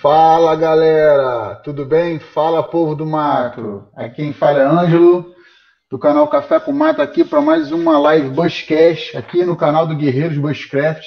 Fala 0.00 0.54
galera, 0.54 1.56
tudo 1.64 1.84
bem? 1.84 2.20
Fala 2.20 2.62
povo 2.62 2.94
do 2.94 3.04
mato. 3.04 3.84
Aqui 3.96 4.14
quem 4.14 4.32
fala 4.32 4.60
é 4.60 4.64
Ângelo, 4.64 5.34
do 5.90 5.98
canal 5.98 6.28
Café 6.28 6.60
com 6.60 6.70
Mato, 6.70 7.02
aqui 7.02 7.24
para 7.24 7.40
mais 7.40 7.72
uma 7.72 7.98
live 7.98 8.28
Bushcast, 8.28 9.16
aqui 9.16 9.44
no 9.44 9.56
canal 9.56 9.88
do 9.88 9.96
Guerreiros 9.96 10.38
Bushcraft. 10.38 11.04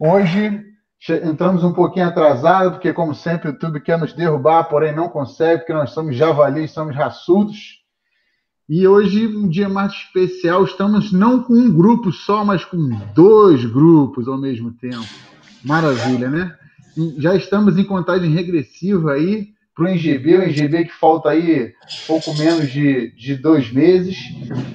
Hoje 0.00 0.64
entramos 1.22 1.62
um 1.62 1.72
pouquinho 1.72 2.08
atrasado, 2.08 2.72
porque 2.72 2.92
como 2.92 3.14
sempre 3.14 3.50
o 3.50 3.52
YouTube 3.52 3.80
quer 3.82 3.96
nos 3.96 4.12
derrubar, 4.12 4.64
porém 4.64 4.92
não 4.92 5.08
consegue, 5.08 5.58
porque 5.58 5.72
nós 5.72 5.90
somos 5.90 6.16
javalis, 6.16 6.72
somos 6.72 6.96
raçudos. 6.96 7.78
E 8.68 8.88
hoje, 8.88 9.28
um 9.28 9.48
dia 9.48 9.68
mais 9.68 9.92
especial, 9.92 10.64
estamos 10.64 11.12
não 11.12 11.40
com 11.40 11.52
um 11.52 11.72
grupo 11.72 12.10
só, 12.10 12.44
mas 12.44 12.64
com 12.64 12.78
dois 13.14 13.64
grupos 13.64 14.26
ao 14.26 14.36
mesmo 14.36 14.72
tempo. 14.72 15.06
Maravilha, 15.64 16.28
né? 16.28 16.58
Já 17.18 17.34
estamos 17.34 17.78
em 17.78 17.84
contagem 17.84 18.30
regressiva 18.32 19.12
aí 19.12 19.48
para 19.74 19.84
o 19.84 19.88
NGB, 19.88 20.36
o 20.36 20.42
NGB 20.42 20.84
que 20.86 20.94
falta 20.94 21.30
aí 21.30 21.72
pouco 22.06 22.34
menos 22.36 22.68
de, 22.68 23.14
de 23.14 23.36
dois 23.36 23.72
meses. 23.72 24.16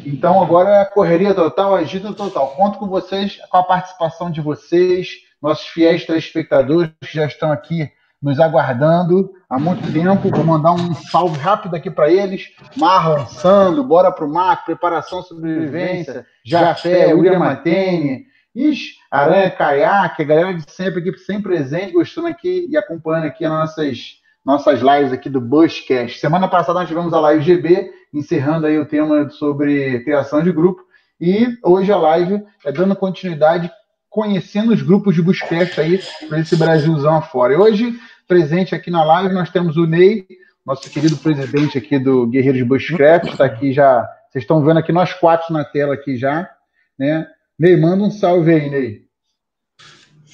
Então 0.05 0.41
agora 0.41 0.69
é 0.69 0.85
correria 0.85 1.33
total, 1.33 1.75
agita 1.75 2.13
total. 2.13 2.55
Conto 2.55 2.79
com 2.79 2.87
vocês, 2.87 3.37
com 3.49 3.57
a 3.57 3.63
participação 3.63 4.31
de 4.31 4.39
vocês, 4.39 5.09
nossos 5.41 5.67
fiéis 5.67 6.05
telespectadores 6.05 6.91
que 7.01 7.13
já 7.13 7.25
estão 7.25 7.51
aqui 7.51 7.89
nos 8.21 8.39
aguardando 8.39 9.33
há 9.49 9.59
muito 9.59 9.91
tempo. 9.91 10.29
Vou 10.29 10.45
mandar 10.45 10.71
um 10.71 10.95
salve 10.95 11.37
rápido 11.37 11.75
aqui 11.75 11.91
para 11.91 12.09
eles. 12.09 12.47
Marlon, 12.77 13.25
Sando, 13.25 13.83
Bora 13.83 14.09
Pro 14.09 14.29
Mar, 14.29 14.63
Preparação 14.63 15.21
Sobrevivência, 15.21 16.25
Jafé, 16.45 17.13
William 17.13 17.39
Matene, 17.39 18.25
Ixi, 18.55 18.95
Aranha 19.09 19.49
Caiaque, 19.49 20.21
a 20.21 20.25
galera 20.25 20.53
de 20.53 20.69
sempre 20.71 20.99
aqui, 20.99 21.17
sempre 21.19 21.55
presente, 21.55 21.93
gostando 21.93 22.27
aqui 22.27 22.67
e 22.69 22.77
acompanhando 22.77 23.25
aqui 23.25 23.45
as 23.45 23.51
nossas, 23.51 23.97
nossas 24.45 24.81
lives 24.81 25.11
aqui 25.11 25.29
do 25.29 25.41
Bushcast. 25.41 26.19
Semana 26.19 26.47
passada 26.47 26.79
nós 26.79 26.87
tivemos 26.87 27.13
a 27.13 27.19
live 27.19 27.43
GB, 27.43 27.91
encerrando 28.13 28.67
aí 28.67 28.77
o 28.77 28.85
tema 28.85 29.29
sobre 29.29 29.99
criação 30.03 30.43
de 30.43 30.51
grupo. 30.51 30.81
E 31.19 31.47
hoje 31.63 31.91
a 31.91 31.97
live 31.97 32.43
é 32.65 32.71
dando 32.71 32.95
continuidade, 32.95 33.71
conhecendo 34.09 34.71
os 34.71 34.81
grupos 34.81 35.15
de 35.15 35.21
Bushcast 35.21 35.79
aí, 35.79 35.99
para 36.29 36.39
esse 36.39 36.55
Brasilzão 36.55 37.15
afora. 37.15 37.53
E 37.53 37.57
hoje 37.57 37.99
Presente 38.27 38.73
aqui 38.73 38.89
na 38.89 39.03
live 39.03 39.33
nós 39.33 39.49
temos 39.49 39.75
o 39.75 39.85
Ney, 39.85 40.25
nosso 40.65 40.89
querido 40.89 41.17
presidente 41.17 41.77
aqui 41.77 41.99
do 41.99 42.25
Guerreiros 42.25 42.63
Bushcraft, 42.63 43.27
está 43.27 43.45
aqui 43.45 43.73
já. 43.73 44.09
Vocês 44.29 44.43
estão 44.43 44.63
vendo 44.63 44.79
aqui 44.79 44.93
nós 44.93 45.13
quatro 45.13 45.53
na 45.53 45.65
tela 45.65 45.93
aqui 45.93 46.15
já, 46.15 46.49
né? 46.97 47.27
Ney, 47.59 47.79
manda 47.79 48.03
um 48.03 48.09
salve 48.09 48.51
aí, 48.51 48.67
Ney. 48.67 49.01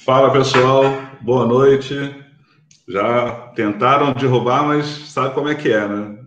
Fala 0.06 0.32
pessoal, 0.32 0.84
boa 1.20 1.44
noite. 1.44 1.94
Já 2.88 3.52
tentaram 3.54 4.14
derrubar, 4.14 4.66
mas 4.66 4.86
sabe 4.86 5.34
como 5.34 5.48
é 5.48 5.54
que 5.54 5.70
é, 5.70 5.86
né? 5.86 6.18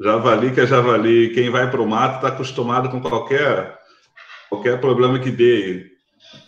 Javali 0.00 0.52
que 0.52 0.60
é 0.60 0.66
javali, 0.66 1.30
quem 1.34 1.50
vai 1.50 1.68
para 1.68 1.82
o 1.82 1.88
mato 1.88 2.16
está 2.16 2.28
acostumado 2.28 2.88
com 2.88 3.00
qualquer, 3.00 3.76
qualquer 4.48 4.80
problema 4.80 5.18
que 5.18 5.30
dê. 5.30 5.90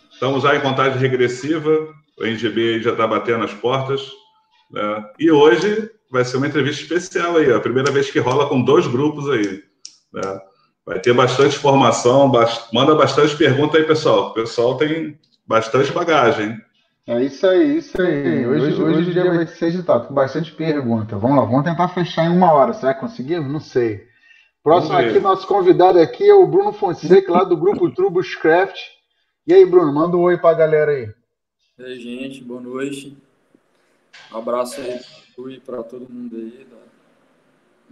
Estamos 0.09 0.43
já 0.43 0.55
em 0.55 0.61
contagem 0.61 0.97
regressiva, 0.97 1.69
o 2.17 2.25
NGB 2.25 2.81
já 2.81 2.91
está 2.91 3.05
batendo 3.05 3.43
as 3.43 3.53
portas. 3.53 4.09
Né? 4.71 5.05
E 5.19 5.29
hoje 5.29 5.91
vai 6.09 6.23
ser 6.23 6.37
uma 6.37 6.47
entrevista 6.47 6.81
especial 6.81 7.35
aí, 7.35 7.51
a 7.51 7.59
primeira 7.59 7.91
vez 7.91 8.09
que 8.09 8.19
rola 8.19 8.47
com 8.47 8.61
dois 8.61 8.87
grupos 8.87 9.29
aí. 9.29 9.63
Né? 10.13 10.39
Vai 10.89 10.99
ter 10.99 11.13
bastante 11.13 11.55
informação, 11.55 12.31
bast... 12.31 12.73
manda 12.73 12.95
bastante 12.95 13.37
pergunta 13.37 13.77
aí, 13.77 13.83
pessoal. 13.83 14.29
O 14.29 14.33
pessoal 14.33 14.75
tem 14.75 15.19
bastante 15.45 15.91
bagagem. 15.91 16.59
É 17.05 17.23
isso 17.23 17.45
aí, 17.45 17.77
isso 17.77 18.01
aí. 18.01 18.47
Hoje, 18.47 18.65
hoje, 18.65 18.81
hoje 18.81 19.09
o 19.11 19.13
dia 19.13 19.23
vai 19.23 19.45
ser 19.45 19.65
agitado, 19.65 20.07
com 20.07 20.15
bastante 20.15 20.51
pergunta. 20.51 21.15
Vamos 21.15 21.37
lá, 21.37 21.45
vamos 21.45 21.63
tentar 21.63 21.89
fechar 21.89 22.25
em 22.25 22.35
uma 22.35 22.51
hora. 22.51 22.73
Será 22.73 22.95
que 22.95 23.01
conseguimos? 23.01 23.53
Não 23.53 23.59
sei. 23.59 24.07
Próximo 24.63 24.97
aqui, 24.97 25.19
nosso 25.19 25.45
convidado 25.45 25.99
aqui 25.99 26.27
é 26.27 26.33
o 26.33 26.47
Bruno 26.47 26.73
Fonseca, 26.73 27.31
lá 27.31 27.43
do 27.43 27.55
grupo 27.55 27.87
Trubus 27.93 28.33
Craft. 28.33 28.79
E 29.45 29.53
aí, 29.53 29.63
Bruno, 29.67 29.93
manda 29.93 30.17
um 30.17 30.21
oi 30.21 30.39
para 30.39 30.49
a 30.49 30.59
galera 30.59 30.89
aí. 30.89 31.13
E 31.77 31.83
aí, 31.83 31.99
gente, 31.99 32.43
boa 32.43 32.61
noite. 32.61 33.15
Um 34.33 34.37
abraço 34.39 34.81
aí 34.81 35.59
para 35.63 35.83
todo 35.83 36.11
mundo 36.11 36.35
aí. 36.35 36.65
Da 36.67 36.88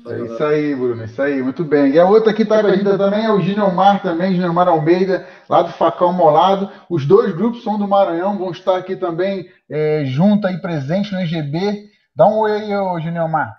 é 0.06 0.20
isso 0.22 0.44
aí, 0.44 0.76
Bruno, 0.76 1.04
isso 1.04 1.22
aí, 1.22 1.42
muito 1.42 1.64
bem. 1.64 1.92
E 1.92 2.00
a 2.00 2.06
outra 2.06 2.34
que 2.34 2.44
está 2.44 2.66
ainda 2.66 2.98
também 2.98 3.26
é 3.26 3.32
o 3.32 3.42
Gineomar 3.42 4.02
também, 4.02 4.34
Gineomar 4.34 4.68
Almeida, 4.68 5.28
lá 5.50 5.62
do 5.62 5.72
Facão 5.74 6.14
Molado. 6.14 6.70
Os 6.90 7.06
dois 7.06 7.34
grupos 7.34 7.64
são 7.64 7.78
do 7.78 7.88
Maranhão, 7.88 8.38
vão 8.38 8.52
estar 8.52 8.78
aqui 8.78 8.96
também 8.96 9.50
é, 9.70 10.04
junto 10.06 10.48
aí, 10.48 10.60
presente 10.62 11.14
no 11.14 11.22
EGB. 11.22 11.90
Dá 12.16 12.28
um 12.28 12.40
oi 12.40 12.52
aí, 12.52 12.76
ô 12.76 13.00
Gineomar. 13.00 13.56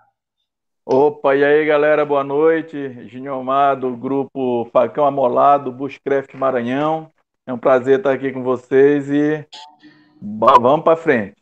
Opa, 0.84 1.34
e 1.34 1.44
aí 1.44 1.66
galera, 1.66 2.04
boa 2.04 2.24
noite. 2.24 3.08
Gineomar 3.08 3.78
do 3.78 3.96
grupo 3.96 4.68
Facão 4.72 5.04
Amolado, 5.04 5.72
Bushcraft 5.72 6.34
Maranhão. 6.34 7.10
É 7.46 7.52
um 7.52 7.58
prazer 7.58 7.98
estar 7.98 8.12
aqui 8.12 8.32
com 8.32 8.42
vocês 8.42 9.10
e 9.10 9.46
Vamos 10.20 10.82
para 10.82 10.96
frente. 10.96 11.37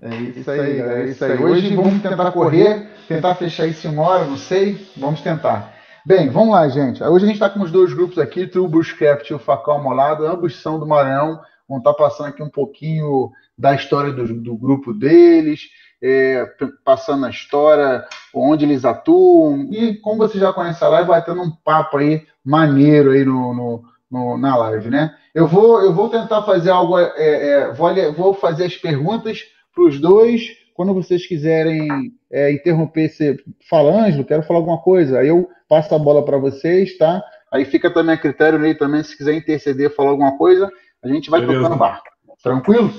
É 0.00 0.14
isso 0.16 0.50
aí, 0.50 0.80
é 0.80 1.04
isso 1.06 1.24
aí. 1.24 1.38
Hoje 1.38 1.74
vamos 1.74 2.02
tentar 2.02 2.32
correr, 2.32 2.88
tentar 3.06 3.34
fechar 3.34 3.66
isso 3.66 3.86
em 3.86 3.98
hora, 3.98 4.24
não 4.24 4.36
sei. 4.36 4.86
Vamos 4.96 5.20
tentar. 5.20 5.74
Bem, 6.04 6.28
vamos 6.28 6.54
lá, 6.54 6.68
gente. 6.68 7.02
Hoje 7.02 7.24
a 7.24 7.28
gente 7.28 7.36
está 7.36 7.48
com 7.48 7.60
os 7.60 7.70
dois 7.70 7.92
grupos 7.92 8.18
aqui, 8.18 8.50
o 8.56 8.66
Bushcraft 8.66 9.30
e 9.30 9.34
o 9.34 9.38
Facão 9.38 9.80
Molado, 9.80 10.26
ambos 10.26 10.60
são 10.60 10.78
do 10.78 10.86
Maranhão. 10.86 11.40
Vão 11.68 11.78
estar 11.78 11.92
tá 11.92 11.96
passando 11.96 12.26
aqui 12.28 12.42
um 12.42 12.48
pouquinho 12.48 13.30
da 13.56 13.74
história 13.74 14.12
do, 14.12 14.26
do 14.34 14.56
grupo 14.56 14.92
deles, 14.92 15.60
é, 16.02 16.44
passando 16.84 17.24
a 17.24 17.30
história, 17.30 18.04
onde 18.34 18.64
eles 18.64 18.84
atuam. 18.84 19.68
E 19.70 19.94
como 19.94 20.18
você 20.18 20.38
já 20.38 20.52
conhece 20.52 20.82
a 20.82 20.88
live, 20.88 21.08
vai 21.08 21.24
tendo 21.24 21.40
um 21.40 21.52
papo 21.64 21.98
aí 21.98 22.26
maneiro 22.44 23.12
aí 23.12 23.24
no, 23.24 23.54
no, 23.54 23.84
no 24.10 24.36
na 24.36 24.56
live, 24.56 24.90
né? 24.90 25.14
Eu 25.32 25.46
vou, 25.46 25.80
eu 25.80 25.94
vou 25.94 26.08
tentar 26.08 26.42
fazer 26.42 26.70
algo, 26.70 26.98
é, 26.98 27.12
é, 27.16 27.72
vou, 27.72 28.12
vou 28.12 28.34
fazer 28.34 28.64
as 28.64 28.76
perguntas 28.76 29.44
para 29.74 29.84
os 29.84 30.00
dois. 30.00 30.56
Quando 30.74 30.94
vocês 30.94 31.26
quiserem 31.26 32.12
é, 32.30 32.52
interromper, 32.52 33.08
você 33.08 33.36
fala, 33.68 34.06
Ângelo, 34.06 34.24
quero 34.24 34.42
falar 34.42 34.60
alguma 34.60 34.78
coisa. 34.78 35.18
Aí 35.18 35.28
eu 35.28 35.48
passo 35.68 35.94
a 35.94 35.98
bola 35.98 36.24
para 36.24 36.38
vocês, 36.38 36.96
tá? 36.96 37.22
Aí 37.52 37.64
fica 37.66 37.90
também 37.90 38.14
a 38.14 38.18
critério 38.18 38.58
nele 38.58 38.74
também, 38.74 39.02
se 39.02 39.16
quiser 39.16 39.34
interceder, 39.34 39.94
falar 39.94 40.10
alguma 40.10 40.38
coisa, 40.38 40.70
a 41.04 41.08
gente 41.08 41.28
vai 41.28 41.40
Beleza. 41.40 41.60
tocando 41.60 41.78
barco. 41.78 42.08
Tranquilo? 42.42 42.90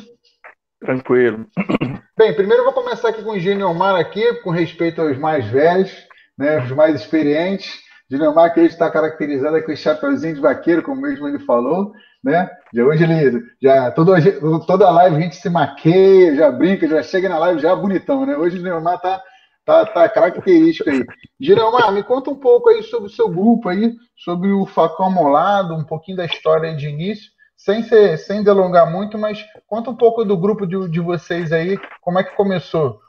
Tranquilo. 0.79 1.47
Bem, 2.15 2.33
primeiro 2.35 2.61
eu 2.61 2.65
vou 2.65 2.73
começar 2.73 3.09
aqui 3.09 3.23
com 3.23 3.31
o 3.31 3.35
Engenho 3.35 3.67
Omar 3.67 3.95
aqui, 3.95 4.35
com 4.41 4.51
respeito 4.51 5.01
aos 5.01 5.17
mais 5.17 5.47
velhos, 5.47 5.91
né, 6.37 6.63
os 6.63 6.71
mais 6.71 6.95
experientes. 6.95 7.81
Dinamarca 8.09 8.59
ele 8.59 8.69
está 8.69 8.91
caracterizada 8.91 9.61
com 9.63 9.71
esse 9.71 9.81
chapeuzinho 9.81 10.35
de 10.35 10.41
vaqueiro, 10.41 10.83
como 10.83 11.01
mesmo 11.01 11.27
ele 11.27 11.39
falou, 11.39 11.91
né? 12.23 12.49
De 12.71 12.81
hoje 12.81 13.03
ele 13.03 13.43
já 13.61 13.91
toda, 13.91 14.13
toda 14.65 14.89
live 14.89 15.15
a 15.15 15.19
gente 15.19 15.35
se 15.35 15.49
maqueia, 15.49 16.35
já 16.35 16.51
brinca, 16.51 16.87
já 16.87 17.03
chega 17.03 17.27
na 17.27 17.37
live 17.37 17.61
já 17.61 17.75
bonitão, 17.75 18.25
né? 18.25 18.37
Hoje 18.37 18.57
o 18.57 18.63
Dinamarca 18.63 19.21
tá, 19.65 19.85
tá, 19.85 20.07
tá 20.07 20.33
aí. 20.45 20.73
Giromar, 21.39 21.91
me 21.91 22.03
conta 22.03 22.29
um 22.29 22.35
pouco 22.35 22.69
aí 22.69 22.81
sobre 22.83 23.07
o 23.07 23.13
seu 23.13 23.27
grupo 23.29 23.67
aí, 23.69 23.93
sobre 24.15 24.51
o 24.51 24.65
Facão 24.65 25.11
Molado, 25.11 25.75
um 25.75 25.83
pouquinho 25.83 26.17
da 26.17 26.25
história 26.25 26.73
de 26.75 26.87
início, 26.87 27.29
sem 27.57 27.83
ser, 27.83 28.17
sem 28.17 28.43
delongar 28.43 28.89
muito, 28.89 29.17
mas 29.17 29.43
conta 29.67 29.89
um 29.89 29.95
pouco 29.95 30.23
do 30.23 30.37
grupo 30.37 30.65
de, 30.65 30.89
de 30.89 30.99
vocês 31.01 31.51
aí, 31.51 31.77
como 32.01 32.19
é 32.19 32.23
que 32.23 32.35
começou? 32.35 33.01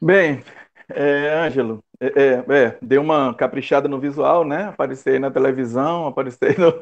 Bem, 0.00 0.44
é, 0.88 1.34
Ângelo, 1.34 1.82
é, 2.00 2.06
é, 2.06 2.44
é, 2.48 2.78
dei 2.80 2.98
uma 2.98 3.34
caprichada 3.34 3.88
no 3.88 3.98
visual, 3.98 4.44
né? 4.44 4.64
Apareci 4.64 5.18
na 5.18 5.30
televisão, 5.30 6.06
apareci 6.06 6.58
no, 6.58 6.72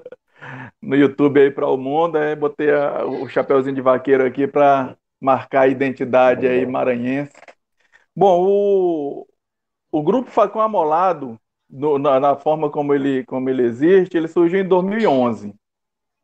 no 0.81 0.97
YouTube 0.97 1.41
aí 1.41 1.51
para 1.51 1.69
o 1.69 1.77
mundo, 1.77 2.17
aí 2.17 2.35
botei 2.37 2.71
a, 2.71 3.05
o 3.05 3.29
chapeuzinho 3.29 3.75
de 3.75 3.81
vaqueiro 3.81 4.25
aqui 4.25 4.47
para 4.47 4.97
marcar 5.21 5.63
a 5.63 5.69
identidade 5.69 6.47
aí 6.47 6.67
maranhense. 6.67 7.33
Bom, 8.15 8.45
o, 8.47 9.27
o 9.91 10.03
grupo 10.03 10.31
Facão 10.31 10.61
Amolado, 10.61 11.39
no, 11.69 11.99
na, 11.99 12.21
na, 12.21 12.37
forma 12.37 12.71
como 12.71 12.95
ele, 12.95 13.25
como 13.25 13.49
ele 13.49 13.63
existe, 13.63 14.17
ele 14.17 14.29
surgiu 14.29 14.61
em 14.61 14.69
2011, 14.69 15.55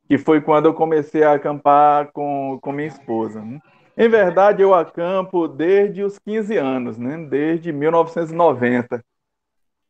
que 0.07 0.19
foi 0.19 0.41
quando 0.41 0.67
eu 0.67 0.75
comecei 0.75 1.25
a 1.25 1.33
acampar 1.33 2.13
com, 2.13 2.59
com 2.63 2.73
minha 2.73 2.89
esposa. 2.89 3.43
Né? 3.43 3.59
Em 3.97 4.09
verdade, 4.09 4.63
eu 4.63 4.75
acampo 4.75 5.49
desde 5.49 6.03
os 6.03 6.19
15 6.19 6.57
anos, 6.57 6.97
né? 6.97 7.19
Desde 7.29 7.73
1990. 7.73 9.05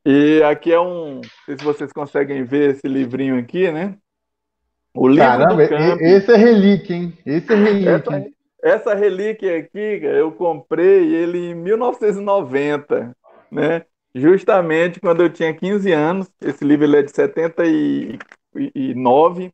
E 0.05 0.43
aqui 0.43 0.73
é 0.73 0.81
um, 0.81 1.17
não 1.17 1.23
sei 1.45 1.59
se 1.59 1.65
vocês 1.65 1.93
conseguem 1.93 2.43
ver 2.43 2.71
esse 2.71 2.89
livrinho 2.89 3.39
aqui, 3.39 3.71
né? 3.71 3.97
O 4.95 5.09
livro 5.09 5.25
Caramba, 5.25 5.63
do 5.63 5.69
campo. 5.69 6.03
esse 6.03 6.33
é 6.33 6.37
relíquia, 6.37 6.97
hein? 6.97 7.19
Esse 7.25 7.53
é 7.53 7.57
relíquia. 7.57 7.91
Essa, 7.91 8.27
essa 8.63 8.95
relíquia 8.95 9.59
aqui, 9.59 10.01
eu 10.03 10.33
comprei 10.33 11.15
ele 11.15 11.51
em 11.51 11.55
1990, 11.55 13.17
né? 13.51 13.85
Justamente 14.15 15.01
quando 15.01 15.23
eu 15.23 15.31
tinha 15.31 15.55
15 15.55 15.93
anos. 15.93 16.29
Esse 16.41 16.65
livro 16.65 16.85
ele 16.85 16.97
é 16.97 17.03
de 17.03 17.13
79. 17.13 19.51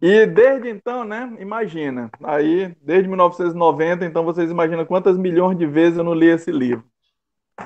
E 0.00 0.26
desde 0.26 0.68
então, 0.68 1.04
né, 1.04 1.36
imagina, 1.40 2.08
aí 2.22 2.72
desde 2.80 3.08
1990, 3.08 4.04
então 4.04 4.24
vocês 4.24 4.48
imaginam 4.48 4.86
quantas 4.86 5.18
milhões 5.18 5.58
de 5.58 5.66
vezes 5.66 5.98
eu 5.98 6.04
não 6.04 6.14
li 6.14 6.26
esse 6.26 6.52
livro. 6.52 6.84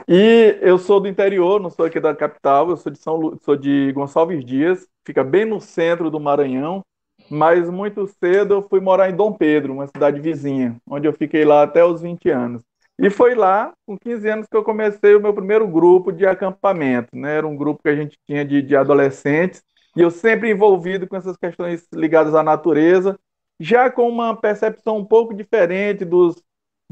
E 0.09 0.59
eu 0.61 0.79
sou 0.79 1.01
do 1.01 1.09
interior, 1.09 1.61
não 1.61 1.71
sou 1.71 1.85
aqui 1.85 2.01
da 2.01 2.15
capital, 2.15 2.71
eu 2.71 2.77
sou 2.77 2.91
de 2.91 2.99
São 2.99 3.17
Lu... 3.17 3.39
sou 3.43 3.57
de 3.57 3.93
Gonçalves 3.93 4.45
Dias, 4.45 4.89
fica 5.05 5.23
bem 5.23 5.45
no 5.45 5.61
centro 5.61 6.11
do 6.11 6.19
Maranhão, 6.19 6.83
mas 7.31 7.69
muito 7.71 8.07
cedo 8.07 8.55
eu 8.55 8.63
fui 8.63 8.81
morar 8.81 9.11
em 9.11 9.17
Dom 9.17 9.33
Pedro, 9.33 9.75
uma 9.75 9.87
cidade 9.87 10.21
vizinha, 10.21 10.77
onde 10.89 11.07
eu 11.07 11.13
fiquei 11.13 11.45
lá 11.45 11.63
até 11.63 11.85
os 11.85 12.01
20 12.01 12.31
anos. 12.31 12.63
E 12.99 13.11
foi 13.11 13.35
lá, 13.35 13.73
com 13.87 13.97
15 13.99 14.29
anos, 14.29 14.47
que 14.51 14.57
eu 14.57 14.63
comecei 14.63 15.15
o 15.15 15.21
meu 15.21 15.35
primeiro 15.35 15.67
grupo 15.67 16.13
de 16.13 16.27
acampamento. 16.27 17.09
Né? 17.17 17.37
Era 17.39 17.47
um 17.47 17.57
grupo 17.57 17.83
que 17.83 17.89
a 17.89 17.97
gente 17.97 18.17
tinha 18.27 18.45
de, 18.45 18.63
de 18.63 18.77
adolescentes, 18.77 19.63
e 19.97 20.01
eu 20.01 20.11
sempre 20.11 20.51
envolvido 20.51 21.07
com 21.07 21.17
essas 21.17 21.37
questões 21.37 21.87
ligadas 21.93 22.35
à 22.35 22.43
natureza, 22.43 23.19
já 23.59 23.91
com 23.91 24.09
uma 24.09 24.37
percepção 24.37 24.99
um 24.99 25.05
pouco 25.05 25.35
diferente 25.35 26.05
dos, 26.05 26.43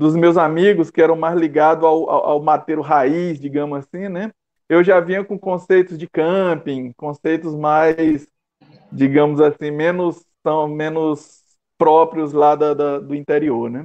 dos 0.01 0.17
meus 0.17 0.39
amigos, 0.39 0.91
que 0.91 1.03
eram 1.03 1.15
mais 1.15 1.39
ligados 1.39 1.85
ao, 1.85 2.09
ao, 2.09 2.27
ao 2.27 2.43
mateiro 2.43 2.81
raiz, 2.81 3.39
digamos 3.39 3.81
assim, 3.81 4.09
né? 4.09 4.31
Eu 4.67 4.83
já 4.83 4.99
vinha 4.99 5.23
com 5.23 5.39
conceitos 5.39 5.99
de 5.99 6.09
camping, 6.09 6.91
conceitos 6.97 7.55
mais, 7.55 8.27
digamos 8.91 9.43
assim, 9.43 9.71
menos, 9.71 10.25
são 10.43 10.67
menos 10.67 11.43
próprios 11.77 12.33
lá 12.33 12.55
da, 12.57 12.73
da 12.73 12.99
do 12.99 13.15
interior, 13.15 13.69
né? 13.69 13.85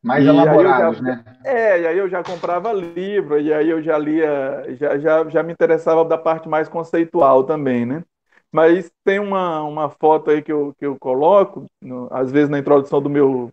Mais 0.00 0.24
e 0.24 0.28
elaborados, 0.28 0.98
já, 0.98 1.02
né? 1.02 1.24
É, 1.44 1.80
e 1.80 1.86
aí 1.88 1.98
eu 1.98 2.08
já 2.08 2.22
comprava 2.22 2.72
livro, 2.72 3.40
e 3.40 3.52
aí 3.52 3.68
eu 3.68 3.82
já 3.82 3.98
lia, 3.98 4.64
já, 4.78 4.98
já, 4.98 5.28
já 5.28 5.42
me 5.42 5.52
interessava 5.52 6.04
da 6.04 6.16
parte 6.16 6.48
mais 6.48 6.68
conceitual 6.68 7.42
também, 7.42 7.84
né? 7.84 8.04
Mas 8.52 8.88
tem 9.04 9.18
uma, 9.18 9.64
uma 9.64 9.90
foto 9.90 10.30
aí 10.30 10.42
que 10.42 10.52
eu, 10.52 10.72
que 10.78 10.86
eu 10.86 10.96
coloco, 10.96 11.66
no, 11.82 12.08
às 12.12 12.30
vezes 12.30 12.48
na 12.48 12.58
introdução 12.60 13.02
do 13.02 13.10
meu, 13.10 13.50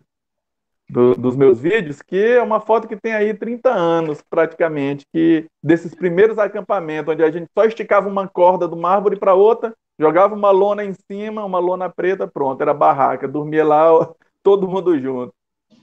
do, 0.88 1.14
dos 1.14 1.36
meus 1.36 1.60
vídeos, 1.60 2.00
que 2.00 2.16
é 2.16 2.42
uma 2.42 2.60
foto 2.60 2.88
que 2.88 2.96
tem 2.96 3.12
aí 3.12 3.34
30 3.34 3.70
anos, 3.70 4.22
praticamente, 4.22 5.04
que 5.12 5.46
desses 5.62 5.94
primeiros 5.94 6.38
acampamentos, 6.38 7.12
onde 7.12 7.22
a 7.22 7.30
gente 7.30 7.48
só 7.56 7.64
esticava 7.64 8.08
uma 8.08 8.26
corda 8.26 8.66
de 8.66 8.74
uma 8.74 8.90
árvore 8.90 9.16
para 9.16 9.34
outra, 9.34 9.74
jogava 9.98 10.34
uma 10.34 10.50
lona 10.50 10.84
em 10.84 10.94
cima, 11.10 11.44
uma 11.44 11.58
lona 11.58 11.90
preta, 11.90 12.26
pronto, 12.26 12.60
era 12.62 12.72
barraca, 12.72 13.28
dormia 13.28 13.64
lá 13.64 13.88
todo 14.42 14.68
mundo 14.68 14.98
junto. 14.98 15.32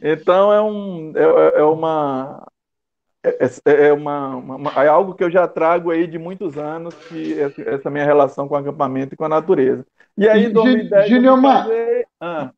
Então 0.02 0.52
é, 0.52 0.62
um, 0.62 1.14
é, 1.16 1.60
é 1.60 1.64
uma 1.64 2.46
é, 3.26 3.46
é, 3.66 3.88
é, 3.88 3.94
uma, 3.94 4.36
uma, 4.36 4.72
é 4.84 4.88
algo 4.88 5.16
que 5.16 5.24
eu 5.24 5.32
já 5.32 5.48
trago 5.48 5.90
aí 5.90 6.06
de 6.06 6.20
muitos 6.20 6.58
anos, 6.58 6.94
que 6.94 7.36
essa 7.40 7.90
minha 7.90 8.06
relação 8.06 8.48
com 8.48 8.54
o 8.54 8.58
acampamento 8.58 9.14
e 9.14 9.18
com 9.18 9.26
a 9.26 9.30
natureza. 9.30 9.86
E 10.18 10.30
aí, 10.30 10.46
em 10.46 10.52
2010, 10.52 11.10
Gilmar, 11.10 11.68
ah. 12.22 12.52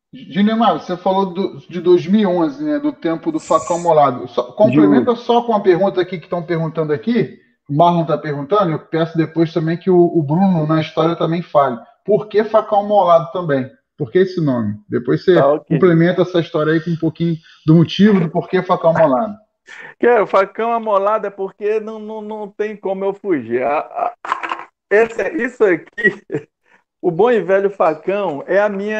você 0.74 0.96
falou 0.96 1.32
do, 1.32 1.58
de 1.68 1.80
2011, 1.80 2.62
né, 2.62 2.78
do 2.78 2.92
tempo 2.92 3.32
do 3.32 3.40
facão 3.40 3.80
molado. 3.80 4.28
Só, 4.28 4.42
complementa 4.52 5.16
só 5.16 5.42
com 5.42 5.54
a 5.54 5.60
pergunta 5.60 6.00
aqui 6.00 6.18
que 6.18 6.24
estão 6.24 6.42
perguntando 6.42 6.92
aqui. 6.92 7.38
O 7.68 7.74
Marlon 7.74 8.02
está 8.02 8.16
perguntando, 8.16 8.72
eu 8.72 8.78
peço 8.78 9.16
depois 9.16 9.52
também 9.52 9.76
que 9.76 9.90
o, 9.90 9.98
o 9.98 10.22
Bruno, 10.22 10.66
na 10.66 10.80
história, 10.80 11.16
também 11.16 11.42
fale. 11.42 11.78
Por 12.04 12.28
que 12.28 12.44
facão 12.44 12.86
molado 12.86 13.30
também? 13.32 13.68
Por 13.96 14.12
que 14.12 14.18
esse 14.18 14.40
nome? 14.40 14.76
Depois 14.88 15.24
você 15.24 15.34
tá, 15.34 15.52
okay. 15.54 15.76
complementa 15.76 16.22
essa 16.22 16.40
história 16.40 16.72
aí 16.72 16.80
com 16.80 16.90
um 16.90 16.96
pouquinho 16.96 17.36
do 17.66 17.74
motivo 17.74 18.20
do 18.20 18.30
porquê 18.30 18.62
facão 18.62 18.96
amolado. 18.96 19.34
Que 19.98 20.06
é, 20.06 20.20
o 20.20 20.26
facão 20.26 20.72
amolado 20.72 21.26
é 21.26 21.30
porque 21.30 21.80
não, 21.80 21.98
não, 21.98 22.22
não 22.22 22.48
tem 22.48 22.76
como 22.76 23.04
eu 23.04 23.12
fugir. 23.12 23.62
Esse, 24.90 25.28
isso 25.42 25.64
aqui, 25.64 26.22
o 27.00 27.10
bom 27.10 27.30
e 27.30 27.40
velho 27.40 27.70
facão 27.70 28.42
é 28.46 28.58
a 28.58 28.68
minha, 28.68 28.98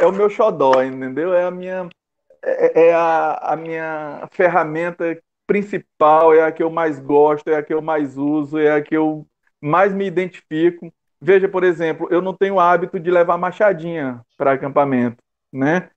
é 0.00 0.06
o 0.06 0.12
meu 0.12 0.30
xodó, 0.30 0.82
entendeu? 0.82 1.34
É 1.34 1.44
a 1.44 1.50
minha, 1.50 1.88
é, 2.42 2.88
é 2.88 2.94
a, 2.94 3.34
a 3.52 3.56
minha 3.56 4.28
ferramenta 4.32 5.18
principal, 5.46 6.34
é 6.34 6.42
a 6.42 6.52
que 6.52 6.62
eu 6.62 6.70
mais 6.70 6.98
gosto, 6.98 7.48
é 7.48 7.56
a 7.56 7.62
que 7.62 7.72
eu 7.72 7.80
mais 7.80 8.16
uso, 8.16 8.58
é 8.58 8.72
a 8.72 8.82
que 8.82 8.96
eu 8.96 9.26
mais 9.60 9.92
me 9.92 10.06
identifico. 10.06 10.92
Veja, 11.20 11.48
por 11.48 11.64
exemplo, 11.64 12.08
eu 12.10 12.20
não 12.20 12.34
tenho 12.34 12.58
hábito 12.60 12.98
de 12.98 13.10
levar 13.10 13.38
machadinha 13.38 14.20
para 14.36 14.52
acampamento, 14.52 15.18
né? 15.52 15.90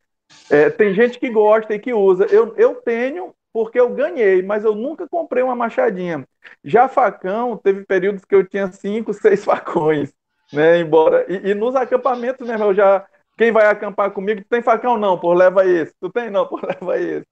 É, 0.49 0.69
tem 0.69 0.93
gente 0.93 1.19
que 1.19 1.29
gosta 1.29 1.73
e 1.73 1.79
que 1.79 1.93
usa. 1.93 2.25
Eu, 2.25 2.55
eu 2.55 2.75
tenho 2.75 3.33
porque 3.53 3.79
eu 3.79 3.89
ganhei, 3.89 4.41
mas 4.41 4.63
eu 4.63 4.75
nunca 4.75 5.07
comprei 5.07 5.43
uma 5.43 5.55
machadinha. 5.55 6.25
Já 6.63 6.87
facão, 6.87 7.57
teve 7.57 7.85
períodos 7.85 8.25
que 8.25 8.35
eu 8.35 8.45
tinha 8.45 8.71
cinco, 8.71 9.13
seis 9.15 9.43
facões, 9.43 10.13
né? 10.53 10.79
Embora 10.79 11.25
e, 11.27 11.51
e 11.51 11.53
nos 11.53 11.75
acampamentos, 11.75 12.47
né? 12.47 12.55
Eu 12.59 12.73
já 12.73 13.05
quem 13.37 13.53
vai 13.53 13.67
acampar 13.67 14.11
comigo 14.11 14.43
tem 14.49 14.61
facão 14.61 14.97
não, 14.97 15.17
por 15.17 15.33
leva 15.33 15.65
esse. 15.65 15.93
Tu 16.01 16.09
tem 16.09 16.29
não, 16.29 16.45
por 16.47 16.61
leva 16.61 16.99
esse. 16.99 17.25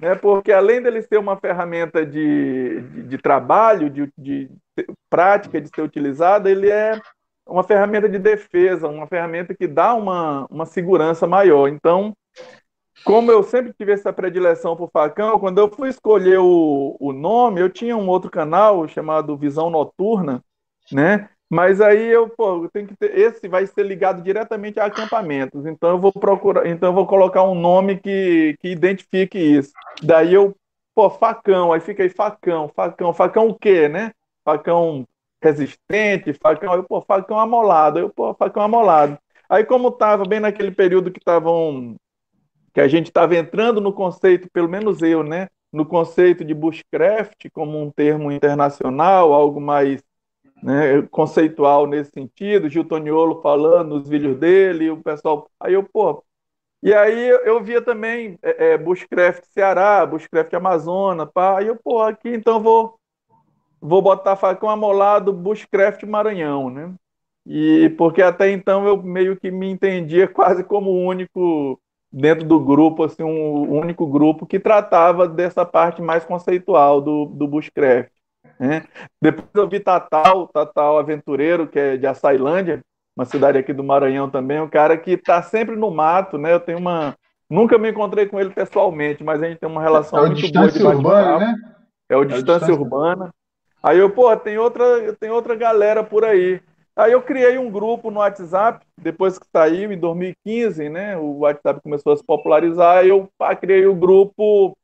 Né? 0.00 0.14
Porque 0.14 0.50
além 0.50 0.80
dele 0.82 1.02
ser 1.02 1.18
uma 1.18 1.36
ferramenta 1.36 2.06
de, 2.06 2.80
de, 2.80 3.02
de 3.02 3.18
trabalho, 3.18 3.90
de, 3.90 4.10
de 4.16 4.50
prática 5.10 5.60
de 5.60 5.68
ser 5.68 5.82
utilizada, 5.82 6.50
ele 6.50 6.70
é 6.70 6.98
uma 7.46 7.62
ferramenta 7.62 8.08
de 8.08 8.18
defesa, 8.18 8.88
uma 8.88 9.06
ferramenta 9.06 9.54
que 9.54 9.66
dá 9.66 9.94
uma, 9.94 10.46
uma 10.50 10.64
segurança 10.64 11.26
maior. 11.26 11.68
Então, 11.68 12.16
como 13.04 13.30
eu 13.30 13.42
sempre 13.42 13.72
tive 13.72 13.92
essa 13.92 14.12
predileção 14.12 14.76
por 14.76 14.90
facão, 14.90 15.38
quando 15.38 15.58
eu 15.58 15.68
fui 15.68 15.88
escolher 15.88 16.38
o, 16.38 16.96
o 17.00 17.12
nome, 17.12 17.60
eu 17.60 17.68
tinha 17.70 17.96
um 17.96 18.08
outro 18.08 18.30
canal 18.30 18.86
chamado 18.88 19.36
Visão 19.36 19.70
Noturna, 19.70 20.42
né? 20.90 21.28
Mas 21.50 21.80
aí 21.82 22.06
eu, 22.08 22.30
pô, 22.30 22.68
tenho 22.72 22.86
que 22.86 22.96
ter, 22.96 23.16
esse 23.18 23.46
vai 23.46 23.66
ser 23.66 23.84
ligado 23.84 24.22
diretamente 24.22 24.80
a 24.80 24.86
acampamentos. 24.86 25.66
Então 25.66 25.90
eu 25.90 25.98
vou 25.98 26.12
procurar, 26.12 26.66
então 26.66 26.90
eu 26.90 26.94
vou 26.94 27.06
colocar 27.06 27.42
um 27.42 27.54
nome 27.54 27.98
que, 27.98 28.56
que 28.60 28.68
identifique 28.68 29.38
isso. 29.38 29.72
Daí 30.02 30.32
eu, 30.32 30.56
pô, 30.94 31.10
facão, 31.10 31.72
aí 31.72 31.80
fica 31.80 32.02
aí 32.02 32.08
facão, 32.08 32.68
facão, 32.74 33.12
facão 33.12 33.48
o 33.48 33.54
quê, 33.54 33.88
né? 33.88 34.12
Facão 34.44 35.06
resistente, 35.42 36.32
facão, 36.32 36.74
eu, 36.74 36.84
pô, 36.84 37.02
facão 37.02 37.38
amolado, 37.38 37.98
eu, 37.98 38.08
pô, 38.08 38.32
facão 38.34 38.62
amolado. 38.62 39.18
Aí, 39.48 39.64
como 39.64 39.88
estava 39.88 40.24
bem 40.24 40.40
naquele 40.40 40.70
período 40.70 41.10
que 41.10 41.18
estavam, 41.18 41.96
que 42.72 42.80
a 42.80 42.88
gente 42.88 43.06
estava 43.06 43.36
entrando 43.36 43.80
no 43.80 43.92
conceito, 43.92 44.48
pelo 44.52 44.68
menos 44.68 45.02
eu, 45.02 45.22
né, 45.22 45.48
no 45.72 45.86
conceito 45.86 46.44
de 46.44 46.54
bushcraft 46.54 47.48
como 47.52 47.80
um 47.80 47.90
termo 47.90 48.30
internacional, 48.30 49.32
algo 49.32 49.60
mais 49.60 50.02
né, 50.62 51.02
conceitual 51.10 51.86
nesse 51.86 52.10
sentido, 52.12 52.68
Gil 52.68 52.84
Toniolo 52.84 53.40
falando 53.42 53.98
nos 53.98 54.08
vídeos 54.08 54.38
dele, 54.38 54.90
o 54.90 55.02
pessoal, 55.02 55.50
aí 55.60 55.74
eu, 55.74 55.82
pô, 55.82 56.22
e 56.82 56.92
aí 56.92 57.28
eu 57.44 57.62
via 57.62 57.80
também 57.80 58.38
é, 58.42 58.72
é, 58.72 58.78
Bushcraft 58.78 59.44
Ceará, 59.52 60.04
Bushcraft 60.04 60.52
Amazonas, 60.54 61.28
pá, 61.32 61.58
aí 61.58 61.68
eu, 61.68 61.76
pô, 61.76 62.02
aqui 62.02 62.28
então 62.30 62.60
vou 62.60 62.98
vou 63.80 64.00
botar 64.00 64.36
facão 64.36 64.70
amolado 64.70 65.32
Bushcraft 65.32 66.04
Maranhão, 66.04 66.70
né? 66.70 66.94
E 67.44 67.90
porque 67.98 68.22
até 68.22 68.50
então 68.50 68.86
eu 68.86 69.02
meio 69.02 69.36
que 69.36 69.50
me 69.50 69.68
entendia 69.68 70.28
quase 70.28 70.62
como 70.64 70.90
o 70.90 71.04
único 71.06 71.80
dentro 72.12 72.46
do 72.46 72.60
grupo, 72.60 73.04
assim, 73.04 73.22
um 73.22 73.72
único 73.72 74.06
grupo 74.06 74.46
que 74.46 74.60
tratava 74.60 75.26
dessa 75.26 75.64
parte 75.64 76.02
mais 76.02 76.24
conceitual 76.24 77.00
do, 77.00 77.24
do 77.26 77.46
Bushcraft. 77.46 78.10
Né? 78.58 78.84
Depois 79.20 79.48
eu 79.54 79.68
vi 79.68 79.80
Tatal, 79.80 80.46
Tatal 80.48 80.98
Aventureiro, 80.98 81.66
que 81.66 81.78
é 81.78 81.96
de 81.96 82.06
Açailândia, 82.06 82.80
uma 83.16 83.24
cidade 83.24 83.58
aqui 83.58 83.72
do 83.72 83.84
Maranhão 83.84 84.28
também, 84.28 84.60
um 84.60 84.68
cara 84.68 84.96
que 84.96 85.12
está 85.12 85.42
sempre 85.42 85.76
no 85.76 85.90
mato, 85.90 86.38
né? 86.38 86.52
Eu 86.52 86.60
tenho 86.60 86.78
uma. 86.78 87.14
Nunca 87.48 87.76
me 87.76 87.90
encontrei 87.90 88.26
com 88.26 88.40
ele 88.40 88.50
pessoalmente, 88.50 89.22
mas 89.22 89.42
a 89.42 89.48
gente 89.48 89.58
tem 89.58 89.68
uma 89.68 89.82
relação 89.82 90.24
é 90.24 90.30
muito 90.30 90.52
boa 90.52 90.70
de 90.70 90.82
urbana, 90.82 91.38
né? 91.38 91.54
É 92.08 92.16
o 92.16 92.22
é 92.22 92.26
Distância, 92.26 92.68
distância 92.68 92.74
Urbana. 92.74 93.30
Aí 93.82 93.98
eu, 93.98 94.08
pô, 94.08 94.34
tem 94.36 94.56
outra, 94.58 95.12
tem 95.18 95.30
outra 95.30 95.54
galera 95.54 96.04
por 96.04 96.24
aí. 96.24 96.60
Aí 96.94 97.12
eu 97.12 97.22
criei 97.22 97.56
um 97.56 97.70
grupo 97.70 98.10
no 98.10 98.20
WhatsApp, 98.20 98.84
depois 98.98 99.38
que 99.38 99.46
saiu, 99.50 99.92
em 99.92 99.98
2015, 99.98 100.88
né? 100.88 101.16
O 101.16 101.38
WhatsApp 101.38 101.80
começou 101.80 102.12
a 102.12 102.16
se 102.16 102.24
popularizar, 102.24 103.04
eu 103.06 103.28
criei 103.60 103.86
o 103.86 103.92
um 103.92 103.98
grupo 103.98 104.76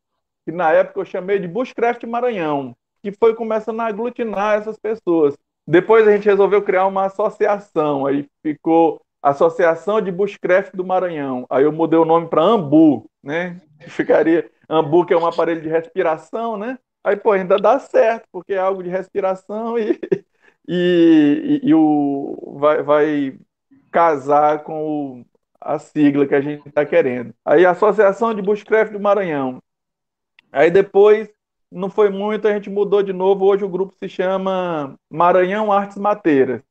que 0.47 0.53
na 0.53 0.73
época 0.73 1.01
eu 1.01 1.05
chamei 1.05 1.39
de 1.39 1.47
Bushcraft 1.47 2.05
Maranhão, 2.05 2.75
que 3.03 3.13
foi 3.13 3.35
começando 3.35 3.81
a 3.81 3.87
aglutinar 3.87 4.59
essas 4.59 4.79
pessoas. 4.79 5.37
Depois 5.67 6.09
a 6.09 6.13
gente 6.13 6.25
resolveu 6.25 6.63
criar 6.63 6.87
uma 6.87 7.05
associação, 7.05 8.07
aí 8.07 8.27
ficou 8.43 9.01
Associação 9.23 10.01
de 10.01 10.13
Bushcraft 10.13 10.75
do 10.75 10.85
Maranhão. 10.85 11.45
Aí 11.51 11.65
eu 11.65 11.73
mudei 11.73 11.99
o 11.99 12.05
nome 12.05 12.29
para 12.29 12.43
Ambu, 12.43 13.11
né? 13.23 13.61
Ficaria 13.81 14.49
Ambu, 14.69 15.05
que 15.05 15.13
é 15.13 15.19
um 15.19 15.27
aparelho 15.27 15.61
de 15.61 15.69
respiração, 15.69 16.57
né? 16.57 16.79
Aí, 17.03 17.17
pô, 17.17 17.33
ainda 17.33 17.57
dá 17.57 17.79
certo, 17.79 18.27
porque 18.31 18.53
é 18.53 18.59
algo 18.59 18.83
de 18.83 18.89
respiração 18.89 19.79
e, 19.79 19.99
e, 20.69 21.61
e, 21.65 21.69
e 21.71 21.75
o, 21.75 22.57
vai, 22.59 22.83
vai 22.83 23.39
casar 23.91 24.63
com 24.63 25.21
o, 25.21 25.27
a 25.59 25.79
sigla 25.79 26.27
que 26.27 26.35
a 26.35 26.41
gente 26.43 26.69
está 26.69 26.85
querendo. 26.85 27.35
Aí, 27.45 27.65
Associação 27.65 28.35
de 28.35 28.43
Bushcraft 28.43 28.93
do 28.93 29.01
Maranhão. 29.01 29.63
Aí 30.53 30.71
depois, 30.71 31.29
não 31.73 31.89
foi 31.89 32.11
muito, 32.11 32.47
a 32.47 32.53
gente 32.53 32.69
mudou 32.69 33.03
de 33.03 33.13
novo. 33.13 33.47
Hoje 33.47 33.65
o 33.65 33.69
grupo 33.69 33.95
se 33.99 34.09
chama 34.09 34.95
Maranhão 35.11 35.73
Artes 35.73 35.97
Mateiras. 35.97 36.63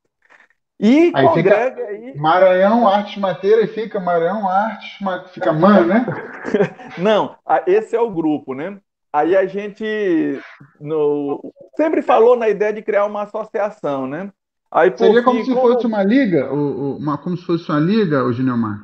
E 0.79 1.11
aí 1.15 1.27
congrega 1.27 1.75
fica 1.75 1.87
aí. 1.87 2.15
Maranhão 2.15 2.87
Artes 2.87 3.17
Mateira 3.17 3.63
e 3.63 3.67
fica 3.67 3.99
Maranhão 3.99 4.47
Artes, 4.47 4.99
fica 5.33 5.51
MAN, 5.51 5.87
né? 5.87 6.05
Não, 6.99 7.35
esse 7.65 7.95
é 7.95 7.99
o 7.99 8.11
grupo, 8.11 8.53
né? 8.53 8.79
Aí 9.11 9.35
a 9.35 9.45
gente 9.45 10.39
no, 10.79 11.53
sempre 11.75 12.01
falou 12.01 12.35
na 12.35 12.49
ideia 12.49 12.73
de 12.73 12.81
criar 12.81 13.05
uma 13.05 13.23
associação, 13.23 14.05
né? 14.05 14.31
Aí, 14.69 14.95
Seria 14.97 15.23
como 15.23 15.43
se 15.43 15.53
como... 15.53 15.61
fosse 15.61 15.87
uma 15.87 16.03
liga, 16.03 16.51
uma, 16.53 17.17
como 17.17 17.37
se 17.37 17.45
fosse 17.45 17.69
uma 17.69 17.79
liga, 17.79 18.23
o 18.23 18.33
Gilmar? 18.33 18.81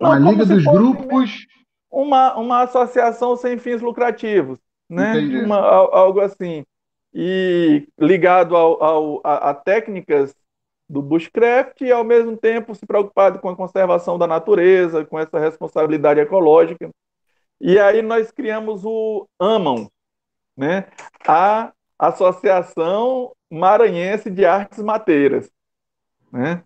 Uma 0.00 0.18
Não, 0.18 0.30
liga 0.30 0.46
dos 0.46 0.64
grupos. 0.64 1.46
Uma, 1.90 2.34
uma 2.36 2.62
associação 2.62 3.36
sem 3.36 3.58
fins 3.58 3.82
lucrativos, 3.82 4.58
né? 4.88 5.14
Uma, 5.44 5.58
algo 5.58 6.20
assim. 6.20 6.64
E 7.12 7.86
ligado 7.98 8.56
ao, 8.56 8.82
ao 8.82 9.20
a, 9.24 9.50
a 9.50 9.54
técnicas 9.54 10.34
do 10.88 11.02
bushcraft 11.02 11.82
e, 11.82 11.92
ao 11.92 12.04
mesmo 12.04 12.36
tempo, 12.36 12.74
se 12.74 12.86
preocupado 12.86 13.38
com 13.38 13.48
a 13.48 13.56
conservação 13.56 14.18
da 14.18 14.26
natureza, 14.26 15.04
com 15.04 15.18
essa 15.18 15.38
responsabilidade 15.38 16.20
ecológica. 16.20 16.88
E 17.60 17.78
aí 17.78 18.02
nós 18.02 18.30
criamos 18.30 18.84
o 18.84 19.26
AMAN, 19.38 19.88
né? 20.56 20.86
a 21.26 21.72
Associação 21.98 23.32
Maranhense 23.50 24.30
de 24.30 24.44
Artes 24.44 24.78
Mateiras. 24.78 25.50
Né? 26.32 26.62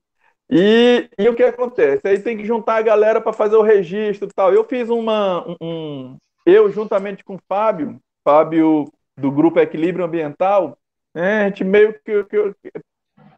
E, 0.51 1.09
e 1.19 1.29
o 1.29 1.35
que 1.35 1.43
acontece? 1.43 2.07
Aí 2.07 2.19
tem 2.19 2.37
que 2.37 2.45
juntar 2.45 2.77
a 2.77 2.83
galera 2.83 3.21
para 3.21 3.33
fazer 3.33 3.57
o 3.57 3.63
registro 3.63 4.29
e 4.29 4.33
tal. 4.35 4.53
Eu 4.53 4.65
fiz 4.65 4.91
uma. 4.91 5.45
Um, 5.61 6.17
eu, 6.45 6.71
juntamente 6.71 7.25
com 7.25 7.37
o 7.37 7.41
Fábio, 7.49 7.99
Fábio 8.23 8.85
do 9.17 9.31
Grupo 9.31 9.59
Equilíbrio 9.59 10.05
Ambiental, 10.05 10.77
né, 11.15 11.45
a 11.45 11.49
gente 11.49 11.65
meio 11.65 11.95
que, 12.05 12.25
que 12.25 12.37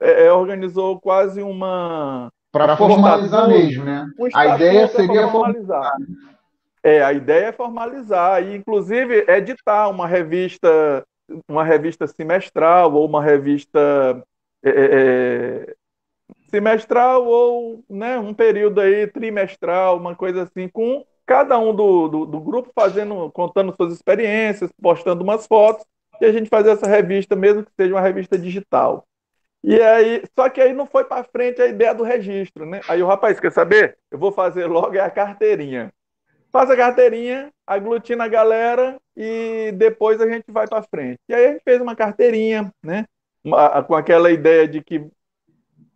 é, 0.01 0.27
é, 0.27 0.33
organizou 0.33 1.01
quase 1.01 1.43
uma. 1.43 2.31
Para 2.51 2.77
formalizar 2.77 3.49
mesmo, 3.49 3.85
né? 3.85 4.07
Um 4.19 4.29
a 4.33 4.55
ideia 4.55 4.87
seria 4.89 5.29
formalizar. 5.29 5.93
É, 6.85 7.03
a 7.03 7.15
ideia 7.15 7.47
é 7.47 7.53
formalizar 7.53 8.43
e, 8.43 8.55
inclusive, 8.55 9.25
editar 9.27 9.89
uma 9.89 10.07
revista, 10.07 11.03
uma 11.49 11.65
revista 11.65 12.07
semestral 12.07 12.93
ou 12.93 13.07
uma 13.07 13.23
revista 13.23 14.23
é, 14.63 14.69
é, 14.69 14.85
é, 14.93 15.75
semestral 16.51 17.25
ou 17.27 17.83
né, 17.89 18.19
um 18.19 18.35
período 18.35 18.83
aí 18.83 19.07
trimestral, 19.07 19.97
uma 19.97 20.15
coisa 20.15 20.43
assim, 20.43 20.69
com 20.69 21.03
cada 21.25 21.59
um 21.59 21.75
do, 21.75 22.07
do, 22.07 22.27
do, 22.27 22.41
grupo 22.41 22.71
fazendo, 22.75 23.31
contando 23.33 23.75
suas 23.75 23.95
experiências, 23.95 24.71
postando 24.83 25.25
umas 25.25 25.47
fotos, 25.47 25.87
e 26.21 26.27
a 26.27 26.33
gente 26.33 26.51
fazer 26.51 26.71
essa 26.71 26.87
revista, 26.87 27.35
mesmo 27.35 27.65
que 27.65 27.73
seja 27.75 27.95
uma 27.95 28.01
revista 28.03 28.37
digital. 28.37 29.07
E 29.63 29.81
aí, 29.81 30.23
só 30.39 30.51
que 30.51 30.61
aí 30.61 30.75
não 30.75 30.85
foi 30.85 31.05
para 31.05 31.25
frente 31.25 31.63
a 31.63 31.67
ideia 31.67 31.95
do 31.95 32.03
registro, 32.03 32.67
né? 32.67 32.83
Aí 32.87 33.03
o 33.03 33.07
rapaz, 33.07 33.41
quer 33.41 33.51
saber? 33.51 33.97
Eu 34.11 34.19
vou 34.19 34.31
fazer 34.31 34.67
logo 34.67 34.95
é 34.95 35.01
a 35.01 35.09
carteirinha. 35.09 35.91
Faz 36.55 36.71
a 36.71 36.77
carteirinha, 36.77 37.51
aglutina 37.67 38.27
a 38.27 38.29
galera 38.29 38.97
e 39.17 39.73
depois 39.73 40.21
a 40.21 40.31
gente 40.31 40.53
vai 40.53 40.69
para 40.69 40.85
frente. 40.85 41.19
E 41.29 41.35
aí 41.35 41.47
a 41.47 41.53
gente 41.53 41.65
fez 41.65 41.81
uma 41.81 41.97
carteirinha, 41.97 42.73
né? 42.81 43.07
Com 43.89 43.97
aquela 43.97 44.31
ideia 44.31 44.69
de 44.69 44.81
que, 44.81 45.05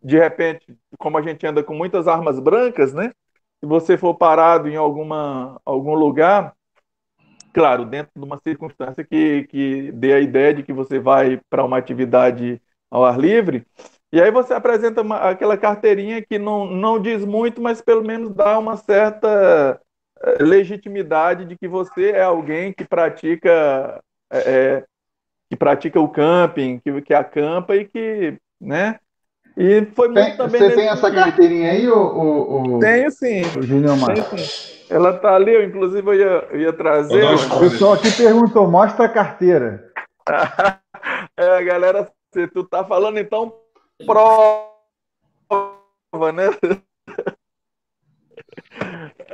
de 0.02 0.18
repente, 0.18 0.76
como 0.98 1.16
a 1.16 1.22
gente 1.22 1.46
anda 1.46 1.62
com 1.62 1.74
muitas 1.74 2.08
armas 2.08 2.40
brancas, 2.40 2.92
né? 2.92 3.12
Se 3.60 3.66
você 3.66 3.96
for 3.96 4.14
parado 4.14 4.68
em 4.68 4.74
alguma, 4.74 5.60
algum 5.64 5.94
lugar, 5.94 6.52
claro, 7.54 7.84
dentro 7.84 8.10
de 8.16 8.24
uma 8.24 8.40
circunstância 8.44 9.04
que, 9.04 9.44
que 9.44 9.92
dê 9.92 10.12
a 10.12 10.18
ideia 10.18 10.54
de 10.54 10.64
que 10.64 10.72
você 10.72 10.98
vai 10.98 11.40
para 11.48 11.64
uma 11.64 11.78
atividade 11.78 12.60
ao 12.90 13.04
ar 13.04 13.16
livre. 13.16 13.64
E 14.12 14.20
aí 14.20 14.32
você 14.32 14.54
apresenta 14.54 15.02
uma, 15.02 15.18
aquela 15.18 15.56
carteirinha 15.56 16.20
que 16.20 16.36
não, 16.36 16.66
não 16.66 17.00
diz 17.00 17.24
muito, 17.24 17.60
mas 17.60 17.80
pelo 17.80 18.02
menos 18.02 18.34
dá 18.34 18.58
uma 18.58 18.76
certa 18.76 19.80
legitimidade 20.40 21.44
de 21.44 21.56
que 21.56 21.68
você 21.68 22.10
é 22.10 22.22
alguém 22.22 22.72
que 22.72 22.84
pratica 22.84 24.00
é, 24.32 24.84
que 25.48 25.56
pratica 25.56 25.98
o 26.00 26.08
camping, 26.08 26.78
que, 26.78 27.00
que 27.02 27.14
acampa 27.14 27.74
e 27.74 27.84
que, 27.86 28.36
né? 28.60 28.98
E 29.56 29.86
foi 29.94 30.08
muito 30.08 30.24
tem, 30.24 30.36
também. 30.36 30.60
Você 30.60 30.74
tem 30.74 30.88
essa 30.88 31.10
carteirinha 31.10 31.72
aí, 31.72 31.88
ou, 31.88 32.50
ou 32.50 32.78
Tenho 32.78 33.10
sim. 33.10 33.40
O 33.40 33.66
Tenho, 33.66 34.38
sim. 34.38 34.78
Ela 34.90 35.18
tá 35.18 35.34
ali, 35.34 35.52
eu, 35.52 35.64
inclusive 35.64 36.06
eu 36.06 36.14
ia, 36.14 36.48
eu 36.50 36.60
ia 36.60 36.72
trazer. 36.72 37.24
O 37.24 37.60
pessoal 37.60 37.94
aqui 37.94 38.10
perguntou: 38.12 38.70
mostra 38.70 39.06
a 39.06 39.08
carteira. 39.08 39.92
é, 41.36 41.56
a 41.56 41.62
galera 41.62 42.08
se 42.32 42.46
tu 42.48 42.62
tá 42.62 42.84
falando, 42.84 43.18
então, 43.18 43.52
prova, 44.06 44.70
né? 46.32 46.44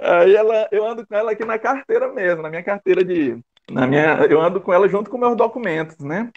Aí 0.00 0.34
ela, 0.34 0.68
eu 0.72 0.86
ando 0.86 1.06
com 1.06 1.14
ela 1.14 1.32
aqui 1.32 1.44
na 1.44 1.58
carteira 1.58 2.12
mesmo, 2.12 2.42
na 2.42 2.50
minha 2.50 2.62
carteira 2.62 3.04
de. 3.04 3.38
Na 3.70 3.86
minha, 3.86 4.26
eu 4.28 4.40
ando 4.40 4.60
com 4.60 4.72
ela 4.72 4.88
junto 4.88 5.10
com 5.10 5.16
meus 5.16 5.36
documentos, 5.36 5.98
né? 6.00 6.30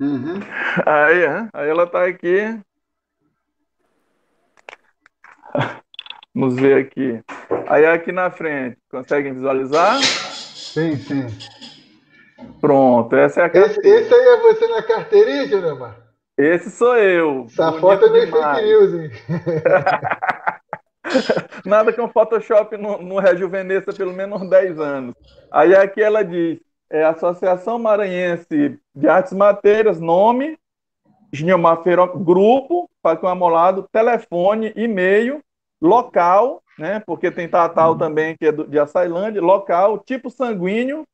Uhum. 0.00 0.40
Aí, 0.84 1.48
aí 1.52 1.68
ela 1.68 1.86
tá 1.86 2.04
aqui. 2.04 2.58
Vamos 6.34 6.56
ver 6.56 6.78
aqui. 6.78 7.22
Aí 7.68 7.86
aqui 7.86 8.10
na 8.10 8.30
frente, 8.30 8.76
conseguem 8.90 9.32
visualizar? 9.32 10.02
Sim, 10.02 10.96
sim. 10.96 11.26
Pronto, 12.60 13.14
essa 13.14 13.42
é 13.42 13.44
a 13.44 13.48
carteira. 13.48 13.70
Esse, 13.70 13.88
esse 13.88 14.14
aí 14.14 14.28
é 14.28 14.36
você 14.40 14.66
na 14.66 14.82
carteirinha, 14.82 15.46
Jonamar? 15.46 15.96
Esse 16.36 16.70
sou 16.70 16.96
eu. 16.96 17.46
Essa 17.48 17.72
foto 17.74 18.06
é 18.06 18.10
meio 18.10 18.30
fake 18.30 18.62
news, 18.62 18.94
hein? 18.94 19.10
Nada 21.64 21.92
que 21.92 22.00
um 22.00 22.08
Photoshop 22.08 22.76
não, 22.76 23.00
não 23.00 23.16
rejuvenesça 23.16 23.92
pelo 23.92 24.12
menos 24.12 24.48
10 24.48 24.78
anos. 24.78 25.14
Aí 25.50 25.74
aqui 25.74 26.02
ela 26.02 26.24
diz, 26.24 26.58
é 26.90 27.04
Associação 27.04 27.78
Maranhense 27.78 28.78
de 28.94 29.08
Artes 29.08 29.32
Mateiras, 29.32 30.00
nome, 30.00 30.58
Feiro, 31.82 32.18
grupo, 32.18 32.88
Facão 33.02 33.28
Amolado, 33.28 33.88
telefone, 33.90 34.72
e-mail, 34.76 35.42
local, 35.82 36.62
né, 36.78 37.00
porque 37.04 37.30
tem 37.30 37.48
Tatal 37.48 37.96
também, 37.96 38.36
que 38.36 38.46
é 38.46 38.52
do, 38.52 38.66
de 38.66 38.78
Açailândia, 38.78 39.42
local, 39.42 39.98
tipo 39.98 40.30
sanguíneo, 40.30 41.04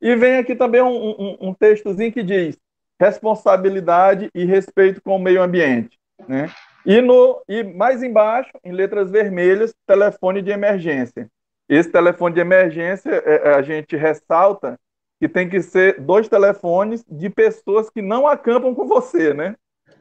e 0.00 0.14
vem 0.16 0.38
aqui 0.38 0.54
também 0.54 0.80
um, 0.80 0.88
um, 0.88 1.36
um 1.48 1.54
textozinho 1.54 2.12
que 2.12 2.22
diz 2.22 2.58
responsabilidade 2.98 4.30
e 4.34 4.44
respeito 4.44 5.02
com 5.02 5.16
o 5.16 5.18
meio 5.18 5.42
ambiente. 5.42 5.98
Né? 6.26 6.50
E, 6.86 7.00
no, 7.00 7.42
e 7.48 7.64
mais 7.64 8.02
embaixo, 8.02 8.52
em 8.64 8.70
letras 8.70 9.10
vermelhas, 9.10 9.74
telefone 9.86 10.40
de 10.40 10.52
emergência. 10.52 11.28
Esse 11.68 11.90
telefone 11.90 12.34
de 12.34 12.40
emergência, 12.40 13.10
é, 13.10 13.48
é, 13.48 13.54
a 13.54 13.62
gente 13.62 13.96
ressalta 13.96 14.78
que 15.18 15.28
tem 15.28 15.48
que 15.48 15.60
ser 15.60 16.00
dois 16.00 16.28
telefones 16.28 17.04
de 17.10 17.28
pessoas 17.28 17.90
que 17.90 18.00
não 18.00 18.26
acampam 18.26 18.72
com 18.72 18.86
você, 18.86 19.34
né? 19.34 19.56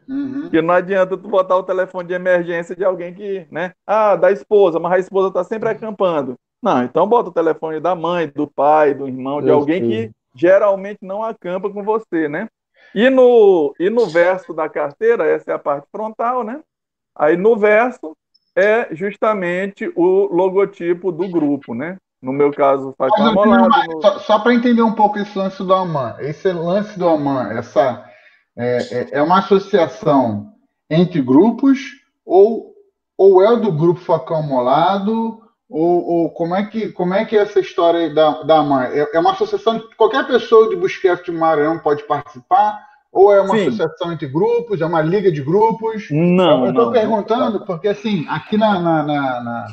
Uhum. 0.07 0.47
Que 0.51 0.61
não 0.61 0.75
adianta 0.75 1.17
tu 1.17 1.27
botar 1.27 1.55
o 1.55 1.63
telefone 1.63 2.07
de 2.07 2.13
emergência 2.13 2.75
de 2.75 2.83
alguém 2.83 3.13
que, 3.15 3.47
né? 3.49 3.73
Ah, 3.87 4.15
da 4.15 4.31
esposa, 4.31 4.79
mas 4.79 4.93
a 4.93 4.99
esposa 4.99 5.29
está 5.29 5.43
sempre 5.43 5.69
acampando. 5.69 6.35
Não, 6.61 6.83
então 6.83 7.07
bota 7.07 7.29
o 7.29 7.33
telefone 7.33 7.79
da 7.79 7.95
mãe, 7.95 8.27
do 8.27 8.47
pai, 8.47 8.93
do 8.93 9.07
irmão, 9.07 9.41
de 9.41 9.49
alguém 9.49 9.81
que 9.81 10.11
geralmente 10.35 10.99
não 11.01 11.23
acampa 11.23 11.69
com 11.69 11.83
você, 11.83 12.27
né? 12.27 12.47
E 12.93 13.09
no, 13.09 13.73
e 13.79 13.89
no 13.89 14.05
verso 14.07 14.53
da 14.53 14.69
carteira, 14.69 15.25
essa 15.25 15.51
é 15.51 15.53
a 15.55 15.59
parte 15.59 15.87
frontal, 15.91 16.43
né? 16.43 16.61
Aí 17.15 17.38
no 17.38 17.57
verso 17.57 18.15
é 18.55 18.88
justamente 18.91 19.91
o 19.95 20.27
logotipo 20.34 21.12
do 21.12 21.27
grupo, 21.29 21.74
né? 21.74 21.98
No 22.22 22.34
meu 22.34 22.51
caso, 22.51 22.93
faz 22.98 23.12
uma 23.19 23.34
molada. 23.34 23.86
No... 23.88 24.01
Só, 24.01 24.19
só 24.19 24.39
para 24.39 24.53
entender 24.53 24.81
um 24.81 24.93
pouco 24.93 25.19
esse 25.19 25.38
lance 25.38 25.63
do 25.63 25.74
Aman, 25.74 26.15
esse 26.19 26.51
lance 26.51 26.98
do 26.98 27.07
Aman, 27.07 27.51
essa 27.51 28.03
é, 28.57 28.77
é, 28.77 29.07
é, 29.19 29.22
uma 29.22 29.39
associação 29.39 30.53
entre 30.89 31.22
grupos 31.22 31.79
ou, 32.25 32.74
ou 33.17 33.43
é 33.43 33.55
do 33.57 33.72
grupo 33.72 34.00
Facão 34.00 34.41
Molado 34.41 35.45
ou, 35.69 36.07
ou, 36.07 36.29
como, 36.29 36.55
é 36.55 36.63
que, 36.65 36.91
como 36.91 37.13
é 37.13 37.25
que 37.25 37.36
é 37.36 37.41
essa 37.41 37.60
história 37.60 38.13
da, 38.13 38.43
da 38.43 38.60
AMAN? 38.60 38.84
É, 38.86 39.10
é 39.13 39.19
uma 39.19 39.31
associação 39.31 39.79
que 39.79 39.95
qualquer 39.95 40.25
pessoa 40.27 40.69
de 40.69 40.75
Busquete 40.75 41.31
de 41.31 41.38
Maranhão 41.38 41.79
pode 41.79 42.03
participar? 42.03 42.79
Ou 43.15 43.34
é 43.34 43.39
uma 43.39 43.55
Sim. 43.55 43.67
associação 43.67 44.12
entre 44.12 44.27
grupos? 44.27 44.81
É 44.81 44.86
uma 44.86 45.01
liga 45.01 45.31
de 45.31 45.41
grupos? 45.41 46.07
Não. 46.12 46.65
Eu 46.65 46.72
estou 46.72 46.91
perguntando 46.91 47.65
porque, 47.65 47.88
assim, 47.88 48.25
aqui 48.27 48.57
na. 48.57 48.77
na, 48.77 49.03
na, 49.03 49.41
na 49.41 49.67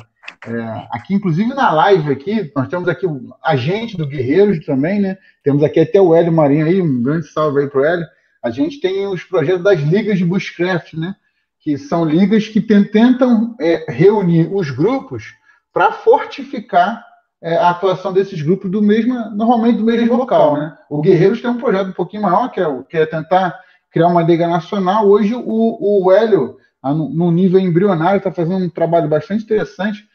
é, 0.47 0.87
aqui, 0.91 1.13
inclusive 1.13 1.53
na 1.53 1.69
live 1.71 2.09
aqui, 2.09 2.49
nós 2.55 2.69
temos 2.69 2.87
aqui 2.87 3.05
o 3.05 3.35
agente 3.43 3.97
do 3.97 4.07
Guerreiros 4.07 4.65
também, 4.65 5.01
né? 5.01 5.17
Temos 5.43 5.61
aqui 5.61 5.81
até 5.81 5.99
o 5.99 6.15
Hélio 6.15 6.31
Marinho 6.31 6.65
aí, 6.65 6.81
um 6.81 7.03
grande 7.03 7.27
salve 7.27 7.59
aí 7.59 7.69
pro 7.69 7.83
Hélio. 7.83 8.05
A 8.41 8.49
gente 8.49 8.79
tem 8.79 9.07
os 9.07 9.25
projetos 9.25 9.63
das 9.63 9.79
ligas 9.81 10.17
de 10.17 10.23
Bushcraft, 10.23 10.93
né? 10.93 11.13
Que 11.59 11.77
são 11.77 12.05
ligas 12.05 12.47
que 12.47 12.61
tentam 12.61 13.57
é, 13.59 13.85
reunir 13.91 14.49
os 14.53 14.71
grupos 14.71 15.33
para 15.73 15.91
fortificar 15.91 17.03
é, 17.43 17.57
a 17.57 17.71
atuação 17.71 18.13
desses 18.13 18.41
grupos 18.41 18.71
do 18.71 18.81
mesmo, 18.81 19.13
normalmente 19.35 19.77
do 19.77 19.83
mesmo 19.83 20.15
local. 20.15 20.55
Né? 20.55 20.75
O 20.89 21.01
Guerreiros 21.01 21.41
tem 21.41 21.51
um 21.51 21.57
projeto 21.57 21.89
um 21.89 21.93
pouquinho 21.93 22.23
maior, 22.23 22.49
que 22.49 22.61
é, 22.61 22.83
que 22.89 22.97
é 22.97 23.05
tentar 23.05 23.59
criar 23.91 24.07
uma 24.07 24.23
liga 24.23 24.47
nacional. 24.47 25.07
Hoje 25.07 25.35
o, 25.35 26.03
o 26.05 26.11
Hélio 26.11 26.57
no 26.91 27.31
nível 27.31 27.59
embrionário, 27.59 28.17
está 28.17 28.31
fazendo 28.31 28.65
um 28.65 28.69
trabalho 28.69 29.07
bastante 29.07 29.43
interessante, 29.43 30.05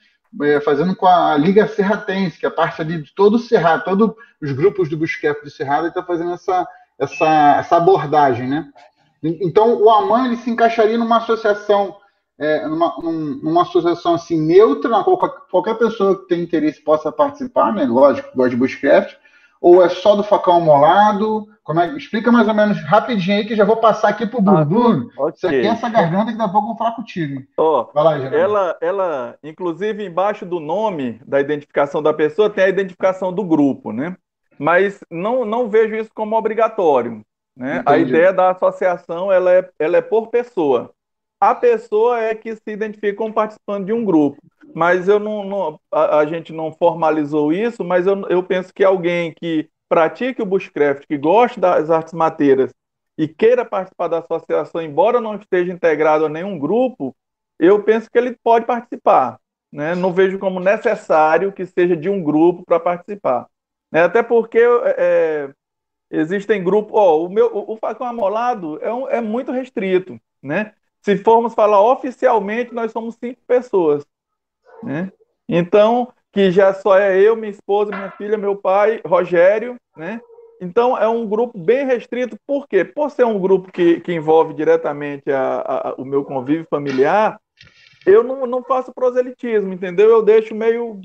é, 0.43 0.61
fazendo 0.61 0.95
com 0.95 1.07
a 1.07 1.35
Liga 1.37 1.67
Serratense, 1.67 2.39
que 2.39 2.45
é 2.45 2.49
a 2.49 2.53
parte 2.53 2.83
ali 2.83 3.03
de 3.03 3.15
todo 3.15 3.37
o 3.37 3.39
Cerrado, 3.39 3.85
todos 3.85 4.15
os 4.43 4.53
grupos 4.53 4.89
do 4.89 4.97
Busquets 4.97 5.43
do 5.43 5.51
Cerrado, 5.51 5.89
está 5.89 6.03
fazendo 6.03 6.33
essa, 6.33 6.67
essa, 6.99 7.57
essa 7.59 7.77
abordagem, 7.77 8.47
né? 8.49 8.67
Então, 9.23 9.83
o 9.83 9.91
AMAN 9.91 10.27
ele 10.27 10.37
se 10.37 10.51
encaixaria 10.51 10.99
numa 10.99 11.17
associação, 11.17 11.97
é, 12.39 12.67
numa, 12.69 12.95
numa, 13.43 13.63
associação 13.63 14.15
assim 14.15 14.41
neutra, 14.41 14.89
na 14.89 15.03
qual 15.03 15.19
qualquer 15.51 15.75
pessoa 15.75 16.21
que 16.21 16.29
tem 16.29 16.43
interesse 16.43 16.81
possa 16.81 17.11
participar, 17.11 17.73
né? 17.73 17.85
Lógico, 17.85 18.31
gosta 18.35 18.51
de 18.51 18.57
Bushcraft, 18.57 19.17
ou 19.61 19.85
é 19.85 19.89
só 19.89 20.15
do 20.15 20.23
facão 20.23 20.59
amolado? 20.59 21.49
Como 21.65 21.81
é, 21.81 21.97
explica 21.97 22.31
mais 22.31 22.47
ou 22.47 22.55
menos 22.55 22.81
rapidinho 22.85 23.39
aí 23.39 23.45
que 23.45 23.57
já 23.57 23.65
vou 23.65 23.77
passar 23.77 24.11
aqui 24.11 24.25
pro. 24.25 24.39
Ah, 24.49 24.65
Bruno, 24.65 25.11
okay. 25.19 25.33
você 25.35 25.49
tem 25.49 25.69
essa 25.69 25.89
garganta 25.89 26.33
que 26.33 26.39
daqui 26.39 26.51
a 26.51 26.53
pouco 26.53 26.67
eu 26.67 26.69
vou 26.69 26.77
falar 26.77 26.93
contigo. 26.93 27.43
Oh, 27.57 27.89
Vai 27.93 28.05
lá, 28.05 28.17
ela, 28.35 28.79
ela, 28.81 29.39
inclusive, 29.43 30.05
embaixo 30.05 30.47
do 30.47 30.61
nome 30.61 31.21
da 31.27 31.41
identificação 31.41 32.03
da 32.03 32.15
pessoa 32.15 32.49
tem 32.49 32.65
a 32.65 32.69
identificação 32.69 33.33
do 33.33 33.45
grupo, 33.45 33.93
né? 33.93 34.17
Mas 34.59 35.01
não, 35.11 35.45
não 35.45 35.69
vejo 35.69 35.97
isso 35.97 36.11
como 36.15 36.37
obrigatório. 36.37 37.23
Né? 37.57 37.83
A 37.85 37.99
ideia 37.99 38.33
da 38.33 38.51
associação 38.51 39.33
ela 39.33 39.53
é, 39.53 39.69
ela 39.81 39.97
é 39.97 40.01
por 40.01 40.29
pessoa. 40.29 40.93
A 41.41 41.55
pessoa 41.55 42.21
é 42.21 42.35
que 42.35 42.55
se 42.55 42.71
identifica 42.71 43.17
como 43.17 43.33
participando 43.33 43.87
de 43.87 43.93
um 43.93 44.05
grupo. 44.05 44.39
Mas 44.75 45.09
eu 45.09 45.19
não, 45.19 45.45
não 45.45 45.81
a, 45.91 46.19
a, 46.19 46.27
gente 46.27 46.53
não 46.53 46.73
formalizou 46.73 47.53
isso, 47.53 47.85
mas 47.85 48.07
eu, 48.07 48.29
eu 48.29 48.43
penso 48.43 48.73
que 48.73 48.85
alguém 48.85 49.33
que 49.33 49.69
pratique 49.89 50.43
o 50.43 50.47
bushcraft, 50.47 51.07
que 51.07 51.17
goste 51.17 51.59
das 51.59 51.91
artes 51.91 52.13
mateiras 52.13 52.73
e 53.17 53.27
queira 53.27 53.65
participar 53.65 54.09
da 54.09 54.19
associação, 54.19 54.83
embora 54.83 55.21
não 55.21 55.37
esteja 55.37 55.73
integrado 55.73 56.27
a 56.27 56.29
nenhum 56.29 56.59
grupo, 56.59 57.17
eu 57.59 57.83
penso 57.83 58.11
que 58.11 58.19
ele 58.19 58.37
pode 58.43 58.67
participar. 58.67 59.41
Né? 59.73 59.95
Não 59.95 60.13
vejo 60.13 60.39
como 60.39 60.61
necessário 60.61 61.53
que 61.53 61.65
seja 61.67 61.97
de 61.97 62.09
um 62.09 62.23
grupo 62.23 62.63
para 62.67 62.79
participar. 62.79 63.47
Né? 63.91 64.03
Até 64.03 64.23
porque 64.23 64.59
é, 64.99 65.51
Existem 66.11 66.63
grupos. 66.63 66.93
Ó, 66.95 67.25
o, 67.25 67.29
meu, 67.29 67.55
o, 67.55 67.73
o 67.73 67.77
facão 67.77 68.07
amolado 68.07 68.79
é, 68.83 68.93
um, 68.93 69.09
é 69.09 69.21
muito 69.21 69.53
restrito. 69.53 70.19
Né? 70.43 70.73
Se 71.03 71.17
formos 71.17 71.55
falar 71.55 71.81
oficialmente, 71.81 72.75
nós 72.75 72.93
somos 72.93 73.17
cinco 73.17 73.41
pessoas. 73.47 74.05
Né? 74.83 75.13
Então, 75.49 76.13
que 76.33 76.51
já 76.51 76.73
só 76.75 76.99
é 76.99 77.19
eu, 77.21 77.37
minha 77.37 77.51
esposa, 77.51 77.91
minha 77.91 78.11
filha, 78.13 78.37
meu 78.37 78.57
pai, 78.57 79.01
Rogério, 79.07 79.77
né? 79.97 80.21
Então, 80.61 80.99
é 80.99 81.09
um 81.09 81.27
grupo 81.27 81.57
bem 81.57 81.87
restrito, 81.87 82.37
por 82.47 82.67
quê? 82.67 82.85
Por 82.85 83.11
ser 83.11 83.25
um 83.25 83.39
grupo 83.39 83.71
que, 83.71 84.01
que 84.01 84.13
envolve 84.13 84.55
diretamente 84.55 85.31
a, 85.31 85.61
a, 85.61 85.95
o 85.97 86.05
meu 86.05 86.25
convívio 86.25 86.67
familiar, 86.69 87.41
eu 88.05 88.25
não, 88.25 88.47
não 88.47 88.63
faço 88.63 88.93
proselitismo, 88.93 89.73
entendeu? 89.73 90.11
Eu 90.11 90.23
deixo 90.23 90.55
meio. 90.55 91.01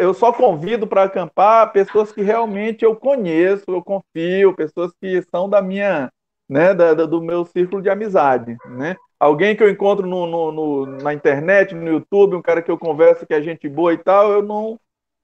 Eu 0.00 0.14
só 0.14 0.32
convido 0.32 0.86
para 0.86 1.04
acampar 1.04 1.72
pessoas 1.72 2.10
que 2.12 2.22
realmente 2.22 2.84
eu 2.84 2.96
conheço, 2.96 3.64
eu 3.68 3.82
confio, 3.82 4.54
pessoas 4.54 4.92
que 5.00 5.22
são 5.30 5.48
da 5.48 5.60
minha. 5.62 6.10
Né, 6.48 6.72
da, 6.72 6.94
do 6.94 7.20
meu 7.20 7.44
círculo 7.44 7.82
de 7.82 7.90
amizade, 7.90 8.56
né? 8.66 8.94
Alguém 9.18 9.56
que 9.56 9.62
eu 9.62 9.70
encontro 9.70 10.06
no, 10.06 10.26
no, 10.26 10.52
no, 10.52 10.86
na 11.02 11.14
internet, 11.14 11.74
no 11.74 11.88
YouTube, 11.88 12.36
um 12.36 12.42
cara 12.42 12.60
que 12.60 12.70
eu 12.70 12.78
converso 12.78 13.26
que 13.26 13.32
é 13.34 13.40
gente 13.42 13.68
boa 13.68 13.92
e 13.92 13.98
tal, 13.98 14.32
eu 14.32 14.42
não, 14.42 14.78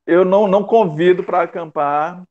eu 0.07 0.25
não, 0.25 0.49
não 0.49 0.65
convido 0.65 1.23
para 1.23 1.43
acampar 1.43 2.23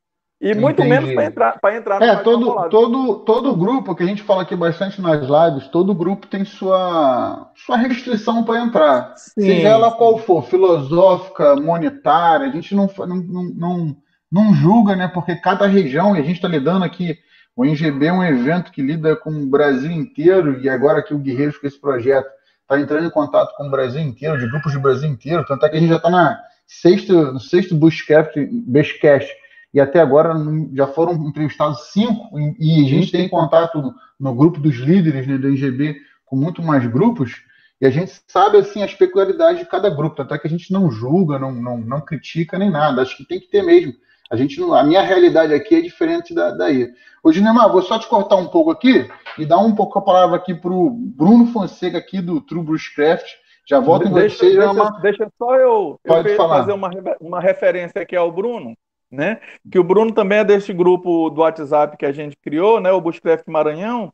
e 0.42 0.56
muito 0.56 0.82
Entendi. 0.82 0.90
menos 0.90 1.14
para 1.14 1.26
entrar, 1.26 1.60
para 1.60 1.78
entrar 1.78 2.02
É, 2.02 2.16
todo, 2.16 2.68
todo, 2.68 3.20
todo 3.20 3.56
grupo, 3.56 3.94
que 3.94 4.02
a 4.02 4.08
gente 4.08 4.24
fala 4.24 4.42
aqui 4.42 4.56
bastante 4.56 5.00
nas 5.00 5.22
lives, 5.22 5.68
todo 5.68 5.94
grupo 5.94 6.26
tem 6.26 6.44
sua, 6.44 7.52
sua 7.56 7.78
restrição 7.78 8.44
para 8.44 8.62
entrar. 8.62 9.14
Sim. 9.18 9.42
Seja 9.42 9.68
ela 9.68 9.92
qual 9.92 10.18
for, 10.18 10.44
filosófica, 10.44 11.56
monetária, 11.58 12.48
a 12.48 12.52
gente 12.52 12.74
não, 12.74 12.90
não, 12.98 13.44
não, 13.56 13.96
não 14.32 14.54
julga, 14.56 14.96
né? 14.96 15.08
Porque 15.08 15.36
cada 15.36 15.68
região, 15.68 16.16
e 16.16 16.20
a 16.20 16.24
gente 16.24 16.38
está 16.38 16.48
lidando 16.48 16.86
aqui, 16.86 17.20
o 17.62 17.66
NGB 17.66 18.08
é 18.08 18.14
um 18.14 18.24
evento 18.24 18.72
que 18.72 18.82
lida 18.82 19.16
com 19.16 19.30
o 19.30 19.46
Brasil 19.46 19.92
inteiro, 19.92 20.60
e 20.60 20.68
agora 20.68 21.04
que 21.04 21.14
o 21.14 21.20
Guerreiros 21.20 21.60
com 21.60 21.68
esse 21.68 21.80
projeto 21.80 22.28
está 22.64 22.80
entrando 22.80 23.06
em 23.06 23.12
contato 23.12 23.56
com 23.56 23.68
o 23.68 23.70
Brasil 23.70 24.02
inteiro, 24.02 24.40
de 24.40 24.48
grupos 24.48 24.74
do 24.74 24.80
Brasil 24.80 25.08
inteiro, 25.08 25.46
tanto 25.46 25.64
é 25.64 25.70
que 25.70 25.78
a 25.78 25.80
gente 25.80 25.90
já 25.90 25.98
está 25.98 26.10
na 26.10 26.42
sexto, 26.66 27.14
no 27.14 27.40
sexto 27.40 27.76
Bushcraft, 27.76 28.36
Bestcast 28.66 29.32
e 29.72 29.80
até 29.80 30.00
agora 30.00 30.34
já 30.74 30.88
foram 30.88 31.14
entrevistados 31.28 31.92
cinco, 31.92 32.36
e 32.60 32.84
a 32.84 32.90
gente 32.90 33.12
tem 33.12 33.30
contato 33.30 33.94
no 34.20 34.34
grupo 34.34 34.60
dos 34.60 34.78
líderes 34.78 35.28
né, 35.28 35.38
do 35.38 35.48
NGB 35.48 35.98
com 36.26 36.36
muito 36.36 36.64
mais 36.64 36.88
grupos, 36.88 37.44
e 37.80 37.86
a 37.86 37.92
gente 37.92 38.12
sabe 38.28 38.58
assim 38.58 38.82
as 38.82 38.96
peculiaridades 38.96 39.60
de 39.60 39.70
cada 39.70 39.88
grupo, 39.88 40.20
até 40.20 40.36
que 40.40 40.48
a 40.48 40.50
gente 40.50 40.74
não 40.74 40.90
julga, 40.90 41.38
não, 41.38 41.52
não, 41.52 41.78
não 41.78 42.02
critica 42.02 42.58
nem 42.58 42.72
nada, 42.72 43.04
acho 43.04 43.16
que 43.18 43.26
tem 43.26 43.40
que 43.40 43.52
ter 43.52 43.62
mesmo. 43.62 43.94
A, 44.32 44.36
gente 44.36 44.60
não, 44.60 44.74
a 44.74 44.84
minha 44.84 45.02
realidade 45.02 45.54
aqui 45.54 45.76
é 45.76 45.82
diferente 45.82 46.34
da, 46.34 46.52
daí. 46.52 46.90
Ô, 47.22 47.32
Dinemar, 47.32 47.72
vou 47.72 47.82
só 47.82 48.00
te 48.00 48.08
cortar 48.08 48.38
um 48.38 48.48
pouco 48.48 48.72
aqui 48.72 49.08
e 49.38 49.46
dar 49.46 49.60
um 49.60 49.76
pouco 49.76 50.00
a 50.00 50.02
palavra 50.02 50.38
aqui 50.38 50.56
para 50.56 50.72
o 50.72 50.90
Bruno 50.90 51.48
Fonseca, 51.48 51.98
aqui 51.98 52.22
do 52.22 52.40
True 52.42 52.64
Brucecraft. 52.64 53.28
Já 53.68 53.80
volto 53.80 54.08
em 54.08 54.14
deixa, 54.14 54.38
você. 54.38 54.56
Deixa, 54.56 54.72
uma... 54.72 55.00
deixa 55.02 55.28
só 55.38 55.56
eu, 55.56 56.00
Pode 56.04 56.30
eu 56.30 56.36
falar. 56.36 56.60
fazer 56.60 56.72
uma, 56.72 56.90
uma 57.20 57.40
referência 57.40 58.02
aqui 58.02 58.16
ao 58.16 58.32
Bruno 58.32 58.74
né? 59.12 59.42
Que 59.70 59.78
o 59.78 59.84
Bruno 59.84 60.14
também 60.14 60.40
é 60.40 60.44
desse 60.44 60.72
grupo 60.72 61.30
do 61.30 61.42
WhatsApp 61.42 61.98
que 61.98 62.06
a 62.06 62.12
gente 62.12 62.38
criou, 62.42 62.80
né? 62.80 62.92
O 62.92 63.02
Bushcraft 63.02 63.46
Maranhão. 63.48 64.14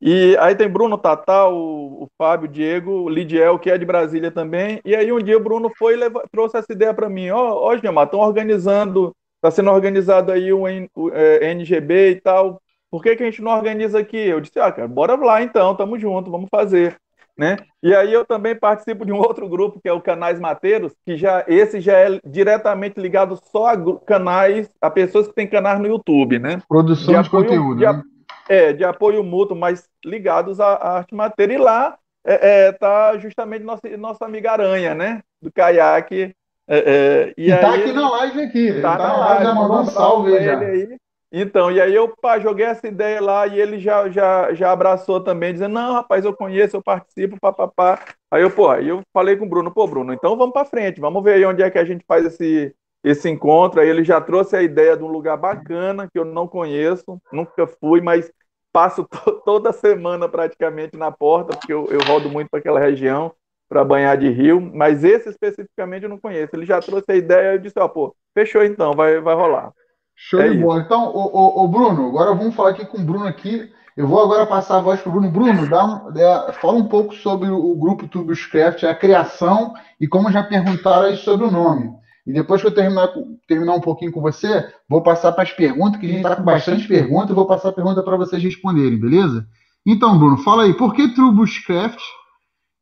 E 0.00 0.36
aí 0.40 0.56
tem 0.56 0.68
Bruno 0.68 0.98
Tatá, 0.98 1.48
o, 1.48 2.02
o 2.02 2.08
Fábio, 2.18 2.48
o 2.48 2.52
Diego, 2.52 2.90
o 2.90 3.08
Lidiel, 3.08 3.56
que 3.56 3.70
é 3.70 3.78
de 3.78 3.86
Brasília 3.86 4.32
também. 4.32 4.80
E 4.84 4.96
aí 4.96 5.12
um 5.12 5.22
dia 5.22 5.36
o 5.36 5.42
Bruno 5.42 5.70
foi 5.78 5.94
e 5.96 6.10
trouxe 6.32 6.56
essa 6.56 6.72
ideia 6.72 6.92
para 6.92 7.08
mim. 7.08 7.30
Ó, 7.30 7.38
oh, 7.38 7.68
ó, 7.68 7.76
Gilmar, 7.76 8.06
estão 8.06 8.18
organizando, 8.18 9.14
está 9.42 9.50
sendo 9.50 9.70
organizado 9.70 10.30
aí 10.30 10.52
o, 10.52 10.66
é, 11.12 11.50
NGB 11.50 12.10
e 12.10 12.20
tal. 12.20 12.62
Por 12.90 13.02
que, 13.02 13.16
que 13.16 13.22
a 13.22 13.26
gente 13.26 13.42
não 13.42 13.52
organiza 13.52 13.98
aqui? 13.98 14.16
Eu 14.16 14.40
disse, 14.40 14.60
ah, 14.60 14.70
cara, 14.70 14.86
bora 14.86 15.16
lá 15.16 15.42
então, 15.42 15.74
tamo 15.74 15.98
junto, 15.98 16.30
vamos 16.30 16.48
fazer 16.50 16.96
né? 17.36 17.56
E 17.82 17.94
aí 17.94 18.12
eu 18.12 18.24
também 18.24 18.54
participo 18.54 19.04
de 19.04 19.12
um 19.12 19.18
outro 19.20 19.48
grupo 19.48 19.80
que 19.80 19.88
é 19.88 19.92
o 19.92 20.00
Canais 20.00 20.38
Mateiros, 20.38 20.92
que 21.04 21.16
já 21.16 21.44
esse 21.48 21.80
já 21.80 21.96
é 21.98 22.20
diretamente 22.24 23.00
ligado 23.00 23.38
só 23.50 23.68
a 23.68 24.00
canais, 24.00 24.70
a 24.80 24.90
pessoas 24.90 25.28
que 25.28 25.34
têm 25.34 25.46
canais 25.46 25.80
no 25.80 25.86
YouTube, 25.86 26.38
né? 26.38 26.62
Produção 26.68 27.14
de, 27.14 27.20
de 27.20 27.26
apoio, 27.26 27.44
conteúdo, 27.44 27.78
de, 27.78 27.86
né? 27.86 28.02
É, 28.48 28.72
de 28.72 28.84
apoio 28.84 29.24
mútuo, 29.24 29.56
mas 29.56 29.88
ligados 30.04 30.60
à, 30.60 30.74
à 30.74 30.96
arte 30.98 31.14
matéria. 31.14 31.54
E 31.54 31.58
lá 31.58 31.96
é, 32.24 32.66
é, 32.66 32.72
tá 32.72 33.16
justamente 33.18 33.64
nossa, 33.64 33.96
nossa 33.96 34.24
amiga 34.24 34.52
Aranha, 34.52 34.94
né? 34.94 35.22
Do 35.40 35.50
caiaque. 35.52 36.34
É, 36.72 36.78
é, 36.78 37.34
e, 37.36 37.50
e 37.50 37.56
tá 37.58 37.74
aqui 37.74 37.92
na 37.92 38.10
live 38.10 38.40
aqui. 38.40 38.80
Tá, 38.80 38.96
tá 38.96 39.08
na 39.08 39.16
live, 39.18 39.44
já 39.44 39.54
mandou 39.54 39.80
um 39.80 39.84
salve 39.84 40.38
aí. 40.38 40.96
Então, 41.30 41.70
e 41.70 41.78
aí 41.78 41.94
eu 41.94 42.08
pá, 42.08 42.38
joguei 42.38 42.64
essa 42.64 42.86
ideia 42.86 43.20
lá 43.20 43.46
e 43.46 43.60
ele 43.60 43.78
já, 43.78 44.08
já, 44.08 44.54
já 44.54 44.72
abraçou 44.72 45.20
também, 45.20 45.52
dizendo, 45.52 45.74
não, 45.74 45.92
rapaz, 45.92 46.24
eu 46.24 46.34
conheço, 46.34 46.76
eu 46.76 46.82
participo, 46.82 47.38
papapá. 47.38 48.00
Aí 48.30 48.42
eu, 48.42 48.50
pô, 48.50 48.70
aí 48.70 48.88
eu 48.88 49.02
falei 49.12 49.36
com 49.36 49.44
o 49.44 49.48
Bruno, 49.48 49.70
pô, 49.70 49.86
Bruno, 49.86 50.14
então 50.14 50.36
vamos 50.36 50.54
para 50.54 50.64
frente, 50.64 51.00
vamos 51.00 51.22
ver 51.22 51.34
aí 51.34 51.44
onde 51.44 51.62
é 51.62 51.70
que 51.70 51.78
a 51.78 51.84
gente 51.84 52.04
faz 52.08 52.24
esse, 52.24 52.74
esse 53.04 53.28
encontro. 53.28 53.80
Aí 53.80 53.88
ele 53.88 54.02
já 54.02 54.18
trouxe 54.18 54.56
a 54.56 54.62
ideia 54.62 54.96
de 54.96 55.04
um 55.04 55.08
lugar 55.08 55.36
bacana 55.36 56.08
que 56.10 56.18
eu 56.18 56.24
não 56.24 56.48
conheço, 56.48 57.20
nunca 57.30 57.66
fui, 57.66 58.00
mas 58.00 58.32
passo 58.72 59.06
toda 59.44 59.72
semana 59.72 60.26
praticamente 60.26 60.96
na 60.96 61.12
porta, 61.12 61.54
porque 61.54 61.72
eu, 61.72 61.86
eu 61.90 62.00
rodo 62.00 62.30
muito 62.30 62.48
para 62.48 62.60
aquela 62.60 62.80
região 62.80 63.30
para 63.72 63.86
banhar 63.86 64.18
de 64.18 64.28
rio, 64.28 64.60
mas 64.60 65.02
esse 65.02 65.30
especificamente 65.30 66.02
eu 66.02 66.10
não 66.10 66.18
conheço. 66.18 66.54
Ele 66.54 66.66
já 66.66 66.78
trouxe 66.78 67.06
a 67.08 67.16
ideia, 67.16 67.54
eu 67.54 67.58
disse, 67.58 67.78
ó, 67.78 67.88
pô, 67.88 68.14
fechou 68.34 68.62
então, 68.62 68.92
vai, 68.92 69.18
vai 69.18 69.34
rolar. 69.34 69.72
Show 70.14 70.42
é 70.42 70.50
de 70.50 70.58
bola. 70.58 70.82
Então, 70.82 71.08
o, 71.08 71.64
o, 71.64 71.68
Bruno, 71.68 72.08
agora 72.08 72.34
vamos 72.34 72.54
falar 72.54 72.70
aqui 72.70 72.84
com 72.84 72.98
o 72.98 73.02
Bruno 73.02 73.26
aqui. 73.26 73.72
Eu 73.96 74.06
vou 74.06 74.22
agora 74.22 74.44
passar 74.44 74.76
a 74.76 74.82
voz 74.82 75.00
para 75.00 75.08
o 75.08 75.12
Bruno. 75.12 75.30
Bruno, 75.30 75.68
dá 75.70 75.86
um, 75.86 76.10
é, 76.14 76.52
fala 76.52 76.74
um 76.74 76.86
pouco 76.86 77.14
sobre 77.14 77.48
o 77.48 77.74
grupo 77.74 78.06
Tuboscraft, 78.06 78.84
a 78.84 78.94
criação 78.94 79.72
e 79.98 80.06
como 80.06 80.30
já 80.30 80.42
perguntaram 80.42 81.06
aí 81.06 81.16
sobre 81.16 81.46
o 81.46 81.50
nome. 81.50 81.90
E 82.26 82.32
depois 82.32 82.60
que 82.60 82.66
eu 82.66 82.74
terminar, 82.74 83.08
terminar 83.48 83.72
um 83.72 83.80
pouquinho 83.80 84.12
com 84.12 84.20
você, 84.20 84.68
vou 84.86 85.02
passar 85.02 85.32
para 85.32 85.44
as 85.44 85.52
perguntas, 85.52 85.98
que 85.98 86.04
a 86.04 86.08
gente 86.10 86.18
está 86.18 86.36
com 86.36 86.42
bastante 86.42 86.86
perguntas, 86.86 87.30
e 87.30 87.34
vou 87.34 87.46
passar 87.46 87.70
a 87.70 87.72
pergunta 87.72 88.02
para 88.02 88.18
vocês 88.18 88.42
responderem, 88.42 89.00
beleza? 89.00 89.46
Então, 89.84 90.18
Bruno, 90.18 90.36
fala 90.36 90.64
aí, 90.64 90.74
por 90.74 90.94
que 90.94 91.14
Trubuscraft? 91.14 91.98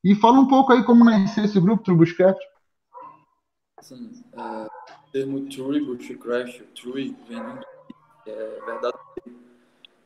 E 0.02 0.14
fala 0.14 0.40
um 0.40 0.48
pouco 0.48 0.72
aí 0.72 0.82
como 0.82 1.04
nasceu 1.04 1.44
esse 1.44 1.60
grupo 1.60 1.84
Trubuscraft. 1.84 2.40
Sim, 3.82 4.10
uh, 4.34 4.68
termo 5.10 5.48
true, 5.48 5.80
bushcraft, 5.80 6.60
true, 6.74 7.16
vem 7.28 7.42
do 7.42 7.60
é 8.26 8.60
verdade. 8.64 8.98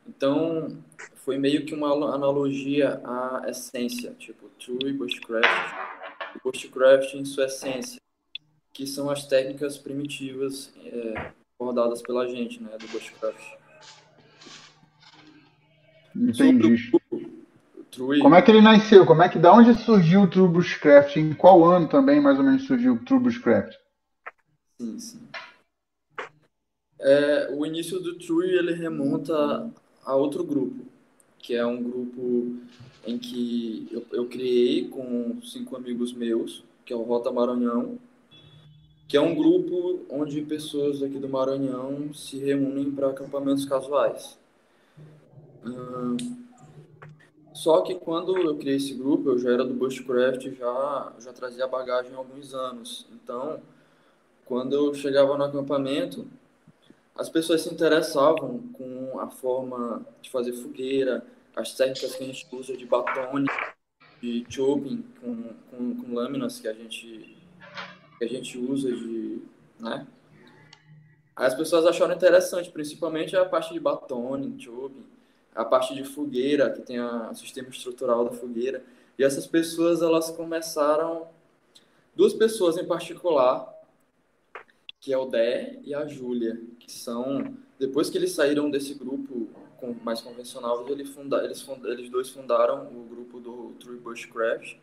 Então, 0.07 0.81
foi 1.15 1.37
meio 1.37 1.65
que 1.65 1.73
uma 1.73 1.91
analogia 2.13 3.01
à 3.03 3.43
essência, 3.49 4.13
tipo, 4.17 4.49
true, 4.59 4.93
bushcraft, 4.93 5.75
bushcraft 6.43 7.13
em 7.15 7.25
sua 7.25 7.45
essência, 7.45 7.99
que 8.71 8.87
são 8.87 9.09
as 9.09 9.27
técnicas 9.27 9.77
primitivas 9.77 10.73
é, 10.85 11.33
abordadas 11.59 12.01
pela 12.01 12.27
gente, 12.27 12.61
né, 12.63 12.77
do 12.77 12.87
bushcraft. 12.87 13.57
Entendi. 16.15 16.77
Sobre 16.77 16.95
o 16.95 16.99
True. 17.95 18.19
Como 18.19 18.35
é 18.35 18.41
que 18.41 18.51
ele 18.51 18.61
nasceu? 18.61 19.05
Como 19.05 19.23
é 19.23 19.29
que 19.29 19.39
da 19.39 19.53
onde 19.53 19.73
surgiu 19.73 20.23
o 20.23 20.27
True 20.29 20.49
Bushcraft? 20.49 21.15
Em 21.15 21.33
qual 21.33 21.63
ano 21.63 21.87
também 21.87 22.19
mais 22.19 22.37
ou 22.37 22.43
menos 22.43 22.65
surgiu 22.65 22.95
o 22.95 22.99
True 22.99 23.21
Bushcraft? 23.21 23.73
Sim, 24.77 24.99
sim. 24.99 25.19
É, 26.99 27.49
o 27.53 27.65
início 27.65 27.99
do 28.01 28.17
True 28.17 28.49
ele 28.49 28.73
remonta 28.73 29.71
a 30.03 30.15
outro 30.15 30.43
grupo, 30.43 30.85
que 31.39 31.55
é 31.55 31.65
um 31.65 31.81
grupo 31.81 32.57
em 33.07 33.17
que 33.17 33.87
eu, 33.89 34.05
eu 34.11 34.25
criei 34.25 34.89
com 34.89 35.39
cinco 35.41 35.77
amigos 35.77 36.11
meus, 36.11 36.65
que 36.85 36.91
é 36.91 36.95
o 36.95 37.03
Rota 37.03 37.31
Maranhão, 37.31 37.97
que 39.07 39.15
é 39.15 39.21
um 39.21 39.35
grupo 39.35 40.01
onde 40.09 40.41
pessoas 40.41 41.01
aqui 41.01 41.17
do 41.17 41.29
Maranhão 41.29 42.13
se 42.13 42.37
reúnem 42.39 42.91
para 42.91 43.11
acampamentos 43.11 43.63
casuais. 43.63 44.37
Hum, 45.63 46.44
só 47.55 47.81
que 47.81 47.95
quando 47.95 48.37
eu 48.37 48.57
criei 48.57 48.75
esse 48.75 48.93
grupo, 48.93 49.29
eu 49.29 49.39
já 49.39 49.49
era 49.49 49.63
do 49.63 49.73
Bushcraft, 49.73 50.57
já 50.57 51.13
já 51.19 51.31
trazia 51.31 51.65
bagagem 51.65 52.13
há 52.13 52.17
alguns 52.17 52.53
anos. 52.53 53.07
Então, 53.13 53.61
quando 54.43 54.75
eu 54.75 54.93
chegava 54.93 55.37
no 55.37 55.45
acampamento, 55.45 56.27
as 57.17 57.29
pessoas 57.29 57.61
se 57.61 57.73
interessavam 57.73 58.59
com 58.73 59.17
a 59.21 59.29
forma 59.29 60.05
de 60.21 60.29
fazer 60.29 60.51
fogueira, 60.51 61.25
as 61.55 61.73
técnicas 61.73 62.13
que 62.15 62.23
a 62.25 62.27
gente 62.27 62.45
usa 62.51 62.75
de 62.75 62.85
batone, 62.85 63.47
de 64.21 64.45
chopping 64.49 65.05
com, 65.21 65.43
com, 65.71 65.95
com 65.95 66.13
lâminas 66.13 66.59
que 66.59 66.67
a 66.67 66.73
gente 66.73 67.37
que 68.17 68.25
a 68.25 68.27
gente 68.27 68.57
usa 68.57 68.91
de, 68.91 69.41
né? 69.79 70.05
As 71.33 71.53
pessoas 71.53 71.85
acharam 71.85 72.13
interessante, 72.13 72.69
principalmente 72.69 73.35
a 73.35 73.45
parte 73.45 73.73
de 73.73 73.79
batone, 73.79 74.61
chopping, 74.61 75.05
a 75.55 75.63
parte 75.63 75.95
de 75.95 76.03
fogueira, 76.03 76.69
que 76.69 76.81
tem 76.81 76.99
o 76.99 77.33
sistema 77.33 77.69
estrutural 77.69 78.25
da 78.25 78.31
fogueira. 78.31 78.83
E 79.17 79.23
essas 79.23 79.47
pessoas, 79.47 80.01
elas 80.01 80.29
começaram, 80.29 81.27
duas 82.15 82.33
pessoas 82.33 82.77
em 82.77 82.85
particular, 82.85 83.73
que 84.99 85.13
é 85.13 85.17
o 85.17 85.25
Dé 85.25 85.79
e 85.83 85.95
a 85.95 86.05
Júlia, 86.05 86.59
que 86.79 86.91
são, 86.91 87.55
depois 87.79 88.09
que 88.09 88.17
eles 88.17 88.31
saíram 88.31 88.69
desse 88.69 88.93
grupo 88.93 89.47
mais 90.03 90.19
convencional, 90.19 90.87
eles, 90.89 91.09
funda, 91.09 91.43
eles, 91.43 91.65
eles 91.85 92.09
dois 92.09 92.29
fundaram 92.29 92.87
o 92.87 93.05
grupo 93.07 93.39
do 93.39 93.75
True 93.79 93.97
Bushcraft, 93.97 94.77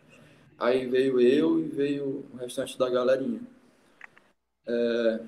Aí 0.63 0.87
veio 0.87 1.21
eu 1.21 1.59
e 1.59 1.65
veio 1.65 2.25
o 2.33 2.37
restante 2.37 2.79
da 2.79 2.89
galerinha. 2.89 3.41
É... 4.65 5.21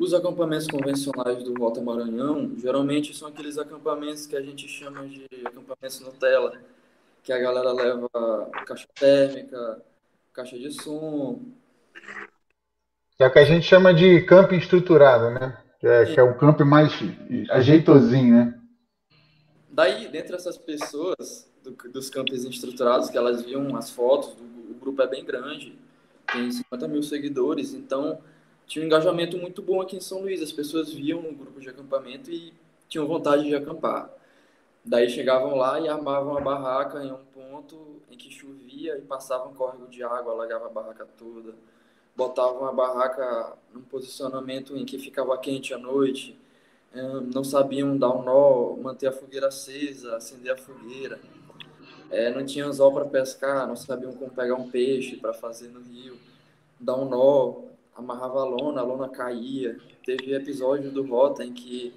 Os 0.00 0.14
acampamentos 0.14 0.66
convencionais 0.66 1.44
do 1.44 1.52
Rota 1.52 1.78
Maranhão, 1.82 2.54
geralmente 2.56 3.14
são 3.14 3.28
aqueles 3.28 3.58
acampamentos 3.58 4.26
que 4.26 4.34
a 4.34 4.40
gente 4.40 4.66
chama 4.66 5.06
de 5.06 5.26
acampamentos 5.44 6.00
Nutella, 6.00 6.58
que 7.22 7.30
a 7.30 7.38
galera 7.38 7.70
leva 7.70 8.08
caixa 8.64 8.88
térmica, 8.98 9.82
caixa 10.32 10.58
de 10.58 10.72
som. 10.72 11.42
É 13.18 13.26
o 13.26 13.30
que 13.30 13.40
a 13.40 13.44
gente 13.44 13.66
chama 13.66 13.92
de 13.92 14.22
camping 14.22 14.56
estruturado, 14.56 15.38
né? 15.38 15.58
Que 15.78 15.86
é, 15.86 16.06
que 16.06 16.18
é 16.18 16.22
o 16.22 16.34
camping 16.34 16.64
mais 16.64 16.90
ajeitosinho, 17.50 18.36
né? 18.36 18.60
Daí, 19.68 20.08
dentre 20.08 20.34
essas 20.34 20.56
pessoas, 20.56 21.46
do, 21.62 21.72
dos 21.92 22.08
campos 22.08 22.42
estruturados, 22.42 23.10
que 23.10 23.18
elas 23.18 23.42
viam 23.42 23.76
as 23.76 23.90
fotos, 23.90 24.34
o 24.70 24.74
grupo 24.80 25.02
é 25.02 25.06
bem 25.06 25.26
grande, 25.26 25.78
tem 26.32 26.50
50 26.50 26.88
mil 26.88 27.02
seguidores, 27.02 27.74
então 27.74 28.18
tinha 28.70 28.84
um 28.84 28.86
engajamento 28.86 29.36
muito 29.36 29.60
bom 29.60 29.80
aqui 29.80 29.96
em 29.96 30.00
São 30.00 30.20
Luís. 30.20 30.40
As 30.40 30.52
pessoas 30.52 30.92
viam 30.92 31.20
no 31.20 31.32
grupo 31.32 31.58
de 31.58 31.68
acampamento 31.68 32.30
e 32.30 32.54
tinham 32.88 33.04
vontade 33.04 33.42
de 33.44 33.52
acampar. 33.52 34.08
Daí 34.84 35.10
chegavam 35.10 35.56
lá 35.56 35.80
e 35.80 35.88
armavam 35.88 36.38
a 36.38 36.40
barraca 36.40 37.02
em 37.04 37.10
um 37.10 37.18
ponto 37.34 38.00
em 38.08 38.16
que 38.16 38.30
chovia 38.30 38.96
e 38.96 39.00
passavam 39.00 39.50
um 39.50 39.54
córrego 39.54 39.88
de 39.88 40.04
água, 40.04 40.32
alagava 40.32 40.66
a 40.66 40.68
barraca 40.68 41.04
toda. 41.18 41.52
Botavam 42.14 42.64
a 42.66 42.72
barraca 42.72 43.56
num 43.74 43.82
posicionamento 43.82 44.76
em 44.76 44.84
que 44.84 45.00
ficava 45.00 45.36
quente 45.38 45.74
à 45.74 45.78
noite. 45.78 46.38
Não 47.34 47.42
sabiam 47.42 47.98
dar 47.98 48.10
um 48.10 48.22
nó, 48.22 48.76
manter 48.80 49.08
a 49.08 49.12
fogueira 49.12 49.48
acesa, 49.48 50.14
acender 50.14 50.52
a 50.52 50.56
fogueira 50.56 51.18
é, 52.10 52.28
não 52.34 52.44
tinha 52.44 52.66
anzol 52.66 52.92
para 52.92 53.04
pescar, 53.04 53.66
não 53.66 53.76
sabiam 53.76 54.12
como 54.12 54.30
pegar 54.32 54.56
um 54.56 54.68
peixe 54.68 55.16
para 55.16 55.32
fazer 55.32 55.68
no 55.68 55.80
rio, 55.80 56.18
dar 56.78 56.96
um 56.96 57.08
nó, 57.08 57.69
amarrava 57.96 58.40
a 58.40 58.44
lona, 58.44 58.80
a 58.80 58.84
lona 58.84 59.08
caía. 59.08 59.78
Teve 60.04 60.34
episódio 60.34 60.90
do 60.90 61.04
Rota 61.06 61.44
em 61.44 61.52
que 61.52 61.94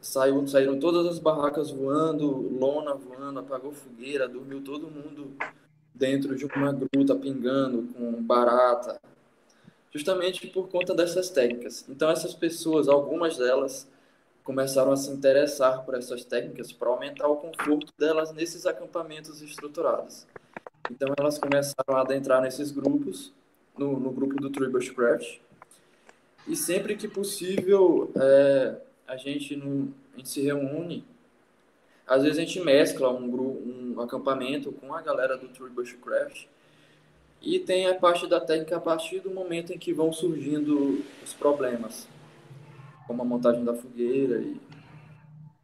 saiu, 0.00 0.46
saíram 0.46 0.78
todas 0.78 1.06
as 1.06 1.18
barracas 1.18 1.70
voando, 1.70 2.26
lona 2.30 2.94
voando, 2.94 3.40
apagou 3.40 3.72
fogueira, 3.72 4.28
dormiu 4.28 4.62
todo 4.62 4.90
mundo 4.90 5.36
dentro 5.94 6.34
de 6.34 6.46
uma 6.46 6.72
gruta 6.72 7.14
pingando 7.14 7.92
com 7.92 8.22
barata, 8.22 9.00
justamente 9.92 10.46
por 10.46 10.68
conta 10.68 10.94
dessas 10.94 11.28
técnicas. 11.28 11.84
Então 11.88 12.10
essas 12.10 12.34
pessoas, 12.34 12.88
algumas 12.88 13.36
delas 13.36 13.86
começaram 14.42 14.92
a 14.92 14.96
se 14.96 15.10
interessar 15.10 15.84
por 15.84 15.94
essas 15.94 16.24
técnicas 16.24 16.72
para 16.72 16.88
aumentar 16.88 17.28
o 17.28 17.36
conforto 17.36 17.92
delas 17.98 18.32
nesses 18.32 18.64
acampamentos 18.66 19.42
estruturados. 19.42 20.26
Então 20.90 21.12
elas 21.18 21.38
começaram 21.38 21.96
a 21.96 22.00
adentrar 22.00 22.40
nesses 22.40 22.70
grupos, 22.70 23.32
no, 23.80 23.98
no 23.98 24.10
grupo 24.10 24.36
do 24.36 24.50
Tree 24.50 24.68
Bushcraft, 24.68 25.38
e 26.46 26.54
sempre 26.54 26.94
que 26.96 27.08
possível 27.08 28.12
é, 28.14 28.76
a, 29.08 29.16
gente 29.16 29.56
no, 29.56 29.92
a 30.12 30.18
gente 30.18 30.28
se 30.28 30.42
reúne, 30.42 31.02
às 32.06 32.22
vezes 32.22 32.38
a 32.38 32.42
gente 32.42 32.60
mescla 32.60 33.10
um, 33.10 33.30
grupo, 33.30 33.62
um 33.66 34.00
acampamento 34.02 34.70
com 34.70 34.92
a 34.92 35.00
galera 35.00 35.38
do 35.38 35.48
Tree 35.48 35.70
Bushcraft, 35.70 36.44
e 37.40 37.58
tem 37.58 37.86
a 37.86 37.94
parte 37.94 38.26
da 38.26 38.38
técnica 38.38 38.76
a 38.76 38.80
partir 38.80 39.20
do 39.20 39.30
momento 39.30 39.72
em 39.72 39.78
que 39.78 39.94
vão 39.94 40.12
surgindo 40.12 41.02
os 41.24 41.32
problemas 41.32 42.06
como 43.06 43.22
a 43.22 43.24
montagem 43.24 43.64
da 43.64 43.74
fogueira 43.74 44.38
e 44.38 44.60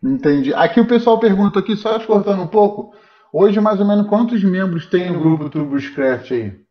Entendi. 0.03 0.55
Aqui 0.55 0.81
o 0.81 0.87
pessoal 0.87 1.19
pergunta 1.19 1.59
aqui, 1.59 1.75
só 1.75 1.99
te 1.99 2.07
cortando 2.07 2.43
um 2.43 2.47
pouco, 2.47 2.95
hoje 3.33 3.61
mais 3.61 3.81
ou 3.81 3.87
menos 3.87 4.07
quantos 4.09 4.43
membros 4.45 4.87
tem 4.87 5.11
o 5.11 5.19
grupo 5.19 5.51
Turboscraft 5.51 6.31
aí? 6.33 6.66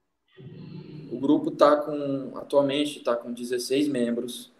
Grupo 1.26 1.50
está 1.50 1.78
com, 1.78 2.34
atualmente 2.36 3.00
está 3.00 3.16
com 3.16 3.34
16 3.34 3.88
membros, 3.88 4.52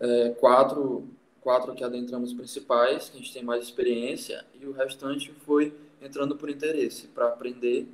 é, 0.00 0.30
quatro, 0.30 1.04
quatro 1.40 1.72
que 1.76 1.84
adentramos 1.84 2.32
principais, 2.32 3.08
que 3.08 3.16
a 3.16 3.20
gente 3.20 3.32
tem 3.32 3.44
mais 3.44 3.62
experiência, 3.62 4.44
e 4.60 4.66
o 4.66 4.72
restante 4.72 5.32
foi 5.46 5.72
entrando 6.02 6.34
por 6.34 6.50
interesse, 6.50 7.06
para 7.06 7.28
aprender. 7.28 7.86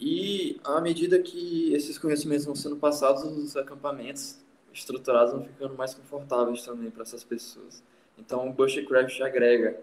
E 0.00 0.58
à 0.64 0.80
medida 0.80 1.16
que 1.20 1.72
esses 1.74 1.96
conhecimentos 1.96 2.44
vão 2.44 2.56
sendo 2.56 2.74
passados 2.74 3.22
nos 3.22 3.56
acampamentos, 3.56 4.36
estruturados 4.74 5.32
vão 5.32 5.44
ficando 5.44 5.76
mais 5.76 5.94
confortáveis 5.94 6.64
também 6.64 6.90
para 6.90 7.04
essas 7.04 7.22
pessoas. 7.22 7.84
Então 8.18 8.48
o 8.48 8.52
Bushcraft 8.52 9.20
agrega. 9.20 9.78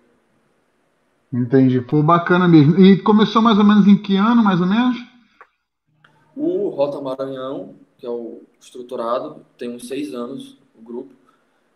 Entendi. 1.32 1.80
Pô, 1.80 2.04
bacana 2.04 2.50
mesmo. 2.50 2.78
E 2.78 3.02
começou 3.02 3.42
mais 3.42 3.58
ou 3.58 3.63
menos 3.63 3.88
em 3.88 3.98
que 3.98 4.18
ano, 4.18 4.44
mais 4.44 4.60
ou 4.60 4.68
menos? 4.68 5.07
Rota 6.78 7.02
Maranhão, 7.02 7.74
que 7.98 8.06
é 8.06 8.10
o 8.10 8.44
estruturado, 8.60 9.44
tem 9.58 9.76
uns 9.76 9.88
seis 9.88 10.13
anos 10.13 10.60
o 10.78 10.82
grupo. 10.82 11.12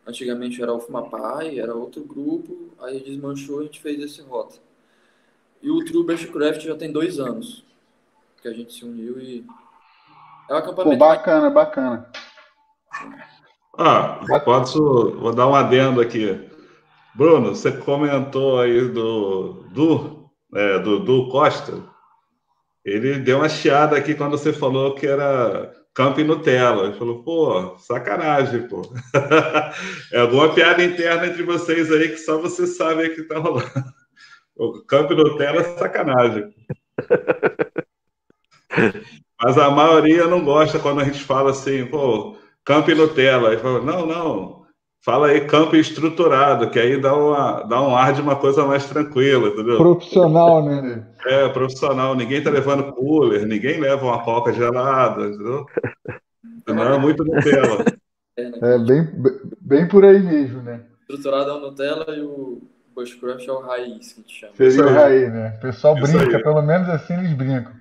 Antigamente 0.06 0.62
era 0.62 0.72
o 0.72 0.80
Fumapai, 0.80 1.60
era 1.60 1.74
outro 1.74 2.04
grupo, 2.04 2.70
aí 2.80 3.00
desmanchou 3.00 3.60
e 3.60 3.62
a 3.62 3.66
gente 3.66 3.82
fez 3.82 4.00
esse 4.00 4.22
Rota. 4.22 4.58
E 5.60 5.72
o 5.72 5.84
True 5.84 6.06
Bushcraft 6.06 6.62
já 6.62 6.76
tem 6.76 6.92
dois 6.92 7.20
anos 7.20 7.66
que 8.42 8.48
a 8.48 8.54
gente 8.54 8.74
se 8.74 8.86
uniu 8.86 9.20
e 9.20 9.44
é 10.48 10.54
um 10.54 10.58
acampamento. 10.58 11.00
Pô, 11.00 11.06
bacana, 11.06 11.50
bacana. 11.50 12.10
Ah, 13.78 14.20
posso, 14.46 15.18
vou 15.20 15.34
dar 15.34 15.48
um 15.48 15.56
adendo 15.56 16.00
aqui. 16.00 16.48
Bruno, 17.16 17.56
você 17.56 17.72
comentou 17.72 18.60
aí 18.60 18.88
do 18.88 19.64
do, 19.72 20.30
é, 20.54 20.80
do, 20.80 21.00
do 21.00 21.30
Costa. 21.30 21.91
Ele 22.84 23.20
deu 23.20 23.38
uma 23.38 23.50
chiada 23.50 23.96
aqui 23.96 24.16
quando 24.16 24.38
você 24.38 24.52
falou 24.52 24.96
que 24.96 25.06
era 25.06 25.72
Camp 25.94 26.18
Nutella. 26.20 26.86
Ele 26.86 26.98
falou, 26.98 27.24
pô, 27.24 27.78
sacanagem, 27.78 28.68
pô. 28.68 28.82
é 30.12 30.20
alguma 30.20 30.54
piada 30.54 30.84
interna 30.84 31.28
entre 31.28 31.44
vocês 31.44 31.92
aí 31.92 32.10
que 32.10 32.18
só 32.18 32.40
você 32.40 32.66
sabe 32.66 33.10
que 33.10 33.24
tá 33.24 33.38
rolando. 33.38 33.70
O 34.56 34.82
Camp 34.84 35.12
Nutella 35.12 35.62
é 35.62 35.78
sacanagem. 35.78 36.54
Mas 39.44 39.58
a 39.58 39.72
maioria 39.72 40.28
não 40.28 40.44
gosta 40.44 40.80
quando 40.80 41.02
a 41.02 41.04
gente 41.04 41.24
fala 41.24 41.52
assim, 41.52 41.86
pô, 41.86 42.38
campo 42.64 42.94
Nutella. 42.94 43.52
Ele 43.52 43.62
falou, 43.62 43.84
não, 43.84 44.06
não, 44.06 44.61
fala 45.04 45.28
aí 45.28 45.42
campo 45.42 45.76
estruturado, 45.76 46.70
que 46.70 46.80
aí 46.80 47.00
dá, 47.00 47.16
uma, 47.16 47.64
dá 47.64 47.82
um 47.82 47.96
ar 47.96 48.14
de 48.14 48.22
uma 48.22 48.36
coisa 48.36 48.66
mais 48.66 48.86
tranquila, 48.88 49.50
entendeu? 49.50 49.78
Profissional, 49.78 50.64
né? 50.64 51.08
É, 51.26 51.50
profissional. 51.50 52.16
Ninguém 52.16 52.44
tá 52.44 52.50
levando 52.50 52.94
cooler, 52.94 53.46
ninguém 53.46 53.80
leva 53.80 54.06
uma 54.06 54.24
coca 54.24 54.54
gelada, 54.54 55.26
entendeu? 55.26 55.66
Não 56.68 56.94
é 56.94 56.98
muito 56.98 57.24
Nutella. 57.24 57.86
É, 58.38 58.78
bem, 58.78 59.10
bem 59.60 59.88
por 59.88 60.06
aí 60.06 60.20
mesmo, 60.20 60.62
né? 60.62 60.82
Estruturado 61.02 61.50
é 61.50 61.54
o 61.54 61.60
Nutella 61.60 62.06
e 62.16 62.22
o 62.22 62.62
Bushcraft 62.96 63.48
é 63.48 63.52
o 63.52 63.60
raiz 63.60 64.14
que 64.14 64.20
a 64.20 64.24
gente 64.24 64.40
chama. 64.40 64.54
Seria 64.56 64.86
o 64.86 64.94
raiz, 64.94 65.34
né? 65.34 65.56
O 65.58 65.62
pessoal 65.62 65.98
Isso 65.98 66.18
brinca, 66.18 66.38
aí. 66.38 66.44
pelo 66.44 66.62
menos 66.62 66.90
assim 66.90 67.14
eles 67.14 67.34
brincam. 67.34 67.74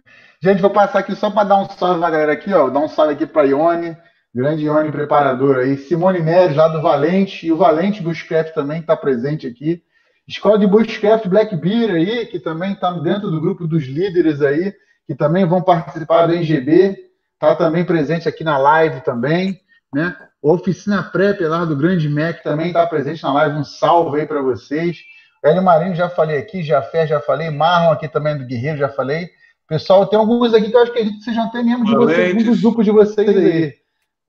Gente, 0.43 0.63
vou 0.63 0.71
passar 0.71 1.01
aqui 1.01 1.15
só 1.15 1.31
para 1.31 1.45
dar 1.49 1.59
um 1.59 1.69
salve 1.69 2.01
na 2.01 2.11
galera 2.11 2.33
aqui, 2.33 2.53
ó. 2.53 2.69
Dar 2.71 2.81
um 2.81 2.89
salve 2.89 3.13
aqui 3.13 3.27
para 3.27 3.47
Ione, 3.47 3.97
grande 4.35 4.65
Ione 4.65 4.93
preparador 4.93 5.59
aí. 5.59 5.77
Simone 5.77 6.21
Neres, 6.21 6.57
lá 6.57 6.69
do 6.69 6.81
Valente, 6.81 7.47
e 7.47 7.53
o 7.53 7.57
Valente 7.57 8.03
Bushcraft 8.03 8.53
também 8.55 8.81
está 8.81 8.97
presente 8.97 9.47
aqui. 9.47 9.83
Escola 10.27 10.59
de 10.59 10.67
Bushcraft 10.67 11.27
Black 11.27 11.57
Beer 11.57 11.91
aí, 11.91 12.27
que 12.27 12.39
também 12.39 12.73
está 12.73 12.93
dentro 12.93 13.31
do 13.31 13.41
grupo 13.41 13.67
dos 13.67 13.85
líderes 13.85 14.41
aí, 14.41 14.73
que 15.07 15.15
também 15.15 15.45
vão 15.45 15.61
participar 15.61 16.27
do 16.27 16.35
NGB, 16.35 16.97
está 17.35 17.57
também 17.57 17.85
presente 17.85 18.29
aqui 18.29 18.45
na 18.45 18.57
live 18.57 19.01
também, 19.01 19.59
né? 19.93 20.17
Oficina 20.43 21.03
Prep 21.03 21.41
lá 21.43 21.65
do 21.65 21.77
Grande 21.77 22.09
Mac 22.09 22.43
também 22.43 22.69
está 22.69 22.87
presente 22.87 23.23
na 23.23 23.33
live. 23.33 23.59
Um 23.59 23.65
salve 23.65 24.21
aí 24.21 24.27
para 24.27 24.41
vocês. 24.41 24.99
Hélio 25.45 25.63
Marinho 25.63 25.95
já 25.95 26.09
falei 26.09 26.39
aqui, 26.39 26.63
Jafé 26.63 27.07
já 27.07 27.21
falei, 27.21 27.51
Marlon 27.51 27.93
aqui 27.93 28.09
também 28.09 28.39
do 28.39 28.47
Guerreiro 28.47 28.79
já 28.79 28.89
falei. 28.89 29.29
Pessoal, 29.67 30.07
tem 30.07 30.19
alguns 30.19 30.55
aqui 30.55 30.71
que 30.71 30.77
eu 30.77 30.83
acho 30.83 30.93
que 30.93 31.35
já 31.35 31.47
têm 31.49 31.65
mesmo 31.65 31.85
de 31.85 31.95
vocês, 31.95 32.35
um 32.35 32.51
dos 32.51 32.61
grupos 32.61 32.85
de 32.85 32.91
vocês 32.91 33.29
aí. 33.29 33.75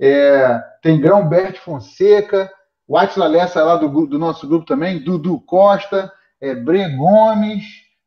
É, 0.01 0.59
tem 0.81 0.99
Grão 0.99 1.29
Bert 1.29 1.59
Fonseca, 1.59 2.51
o 2.87 2.97
Atila 2.97 3.27
Lessa 3.27 3.63
lá 3.63 3.75
do, 3.75 4.07
do, 4.07 4.17
nosso 4.17 4.47
grupo 4.47 4.65
também, 4.65 5.03
Dudu 5.03 5.39
Costa, 5.41 6.11
é, 6.41 6.55
Bre 6.55 6.89
Gomes, 6.97 7.63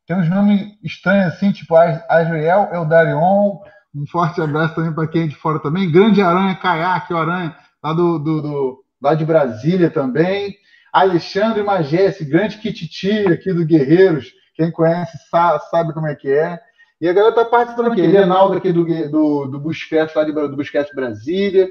tem 0.07 0.17
uns 0.17 0.29
nomes 0.29 0.61
estranhos 0.83 1.33
assim, 1.33 1.53
tipo 1.53 1.77
Azriel 1.77 2.69
Eldarion. 2.73 3.59
Um 3.95 4.07
forte 4.07 4.41
abraço 4.41 4.75
também 4.75 4.93
para 4.93 5.07
quem 5.07 5.23
é 5.23 5.27
de 5.29 5.37
fora 5.37 5.61
também. 5.61 5.91
Grande 5.91 6.21
Aranha 6.21 6.57
Caiaque, 6.57 7.15
o 7.15 7.17
Aranha 7.17 7.57
lá 7.83 7.93
do, 7.93 8.19
do, 8.19 8.43
do, 8.43 8.85
lá 9.01 9.15
de 9.15 9.25
Brasília 9.25 9.89
também. 9.89 10.57
Alexandre 10.93 11.63
Magesse, 11.63 12.25
grande 12.25 12.59
Kititi 12.59 13.27
aqui 13.29 13.53
do 13.53 13.65
Guerreiros. 13.65 14.33
Quem 14.57 14.71
conhece 14.71 15.17
sabe, 15.31 15.65
sabe 15.71 15.95
como 15.95 16.07
é 16.07 16.15
que 16.15 16.31
é. 16.31 16.61
E 17.01 17.09
a 17.09 17.13
galera 17.13 17.35
tá 17.35 17.45
participando 17.45 17.93
aqui. 17.93 18.03
Reinaldo 18.03 18.57
aqui 18.57 18.73
do, 18.73 18.85
do, 19.09 19.47
do 19.47 19.61
Busquets, 19.61 20.15
lá 20.15 20.25
de, 20.25 20.33
do 20.33 20.57
Busquets 20.57 20.95
Brasília. 20.95 21.69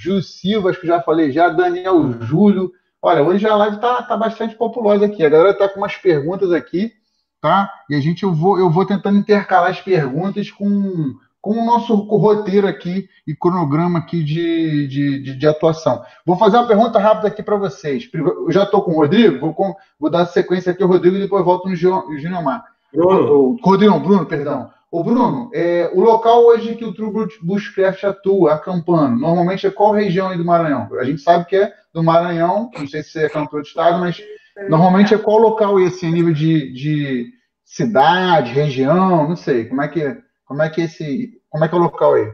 Júlio 0.00 0.22
Silva, 0.22 0.70
acho 0.70 0.80
que 0.80 0.86
já 0.86 1.00
falei 1.02 1.30
já. 1.30 1.50
Daniel 1.50 2.22
Júlio. 2.22 2.72
Olha, 3.02 3.22
hoje 3.22 3.46
a 3.46 3.54
live 3.54 3.78
tá, 3.78 4.02
tá 4.02 4.16
bastante 4.16 4.54
populosa 4.54 5.04
aqui. 5.04 5.24
A 5.24 5.28
galera 5.28 5.54
tá 5.54 5.68
com 5.68 5.80
umas 5.80 5.96
perguntas 5.96 6.52
aqui, 6.52 6.92
tá? 7.40 7.70
E 7.88 7.94
a 7.94 8.00
gente, 8.00 8.22
eu 8.22 8.32
vou, 8.32 8.58
eu 8.58 8.70
vou 8.70 8.86
tentando 8.86 9.18
intercalar 9.18 9.70
as 9.70 9.80
perguntas 9.80 10.50
com 10.50 11.14
com 11.40 11.52
o 11.52 11.64
nosso 11.64 11.94
roteiro 11.94 12.66
aqui 12.66 13.08
e 13.26 13.34
cronograma 13.34 14.00
aqui 14.00 14.22
de, 14.22 14.86
de, 14.86 15.22
de, 15.22 15.36
de 15.36 15.46
atuação. 15.46 16.02
Vou 16.24 16.36
fazer 16.36 16.58
uma 16.58 16.66
pergunta 16.66 16.98
rápida 16.98 17.28
aqui 17.28 17.42
para 17.42 17.56
vocês. 17.56 18.08
Eu 18.12 18.50
já 18.50 18.64
estou 18.64 18.82
com 18.82 18.92
o 18.92 18.96
Rodrigo, 18.96 19.40
vou, 19.40 19.54
com, 19.54 19.74
vou, 19.98 20.10
dar 20.10 20.26
sequência 20.26 20.72
aqui 20.72 20.82
ao 20.82 20.88
Rodrigo 20.88 21.16
e 21.16 21.20
depois 21.20 21.44
volto 21.44 21.66
no 21.66 21.74
Ginomar. 21.74 22.62
Bruno. 22.92 23.56
Rodrigo, 23.62 23.98
Bruno, 24.00 24.26
perdão. 24.26 24.70
O 24.90 25.04
Bruno, 25.04 25.50
é, 25.54 25.88
o 25.94 26.00
local 26.00 26.44
hoje 26.46 26.74
que 26.74 26.84
o 26.84 26.92
True 26.92 27.28
Bushcraft 27.42 28.02
atua, 28.02 28.54
acampando, 28.54 29.20
normalmente 29.20 29.64
é 29.64 29.70
qual 29.70 29.92
região 29.92 30.28
aí 30.28 30.36
do 30.36 30.44
Maranhão? 30.44 30.88
A 30.98 31.04
gente 31.04 31.20
sabe 31.20 31.44
que 31.44 31.54
é 31.54 31.72
do 31.92 32.02
Maranhão, 32.02 32.68
não 32.76 32.88
sei 32.88 33.04
se 33.04 33.20
é 33.20 33.28
cantor 33.28 33.62
de 33.62 33.68
estado, 33.68 34.00
mas 34.00 34.20
normalmente 34.68 35.14
é 35.14 35.18
qual 35.18 35.38
local 35.38 35.78
esse 35.78 36.06
a 36.06 36.10
nível 36.10 36.34
de, 36.34 36.72
de 36.72 37.32
cidade, 37.64 38.52
região, 38.52 39.28
não 39.28 39.36
sei, 39.36 39.66
como 39.66 39.80
é 39.80 39.86
que 39.86 40.02
é? 40.02 40.20
Como 40.44 40.60
é 40.60 40.68
que 40.68 40.80
esse, 40.80 41.40
como 41.48 41.64
é 41.64 41.68
que 41.68 41.74
é 41.76 41.78
o 41.78 41.82
local 41.82 42.14
aí? 42.14 42.32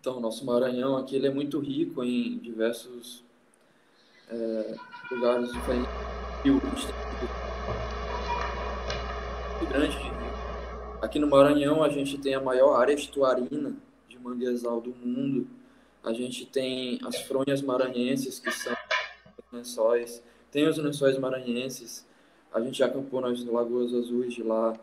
Então, 0.00 0.18
nosso 0.18 0.44
Maranhão 0.44 0.96
aqui 0.96 1.14
ele 1.14 1.28
é 1.28 1.30
muito 1.30 1.60
rico 1.60 2.02
em 2.02 2.38
diversos 2.38 3.22
é, 4.28 4.74
lugares 5.08 5.52
diferentes. 5.52 5.88
Muito 6.44 6.66
grande. 9.68 10.27
Aqui 11.00 11.18
no 11.18 11.28
Maranhão 11.28 11.82
a 11.82 11.88
gente 11.88 12.18
tem 12.18 12.34
a 12.34 12.40
maior 12.40 12.74
área 12.74 12.92
estuarina 12.92 13.74
de 14.08 14.18
manguezal 14.18 14.80
do 14.80 14.90
mundo. 14.94 15.48
A 16.02 16.12
gente 16.12 16.46
tem 16.46 16.98
as 17.06 17.16
fronhas 17.22 17.62
maranhenses, 17.62 18.38
que 18.38 18.50
são 18.50 18.74
lençóis. 19.52 20.22
Tem 20.50 20.66
os 20.66 20.76
lençóis 20.78 21.18
maranhenses. 21.18 22.06
A 22.52 22.60
gente 22.60 22.82
acampou 22.82 23.20
nas 23.20 23.44
Lagoas 23.44 23.94
Azuis 23.94 24.34
de 24.34 24.42
lá 24.42 24.74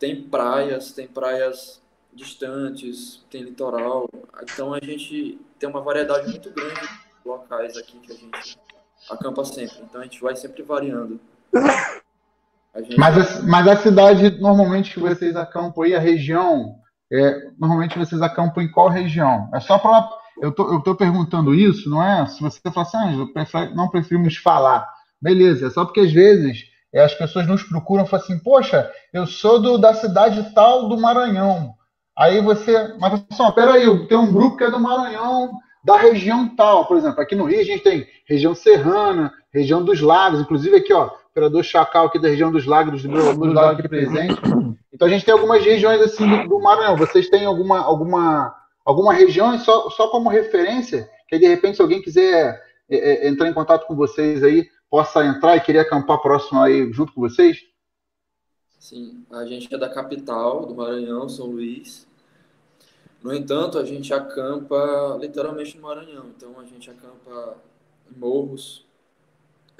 tem 0.00 0.22
praias, 0.22 0.92
tem 0.92 1.06
praias 1.06 1.80
distantes, 2.12 3.22
tem 3.30 3.42
litoral. 3.42 4.08
Então 4.42 4.72
a 4.72 4.80
gente 4.82 5.38
tem 5.58 5.68
uma 5.68 5.82
variedade 5.82 6.26
muito 6.28 6.50
grande 6.50 6.80
de 6.80 7.28
locais 7.28 7.76
aqui 7.76 8.00
que 8.00 8.10
a 8.10 8.16
gente 8.16 8.58
acampa 9.10 9.44
sempre. 9.44 9.76
Então 9.82 10.00
a 10.00 10.04
gente 10.04 10.20
vai 10.22 10.34
sempre 10.34 10.62
variando. 10.62 11.20
Gente... 12.76 12.98
mas, 12.98 13.38
a, 13.38 13.42
mas 13.42 13.68
a 13.68 13.76
cidade, 13.76 14.40
normalmente, 14.40 14.94
que 14.94 15.00
vocês 15.00 15.34
acampam 15.36 15.82
aí, 15.82 15.94
a 15.94 16.00
região, 16.00 16.76
é, 17.12 17.48
normalmente 17.58 17.98
vocês 17.98 18.22
acampam 18.22 18.62
em 18.62 18.70
qual 18.70 18.88
região? 18.88 19.48
É 19.52 19.60
só 19.60 19.78
para. 19.78 20.08
Eu 20.40 20.52
tô, 20.52 20.72
eu 20.72 20.80
tô 20.80 20.94
perguntando 20.94 21.54
isso, 21.54 21.90
não 21.90 22.02
é? 22.02 22.24
Se 22.26 22.40
você 22.40 22.60
falar 22.70 22.86
assim, 22.86 22.96
ah, 22.96 23.74
não 23.74 23.88
preferimos 23.88 24.36
falar. 24.36 24.88
Beleza, 25.20 25.66
é 25.66 25.70
só 25.70 25.84
porque 25.84 26.00
às 26.00 26.12
vezes 26.12 26.70
é, 26.94 27.04
as 27.04 27.14
pessoas 27.14 27.46
nos 27.46 27.62
procuram 27.62 28.04
e 28.04 28.06
falam 28.06 28.24
assim, 28.24 28.38
poxa, 28.38 28.90
eu 29.12 29.26
sou 29.26 29.60
do, 29.60 29.76
da 29.76 29.92
cidade 29.92 30.54
tal 30.54 30.88
do 30.88 30.98
Maranhão. 30.98 31.74
Aí 32.16 32.40
você, 32.40 32.94
mas 32.98 33.20
pessoal, 33.20 33.52
peraí, 33.52 34.06
tem 34.06 34.16
um 34.16 34.32
grupo 34.32 34.56
que 34.56 34.64
é 34.64 34.70
do 34.70 34.80
Maranhão, 34.80 35.52
da 35.84 35.96
região 35.96 36.54
tal, 36.54 36.86
por 36.86 36.96
exemplo, 36.96 37.20
aqui 37.20 37.34
no 37.34 37.44
Rio 37.44 37.60
a 37.60 37.64
gente 37.64 37.82
tem 37.82 38.06
região 38.26 38.54
serrana, 38.54 39.32
região 39.52 39.82
dos 39.82 40.00
lagos, 40.00 40.40
inclusive 40.40 40.76
aqui, 40.76 40.92
ó, 40.92 41.10
operador 41.30 41.62
Chacal 41.62 42.06
aqui 42.06 42.18
da 42.18 42.28
região 42.28 42.50
dos 42.50 42.66
lagos, 42.66 43.02
do 43.02 43.08
meu, 43.08 43.34
dos 43.36 43.54
lagos 43.54 43.78
aqui 43.78 43.88
presente. 43.88 44.40
Então 44.92 45.06
a 45.08 45.10
gente 45.10 45.24
tem 45.24 45.32
algumas 45.32 45.64
regiões 45.64 46.00
assim 46.00 46.28
do, 46.28 46.48
do 46.48 46.60
Maranhão. 46.60 46.96
Vocês 46.96 47.28
têm 47.28 47.44
alguma, 47.44 47.78
alguma, 47.78 48.54
alguma 48.84 49.12
região 49.12 49.56
só, 49.58 49.88
só 49.90 50.08
como 50.08 50.28
referência, 50.28 51.08
que 51.28 51.38
de 51.38 51.46
repente 51.46 51.76
se 51.76 51.82
alguém 51.82 52.02
quiser 52.02 52.60
é, 52.88 52.96
é, 52.96 53.28
entrar 53.28 53.48
em 53.48 53.54
contato 53.54 53.86
com 53.86 53.94
vocês 53.94 54.42
aí, 54.42 54.68
possa 54.90 55.24
entrar 55.24 55.56
e 55.56 55.60
querer 55.60 55.78
acampar 55.78 56.20
próximo 56.20 56.60
aí 56.60 56.92
junto 56.92 57.12
com 57.12 57.20
vocês? 57.20 57.58
Sim, 58.78 59.24
a 59.30 59.44
gente 59.44 59.72
é 59.72 59.78
da 59.78 59.88
capital 59.88 60.66
do 60.66 60.74
Maranhão, 60.74 61.28
São 61.28 61.46
Luís. 61.46 62.08
No 63.22 63.32
entanto, 63.34 63.78
a 63.78 63.84
gente 63.84 64.12
acampa 64.12 65.18
literalmente 65.20 65.76
no 65.76 65.82
Maranhão. 65.82 66.26
Então, 66.34 66.58
a 66.58 66.64
gente 66.64 66.90
acampa 66.90 67.58
em 68.10 68.18
Morros, 68.18 68.86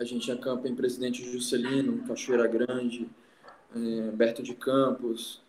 a 0.00 0.04
gente 0.04 0.32
acampa 0.32 0.66
em 0.66 0.74
Presidente 0.74 1.22
Juscelino, 1.30 2.02
Cachoeira 2.08 2.48
Grande, 2.48 3.06
é, 3.76 4.10
Berto 4.10 4.42
de 4.42 4.54
Campos, 4.54 5.42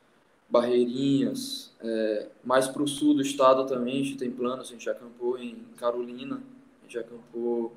Barreirinhas. 0.49 1.73
É, 1.81 2.27
mais 2.43 2.67
para 2.67 2.83
o 2.83 2.87
sul 2.87 3.13
do 3.13 3.21
estado 3.21 3.65
também, 3.65 4.01
a 4.01 4.03
gente 4.03 4.17
tem 4.17 4.29
planos, 4.29 4.67
a 4.67 4.71
gente 4.73 4.89
acampou 4.89 5.37
em 5.39 5.65
Carolina, 5.77 6.35
a 6.35 6.83
gente 6.83 6.99
acampou 6.99 7.73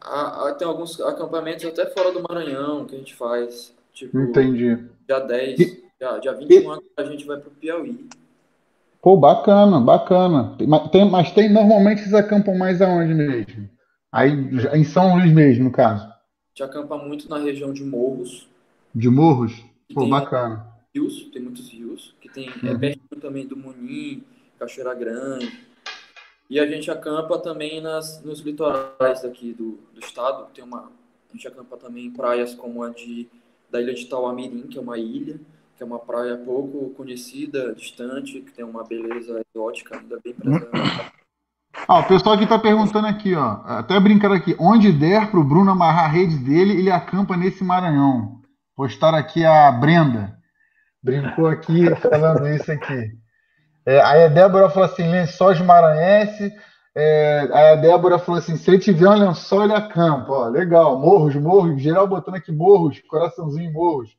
a, 0.00 0.48
a, 0.48 0.54
tem 0.54 0.66
alguns 0.66 1.00
acampamentos 1.00 1.64
até 1.64 1.86
fora 1.86 2.12
do 2.12 2.22
Maranhão 2.22 2.84
que 2.84 2.96
a 2.96 2.98
gente 2.98 3.14
faz. 3.14 3.72
Tipo, 3.92 4.18
Entendi. 4.18 4.76
Dia 5.06 5.20
10, 5.20 5.60
e, 5.60 5.64
dia, 6.00 6.18
dia 6.18 6.32
21 6.32 6.74
e... 6.74 6.80
a 6.96 7.04
gente 7.04 7.24
vai 7.24 7.38
para 7.38 7.48
o 7.48 7.52
Piauí. 7.52 8.08
Pô, 9.00 9.16
bacana, 9.16 9.80
bacana. 9.80 10.56
Mas 10.66 10.90
tem, 10.90 11.08
mas 11.08 11.30
tem 11.30 11.48
normalmente 11.48 12.00
vocês 12.00 12.14
acampam 12.14 12.56
mais 12.56 12.82
aonde 12.82 13.14
mesmo? 13.14 13.77
Aí 14.10 14.30
em 14.30 14.84
São 14.84 15.16
Luís 15.16 15.32
mesmo, 15.32 15.64
no 15.64 15.72
caso. 15.72 16.06
A 16.06 16.14
gente 16.50 16.62
acampa 16.62 16.96
muito 16.96 17.28
na 17.28 17.38
região 17.38 17.72
de 17.72 17.84
Morros. 17.84 18.48
De 18.94 19.08
Morros? 19.08 19.54
Pô, 19.92 20.00
tem 20.00 20.10
bacana. 20.10 20.66
Rios, 20.94 21.24
tem 21.32 21.42
muitos 21.42 21.70
rios, 21.70 22.14
que 22.20 22.28
tem 22.28 22.48
é 22.48 22.66
uhum. 22.66 22.74
é 22.74 22.78
perto 22.78 23.16
também 23.20 23.46
do 23.46 23.56
Munim, 23.56 24.24
Cachoeira 24.58 24.94
Grande. 24.94 25.68
E 26.50 26.58
a 26.58 26.66
gente 26.66 26.90
acampa 26.90 27.38
também 27.38 27.80
nas, 27.80 28.22
nos 28.24 28.40
litorais 28.40 29.24
aqui 29.24 29.52
do, 29.52 29.78
do 29.92 30.00
estado. 30.00 30.48
Tem 30.54 30.64
uma, 30.64 30.90
a 31.28 31.32
gente 31.32 31.46
acampa 31.46 31.76
também 31.76 32.06
em 32.06 32.10
praias 32.10 32.54
como 32.54 32.82
a 32.82 32.88
de, 32.88 33.28
da 33.70 33.80
ilha 33.80 33.92
de 33.92 34.06
Tauamirim, 34.06 34.62
que 34.62 34.78
é 34.78 34.80
uma 34.80 34.98
ilha, 34.98 35.38
que 35.76 35.82
é 35.82 35.86
uma 35.86 35.98
praia 35.98 36.38
pouco 36.38 36.90
conhecida, 36.94 37.74
distante, 37.74 38.40
que 38.40 38.52
tem 38.52 38.64
uma 38.64 38.82
beleza 38.82 39.42
exótica 39.54 39.98
ainda 39.98 40.18
bem 40.24 40.32
presente. 40.34 41.17
Ah, 41.86 42.00
o 42.00 42.04
pessoal 42.04 42.34
aqui 42.34 42.44
está 42.44 42.58
perguntando 42.58 43.06
aqui, 43.06 43.34
ó, 43.34 43.60
até 43.64 43.98
brincando 44.00 44.34
aqui, 44.34 44.56
onde 44.58 44.92
der 44.92 45.30
para 45.30 45.40
o 45.40 45.44
Bruno 45.44 45.70
amarrar 45.70 46.04
a 46.04 46.08
rede 46.08 46.36
dele, 46.36 46.72
ele 46.72 46.90
acampa 46.90 47.36
nesse 47.36 47.62
Maranhão. 47.62 48.40
Postar 48.74 49.14
aqui 49.14 49.44
a 49.44 49.70
Brenda. 49.72 50.36
Brincou 51.02 51.46
aqui 51.46 51.94
falando 51.96 52.46
isso 52.48 52.70
aqui. 52.70 53.12
É, 53.86 54.02
aí 54.02 54.24
a 54.24 54.28
Débora 54.28 54.68
falou 54.68 54.88
assim, 54.88 55.10
lençóis 55.10 55.60
maranhense. 55.60 56.52
É, 56.94 57.48
aí 57.52 57.72
a 57.72 57.76
Débora 57.76 58.18
falou 58.18 58.38
assim, 58.38 58.56
se 58.56 58.70
ele 58.70 58.78
tiver 58.78 59.08
um 59.08 59.14
lençol, 59.14 59.64
ele 59.64 59.72
acampa. 59.72 60.30
Ó, 60.30 60.48
legal, 60.48 60.98
morros, 61.00 61.34
morros, 61.36 61.80
geral 61.80 62.06
botando 62.06 62.34
aqui 62.34 62.52
morros, 62.52 63.00
coraçãozinho 63.08 63.72
morros. 63.72 64.10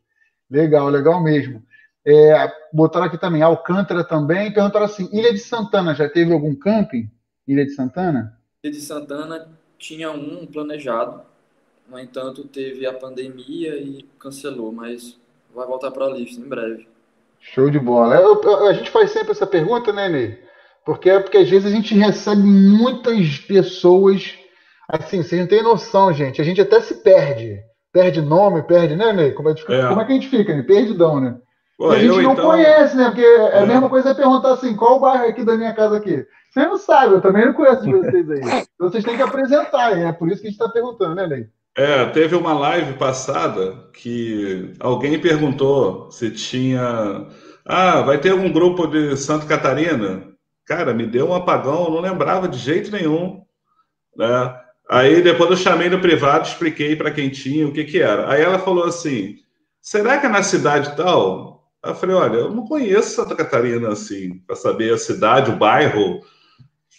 Legal, 0.50 0.90
legal 0.90 1.22
mesmo. 1.22 1.62
É, 2.06 2.52
botaram 2.74 3.06
aqui 3.06 3.18
também 3.18 3.44
Alcântara 3.44 4.04
também. 4.04 4.52
Perguntaram 4.52 4.86
assim, 4.86 5.08
Ilha 5.14 5.32
de 5.32 5.40
Santana, 5.40 5.94
já 5.94 6.10
teve 6.10 6.34
algum 6.34 6.56
camping? 6.56 7.08
Ilha 7.50 7.66
de 7.66 7.72
Santana? 7.72 8.38
Ilha 8.64 8.72
de 8.72 8.80
Santana 8.80 9.50
tinha 9.80 10.12
um 10.12 10.46
planejado, 10.46 11.24
No 11.90 11.98
entanto, 11.98 12.44
teve 12.44 12.86
a 12.86 12.94
pandemia 12.94 13.76
e 13.76 14.04
cancelou, 14.20 14.72
mas 14.72 15.18
vai 15.56 15.66
voltar 15.66 15.90
para 15.90 16.06
a 16.06 16.10
lista 16.10 16.40
em 16.40 16.48
breve. 16.48 16.88
Show 17.40 17.72
de 17.72 17.80
bola. 17.80 18.16
Eu, 18.16 18.40
eu, 18.44 18.68
a 18.68 18.74
gente 18.74 18.92
faz 18.92 19.10
sempre 19.10 19.32
essa 19.32 19.48
pergunta, 19.48 19.92
né, 19.92 20.08
Ney? 20.08 20.38
Porque 20.86 21.10
é 21.10 21.20
porque 21.20 21.38
às 21.38 21.50
vezes 21.50 21.66
a 21.66 21.76
gente 21.76 21.96
recebe 21.96 22.44
muitas 22.44 23.40
pessoas. 23.40 24.38
Assim, 24.88 25.24
vocês 25.24 25.42
não 25.42 25.48
têm 25.48 25.64
noção, 25.64 26.14
gente. 26.14 26.40
A 26.40 26.44
gente 26.44 26.62
até 26.62 26.80
se 26.82 27.02
perde. 27.02 27.60
Perde 27.92 28.22
nome, 28.22 28.62
perde, 28.62 28.96
né, 28.96 29.12
Ney? 29.12 29.32
Como 29.32 29.50
é, 29.50 29.54
é. 29.54 29.88
Como 29.88 30.02
é 30.02 30.06
que 30.06 30.12
a 30.12 30.16
gente 30.16 30.30
fica, 30.30 30.56
né? 30.56 30.62
Perdidão, 30.62 31.20
né? 31.20 31.40
Pô, 31.80 31.92
a 31.92 31.98
gente 31.98 32.10
não 32.10 32.34
então... 32.34 32.46
conhece, 32.46 32.98
né? 32.98 33.06
Porque 33.06 33.22
é 33.22 33.60
a 33.60 33.62
é. 33.62 33.66
mesma 33.66 33.90
coisa 33.90 34.10
é 34.10 34.14
perguntar 34.14 34.52
assim: 34.52 34.76
qual 34.76 34.98
o 34.98 35.00
bairro 35.00 35.30
aqui 35.30 35.46
da 35.46 35.56
minha 35.56 35.74
casa 35.74 35.96
aqui? 35.96 36.26
Você 36.52 36.60
não 36.66 36.78
sabe, 36.78 37.14
eu 37.14 37.22
também 37.22 37.46
não 37.46 37.54
conheço 37.54 37.90
vocês 37.90 38.30
aí. 38.30 38.40
Então 38.76 38.90
vocês 38.90 39.02
têm 39.02 39.16
que 39.16 39.22
apresentar, 39.22 39.98
é 39.98 40.12
por 40.12 40.28
isso 40.28 40.42
que 40.42 40.48
a 40.48 40.52
gente 40.52 40.60
está 40.60 40.68
perguntando, 40.68 41.16
né, 41.16 41.26
Ney? 41.26 41.48
É, 41.78 42.06
teve 42.08 42.36
uma 42.36 42.52
live 42.52 42.94
passada 42.98 43.78
que 43.94 44.74
alguém 44.78 45.22
perguntou 45.22 46.12
se 46.12 46.30
tinha. 46.32 47.28
Ah, 47.66 48.02
vai 48.02 48.18
ter 48.18 48.32
algum 48.32 48.52
grupo 48.52 48.86
de 48.86 49.16
Santa 49.16 49.46
Catarina? 49.46 50.24
Cara, 50.66 50.94
me 50.94 51.06
deu 51.06 51.30
um 51.30 51.34
apagão, 51.34 51.86
eu 51.86 51.92
não 51.92 52.02
lembrava 52.02 52.50
de 52.50 52.58
jeito 52.58 52.92
nenhum. 52.92 53.42
Né? 54.18 54.54
Aí 54.90 55.22
depois 55.22 55.50
eu 55.50 55.56
chamei 55.56 55.90
no 55.90 56.02
privado, 56.02 56.46
expliquei 56.46 56.98
para 56.98 57.12
quem 57.12 57.30
tinha 57.30 57.66
o 57.66 57.72
que, 57.72 57.86
que 57.86 58.02
era. 58.02 58.30
Aí 58.30 58.42
ela 58.42 58.60
falou 58.60 58.84
assim: 58.84 59.36
será 59.82 60.18
que 60.18 60.26
é 60.26 60.30
na 60.30 60.44
cidade 60.44 60.94
tal? 60.98 61.59
Aí 61.90 61.96
eu 61.96 62.00
falei: 62.00 62.16
olha, 62.16 62.38
eu 62.38 62.52
não 62.52 62.66
conheço 62.66 63.16
Santa 63.16 63.36
Catarina 63.36 63.90
assim, 63.90 64.40
para 64.46 64.56
saber 64.56 64.94
a 64.94 64.98
cidade, 64.98 65.50
o 65.50 65.56
bairro. 65.56 66.22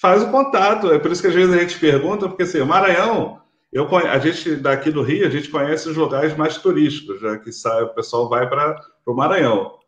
Faz 0.00 0.22
o 0.22 0.31
contato. 0.31 0.90
É 0.92 0.98
por 0.98 1.12
isso 1.12 1.22
que 1.22 1.29
às 1.29 1.35
vezes 1.35 1.55
a 1.55 1.59
gente 1.59 1.79
pergunta, 1.79 2.29
porque 2.29 2.42
assim, 2.42 2.61
Maranhão, 2.62 3.40
eu, 3.72 3.87
a 3.96 4.18
gente 4.18 4.57
daqui 4.57 4.90
do 4.90 5.03
Rio, 5.03 5.26
a 5.26 5.31
gente 5.31 5.48
conhece 5.48 5.88
os 5.88 5.96
lugares 5.96 6.37
mais 6.37 6.59
turísticos, 6.59 7.20
já 7.20 7.38
que 7.38 7.53
sai, 7.53 7.83
o 7.83 7.94
pessoal 7.94 8.29
vai 8.29 8.48
para 8.48 8.81
o 9.07 9.14
Maranhão. 9.14 9.79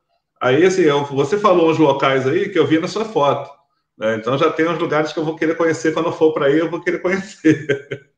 Aí, 0.40 0.64
assim, 0.64 0.82
eu, 0.82 1.04
você 1.04 1.38
falou 1.38 1.70
uns 1.70 1.78
locais 1.78 2.26
aí 2.26 2.48
que 2.48 2.58
eu 2.58 2.66
vi 2.66 2.78
na 2.78 2.88
sua 2.88 3.04
foto. 3.04 3.50
Né? 3.98 4.16
Então 4.16 4.36
já 4.38 4.50
tem 4.50 4.68
uns 4.68 4.78
lugares 4.78 5.12
que 5.12 5.18
eu 5.18 5.24
vou 5.24 5.36
querer 5.36 5.56
conhecer 5.56 5.92
quando 5.92 6.06
eu 6.06 6.12
for 6.12 6.32
para 6.32 6.46
aí, 6.46 6.58
eu 6.58 6.70
vou 6.70 6.80
querer 6.80 6.98
conhecer. 7.00 7.66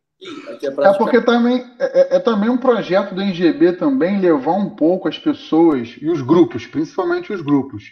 É, 0.63 0.67
é, 0.67 0.93
porque 0.95 1.21
também 1.21 1.65
é, 1.79 1.85
é, 1.85 2.17
é, 2.17 2.19
também 2.19 2.49
um 2.49 2.57
projeto 2.57 3.15
do 3.15 3.21
NGB 3.21 3.75
também 3.75 4.21
levar 4.21 4.53
um 4.53 4.71
pouco 4.71 5.09
as 5.09 5.19
pessoas 5.19 5.97
e 6.01 6.09
os 6.09 6.23
grupos, 6.23 6.67
principalmente 6.67 7.33
os 7.33 7.43
grupos, 7.43 7.85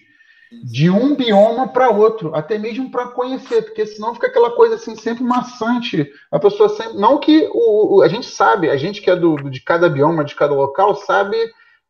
de 0.64 0.90
um 0.90 1.14
bioma 1.14 1.68
para 1.68 1.90
outro, 1.90 2.34
até 2.34 2.58
mesmo 2.58 2.90
para 2.90 3.08
conhecer, 3.08 3.62
porque 3.62 3.86
senão 3.86 4.14
fica 4.14 4.26
aquela 4.26 4.50
coisa 4.50 4.74
assim 4.74 4.94
sempre 4.94 5.24
maçante. 5.24 6.10
A 6.30 6.38
pessoa 6.38 6.68
sempre, 6.68 6.98
não 6.98 7.18
que 7.18 7.48
o, 7.52 7.96
o 7.96 8.02
a 8.02 8.08
gente 8.08 8.26
sabe, 8.26 8.70
a 8.70 8.76
gente 8.76 9.00
que 9.00 9.10
é 9.10 9.16
do, 9.16 9.36
de 9.50 9.60
cada 9.60 9.88
bioma, 9.88 10.24
de 10.24 10.34
cada 10.34 10.54
local, 10.54 10.94
sabe 10.94 11.36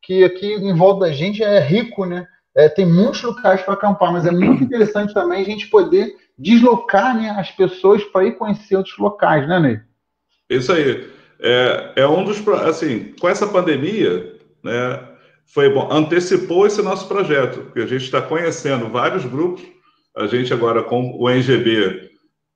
que 0.01 0.25
aqui 0.25 0.55
em 0.55 0.75
volta 0.75 1.07
da 1.07 1.13
gente 1.13 1.43
é 1.43 1.61
rico, 1.61 2.05
né? 2.05 2.27
É, 2.55 2.69
tem 2.69 2.85
muitos 2.85 3.23
locais 3.23 3.63
para 3.63 3.75
acampar, 3.75 4.13
mas 4.13 4.27
é 4.27 4.31
muito 4.31 4.63
interessante 4.65 5.15
também 5.15 5.41
a 5.41 5.45
gente 5.45 5.69
poder 5.69 6.15
deslocar 6.39 7.17
né, 7.17 7.31
as 7.31 7.51
pessoas 7.51 8.05
para 8.05 8.27
ir 8.27 8.37
conhecer 8.37 8.77
outros 8.77 8.99
locais, 8.99 9.49
né, 9.49 9.59
Ney? 9.59 9.81
Isso 10.57 10.73
aí. 10.73 11.09
É, 11.41 11.93
é 11.97 12.07
um 12.07 12.25
dos. 12.25 12.47
Assim, 12.49 13.15
com 13.21 13.29
essa 13.29 13.47
pandemia, 13.47 14.37
né, 14.63 15.01
foi 15.47 15.69
bom, 15.69 15.89
antecipou 15.91 16.67
esse 16.67 16.81
nosso 16.83 17.09
projeto, 17.09 17.61
porque 17.63 17.81
a 17.81 17.87
gente 17.87 18.05
está 18.05 18.23
conhecendo 18.23 18.89
vários 18.89 19.25
grupos. 19.25 19.63
A 20.17 20.27
gente 20.27 20.53
agora, 20.53 20.83
com 20.83 21.17
o 21.19 21.29
NGB, 21.29 22.11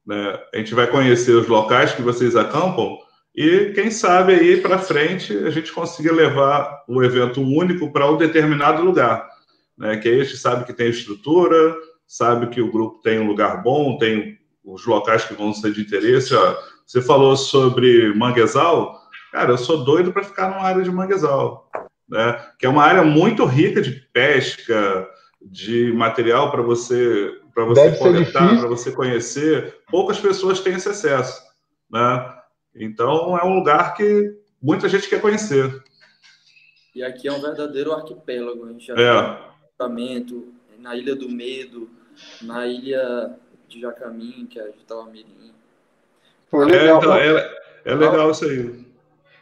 né, 0.07 0.39
a 0.55 0.59
gente 0.59 0.75
vai 0.75 0.87
conhecer 0.87 1.33
os 1.33 1.49
locais 1.49 1.93
que 1.93 2.03
vocês 2.03 2.37
acampam 2.37 2.97
e, 3.35 3.73
quem 3.75 3.91
sabe, 3.91 4.35
aí 4.35 4.61
para 4.61 4.79
frente 4.79 5.37
a 5.37 5.51
gente 5.51 5.73
consiga 5.73 6.13
levar 6.13 6.85
o 6.89 7.03
evento 7.03 7.41
único 7.41 7.93
para 7.93 8.11
um 8.11 8.17
determinado 8.17 8.83
lugar 8.83 9.29
né, 9.77 9.97
que 9.99 10.09
a 10.09 10.25
gente 10.25 10.37
sabe 10.37 10.65
que 10.65 10.73
tem 10.73 10.89
estrutura, 10.89 11.77
sabe 12.07 12.49
que 12.49 12.61
o 12.61 12.71
grupo 12.71 13.03
tem 13.03 13.19
um 13.19 13.27
lugar 13.27 13.63
bom, 13.63 13.99
tem 13.99 14.39
os 14.65 14.87
locais 14.87 15.25
que 15.25 15.35
vão 15.35 15.53
ser 15.53 15.73
de 15.73 15.83
interesse. 15.83 16.35
Ó. 16.35 16.57
Você 16.87 17.03
falou 17.03 17.37
sobre 17.37 18.15
manguezal, 18.15 19.03
cara, 19.33 19.51
eu 19.51 19.59
sou 19.59 19.85
doido 19.85 20.13
para 20.13 20.23
ficar 20.23 20.49
numa 20.49 20.63
área 20.63 20.85
de 20.85 20.91
manguezal, 20.91 21.69
né, 22.09 22.41
que 22.59 22.65
é 22.65 22.69
uma 22.69 22.85
área 22.85 23.03
muito 23.03 23.45
rica 23.45 23.83
de 23.83 23.91
pesca, 24.13 25.09
de 25.43 25.93
material 25.93 26.51
para 26.51 26.63
você 26.63 27.41
para 27.57 27.65
você 27.65 27.97
coletar, 27.97 28.59
para 28.59 28.69
você 28.69 28.93
conhecer. 28.93 29.79
Poucas 29.91 30.21
pessoas 30.21 30.61
têm 30.61 30.75
esse 30.75 30.91
acesso, 30.91 31.43
né? 31.91 32.37
Então 32.75 33.37
é 33.39 33.43
um 33.45 33.55
lugar 33.55 33.95
que 33.95 34.39
muita 34.61 34.91
gente 34.91 35.09
quer 35.09 35.23
conhecer. 35.23 35.83
E 36.95 37.03
aqui 37.03 37.27
é 37.27 37.33
um 37.33 37.41
verdadeiro 37.41 37.93
arquipélago. 37.93 38.67
A 38.67 38.73
gente 38.73 38.87
já 38.87 38.95
é 38.95 38.99
na 40.79 40.95
Ilha 40.95 41.17
do 41.17 41.31
Medo, 41.31 41.89
na 42.43 42.67
Ilha 42.67 43.39
de 43.67 43.81
Jacamim, 43.81 44.47
que 44.47 44.61
é 44.61 44.69
de 44.69 44.81
Itauamirim. 44.81 45.56
Pô, 46.51 46.65
legal. 46.65 46.97
É, 46.97 46.99
então, 46.99 47.17
é, 47.17 47.51
é 47.85 47.95
legal 47.95 48.31
isso 48.31 48.45
aí. 48.45 48.87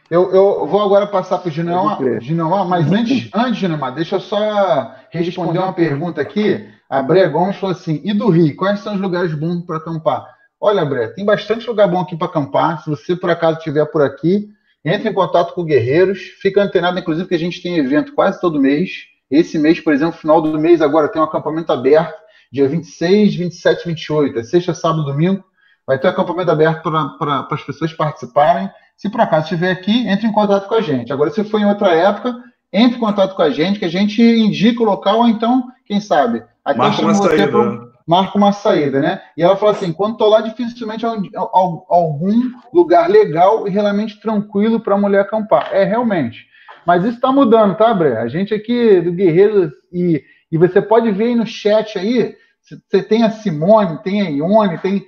Eu, 0.09 0.31
eu 0.31 0.67
vou 0.67 0.81
agora 0.81 1.07
passar 1.07 1.39
para 1.39 1.49
o 1.49 1.51
Gineuá, 1.51 2.65
mas 2.65 2.91
antes, 2.91 3.29
antes, 3.33 3.57
Gineuá, 3.57 3.89
deixa 3.89 4.17
eu 4.17 4.19
só 4.19 4.95
responder 5.09 5.59
uma 5.59 5.73
pergunta 5.73 6.21
aqui. 6.21 6.69
A 6.87 7.01
Bré 7.01 7.27
Gomes 7.27 7.55
falou 7.57 7.75
assim: 7.75 8.01
e 8.03 8.13
do 8.13 8.29
Rio, 8.29 8.55
quais 8.55 8.79
são 8.81 8.93
os 8.93 9.01
lugares 9.01 9.33
bons 9.33 9.65
para 9.65 9.77
acampar? 9.77 10.25
Olha, 10.61 10.85
Bré, 10.85 11.07
tem 11.07 11.25
bastante 11.25 11.67
lugar 11.67 11.87
bom 11.87 12.01
aqui 12.01 12.15
para 12.15 12.27
acampar. 12.27 12.83
Se 12.83 12.89
você 12.89 13.15
por 13.15 13.29
acaso 13.29 13.57
estiver 13.57 13.85
por 13.85 14.03
aqui, 14.03 14.47
entre 14.85 15.09
em 15.09 15.13
contato 15.13 15.53
com 15.53 15.65
Guerreiros. 15.65 16.19
Fica 16.39 16.61
antenado, 16.61 16.99
inclusive, 16.99 17.27
que 17.27 17.35
a 17.35 17.39
gente 17.39 17.61
tem 17.61 17.77
evento 17.77 18.13
quase 18.13 18.39
todo 18.39 18.61
mês. 18.61 19.07
Esse 19.29 19.57
mês, 19.57 19.79
por 19.79 19.91
exemplo, 19.91 20.19
final 20.19 20.39
do 20.39 20.59
mês 20.59 20.81
agora 20.81 21.09
tem 21.09 21.19
um 21.19 21.25
acampamento 21.25 21.71
aberto, 21.71 22.13
dia 22.51 22.67
26, 22.67 23.35
27, 23.35 23.87
28, 23.87 24.37
é 24.37 24.43
sexta, 24.43 24.73
sábado, 24.75 25.03
domingo. 25.03 25.43
Vai 25.85 25.99
ter 25.99 26.07
acampamento 26.07 26.51
aberto 26.51 26.89
para 27.17 27.47
as 27.51 27.63
pessoas 27.63 27.93
participarem. 27.93 28.69
Se 28.97 29.09
por 29.09 29.21
acaso 29.21 29.43
estiver 29.43 29.71
aqui, 29.71 30.07
entre 30.07 30.25
em 30.27 30.31
contato 30.31 30.67
com 30.67 30.75
a 30.75 30.81
gente. 30.81 31.11
Agora, 31.11 31.29
se 31.29 31.43
for 31.43 31.59
em 31.59 31.65
outra 31.65 31.93
época, 31.93 32.35
entre 32.71 32.97
em 32.97 32.99
contato 32.99 33.35
com 33.35 33.41
a 33.41 33.49
gente, 33.49 33.79
que 33.79 33.85
a 33.85 33.89
gente 33.89 34.21
indica 34.21 34.81
o 34.81 34.85
local, 34.85 35.19
ou 35.19 35.27
então, 35.27 35.63
quem 35.85 35.99
sabe, 35.99 36.43
aqui 36.63 36.77
marca 36.77 37.01
uma 37.01 37.13
saída. 37.13 37.47
Pro, 37.47 37.91
marca 38.07 38.37
uma 38.37 38.51
saída, 38.51 38.99
né? 38.99 39.21
E 39.37 39.43
ela 39.43 39.55
fala 39.55 39.71
assim: 39.71 39.91
quando 39.91 40.13
estou 40.13 40.29
lá, 40.29 40.41
dificilmente 40.41 41.05
é 41.05 41.09
algum 41.39 42.51
lugar 42.73 43.09
legal 43.09 43.67
e 43.67 43.71
realmente 43.71 44.19
tranquilo 44.19 44.79
para 44.79 44.95
a 44.95 44.99
mulher 44.99 45.21
acampar. 45.21 45.69
É 45.71 45.83
realmente. 45.83 46.47
Mas 46.85 47.03
isso 47.03 47.15
está 47.15 47.31
mudando, 47.31 47.75
tá, 47.75 47.93
Bre? 47.93 48.17
A 48.17 48.27
gente 48.27 48.53
aqui 48.53 49.01
do 49.01 49.11
Guerreiros, 49.11 49.71
e, 49.91 50.23
e 50.51 50.57
você 50.57 50.81
pode 50.81 51.11
ver 51.11 51.25
aí 51.25 51.35
no 51.35 51.45
chat 51.45 51.97
aí, 51.97 52.35
você 52.61 53.01
tem 53.01 53.23
a 53.23 53.31
Simone, 53.31 54.01
tem 54.03 54.21
a 54.21 54.29
Ione, 54.29 54.77
tem. 54.77 55.05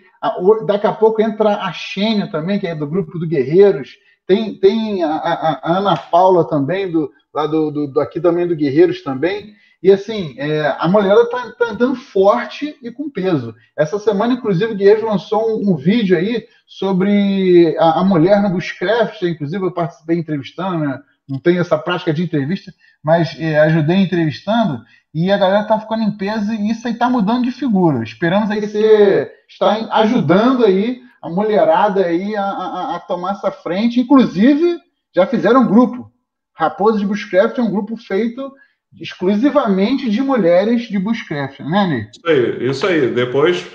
Daqui 0.66 0.88
a 0.88 0.94
pouco 0.94 1.22
entra 1.22 1.58
a 1.58 1.72
Xênia 1.72 2.30
também, 2.30 2.60
que 2.60 2.68
é 2.68 2.76
do 2.76 2.88
grupo 2.88 3.18
do 3.20 3.28
Guerreiros, 3.28 3.96
tem, 4.26 4.60
tem 4.60 5.04
a, 5.04 5.16
a, 5.16 5.78
Ana 5.78 5.96
Paula 5.96 6.48
também, 6.48 6.92
do, 6.92 7.10
lá 7.34 7.48
do, 7.48 7.72
do, 7.72 7.88
do, 7.88 8.00
aqui 8.02 8.20
também 8.20 8.46
do 8.46 8.56
Guerreiros 8.56 9.02
também. 9.02 9.56
E 9.82 9.92
assim, 9.92 10.36
é, 10.38 10.76
a 10.80 10.88
mulherada 10.88 11.22
está 11.24 11.52
tá 11.52 11.66
andando 11.72 11.96
forte 11.96 12.76
e 12.82 12.92
com 12.92 13.10
peso. 13.10 13.56
Essa 13.78 13.98
semana, 13.98 14.34
inclusive, 14.34 14.74
o 14.74 14.76
Guerreiros 14.76 15.04
lançou 15.04 15.62
um, 15.62 15.72
um 15.72 15.76
vídeo 15.76 16.18
aí 16.18 16.46
sobre 16.66 17.76
a, 17.80 18.02
a 18.02 18.04
mulher 18.04 18.42
no 18.42 18.50
Bushcraft, 18.50 19.22
inclusive 19.22 19.64
eu 19.64 19.72
participei 19.72 20.18
entrevistando, 20.18 20.80
né? 20.80 21.00
não 21.28 21.40
tenho 21.40 21.60
essa 21.60 21.78
prática 21.78 22.14
de 22.14 22.24
entrevista, 22.24 22.74
mas 23.04 23.38
é, 23.40 23.60
ajudei 23.60 23.98
entrevistando 23.98 24.84
e 25.14 25.32
a 25.32 25.38
galera 25.38 25.64
tá 25.64 25.80
ficando 25.80 26.04
em 26.04 26.12
peso 26.12 26.54
e 26.54 26.70
isso 26.70 26.88
aí 26.88 26.94
tá 26.94 27.10
mudando 27.10 27.44
de 27.44 27.52
figura. 27.52 28.04
Esperamos 28.04 28.52
aí 28.52 28.60
que 28.60 28.68
você 28.68 29.32
está 29.50 29.88
ajudando 29.92 30.66
aí 30.66 31.02
a 31.22 31.30
mulherada 31.30 32.06
aí 32.06 32.36
a, 32.36 32.44
a, 32.44 32.96
a, 32.96 33.00
tomar 33.00 33.32
essa 33.32 33.52
frente. 33.52 34.00
Inclusive, 34.00 34.78
já 35.16 35.26
fizeram 35.26 35.62
um 35.62 35.68
grupo. 35.68 36.12
Raposa 36.54 37.00
de 37.00 37.06
Bushcraft 37.06 37.58
é 37.58 37.62
um 37.62 37.72
grupo 37.72 37.96
feito 37.98 38.52
exclusivamente 39.00 40.10
de 40.10 40.22
mulheres 40.22 40.84
de 40.84 40.98
Bushcraft, 40.98 41.60
né, 41.60 41.88
Ney? 41.88 42.08
Isso 42.12 42.28
aí, 42.28 42.70
isso 42.70 42.88
aí. 42.88 43.14
Depois 43.14 43.68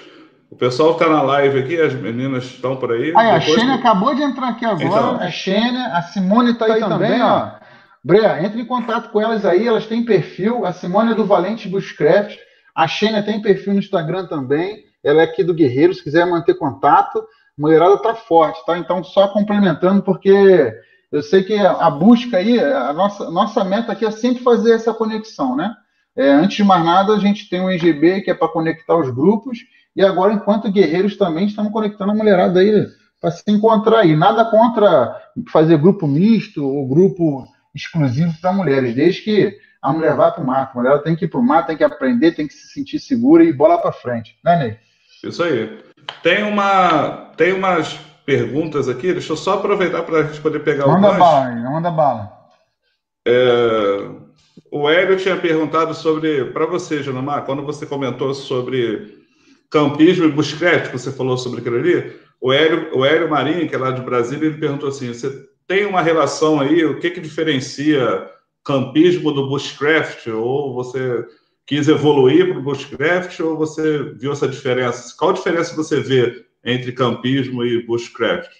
o 0.52 0.56
pessoal 0.56 0.92
está 0.92 1.08
na 1.08 1.22
live 1.22 1.60
aqui, 1.60 1.80
as 1.80 1.94
meninas 1.94 2.44
estão 2.44 2.76
por 2.76 2.92
aí. 2.92 3.12
Aí, 3.16 3.30
a 3.30 3.40
Xênia 3.40 3.74
acabou 3.74 4.14
de 4.14 4.22
entrar 4.22 4.48
aqui 4.48 4.66
agora. 4.66 4.84
Então, 4.84 5.16
a 5.16 5.30
Xênia, 5.30 5.86
a 5.94 6.02
Simone 6.02 6.52
está 6.52 6.66
aí, 6.66 6.68
tá 6.68 6.74
aí, 6.74 6.92
também, 6.92 7.10
também 7.10 7.22
ó. 7.22 7.61
Brea, 8.04 8.42
entre 8.42 8.60
em 8.60 8.66
contato 8.66 9.10
com 9.10 9.20
elas 9.20 9.44
aí, 9.44 9.66
elas 9.66 9.86
têm 9.86 10.04
perfil. 10.04 10.66
A 10.66 10.72
Simone 10.72 11.12
é 11.12 11.14
do 11.14 11.24
Valente 11.24 11.68
Bushcraft. 11.68 12.36
A 12.74 12.88
Xênia 12.88 13.22
tem 13.22 13.40
perfil 13.40 13.74
no 13.74 13.78
Instagram 13.78 14.26
também. 14.26 14.84
Ela 15.04 15.20
é 15.20 15.24
aqui 15.24 15.44
do 15.44 15.54
Guerreiro, 15.54 15.94
se 15.94 16.02
quiser 16.02 16.26
manter 16.26 16.54
contato. 16.54 17.22
Mulherada 17.56 17.98
tá 17.98 18.14
forte, 18.14 18.64
tá? 18.64 18.76
Então, 18.78 19.04
só 19.04 19.28
complementando, 19.28 20.02
porque 20.02 20.72
eu 21.12 21.22
sei 21.22 21.44
que 21.44 21.54
a 21.58 21.90
busca 21.90 22.38
aí, 22.38 22.58
a 22.58 22.92
nossa, 22.92 23.30
nossa 23.30 23.62
meta 23.62 23.92
aqui 23.92 24.04
é 24.04 24.10
sempre 24.10 24.42
fazer 24.42 24.72
essa 24.72 24.94
conexão, 24.94 25.54
né? 25.54 25.72
É, 26.16 26.30
antes 26.30 26.56
de 26.56 26.64
mais 26.64 26.84
nada, 26.84 27.14
a 27.14 27.18
gente 27.18 27.48
tem 27.48 27.60
o 27.60 27.70
EGB, 27.70 28.22
que 28.22 28.30
é 28.30 28.34
para 28.34 28.48
conectar 28.48 28.96
os 28.96 29.10
grupos, 29.10 29.58
e 29.94 30.02
agora, 30.02 30.32
enquanto 30.32 30.72
guerreiros, 30.72 31.16
também 31.16 31.46
estamos 31.46 31.72
conectando 31.72 32.12
a 32.12 32.14
mulherada 32.14 32.60
aí 32.60 32.86
para 33.20 33.30
se 33.30 33.42
encontrar 33.48 34.00
aí. 34.00 34.16
Nada 34.16 34.44
contra 34.46 35.14
fazer 35.50 35.76
grupo 35.78 36.06
misto 36.06 36.66
ou 36.66 36.88
grupo 36.88 37.46
exclusivo 37.74 38.32
para 38.40 38.52
mulheres, 38.52 38.94
desde 38.94 39.22
que 39.22 39.58
a 39.80 39.92
mulher 39.92 40.14
vá 40.14 40.30
para 40.30 40.42
o 40.42 40.46
mato. 40.46 40.78
A 40.78 40.82
mulher 40.82 41.02
tem 41.02 41.16
que 41.16 41.24
ir 41.24 41.28
para 41.28 41.40
o 41.40 41.42
mato, 41.42 41.66
tem 41.66 41.76
que 41.76 41.84
aprender, 41.84 42.32
tem 42.32 42.46
que 42.46 42.54
se 42.54 42.68
sentir 42.68 42.98
segura 42.98 43.42
e 43.42 43.52
bola 43.52 43.78
para 43.78 43.92
frente. 43.92 44.36
Né, 44.44 44.56
Ney? 44.56 44.78
Isso 45.24 45.42
aí. 45.42 45.82
Tem, 46.22 46.42
uma, 46.44 47.32
tem 47.36 47.52
umas 47.52 47.98
perguntas 48.24 48.88
aqui, 48.88 49.12
deixa 49.12 49.32
eu 49.32 49.36
só 49.36 49.54
aproveitar 49.54 50.02
para 50.02 50.18
a 50.18 50.22
gente 50.24 50.40
poder 50.40 50.60
pegar 50.60 50.86
manda 50.86 50.98
o 50.98 51.00
Manda 51.00 51.18
bala 51.18 51.70
manda 51.70 51.90
bala. 51.90 52.32
É, 53.26 54.08
o 54.70 54.88
Hélio 54.88 55.16
tinha 55.16 55.36
perguntado 55.36 55.94
sobre, 55.94 56.46
para 56.46 56.66
você, 56.66 57.02
Janamar, 57.02 57.44
quando 57.44 57.64
você 57.64 57.86
comentou 57.86 58.34
sobre 58.34 59.22
campismo 59.70 60.24
e 60.24 60.30
buscrete, 60.30 60.90
que 60.90 60.98
você 60.98 61.10
falou 61.12 61.36
sobre 61.36 61.60
aquilo 61.60 61.76
ali, 61.76 62.16
o 62.40 62.52
Hélio, 62.52 62.96
o 62.96 63.04
Hélio 63.04 63.30
Marinho, 63.30 63.68
que 63.68 63.74
é 63.74 63.78
lá 63.78 63.90
de 63.90 64.02
Brasília, 64.02 64.46
ele 64.46 64.58
perguntou 64.58 64.88
assim: 64.88 65.08
você 65.08 65.30
tem 65.66 65.86
uma 65.86 66.02
relação 66.02 66.60
aí, 66.60 66.84
o 66.84 66.98
que, 66.98 67.10
que 67.10 67.20
diferencia 67.20 68.30
campismo 68.64 69.32
do 69.32 69.48
bushcraft? 69.48 70.26
Ou 70.28 70.74
você 70.74 71.26
quis 71.66 71.88
evoluir 71.88 72.48
para 72.48 72.58
o 72.58 72.62
bushcraft, 72.62 73.40
ou 73.40 73.56
você 73.56 74.12
viu 74.14 74.32
essa 74.32 74.48
diferença? 74.48 75.14
Qual 75.18 75.32
diferença 75.32 75.74
você 75.74 76.00
vê 76.00 76.46
entre 76.64 76.92
campismo 76.92 77.64
e 77.64 77.84
bushcraft? 77.86 78.50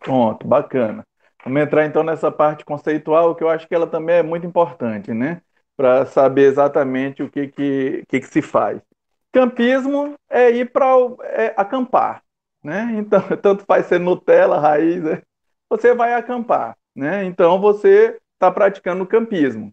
Pronto, 0.00 0.46
bacana. 0.46 1.04
Vamos 1.44 1.62
entrar 1.62 1.86
então 1.86 2.02
nessa 2.02 2.30
parte 2.30 2.64
conceitual, 2.64 3.34
que 3.34 3.42
eu 3.42 3.48
acho 3.48 3.66
que 3.66 3.74
ela 3.74 3.86
também 3.86 4.16
é 4.16 4.22
muito 4.22 4.46
importante, 4.46 5.12
né? 5.12 5.40
Para 5.76 6.04
saber 6.06 6.42
exatamente 6.42 7.22
o 7.22 7.30
que, 7.30 7.48
que, 7.48 8.04
que, 8.08 8.20
que 8.20 8.26
se 8.26 8.42
faz. 8.42 8.80
Campismo 9.32 10.14
é 10.28 10.50
ir 10.50 10.72
para 10.72 10.86
é 11.22 11.54
acampar 11.56 12.22
né? 12.62 12.94
Então, 12.98 13.20
tanto 13.40 13.64
faz 13.64 13.86
ser 13.86 14.00
Nutella, 14.00 14.58
raiz, 14.58 15.02
né? 15.02 15.22
Você 15.68 15.94
vai 15.94 16.14
acampar, 16.14 16.76
né? 16.94 17.24
Então, 17.24 17.60
você 17.60 18.18
está 18.34 18.50
praticando 18.50 19.06
campismo. 19.06 19.72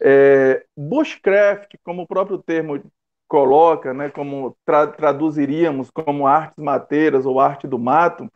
É, 0.00 0.64
bushcraft, 0.76 1.74
como 1.82 2.02
o 2.02 2.06
próprio 2.06 2.38
termo 2.38 2.80
coloca, 3.26 3.92
né, 3.92 4.08
como 4.08 4.56
tra 4.64 4.86
traduziríamos 4.86 5.90
como 5.90 6.26
artes 6.26 6.56
mateiras 6.56 7.26
ou 7.26 7.38
arte 7.38 7.66
do 7.66 7.78
mato, 7.78 8.30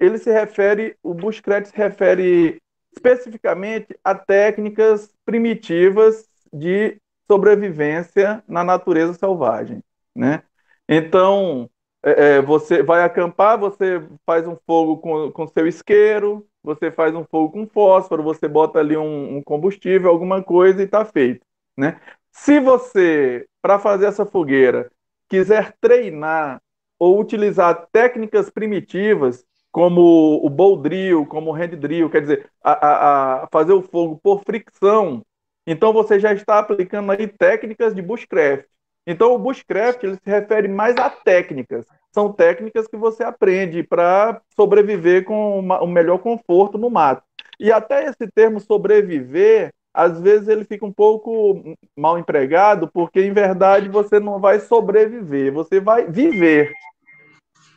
ele 0.00 0.16
se 0.16 0.32
refere, 0.32 0.96
o 1.02 1.12
bushcraft 1.12 1.66
se 1.66 1.76
refere 1.76 2.58
especificamente 2.92 3.94
a 4.02 4.14
técnicas 4.14 5.12
primitivas 5.24 6.26
de 6.52 6.98
sobrevivência 7.30 8.42
na 8.48 8.64
natureza 8.64 9.12
selvagem, 9.12 9.82
né? 10.16 10.42
Então, 10.88 11.68
é, 12.02 12.36
é, 12.36 12.42
você 12.42 12.82
vai 12.82 13.02
acampar, 13.02 13.58
você 13.58 14.02
faz 14.24 14.46
um 14.46 14.56
fogo 14.66 14.98
com, 14.98 15.32
com 15.32 15.48
seu 15.48 15.66
isqueiro, 15.66 16.46
você 16.62 16.90
faz 16.90 17.14
um 17.14 17.24
fogo 17.24 17.52
com 17.52 17.66
fósforo, 17.66 18.22
você 18.22 18.46
bota 18.46 18.78
ali 18.78 18.96
um, 18.96 19.38
um 19.38 19.42
combustível, 19.42 20.10
alguma 20.10 20.42
coisa 20.42 20.80
e 20.80 20.84
está 20.84 21.04
feito. 21.04 21.44
Né? 21.76 22.00
Se 22.30 22.60
você, 22.60 23.46
para 23.60 23.78
fazer 23.78 24.06
essa 24.06 24.24
fogueira, 24.26 24.90
quiser 25.28 25.74
treinar 25.80 26.60
ou 26.98 27.20
utilizar 27.20 27.88
técnicas 27.92 28.50
primitivas, 28.50 29.44
como 29.70 30.40
o 30.44 30.48
bow 30.48 30.76
drill, 30.76 31.26
como 31.26 31.50
o 31.50 31.54
hand 31.54 31.76
drill, 31.76 32.10
quer 32.10 32.22
dizer, 32.22 32.50
a, 32.62 32.72
a, 32.72 33.44
a 33.44 33.48
fazer 33.48 33.72
o 33.72 33.82
fogo 33.82 34.18
por 34.22 34.42
fricção, 34.44 35.24
então 35.66 35.92
você 35.92 36.18
já 36.18 36.32
está 36.32 36.58
aplicando 36.58 37.12
aí 37.12 37.28
técnicas 37.28 37.94
de 37.94 38.02
bushcraft. 38.02 38.66
Então, 39.10 39.34
o 39.34 39.38
bushcraft 39.38 40.04
ele 40.04 40.16
se 40.16 40.30
refere 40.30 40.68
mais 40.68 40.94
a 40.98 41.08
técnicas. 41.08 41.86
São 42.12 42.30
técnicas 42.30 42.86
que 42.86 42.96
você 42.98 43.24
aprende 43.24 43.82
para 43.82 44.38
sobreviver 44.54 45.24
com 45.24 45.58
uma, 45.60 45.82
um 45.82 45.86
melhor 45.86 46.18
conforto 46.18 46.76
no 46.76 46.90
mato. 46.90 47.22
E 47.58 47.72
até 47.72 48.04
esse 48.04 48.30
termo 48.34 48.60
sobreviver, 48.60 49.72
às 49.94 50.20
vezes 50.20 50.46
ele 50.46 50.62
fica 50.62 50.84
um 50.84 50.92
pouco 50.92 51.74
mal 51.96 52.18
empregado, 52.18 52.86
porque 52.92 53.22
em 53.22 53.32
verdade 53.32 53.88
você 53.88 54.20
não 54.20 54.38
vai 54.38 54.60
sobreviver, 54.60 55.54
você 55.54 55.80
vai 55.80 56.06
viver. 56.06 56.70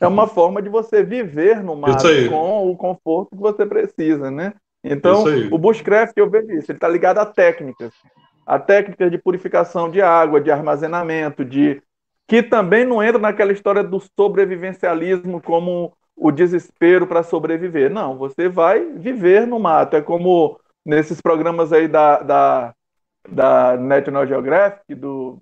É 0.02 0.08
uma 0.08 0.28
forma 0.28 0.62
de 0.62 0.68
você 0.68 1.02
viver 1.02 1.64
no 1.64 1.78
mato 1.78 2.08
com 2.30 2.70
o 2.70 2.76
conforto 2.76 3.38
que 3.38 3.42
você 3.42 3.66
precisa, 3.66 4.30
né? 4.30 4.54
Então, 4.84 5.24
o 5.50 5.58
bushcraft, 5.58 6.12
eu 6.18 6.30
vejo 6.30 6.52
isso, 6.52 6.72
ele 6.72 6.78
está 6.78 6.90
ligado 6.90 7.20
a 7.20 7.26
técnicas 7.26 7.94
a 8.46 8.60
técnica 8.60 9.10
de 9.10 9.18
purificação 9.18 9.90
de 9.90 10.02
água, 10.02 10.42
de 10.42 10.52
armazenamento, 10.52 11.46
de 11.46 11.82
que 12.28 12.42
também 12.42 12.86
não 12.86 13.04
entra 13.04 13.20
naquela 13.20 13.52
história 13.52 13.84
do 13.84 14.00
sobrevivencialismo 14.00 15.42
como 15.42 15.94
o 16.16 16.32
desespero 16.32 17.08
para 17.08 17.24
sobreviver. 17.24 17.90
Não, 17.90 18.18
você 18.18 18.48
vai 18.48 18.86
viver 18.94 19.46
no 19.48 19.60
mato. 19.60 19.96
É 19.96 20.02
como 20.02 20.60
nesses 20.86 21.20
programas 21.20 21.74
aí 21.74 21.88
da, 21.88 22.20
da, 22.20 22.76
da 23.28 23.78
National 23.78 24.28
Geographic, 24.28 24.96
do, 24.96 25.42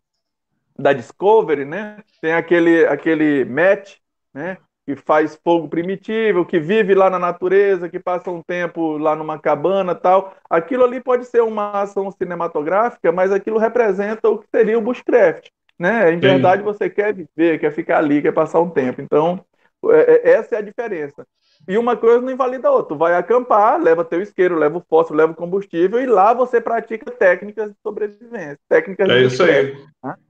da 0.77 0.93
Discovery, 0.93 1.65
né? 1.65 2.01
Tem 2.21 2.33
aquele, 2.33 2.85
aquele 2.85 3.45
Matt, 3.45 3.97
né? 4.33 4.57
Que 4.89 4.95
faz 4.95 5.39
fogo 5.43 5.67
primitivo, 5.67 6.43
que 6.43 6.59
vive 6.59 6.95
lá 6.95 7.11
na 7.11 7.19
natureza, 7.19 7.87
que 7.87 7.99
passa 7.99 8.31
um 8.31 8.41
tempo 8.41 8.97
lá 8.97 9.15
numa 9.15 9.37
cabana 9.37 9.93
tal. 9.93 10.33
Aquilo 10.49 10.83
ali 10.83 10.99
pode 10.99 11.25
ser 11.25 11.43
uma 11.43 11.79
ação 11.79 12.09
cinematográfica, 12.09 13.11
mas 13.11 13.31
aquilo 13.31 13.59
representa 13.59 14.27
o 14.27 14.39
que 14.39 14.47
seria 14.49 14.79
o 14.79 14.81
bushcraft. 14.81 15.49
Né? 15.77 16.11
Em 16.11 16.19
verdade, 16.19 16.63
Sim. 16.63 16.65
você 16.65 16.89
quer 16.89 17.13
viver, 17.13 17.59
quer 17.59 17.71
ficar 17.71 17.99
ali, 17.99 18.19
quer 18.19 18.31
passar 18.31 18.59
um 18.61 18.69
tempo. 18.71 18.99
Então, 18.99 19.45
é, 19.91 20.31
é, 20.31 20.31
essa 20.31 20.55
é 20.55 20.57
a 20.57 20.63
diferença. 20.63 21.23
E 21.69 21.77
uma 21.77 21.95
coisa 21.95 22.19
não 22.19 22.31
invalida 22.31 22.67
a 22.67 22.71
outra. 22.71 22.95
Tu 22.95 22.97
vai 22.97 23.13
acampar, 23.13 23.79
leva 23.79 24.03
teu 24.03 24.19
isqueiro, 24.19 24.57
leva 24.57 24.79
o 24.79 24.83
fósforo, 24.89 25.19
leva 25.19 25.33
o 25.33 25.35
combustível 25.35 26.01
e 26.01 26.07
lá 26.07 26.33
você 26.33 26.59
pratica 26.59 27.11
técnicas 27.11 27.69
de 27.69 27.75
sobrevivência. 27.83 28.57
Técnicas 28.67 29.07
é 29.07 29.21
isso 29.21 29.43
aí. 29.43 29.77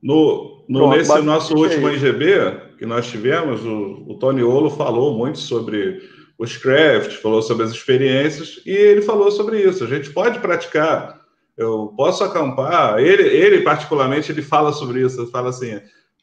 No, 0.04 0.66
no 0.68 0.80
Pronto, 0.80 0.98
nesse 0.98 1.22
nosso 1.22 1.56
último 1.56 1.88
aí. 1.88 1.96
IGB 1.96 2.76
que 2.78 2.86
nós 2.86 3.08
tivemos, 3.08 3.66
o, 3.66 4.04
o 4.10 4.16
Tony 4.20 4.44
Olo 4.44 4.70
falou 4.70 5.18
muito 5.18 5.40
sobre 5.40 6.02
os 6.38 6.58
craft, 6.58 7.14
falou 7.22 7.42
sobre 7.42 7.64
as 7.64 7.72
experiências 7.72 8.62
e 8.66 8.72
ele 8.72 9.02
falou 9.02 9.32
sobre 9.32 9.62
isso. 9.62 9.86
A 9.86 9.88
gente 9.88 10.10
pode 10.10 10.40
praticar. 10.40 11.22
Eu 11.56 11.94
posso 11.96 12.22
acampar. 12.22 13.00
Ele, 13.00 13.24
ele 13.24 13.62
particularmente, 13.62 14.30
ele 14.30 14.42
fala 14.42 14.74
sobre 14.74 15.06
isso. 15.06 15.22
Ele 15.22 15.32
fala 15.32 15.52
assim 15.52 15.80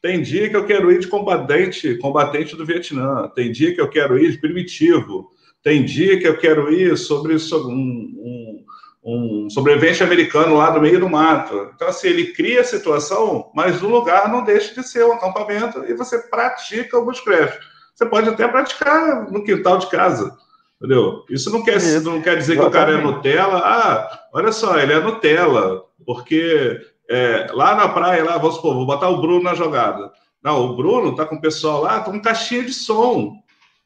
tem 0.06 0.22
dia 0.22 0.48
que 0.48 0.54
eu 0.54 0.64
quero 0.64 0.92
ir 0.92 1.00
de 1.00 1.08
combatente, 1.08 1.96
combatente 1.96 2.54
do 2.54 2.64
Vietnã. 2.64 3.28
Tem 3.34 3.50
dia 3.50 3.74
que 3.74 3.80
eu 3.80 3.90
quero 3.90 4.16
ir 4.16 4.30
de 4.30 4.38
primitivo. 4.38 5.32
Tem 5.64 5.84
dia 5.84 6.16
que 6.16 6.28
eu 6.28 6.38
quero 6.38 6.72
ir 6.72 6.96
sobre, 6.96 7.36
sobre 7.40 7.74
um, 7.74 7.74
um, 7.76 8.64
um, 9.04 9.50
sobrevivente 9.50 10.04
americano 10.04 10.58
lá 10.58 10.72
no 10.72 10.80
meio 10.80 11.00
do 11.00 11.08
mato. 11.08 11.72
Então, 11.74 11.88
assim, 11.88 12.06
ele 12.06 12.26
cria 12.26 12.60
a 12.60 12.64
situação, 12.64 13.50
mas 13.52 13.82
o 13.82 13.88
lugar 13.88 14.30
não 14.30 14.44
deixa 14.44 14.80
de 14.80 14.86
ser 14.86 15.04
um 15.04 15.14
acampamento 15.14 15.84
e 15.88 15.94
você 15.94 16.18
pratica 16.28 16.96
o 16.96 17.04
bushcraft. 17.04 17.58
Você 17.92 18.06
pode 18.06 18.28
até 18.28 18.46
praticar 18.46 19.28
no 19.28 19.42
quintal 19.42 19.78
de 19.78 19.88
casa, 19.88 20.36
entendeu? 20.76 21.24
Isso 21.28 21.50
não 21.50 21.64
quer, 21.64 21.80
não 22.02 22.22
quer 22.22 22.36
dizer 22.36 22.56
que 22.56 22.64
o 22.64 22.70
cara 22.70 22.92
é 22.92 23.02
Nutella. 23.02 23.58
Ah, 23.58 24.20
olha 24.32 24.52
só, 24.52 24.78
ele 24.78 24.92
é 24.92 25.00
Nutella, 25.00 25.82
porque 26.04 26.80
é, 27.08 27.46
lá 27.52 27.74
na 27.74 27.88
praia, 27.88 28.24
lá, 28.24 28.38
vamos 28.38 28.56
supor, 28.56 28.74
vou 28.74 28.86
botar 28.86 29.08
o 29.08 29.20
Bruno 29.20 29.42
na 29.42 29.54
jogada. 29.54 30.10
Não, 30.42 30.64
o 30.64 30.76
Bruno 30.76 31.14
tá 31.14 31.24
com 31.24 31.36
o 31.36 31.40
pessoal 31.40 31.82
lá, 31.82 32.00
tá 32.00 32.10
com 32.10 32.20
caixinha 32.20 32.64
de 32.64 32.72
som. 32.72 33.32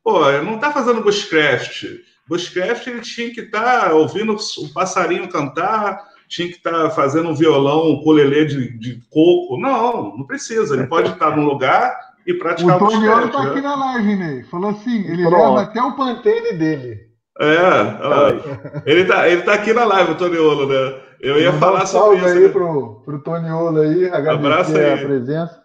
Pô, 0.05 0.29
ele 0.29 0.45
não 0.45 0.59
tá 0.59 0.73
fazendo 0.73 1.03
bushcraft. 1.03 1.85
Bushcraft 2.29 2.87
ele 2.87 3.01
tinha 3.01 3.33
que 3.33 3.41
estar 3.41 3.89
tá 3.89 3.95
ouvindo 3.95 4.35
o 4.35 4.73
passarinho 4.73 5.29
cantar, 5.29 6.01
tinha 6.29 6.49
que 6.49 6.57
estar 6.57 6.71
tá 6.85 6.91
fazendo 6.91 7.31
um 7.31 7.35
violão, 7.35 7.91
um 7.91 8.03
colelê 8.03 8.45
de, 8.45 8.79
de 8.79 9.01
coco. 9.11 9.59
Não, 9.59 10.17
não 10.17 10.27
precisa. 10.27 10.75
Ele 10.75 10.87
pode 10.87 11.11
estar 11.11 11.37
num 11.37 11.45
lugar 11.45 11.99
e 12.27 12.35
praticar 12.35 12.77
o 12.77 12.89
Toniolo 12.89 13.27
está 13.27 13.43
né? 13.43 13.51
aqui 13.51 13.61
na 13.61 13.75
live, 13.77 14.17
Ney. 14.17 14.43
Falou 14.45 14.71
assim, 14.71 15.05
ele 15.07 15.23
Pronto. 15.23 15.37
leva 15.37 15.63
até 15.63 15.83
o 15.83 15.93
pantene 15.93 16.53
dele. 16.53 17.11
É, 17.41 18.91
ele 18.91 19.05
tá, 19.07 19.29
ele 19.29 19.43
tá 19.43 19.55
aqui 19.55 19.73
na 19.73 19.85
live, 19.85 20.13
o 20.13 20.15
Toniolo, 20.15 20.67
né? 20.67 21.10
Eu 21.21 21.39
ia 21.39 21.53
falar 21.53 21.83
um 21.83 21.87
sobre 21.87 22.19
isso. 22.19 22.27
aí 22.27 22.41
né? 22.41 22.49
pro, 22.49 23.03
pro 23.05 23.23
Toniolo 23.23 23.81
aí, 23.81 24.09
agradecer 24.09 24.85
aí. 24.85 24.93
a 24.93 25.07
presença. 25.07 25.63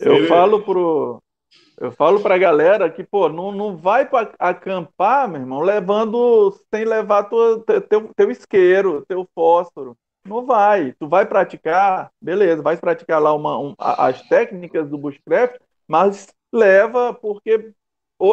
Eu 0.00 0.16
Ele... 0.16 0.26
falo 0.26 0.62
pro 0.62 1.22
eu 1.80 1.90
falo 1.90 2.20
pra 2.20 2.36
galera 2.36 2.90
que, 2.90 3.02
pô, 3.02 3.30
não, 3.30 3.50
não 3.50 3.74
vai 3.74 4.06
para 4.06 4.30
acampar, 4.38 5.26
meu 5.26 5.40
irmão, 5.40 5.60
levando, 5.60 6.54
sem 6.72 6.84
levar 6.84 7.24
tua, 7.24 7.64
teu, 7.88 8.12
teu 8.14 8.30
isqueiro, 8.30 9.02
teu 9.08 9.26
fósforo. 9.34 9.96
Não 10.22 10.44
vai. 10.44 10.92
Tu 10.98 11.08
vai 11.08 11.24
praticar, 11.24 12.10
beleza, 12.20 12.62
vai 12.62 12.76
praticar 12.76 13.18
lá 13.18 13.32
uma, 13.32 13.58
um, 13.58 13.74
as 13.78 14.20
técnicas 14.28 14.90
do 14.90 14.98
bushcraft, 14.98 15.56
mas 15.88 16.28
leva, 16.52 17.14
porque 17.14 17.72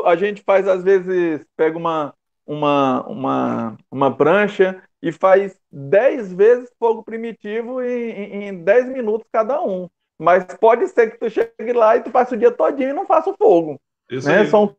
a 0.05 0.15
gente 0.17 0.43
faz, 0.43 0.67
às 0.67 0.83
vezes, 0.83 1.45
pega 1.55 1.77
uma, 1.77 2.13
uma, 2.45 3.07
uma, 3.07 3.77
uma 3.89 4.13
prancha 4.13 4.83
e 5.01 5.09
faz 5.13 5.56
10 5.71 6.33
vezes 6.33 6.71
fogo 6.79 7.03
primitivo 7.03 7.81
em, 7.81 8.47
em 8.47 8.63
10 8.63 8.89
minutos 8.89 9.27
cada 9.31 9.61
um. 9.61 9.87
Mas 10.19 10.45
pode 10.59 10.87
ser 10.87 11.11
que 11.11 11.19
tu 11.19 11.29
chegue 11.29 11.73
lá 11.73 11.95
e 11.95 12.01
tu 12.01 12.09
passe 12.09 12.33
o 12.33 12.37
dia 12.37 12.51
todinho 12.51 12.89
e 12.89 12.93
não 12.93 13.05
faça 13.05 13.29
o 13.29 13.37
fogo. 13.37 13.79
Né? 14.09 14.45
São, 14.45 14.75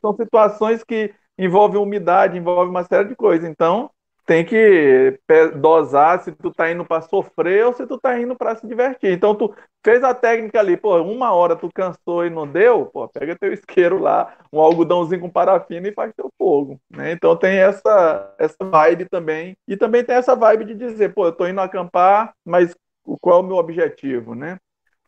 são 0.00 0.16
situações 0.16 0.84
que 0.84 1.14
envolvem 1.38 1.80
umidade, 1.80 2.36
envolvem 2.36 2.70
uma 2.70 2.84
série 2.84 3.08
de 3.08 3.16
coisas. 3.16 3.48
Então, 3.48 3.90
tem 4.24 4.44
que 4.44 5.18
dosar 5.60 6.22
se 6.22 6.32
tu 6.32 6.50
tá 6.52 6.70
indo 6.70 6.84
para 6.84 7.02
sofrer 7.02 7.66
ou 7.66 7.72
se 7.72 7.86
tu 7.86 7.98
tá 7.98 8.18
indo 8.18 8.36
para 8.36 8.54
se 8.54 8.66
divertir. 8.66 9.10
Então 9.10 9.34
tu 9.34 9.54
fez 9.84 10.02
a 10.04 10.14
técnica 10.14 10.60
ali, 10.60 10.76
pô, 10.76 10.96
uma 11.02 11.32
hora 11.32 11.56
tu 11.56 11.68
cansou 11.74 12.24
e 12.24 12.30
não 12.30 12.46
deu, 12.46 12.86
pô, 12.86 13.08
pega 13.08 13.36
teu 13.36 13.52
isqueiro 13.52 13.98
lá, 13.98 14.36
um 14.52 14.60
algodãozinho 14.60 15.20
com 15.20 15.30
parafina 15.30 15.88
e 15.88 15.92
faz 15.92 16.12
teu 16.16 16.30
fogo, 16.38 16.78
né? 16.90 17.12
Então 17.12 17.36
tem 17.36 17.58
essa 17.58 18.34
essa 18.38 18.56
vibe 18.60 19.08
também. 19.08 19.56
E 19.66 19.76
também 19.76 20.04
tem 20.04 20.14
essa 20.16 20.36
vibe 20.36 20.66
de 20.66 20.74
dizer, 20.74 21.12
pô, 21.14 21.26
eu 21.26 21.32
tô 21.32 21.46
indo 21.46 21.60
acampar, 21.60 22.32
mas 22.44 22.74
qual 23.20 23.40
é 23.40 23.42
o 23.42 23.46
meu 23.46 23.56
objetivo, 23.56 24.34
né? 24.34 24.58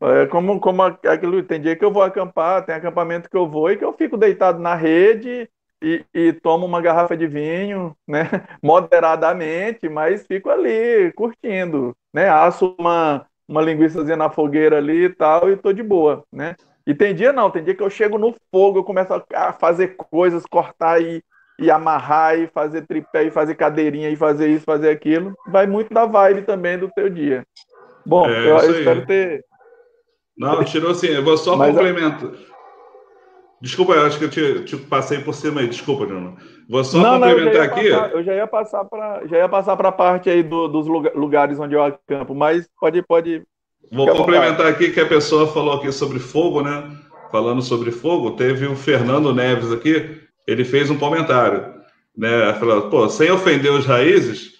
É 0.01 0.27
como, 0.27 0.61
como 0.61 0.83
aquilo, 0.83 1.43
tem 1.45 1.61
dia 1.61 1.77
que 1.77 1.85
eu 1.85 1.93
vou 1.93 2.03
acampar, 2.03 2.65
tem 2.67 2.75
acampamento 2.75 3.31
que 3.31 3.37
eu 3.37 3.49
vou 3.49 3.71
e 3.71 3.77
que 3.77 3.85
eu 3.85 3.93
fico 3.93 4.17
deitado 4.17 4.59
na 4.59 4.75
rede 4.75 5.49
e, 5.85 6.05
e 6.15 6.33
tomo 6.33 6.65
uma 6.65 6.81
garrafa 6.81 7.15
de 7.15 7.27
vinho, 7.27 7.95
né? 8.09 8.23
Moderadamente, 8.63 9.89
mas 9.89 10.27
fico 10.27 10.49
ali 10.49 11.13
curtindo, 11.13 11.95
né? 12.13 12.31
Asso 12.31 12.75
uma, 12.79 13.27
uma 13.47 13.61
linguiçazinha 13.61 14.17
na 14.17 14.31
fogueira 14.31 14.79
ali 14.79 15.05
e 15.05 15.11
tal, 15.11 15.51
e 15.51 15.57
tô 15.57 15.73
de 15.73 15.83
boa, 15.83 16.25
né? 16.33 16.57
E 16.87 16.95
tem 16.95 17.15
dia 17.15 17.33
não, 17.33 17.51
tem 17.51 17.63
dia 17.63 17.75
que 17.75 17.83
eu 17.83 17.91
chego 17.91 18.19
no 18.19 18.35
fogo, 18.51 18.79
eu 18.79 18.85
começo 18.85 19.13
a 19.35 19.53
fazer 19.53 19.97
coisas, 19.97 20.45
cortar 20.47 21.03
e, 21.03 21.23
e 21.59 21.71
amarrar, 21.71 22.39
e 22.39 22.47
fazer 22.47 22.87
tripé, 22.87 23.25
e 23.25 23.31
fazer 23.31 23.55
cadeirinha, 23.55 24.09
e 24.09 24.17
fazer 24.17 24.49
isso, 24.49 24.65
fazer 24.65 24.91
aquilo. 24.91 25.35
Vai 25.47 25.67
muito 25.67 25.93
da 25.93 26.07
vibe 26.07 26.43
também 26.43 26.79
do 26.79 26.91
teu 26.91 27.11
dia. 27.11 27.45
Bom, 28.07 28.27
é, 28.27 28.51
eu, 28.51 28.59
eu 28.59 28.79
espero 28.79 29.07
ter. 29.07 29.45
Não, 30.37 30.65
tirou 30.65 30.91
assim, 30.91 31.09
eu 31.09 31.25
vou 31.25 31.37
só 31.37 31.57
complementar. 31.57 32.33
Desculpa, 33.65 33.95
eu 33.95 34.05
acho 34.05 34.19
que 34.19 34.27
eu 34.27 34.29
te, 34.29 34.65
te 34.65 34.77
passei 34.77 35.21
por 35.21 35.35
cima 35.35 35.63
aí. 35.63 35.67
Desculpa, 35.67 36.05
Bruno. 36.05 36.37
Vou 36.69 36.85
só 36.85 36.99
não, 36.99 37.19
complementar 37.19 37.55
não, 37.55 37.75
aqui. 37.75 37.91
Passar, 37.91 38.13
eu 38.13 38.23
já 38.23 38.35
ia 38.35 38.47
passar 38.47 38.85
para 38.85 39.27
já 39.27 39.39
ia 39.39 39.49
passar 39.49 39.75
para 39.75 39.89
a 39.89 39.93
parte 39.93 40.29
aí 40.29 40.43
do, 40.43 40.69
dos 40.69 40.87
lugares 40.87 41.59
onde 41.59 41.75
eu 41.75 41.83
acampo, 41.83 42.35
mas 42.35 42.69
pode 42.79 43.01
pode. 43.01 43.43
Vou 43.91 44.07
complementar 44.15 44.67
aqui 44.67 44.91
que 44.91 45.01
a 45.01 45.07
pessoa 45.07 45.47
falou 45.47 45.73
aqui 45.73 45.91
sobre 45.91 46.19
fogo, 46.19 46.61
né? 46.61 46.91
Falando 47.33 47.63
sobre 47.63 47.91
fogo, 47.91 48.33
teve 48.33 48.67
o 48.67 48.77
Fernando 48.77 49.35
Neves 49.35 49.73
aqui. 49.73 50.21
Ele 50.47 50.63
fez 50.63 50.91
um 50.91 50.99
comentário, 50.99 51.65
né? 52.15 52.53
Falou, 52.61 52.91
pô, 52.91 53.09
sem 53.09 53.31
ofender 53.31 53.73
os 53.73 53.87
raízes, 53.87 54.51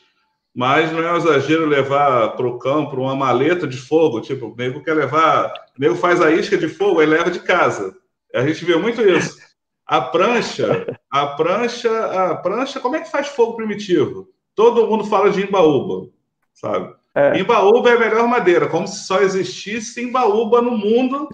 mas 0.57 0.91
não 0.91 1.01
é 1.01 1.13
um 1.13 1.19
exagero 1.19 1.67
levar 1.67 2.31
para 2.37 2.47
o 2.47 2.59
campo 2.59 2.97
uma 2.97 3.15
maleta 3.15 3.67
de 3.67 3.77
fogo. 3.77 4.23
Tipo, 4.23 4.47
o 4.47 4.57
nego 4.57 4.83
quer 4.83 4.95
levar, 4.95 5.53
o 5.77 5.81
nego 5.81 5.95
faz 5.95 6.23
a 6.23 6.31
isca 6.31 6.57
de 6.57 6.69
fogo 6.69 7.03
e 7.03 7.07
leva 7.07 7.31
de 7.31 7.41
casa. 7.41 7.95
A 8.35 8.47
gente 8.47 8.65
vê 8.65 8.77
muito 8.77 9.01
isso. 9.01 9.39
A 9.87 10.01
prancha, 10.01 10.87
a 11.11 11.27
prancha, 11.27 11.91
a 12.07 12.35
prancha, 12.37 12.81
como 12.81 12.97
é 12.97 13.01
que 13.01 13.11
faz 13.11 13.29
fogo 13.29 13.55
primitivo? 13.55 14.29
Todo 14.55 14.87
mundo 14.87 15.05
fala 15.05 15.31
de 15.31 15.43
imbaúba, 15.43 16.09
sabe? 16.53 16.95
É. 17.15 17.39
Imbaúba 17.39 17.91
é 17.91 17.97
a 17.97 17.99
melhor 17.99 18.27
madeira, 18.27 18.67
como 18.67 18.89
se 18.89 19.07
só 19.07 19.21
existisse 19.21 20.03
imbaúba 20.03 20.61
no 20.61 20.77
mundo 20.77 21.29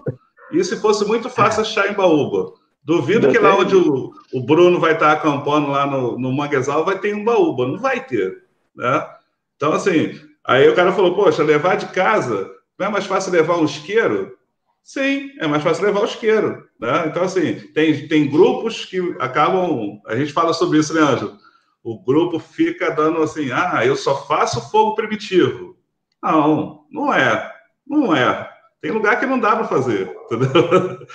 e 0.51 0.63
se 0.63 0.79
fosse 0.79 1.05
muito 1.05 1.29
fácil 1.29 1.61
achar 1.61 1.91
imbaúba. 1.91 2.53
Duvido 2.83 3.31
que 3.31 3.37
lá 3.37 3.55
onde 3.55 3.75
o, 3.75 4.11
o, 4.33 4.41
Bruno 4.41 4.79
vai 4.79 4.93
estar 4.93 5.11
acampando 5.11 5.69
lá 5.69 5.85
no, 5.85 6.17
no 6.17 6.33
Manguezal 6.33 6.83
vai 6.83 6.99
ter 6.99 7.15
imbaúba, 7.15 7.67
não 7.67 7.77
vai 7.77 8.03
ter, 8.05 8.43
né? 8.75 9.07
Então, 9.55 9.71
assim, 9.71 10.19
aí 10.43 10.67
o 10.67 10.75
cara 10.75 10.91
falou, 10.91 11.15
poxa, 11.15 11.43
levar 11.43 11.77
de 11.77 11.87
casa, 11.87 12.49
não 12.77 12.87
é 12.87 12.89
mais 12.89 13.05
fácil 13.05 13.31
levar 13.31 13.57
um 13.57 13.65
isqueiro? 13.65 14.35
Sim, 14.83 15.31
é 15.39 15.47
mais 15.47 15.63
fácil 15.63 15.85
levar 15.85 16.01
o 16.01 16.05
isqueiro. 16.05 16.67
Né? 16.79 17.03
Então, 17.07 17.23
assim, 17.23 17.53
tem, 17.73 18.07
tem 18.07 18.29
grupos 18.29 18.85
que 18.85 18.99
acabam. 19.19 20.01
A 20.07 20.15
gente 20.15 20.33
fala 20.33 20.53
sobre 20.53 20.79
isso, 20.79 20.93
né, 20.93 21.01
Ângelo? 21.01 21.37
O 21.83 22.03
grupo 22.03 22.39
fica 22.39 22.91
dando 22.91 23.21
assim: 23.21 23.51
ah, 23.51 23.85
eu 23.85 23.95
só 23.95 24.25
faço 24.27 24.69
fogo 24.69 24.95
primitivo. 24.95 25.75
Não, 26.21 26.85
não 26.91 27.13
é. 27.13 27.51
Não 27.87 28.15
é. 28.15 28.49
Tem 28.81 28.91
lugar 28.91 29.19
que 29.19 29.25
não 29.25 29.39
dá 29.39 29.55
para 29.55 29.67
fazer, 29.67 30.11
entendeu? 30.25 31.07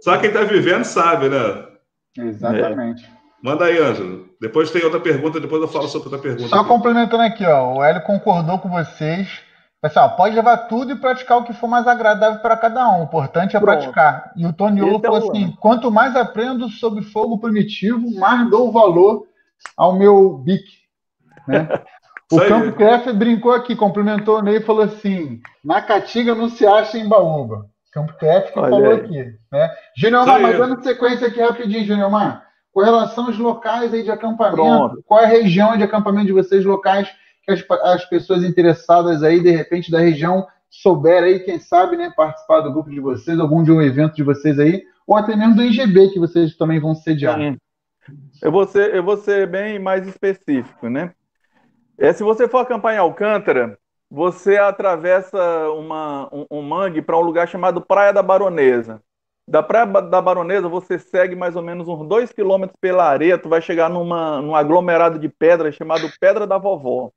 Só 0.00 0.16
quem 0.18 0.28
está 0.28 0.42
vivendo 0.44 0.84
sabe, 0.84 1.28
né? 1.28 1.66
Exatamente. 2.18 3.04
É. 3.04 3.08
Manda 3.42 3.66
aí, 3.66 3.78
Ângelo. 3.78 4.26
Depois 4.40 4.70
tem 4.70 4.84
outra 4.84 5.00
pergunta, 5.00 5.40
depois 5.40 5.62
eu 5.62 5.68
falo 5.68 5.88
sobre 5.88 6.08
outra 6.08 6.20
pergunta. 6.20 6.48
Só 6.48 6.60
aqui. 6.60 6.68
complementando 6.68 7.22
aqui, 7.22 7.44
ó. 7.44 7.74
O 7.74 7.84
Hélio 7.84 8.02
concordou 8.02 8.58
com 8.58 8.68
vocês 8.68 9.45
Pessoal, 9.80 10.16
pode 10.16 10.34
levar 10.34 10.56
tudo 10.68 10.92
e 10.92 10.96
praticar 10.96 11.38
o 11.38 11.44
que 11.44 11.52
for 11.52 11.68
mais 11.68 11.86
agradável 11.86 12.40
para 12.40 12.56
cada 12.56 12.88
um. 12.88 13.00
O 13.00 13.04
importante 13.04 13.56
é 13.56 13.60
Pronto. 13.60 13.78
praticar. 13.78 14.32
E 14.34 14.46
o 14.46 14.52
Tony 14.52 14.82
Olo 14.82 15.00
falou 15.00 15.30
assim: 15.30 15.54
quanto 15.60 15.90
mais 15.90 16.16
aprendo 16.16 16.68
sobre 16.68 17.02
fogo 17.02 17.38
primitivo, 17.38 18.14
mais 18.18 18.48
dou 18.50 18.72
valor 18.72 19.26
ao 19.76 19.94
meu 19.94 20.38
bic. 20.38 20.64
Né? 21.46 21.68
o 22.32 22.38
Campo 22.38 22.72
Craft 22.72 23.12
brincou 23.12 23.52
aqui, 23.52 23.76
complementou 23.76 24.38
o 24.38 24.42
Ney 24.42 24.56
e 24.56 24.62
falou 24.64 24.82
assim: 24.82 25.40
na 25.62 25.82
Caatinga 25.82 26.34
não 26.34 26.48
se 26.48 26.66
acha 26.66 26.98
em 26.98 27.08
Baúba. 27.08 27.66
Campo 27.92 28.14
Craft 28.14 28.48
que 28.48 28.54
falou 28.54 28.90
aí. 28.90 28.96
aqui. 28.96 29.34
Né? 29.52 29.70
Júnior 29.96 30.26
Mar, 30.26 30.40
mas 30.40 30.58
dando 30.58 30.82
sequência 30.82 31.28
aqui 31.28 31.40
rapidinho, 31.40 31.84
Júnior 31.84 32.10
Mar. 32.10 32.44
Com 32.72 32.82
relação 32.82 33.26
aos 33.26 33.38
locais 33.38 33.94
aí 33.94 34.02
de 34.02 34.10
acampamento, 34.10 34.56
Pronto. 34.56 35.02
qual 35.06 35.20
é 35.20 35.24
a 35.24 35.28
região 35.28 35.76
de 35.76 35.82
acampamento 35.82 36.26
de 36.26 36.32
vocês 36.32 36.64
locais? 36.64 37.08
Que 37.46 37.52
as, 37.52 37.64
as 37.82 38.04
pessoas 38.04 38.42
interessadas 38.42 39.22
aí, 39.22 39.40
de 39.40 39.50
repente, 39.50 39.90
da 39.90 40.00
região, 40.00 40.46
souber 40.68 41.22
aí, 41.22 41.40
quem 41.40 41.58
sabe, 41.58 41.96
né, 41.96 42.12
participar 42.16 42.60
do 42.60 42.72
grupo 42.72 42.90
de 42.90 43.00
vocês, 43.00 43.38
algum 43.38 43.62
de 43.62 43.70
um 43.70 43.80
evento 43.80 44.16
de 44.16 44.22
vocês 44.22 44.58
aí, 44.58 44.82
ou 45.06 45.16
até 45.16 45.36
mesmo 45.36 45.54
do 45.54 45.62
IGB, 45.62 46.10
que 46.10 46.18
vocês 46.18 46.56
também 46.56 46.80
vão 46.80 46.94
sediar. 46.94 47.38
Sim. 47.38 47.56
Eu 48.42 48.52
vou 48.52 48.66
ser, 48.66 48.94
eu 48.94 49.02
vou 49.02 49.16
ser 49.16 49.46
bem 49.46 49.78
mais 49.78 50.06
específico, 50.06 50.88
né? 50.88 51.12
É, 51.98 52.12
se 52.12 52.22
você 52.22 52.46
for 52.48 52.58
acampar 52.58 52.94
em 52.94 52.98
Alcântara, 52.98 53.78
você 54.10 54.56
atravessa 54.56 55.70
uma, 55.70 56.28
um, 56.32 56.46
um 56.50 56.62
mangue 56.62 57.02
para 57.02 57.16
um 57.16 57.22
lugar 57.22 57.48
chamado 57.48 57.80
Praia 57.80 58.12
da 58.12 58.22
Baronesa. 58.22 59.00
Da 59.48 59.62
Praia 59.62 59.86
da 59.86 60.20
Baronesa, 60.20 60.68
você 60.68 60.98
segue 60.98 61.34
mais 61.34 61.56
ou 61.56 61.62
menos 61.62 61.88
uns 61.88 62.06
dois 62.06 62.32
quilômetros 62.32 62.76
pela 62.80 63.04
areia, 63.04 63.38
tu 63.38 63.48
vai 63.48 63.62
chegar 63.62 63.88
numa, 63.88 64.42
num 64.42 64.54
aglomerado 64.54 65.18
de 65.18 65.28
pedras 65.28 65.74
chamado 65.74 66.10
Pedra 66.20 66.46
da 66.46 66.58
Vovó. 66.58 67.10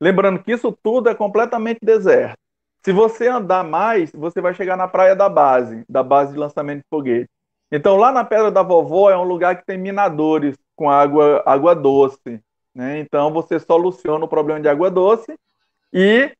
Lembrando 0.00 0.42
que 0.42 0.52
isso 0.52 0.76
tudo 0.82 1.08
é 1.08 1.14
completamente 1.14 1.80
deserto. 1.82 2.38
Se 2.82 2.92
você 2.92 3.28
andar 3.28 3.62
mais, 3.62 4.10
você 4.12 4.40
vai 4.40 4.54
chegar 4.54 4.76
na 4.76 4.88
praia 4.88 5.14
da 5.14 5.28
base, 5.28 5.84
da 5.88 6.02
base 6.02 6.32
de 6.32 6.38
lançamento 6.38 6.78
de 6.78 6.88
foguete. 6.88 7.28
Então, 7.70 7.96
lá 7.96 8.10
na 8.10 8.24
Pedra 8.24 8.50
da 8.50 8.62
Vovó 8.62 9.10
é 9.10 9.16
um 9.16 9.24
lugar 9.24 9.56
que 9.56 9.66
tem 9.66 9.78
minadores 9.78 10.56
com 10.74 10.90
água, 10.90 11.42
água 11.44 11.74
doce. 11.74 12.40
Né? 12.74 12.98
Então, 13.00 13.30
você 13.32 13.60
soluciona 13.60 14.24
o 14.24 14.28
problema 14.28 14.60
de 14.60 14.68
água 14.68 14.90
doce 14.90 15.34
e 15.92 16.32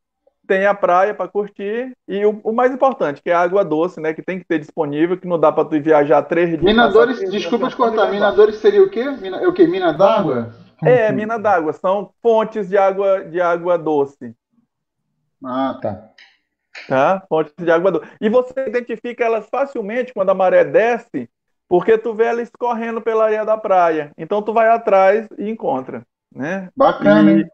tem 0.47 0.67
a 0.67 0.75
praia 0.75 1.15
para 1.15 1.29
curtir 1.29 1.93
e 2.09 2.25
o, 2.25 2.41
o, 2.43 2.53
mais 2.53 2.73
importante, 2.73 3.23
que 3.23 3.31
é 3.31 3.35
a 3.35 3.41
água 3.41 3.65
doce, 3.65 4.01
né? 4.01 4.13
Que 4.13 4.21
tem 4.21 4.37
que 4.37 4.45
ter 4.45 4.59
disponível, 4.59 5.17
que 5.17 5.29
não 5.29 5.39
dá 5.39 5.53
para 5.53 5.65
tu 5.65 5.81
viajar 5.81 6.23
três 6.23 6.49
dias. 6.49 6.63
Minadores, 6.63 7.21
desculpa 7.31 7.69
te 7.69 7.77
cortar, 7.77 8.11
minadores 8.11 8.57
seria 8.57 8.83
o 8.83 8.91
quê? 8.91 9.09
Mina, 9.11 9.37
é 9.37 9.47
o 9.47 9.53
quê? 9.53 9.65
Mina 9.69 9.93
d'água? 9.93 10.53
É, 10.85 11.12
mina 11.12 11.39
d'água, 11.39 11.72
são 11.72 12.11
fontes 12.22 12.68
de 12.68 12.78
água, 12.78 13.24
de 13.24 13.41
água 13.41 13.76
doce. 13.76 14.35
Ah, 15.45 15.78
tá. 15.81 16.11
Tá? 16.89 17.22
Fontes 17.28 17.55
de 17.59 17.70
água 17.70 17.93
doce. 17.93 18.07
E 18.20 18.28
você 18.28 18.66
identifica 18.66 19.24
elas 19.24 19.49
facilmente 19.49 20.14
quando 20.14 20.31
a 20.31 20.35
maré 20.35 20.64
desce, 20.64 21.28
porque 21.68 21.97
tu 21.99 22.14
vê 22.14 22.24
ela 22.24 22.43
escorrendo 22.43 23.01
pela 23.01 23.24
areia 23.24 23.45
da 23.45 23.57
praia. 23.57 24.12
Então 24.16 24.43
tu 24.43 24.53
vai 24.53 24.68
atrás 24.68 25.28
e 25.39 25.49
encontra, 25.49 26.03
né? 26.35 26.68
Bacana. 26.76 27.33
E 27.33 27.47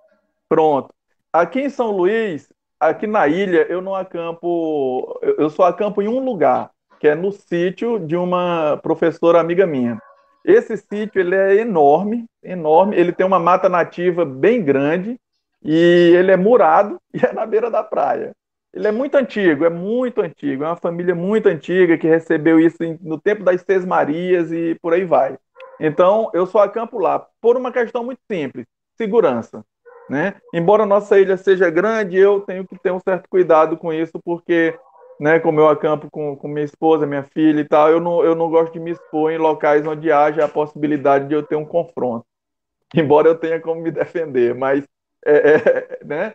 pronto. 0.48 0.94
Aqui 1.32 1.60
em 1.60 1.68
São 1.68 1.90
Luís, 1.90 2.50
aqui 2.80 3.06
na 3.06 3.26
ilha, 3.28 3.66
eu 3.68 3.82
não 3.82 3.94
acampo, 3.94 5.18
eu 5.22 5.50
só 5.50 5.64
acampo 5.64 6.00
em 6.00 6.08
um 6.08 6.18
lugar, 6.18 6.70
que 6.98 7.08
é 7.08 7.14
no 7.14 7.30
sítio 7.30 7.98
de 7.98 8.16
uma 8.16 8.78
professora 8.82 9.40
amiga 9.40 9.66
minha. 9.66 10.00
Esse 10.46 10.76
sítio 10.76 11.20
ele 11.20 11.34
é 11.34 11.56
enorme, 11.56 12.24
enorme. 12.40 12.96
Ele 12.96 13.10
tem 13.10 13.26
uma 13.26 13.40
mata 13.40 13.68
nativa 13.68 14.24
bem 14.24 14.62
grande 14.62 15.18
e 15.60 16.12
ele 16.14 16.30
é 16.30 16.36
murado 16.36 17.00
e 17.12 17.18
é 17.18 17.32
na 17.32 17.44
beira 17.44 17.68
da 17.68 17.82
praia. 17.82 18.30
Ele 18.72 18.86
é 18.86 18.92
muito 18.92 19.16
antigo, 19.16 19.64
é 19.64 19.70
muito 19.70 20.20
antigo. 20.20 20.62
É 20.62 20.68
uma 20.68 20.76
família 20.76 21.16
muito 21.16 21.48
antiga 21.48 21.98
que 21.98 22.06
recebeu 22.06 22.60
isso 22.60 22.76
no 23.00 23.20
tempo 23.20 23.42
das 23.42 23.60
Seis 23.62 23.84
Marias 23.84 24.52
e 24.52 24.76
por 24.80 24.92
aí 24.92 25.04
vai. 25.04 25.36
Então, 25.80 26.30
eu 26.32 26.46
só 26.46 26.60
acampo 26.60 26.98
lá 26.98 27.26
por 27.40 27.56
uma 27.56 27.72
questão 27.72 28.04
muito 28.04 28.20
simples: 28.30 28.66
segurança. 28.96 29.64
Né? 30.08 30.36
Embora 30.54 30.86
nossa 30.86 31.18
ilha 31.18 31.36
seja 31.36 31.68
grande, 31.68 32.16
eu 32.16 32.40
tenho 32.40 32.64
que 32.64 32.78
ter 32.78 32.92
um 32.92 33.00
certo 33.00 33.28
cuidado 33.28 33.76
com 33.76 33.92
isso, 33.92 34.20
porque 34.24 34.78
né, 35.20 35.38
como 35.40 35.60
eu 35.60 35.68
acampo 35.68 36.08
com, 36.10 36.36
com 36.36 36.48
minha 36.48 36.64
esposa, 36.64 37.06
minha 37.06 37.24
filha 37.24 37.60
e 37.60 37.64
tal, 37.64 37.90
eu 37.90 38.00
não, 38.00 38.22
eu 38.24 38.34
não 38.34 38.50
gosto 38.50 38.72
de 38.72 38.80
me 38.80 38.90
expor 38.90 39.32
em 39.32 39.38
locais 39.38 39.86
onde 39.86 40.12
haja 40.12 40.44
a 40.44 40.48
possibilidade 40.48 41.28
de 41.28 41.34
eu 41.34 41.42
ter 41.42 41.56
um 41.56 41.64
confronto. 41.64 42.26
Embora 42.94 43.28
eu 43.28 43.34
tenha 43.34 43.60
como 43.60 43.80
me 43.80 43.90
defender, 43.90 44.54
mas 44.54 44.84
é, 45.24 45.36
é, 45.36 45.98
né, 46.04 46.34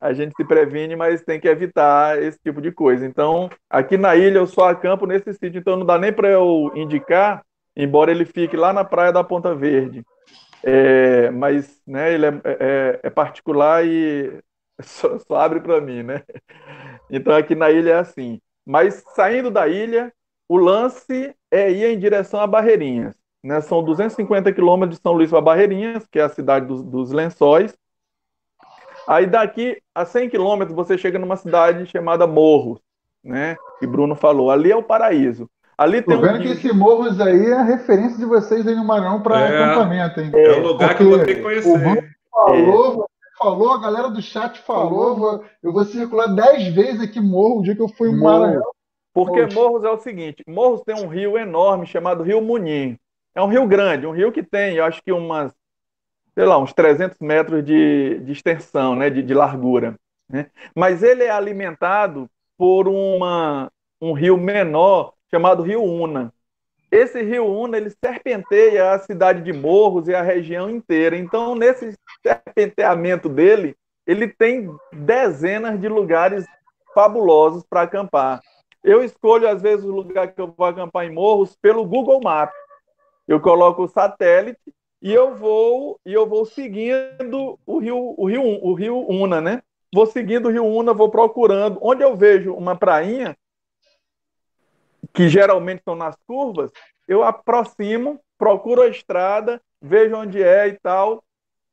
a 0.00 0.12
gente 0.12 0.34
se 0.36 0.44
previne, 0.44 0.96
mas 0.96 1.22
tem 1.22 1.40
que 1.40 1.48
evitar 1.48 2.22
esse 2.22 2.38
tipo 2.42 2.60
de 2.60 2.70
coisa. 2.70 3.06
Então, 3.06 3.48
aqui 3.70 3.96
na 3.96 4.14
ilha 4.14 4.38
eu 4.38 4.46
só 4.46 4.68
acampo 4.68 5.06
nesse 5.06 5.32
sítio, 5.32 5.58
então 5.58 5.76
não 5.76 5.86
dá 5.86 5.98
nem 5.98 6.12
para 6.12 6.28
eu 6.28 6.70
indicar 6.74 7.46
embora 7.76 8.10
ele 8.10 8.24
fique 8.24 8.56
lá 8.56 8.72
na 8.72 8.84
praia 8.84 9.12
da 9.12 9.22
Ponta 9.22 9.54
Verde. 9.54 10.04
É, 10.62 11.30
mas 11.30 11.80
né, 11.86 12.12
ele 12.14 12.26
é, 12.26 12.40
é, 12.44 13.00
é 13.04 13.10
particular 13.10 13.86
e 13.86 14.40
só, 14.82 15.18
só 15.18 15.36
abre 15.36 15.60
para 15.60 15.80
mim, 15.80 16.02
né? 16.02 16.22
Então 17.10 17.34
aqui 17.34 17.54
na 17.54 17.70
ilha 17.70 17.90
é 17.90 17.98
assim. 17.98 18.40
Mas 18.64 19.04
saindo 19.14 19.50
da 19.50 19.68
ilha, 19.68 20.12
o 20.48 20.56
lance 20.56 21.34
é 21.50 21.70
ir 21.70 21.84
em 21.84 21.98
direção 21.98 22.40
a 22.40 22.46
Barreirinhas. 22.46 23.14
Né? 23.42 23.60
São 23.60 23.82
250 23.82 24.52
quilômetros 24.52 24.98
de 24.98 25.02
São 25.02 25.12
Luís 25.12 25.30
para 25.30 25.40
Barreirinhas, 25.40 26.06
que 26.10 26.18
é 26.18 26.22
a 26.22 26.28
cidade 26.28 26.66
dos, 26.66 26.82
dos 26.82 27.12
lençóis. 27.12 27.76
Aí 29.06 29.26
daqui 29.26 29.80
a 29.94 30.04
100 30.04 30.30
quilômetros 30.30 30.74
você 30.74 30.98
chega 30.98 31.18
numa 31.18 31.36
cidade 31.36 31.86
chamada 31.86 32.26
Morros, 32.26 32.80
né? 33.22 33.56
Que 33.78 33.86
Bruno 33.86 34.16
falou. 34.16 34.50
Ali 34.50 34.72
é 34.72 34.76
o 34.76 34.82
paraíso. 34.82 35.48
Ali 35.78 36.02
Tô 36.02 36.12
tem 36.12 36.20
vendo 36.20 36.38
um... 36.38 36.42
que 36.42 36.48
esse 36.48 36.72
Morros 36.72 37.20
aí 37.20 37.46
é 37.46 37.52
a 37.52 37.62
referência 37.62 38.18
de 38.18 38.24
vocês 38.24 38.66
aí 38.66 38.74
no 38.74 38.84
Maranhão 38.84 39.22
para 39.22 39.40
é, 39.40 39.62
acampamento, 39.62 40.20
hein? 40.20 40.30
É, 40.34 40.52
o 40.52 40.66
lugar 40.66 40.88
Porque 40.88 41.04
que 41.04 41.10
eu 41.10 41.16
vou 41.16 41.24
ter 41.24 41.34
que 41.36 41.42
conhecer. 41.42 41.68
O 41.68 41.78
Bruno 41.78 42.02
falou, 42.32 43.04
é 43.04 43.15
falou, 43.36 43.72
a 43.72 43.80
galera 43.80 44.08
do 44.08 44.22
chat 44.22 44.58
falou, 44.60 45.44
eu 45.62 45.72
vou 45.72 45.84
circular 45.84 46.26
dez 46.28 46.68
vezes 46.74 47.00
aqui 47.00 47.20
Morro, 47.20 47.60
o 47.60 47.62
dia 47.62 47.74
que 47.74 47.82
eu 47.82 47.88
fui 47.88 48.10
em 48.10 48.20
Maranhão. 48.20 48.70
Porque 49.12 49.42
Poxa. 49.44 49.54
Morros 49.54 49.84
é 49.84 49.90
o 49.90 49.98
seguinte, 49.98 50.44
Morros 50.46 50.82
tem 50.82 50.94
um 50.94 51.08
rio 51.08 51.38
enorme 51.38 51.86
chamado 51.86 52.22
Rio 52.22 52.42
Munim. 52.42 52.98
É 53.34 53.42
um 53.42 53.48
rio 53.48 53.66
grande, 53.66 54.06
um 54.06 54.12
rio 54.12 54.32
que 54.32 54.42
tem, 54.42 54.76
eu 54.76 54.84
acho 54.84 55.02
que 55.02 55.12
umas, 55.12 55.52
sei 56.34 56.44
lá, 56.44 56.58
uns 56.58 56.72
300 56.72 57.18
metros 57.20 57.64
de, 57.64 58.18
de 58.20 58.32
extensão, 58.32 58.94
né, 58.94 59.08
de, 59.08 59.22
de 59.22 59.34
largura. 59.34 59.94
Né? 60.28 60.50
Mas 60.74 61.02
ele 61.02 61.24
é 61.24 61.30
alimentado 61.30 62.28
por 62.58 62.88
uma, 62.88 63.70
um 64.00 64.12
rio 64.12 64.36
menor 64.36 65.14
chamado 65.30 65.62
Rio 65.62 65.82
Una. 65.82 66.32
Esse 66.90 67.22
rio 67.22 67.46
Una 67.46 67.76
ele 67.76 67.90
serpenteia 67.90 68.92
a 68.92 68.98
cidade 68.98 69.42
de 69.42 69.52
Morros 69.52 70.08
e 70.08 70.14
a 70.14 70.22
região 70.22 70.70
inteira. 70.70 71.16
Então, 71.16 71.54
nesse 71.54 71.94
serpenteamento 72.22 73.28
dele, 73.28 73.76
ele 74.06 74.28
tem 74.28 74.70
dezenas 74.92 75.80
de 75.80 75.88
lugares 75.88 76.46
fabulosos 76.94 77.64
para 77.68 77.82
acampar. 77.82 78.40
Eu 78.82 79.02
escolho, 79.02 79.48
às 79.48 79.60
vezes, 79.60 79.84
o 79.84 79.90
lugar 79.90 80.32
que 80.32 80.40
eu 80.40 80.54
vou 80.56 80.66
acampar 80.66 81.04
em 81.04 81.12
Morros 81.12 81.56
pelo 81.60 81.84
Google 81.84 82.20
Maps. 82.22 82.54
Eu 83.26 83.40
coloco 83.40 83.82
o 83.82 83.88
satélite 83.88 84.60
e 85.02 85.12
eu 85.12 85.34
vou 85.34 85.98
e 86.06 86.12
eu 86.12 86.26
vou 86.26 86.46
seguindo 86.46 87.58
o 87.66 87.78
rio, 87.78 88.14
o 88.16 88.26
rio, 88.26 88.42
o 88.42 88.74
rio 88.74 89.06
Una, 89.10 89.40
né? 89.40 89.62
Vou 89.92 90.06
seguindo 90.06 90.46
o 90.46 90.52
rio 90.52 90.64
Una, 90.64 90.94
vou 90.94 91.10
procurando. 91.10 91.78
Onde 91.82 92.04
eu 92.04 92.14
vejo 92.14 92.54
uma 92.54 92.76
prainha, 92.76 93.36
que 95.16 95.30
geralmente 95.30 95.78
estão 95.78 95.96
nas 95.96 96.14
curvas, 96.26 96.70
eu 97.08 97.24
aproximo, 97.24 98.20
procuro 98.38 98.82
a 98.82 98.88
estrada, 98.88 99.58
vejo 99.80 100.14
onde 100.14 100.42
é 100.42 100.68
e 100.68 100.74
tal, 100.74 101.24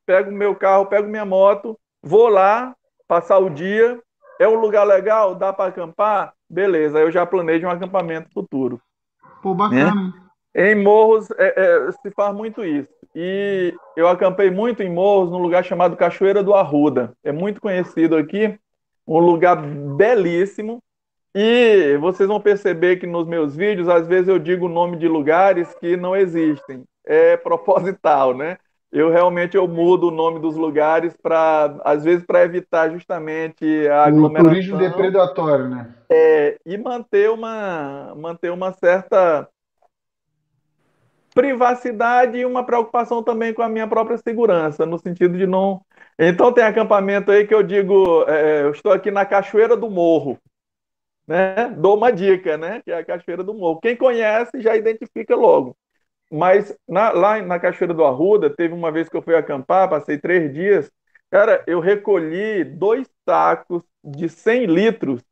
pego 0.06 0.32
meu 0.32 0.56
carro, 0.56 0.86
pego 0.86 1.08
minha 1.08 1.26
moto, 1.26 1.78
vou 2.02 2.28
lá 2.28 2.74
passar 3.06 3.38
o 3.38 3.50
dia. 3.50 4.00
É 4.40 4.48
um 4.48 4.54
lugar 4.54 4.84
legal? 4.84 5.34
Dá 5.34 5.52
para 5.52 5.68
acampar? 5.68 6.32
Beleza, 6.48 6.98
eu 6.98 7.10
já 7.10 7.26
planejo 7.26 7.66
um 7.66 7.70
acampamento 7.70 8.32
futuro. 8.32 8.80
Pô, 9.42 9.54
bacana. 9.54 9.94
Né? 9.94 10.12
Em 10.56 10.74
Morros 10.74 11.30
é, 11.32 11.54
é, 11.56 11.92
se 11.92 12.10
faz 12.12 12.34
muito 12.34 12.64
isso. 12.64 12.88
E 13.14 13.74
eu 13.94 14.08
acampei 14.08 14.50
muito 14.50 14.82
em 14.82 14.90
Morros, 14.90 15.30
num 15.30 15.38
lugar 15.38 15.62
chamado 15.64 15.96
Cachoeira 15.96 16.42
do 16.42 16.54
Arruda. 16.54 17.12
É 17.22 17.30
muito 17.30 17.60
conhecido 17.60 18.16
aqui, 18.16 18.58
um 19.06 19.18
lugar 19.18 19.56
belíssimo. 19.56 20.82
E 21.34 21.96
vocês 21.96 22.28
vão 22.28 22.40
perceber 22.40 22.96
que 22.96 23.08
nos 23.08 23.26
meus 23.26 23.56
vídeos, 23.56 23.88
às 23.88 24.06
vezes 24.06 24.28
eu 24.28 24.38
digo 24.38 24.66
o 24.66 24.68
nome 24.68 24.96
de 24.96 25.08
lugares 25.08 25.74
que 25.74 25.96
não 25.96 26.14
existem. 26.14 26.84
É 27.04 27.36
proposital, 27.36 28.32
né? 28.36 28.56
Eu 28.92 29.10
realmente 29.10 29.56
eu 29.56 29.66
mudo 29.66 30.06
o 30.06 30.12
nome 30.12 30.38
dos 30.38 30.54
lugares 30.56 31.16
para, 31.20 31.76
às 31.84 32.04
vezes, 32.04 32.24
para 32.24 32.44
evitar 32.44 32.88
justamente 32.90 33.88
a 33.88 34.04
aglomeração. 34.04 34.52
O 34.52 34.54
turismo 34.54 34.78
depredatório, 34.78 35.68
né? 35.68 35.92
É, 36.08 36.56
e 36.64 36.78
manter 36.78 37.28
uma, 37.28 38.14
manter 38.16 38.52
uma 38.52 38.72
certa 38.72 39.48
privacidade 41.34 42.38
e 42.38 42.46
uma 42.46 42.62
preocupação 42.62 43.24
também 43.24 43.52
com 43.52 43.62
a 43.62 43.68
minha 43.68 43.88
própria 43.88 44.16
segurança, 44.18 44.86
no 44.86 45.00
sentido 45.00 45.36
de 45.36 45.48
não. 45.48 45.80
Então 46.16 46.52
tem 46.52 46.62
acampamento 46.62 47.32
aí 47.32 47.44
que 47.44 47.54
eu 47.54 47.64
digo, 47.64 48.24
é, 48.28 48.62
eu 48.62 48.70
estou 48.70 48.92
aqui 48.92 49.10
na 49.10 49.26
Cachoeira 49.26 49.76
do 49.76 49.90
Morro 49.90 50.38
né? 51.26 51.68
Dou 51.76 51.96
uma 51.96 52.12
dica, 52.12 52.56
né? 52.56 52.82
Que 52.82 52.92
é 52.92 52.98
a 52.98 53.04
Cachoeira 53.04 53.42
do 53.42 53.54
Morro. 53.54 53.80
Quem 53.80 53.96
conhece 53.96 54.60
já 54.60 54.76
identifica 54.76 55.34
logo. 55.34 55.76
Mas 56.30 56.76
na, 56.88 57.10
lá 57.12 57.40
na 57.42 57.58
Cachoeira 57.58 57.94
do 57.94 58.04
Arruda, 58.04 58.50
teve 58.50 58.74
uma 58.74 58.90
vez 58.90 59.08
que 59.08 59.16
eu 59.16 59.22
fui 59.22 59.34
acampar, 59.34 59.88
passei 59.88 60.18
três 60.18 60.52
dias. 60.52 60.90
Cara, 61.30 61.62
eu 61.66 61.80
recolhi 61.80 62.64
dois 62.64 63.08
sacos 63.28 63.82
de 64.02 64.28
100 64.28 64.66
litros 64.66 65.22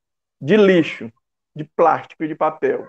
de 0.41 0.57
lixo, 0.57 1.13
de 1.55 1.65
plástico 1.65 2.25
e 2.25 2.29
de 2.29 2.35
papel. 2.35 2.87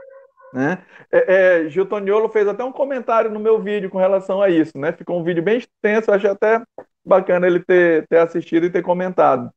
Né? 0.53 0.83
É, 1.11 1.63
é, 1.65 1.69
Giltoniolo 1.69 2.29
fez 2.29 2.47
até 2.47 2.63
um 2.63 2.71
comentário 2.71 3.31
no 3.31 3.39
meu 3.39 3.59
vídeo 3.59 3.89
com 3.89 3.97
relação 3.97 4.41
a 4.41 4.49
isso. 4.49 4.77
Né? 4.77 4.91
Ficou 4.91 5.19
um 5.19 5.23
vídeo 5.23 5.43
bem 5.43 5.57
extenso, 5.57 6.11
achei 6.11 6.29
até 6.29 6.61
bacana 7.05 7.47
ele 7.47 7.59
ter, 7.59 8.07
ter 8.07 8.17
assistido 8.17 8.65
e 8.65 8.69
ter 8.69 8.81
comentado. 8.81 9.51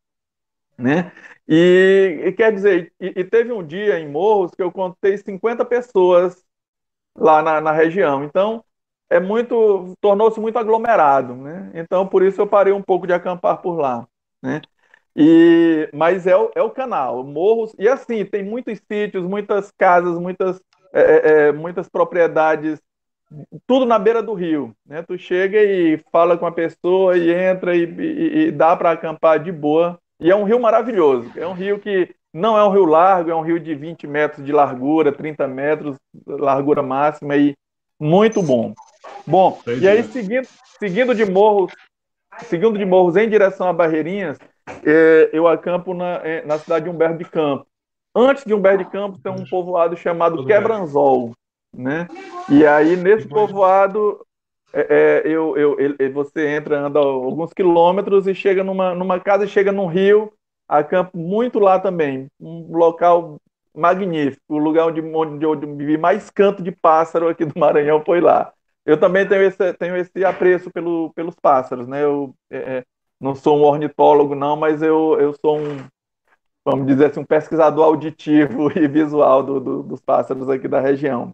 Né? 0.78 1.12
E, 1.48 2.22
e 2.26 2.32
quer 2.32 2.52
dizer, 2.52 2.92
e, 3.00 3.06
e, 3.20 3.24
teve 3.24 3.52
um 3.52 3.66
dia 3.66 3.98
em 3.98 4.08
Morros 4.08 4.52
que 4.54 4.62
eu 4.62 4.70
contei 4.70 5.16
50 5.16 5.64
pessoas 5.64 6.44
lá 7.16 7.42
na, 7.42 7.60
na 7.60 7.72
região. 7.72 8.24
Então, 8.24 8.64
é 9.10 9.20
muito, 9.20 9.94
tornou-se 10.00 10.40
muito 10.40 10.58
aglomerado, 10.58 11.34
né? 11.36 11.70
Então, 11.74 12.06
por 12.06 12.22
isso 12.22 12.40
eu 12.40 12.46
parei 12.46 12.72
um 12.72 12.82
pouco 12.82 13.06
de 13.06 13.12
acampar 13.12 13.60
por 13.62 13.76
lá, 13.78 14.06
né? 14.42 14.60
E, 15.16 15.88
mas 15.94 16.26
é 16.26 16.36
o, 16.36 16.50
é 16.54 16.62
o 16.62 16.70
canal, 16.70 17.24
Morros, 17.24 17.74
e 17.78 17.88
assim, 17.88 18.24
tem 18.24 18.42
muitos 18.44 18.78
sítios, 18.90 19.24
muitas 19.24 19.70
casas, 19.72 20.18
muitas, 20.18 20.60
é, 20.92 21.00
é, 21.02 21.48
é 21.48 21.52
muitas 21.52 21.88
propriedades, 21.88 22.80
tudo 23.66 23.86
na 23.86 23.98
beira 23.98 24.22
do 24.22 24.34
rio, 24.34 24.74
né? 24.84 25.02
Tu 25.02 25.18
chega 25.18 25.62
e 25.62 25.98
fala 26.12 26.36
com 26.38 26.46
a 26.46 26.52
pessoa 26.52 27.16
e 27.16 27.32
entra 27.32 27.76
e, 27.76 27.84
e, 27.84 28.38
e 28.48 28.52
dá 28.52 28.76
para 28.76 28.92
acampar 28.92 29.42
de 29.42 29.50
boa, 29.52 29.98
e 30.20 30.30
é 30.30 30.36
um 30.36 30.44
rio 30.44 30.60
maravilhoso. 30.60 31.30
É 31.36 31.46
um 31.46 31.52
rio 31.52 31.78
que 31.78 32.14
não 32.32 32.56
é 32.56 32.64
um 32.64 32.70
rio 32.70 32.84
largo, 32.84 33.30
é 33.30 33.34
um 33.34 33.42
rio 33.42 33.58
de 33.58 33.74
20 33.74 34.06
metros 34.06 34.44
de 34.44 34.52
largura, 34.52 35.12
30 35.12 35.46
metros, 35.48 35.96
largura 36.26 36.82
máxima 36.82 37.36
e 37.36 37.54
muito 37.98 38.42
bom. 38.42 38.74
Bom, 39.26 39.58
Entendi. 39.62 39.84
e 39.84 39.88
aí 39.88 40.02
seguindo, 40.04 40.46
seguindo 40.78 41.14
de 41.14 41.24
morros, 41.24 41.72
seguindo 42.44 42.76
de 42.76 42.84
morros 42.84 43.16
em 43.16 43.28
direção 43.28 43.68
a 43.68 43.72
Barreirinhas, 43.72 44.38
é, 44.84 45.30
eu 45.32 45.46
acampo 45.46 45.94
na, 45.94 46.16
é, 46.24 46.44
na 46.44 46.58
cidade 46.58 46.84
de 46.84 46.90
Humberto 46.90 47.18
de 47.18 47.24
Campos. 47.24 47.66
Antes 48.14 48.44
de 48.44 48.54
Humberto 48.54 48.84
de 48.84 48.90
Campos 48.90 49.20
tem 49.22 49.32
um 49.32 49.44
povoado 49.46 49.96
chamado 49.96 50.44
Quebranzol, 50.44 51.32
né? 51.74 52.08
E 52.50 52.66
aí 52.66 52.96
nesse 52.96 53.28
povoado 53.28 54.25
é, 54.76 55.22
é, 55.24 55.26
eu, 55.26 55.56
eu, 55.56 55.76
você 56.12 56.48
entra, 56.48 56.78
anda 56.78 56.98
alguns 56.98 57.54
quilômetros 57.54 58.26
e 58.26 58.34
chega 58.34 58.62
numa, 58.62 58.94
numa 58.94 59.18
casa 59.18 59.46
chega 59.46 59.72
num 59.72 59.86
rio, 59.86 60.30
acampo 60.68 61.16
muito 61.16 61.58
lá 61.58 61.80
também. 61.80 62.28
Um 62.38 62.76
local 62.76 63.40
magnífico, 63.74 64.42
o 64.48 64.58
lugar 64.58 64.86
onde, 64.88 65.00
onde 65.00 65.44
eu 65.44 65.58
vi 65.76 65.96
mais 65.96 66.28
canto 66.28 66.62
de 66.62 66.70
pássaro 66.72 67.28
aqui 67.28 67.46
do 67.46 67.58
Maranhão 67.58 68.02
foi 68.04 68.20
lá. 68.20 68.52
Eu 68.84 69.00
também 69.00 69.26
tenho 69.26 69.42
esse, 69.42 69.72
tenho 69.74 69.96
esse 69.96 70.24
apreço 70.24 70.70
pelo, 70.70 71.10
pelos 71.14 71.34
pássaros, 71.36 71.88
né? 71.88 72.04
Eu 72.04 72.34
é, 72.50 72.56
é, 72.78 72.84
não 73.18 73.34
sou 73.34 73.58
um 73.58 73.62
ornitólogo, 73.62 74.34
não, 74.34 74.56
mas 74.56 74.82
eu, 74.82 75.18
eu 75.18 75.34
sou 75.34 75.58
um, 75.58 75.86
vamos 76.64 76.86
dizer 76.86 77.06
assim, 77.06 77.20
um 77.20 77.24
pesquisador 77.24 77.84
auditivo 77.84 78.70
e 78.78 78.86
visual 78.88 79.42
do, 79.42 79.60
do, 79.60 79.82
dos 79.82 80.00
pássaros 80.00 80.50
aqui 80.50 80.68
da 80.68 80.80
região. 80.80 81.32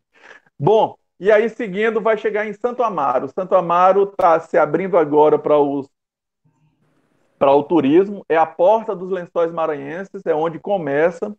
Bom, 0.58 0.96
e 1.22 1.30
aí, 1.30 1.48
seguindo, 1.48 2.00
vai 2.00 2.18
chegar 2.18 2.48
em 2.48 2.52
Santo 2.52 2.82
Amaro. 2.82 3.28
Santo 3.28 3.54
Amaro 3.54 4.02
está 4.02 4.40
se 4.40 4.58
abrindo 4.58 4.98
agora 4.98 5.38
para 5.38 5.54
para 7.38 7.54
o 7.54 7.62
turismo, 7.62 8.26
é 8.28 8.36
a 8.36 8.44
porta 8.44 8.92
dos 8.92 9.08
lençóis 9.08 9.52
maranhenses, 9.52 10.26
é 10.26 10.34
onde 10.34 10.58
começa. 10.58 11.32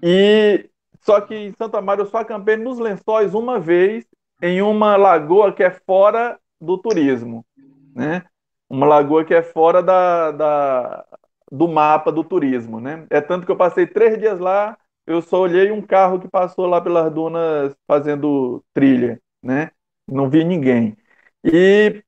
E 0.00 0.70
só 1.00 1.20
que 1.20 1.34
em 1.34 1.52
Santo 1.52 1.76
Amaro 1.76 2.02
eu 2.02 2.06
só 2.06 2.18
acampei 2.18 2.56
nos 2.56 2.78
lençóis 2.78 3.34
uma 3.34 3.58
vez 3.58 4.06
em 4.40 4.62
uma 4.62 4.96
lagoa 4.96 5.52
que 5.52 5.64
é 5.64 5.70
fora 5.70 6.38
do 6.60 6.78
turismo, 6.78 7.44
né? 7.92 8.22
Uma 8.70 8.86
lagoa 8.86 9.24
que 9.24 9.34
é 9.34 9.42
fora 9.42 9.82
da, 9.82 10.30
da, 10.30 11.04
do 11.50 11.66
mapa 11.66 12.12
do 12.12 12.22
turismo, 12.22 12.78
né? 12.78 13.04
É 13.10 13.20
tanto 13.20 13.46
que 13.46 13.50
eu 13.50 13.56
passei 13.56 13.84
três 13.84 14.16
dias 14.16 14.38
lá, 14.38 14.78
eu 15.06 15.22
só 15.22 15.40
olhei 15.40 15.70
um 15.70 15.82
carro 15.82 16.20
que 16.20 16.28
passou 16.28 16.66
lá 16.66 16.80
pelas 16.80 17.12
dunas 17.12 17.74
fazendo 17.86 18.62
trilha 18.72 19.20
né? 19.44 19.70
Não 20.08 20.28
vi 20.28 20.42
ninguém. 20.42 20.96
E 21.44 22.02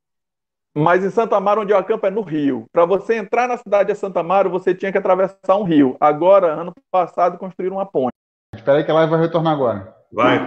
mas 0.75 1.03
em 1.03 1.09
Santa 1.09 1.35
Amaro, 1.35 1.61
onde 1.61 1.73
eu 1.73 1.77
acampo, 1.77 2.05
é 2.05 2.11
no 2.11 2.21
Rio. 2.21 2.67
Para 2.71 2.85
você 2.85 3.15
entrar 3.15 3.47
na 3.47 3.57
cidade 3.57 3.91
de 3.91 3.97
Santa 3.97 4.19
Amaro, 4.19 4.49
você 4.49 4.75
tinha 4.75 4.91
que 4.91 4.97
atravessar 4.97 5.57
um 5.57 5.63
rio. 5.63 5.97
Agora, 5.99 6.53
ano 6.53 6.71
passado, 6.91 7.37
construíram 7.39 7.77
uma 7.77 7.85
ponte. 7.85 8.13
Espera 8.53 8.77
aí 8.77 8.83
que 8.83 8.91
ela 8.91 9.07
vai 9.07 9.19
retornar 9.19 9.53
agora. 9.53 9.95
Vai. 10.11 10.37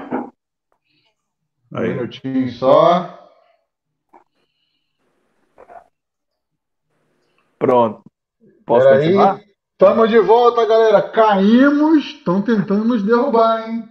Aí. 1.75 1.91
Um 1.91 1.95
minutinho 1.95 2.49
só. 2.53 3.19
Pronto. 7.59 8.05
Posso 8.65 8.87
Pera 8.87 9.01
continuar? 9.01 9.35
Aí. 9.35 9.50
Estamos 9.81 10.11
de 10.11 10.19
volta, 10.19 10.67
galera. 10.67 11.01
Caímos, 11.01 12.05
estão 12.05 12.43
tentando 12.43 12.85
nos 12.85 13.03
derrubar, 13.03 13.67
hein? 13.67 13.89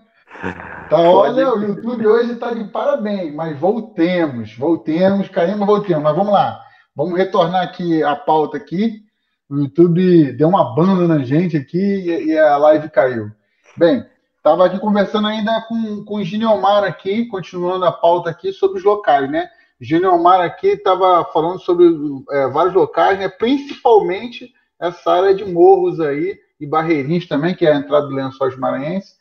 Tá, 0.87 0.99
olha, 0.99 1.51
o 1.51 1.63
YouTube 1.63 2.05
hoje 2.05 2.33
está 2.33 2.53
de 2.53 2.63
parabéns, 2.65 3.33
mas 3.33 3.59
voltemos, 3.59 4.55
voltemos, 4.55 5.29
caímos, 5.29 5.65
voltemos. 5.65 6.03
Mas 6.03 6.15
vamos 6.15 6.31
lá, 6.31 6.61
vamos 6.95 7.17
retornar 7.17 7.63
aqui 7.63 8.03
a 8.03 8.15
pauta 8.15 8.55
aqui. 8.55 9.01
O 9.49 9.57
YouTube 9.57 10.31
deu 10.33 10.47
uma 10.47 10.75
banda 10.75 11.07
na 11.07 11.23
gente 11.23 11.57
aqui 11.57 11.79
e, 11.79 12.37
a 12.37 12.55
live 12.57 12.87
caiu. 12.91 13.31
Bem, 13.75 14.05
estava 14.37 14.67
aqui 14.67 14.77
conversando 14.77 15.27
ainda 15.27 15.59
com, 15.67 16.05
com 16.05 16.17
o 16.17 16.23
Gineomar 16.23 16.83
aqui, 16.83 17.25
continuando 17.25 17.83
a 17.85 17.91
pauta 17.91 18.29
aqui 18.29 18.53
sobre 18.53 18.77
os 18.77 18.83
locais, 18.83 19.27
né? 19.27 19.49
O 19.81 19.83
Gineomar 19.83 20.41
aqui 20.41 20.67
estava 20.67 21.25
falando 21.33 21.57
sobre 21.57 21.87
é, 22.29 22.47
vários 22.47 22.75
locais, 22.75 23.17
né? 23.17 23.27
Principalmente 23.27 24.53
essa 24.79 25.11
área 25.11 25.35
de 25.35 25.45
morros 25.45 25.99
aí 25.99 26.37
e 26.59 26.65
barreirinhos 26.65 27.27
também, 27.27 27.55
que 27.55 27.65
é 27.65 27.73
a 27.73 27.77
entrada 27.77 28.07
do 28.07 28.15
Lençóis 28.15 28.57
Maranhense. 28.57 29.13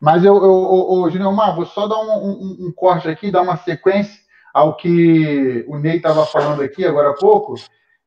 Mas 0.00 0.24
eu, 0.24 0.36
eu, 0.36 1.10
eu, 1.12 1.32
Mar, 1.32 1.54
vou 1.54 1.66
só 1.66 1.86
dar 1.86 1.98
um, 1.98 2.10
um, 2.10 2.66
um, 2.66 2.72
corte 2.74 3.08
aqui, 3.08 3.30
dar 3.30 3.42
uma 3.42 3.56
sequência 3.56 4.20
ao 4.52 4.76
que 4.76 5.64
o 5.68 5.78
Ney 5.78 5.96
estava 5.96 6.24
falando 6.26 6.62
aqui 6.62 6.84
agora 6.84 7.10
há 7.10 7.14
pouco. 7.14 7.54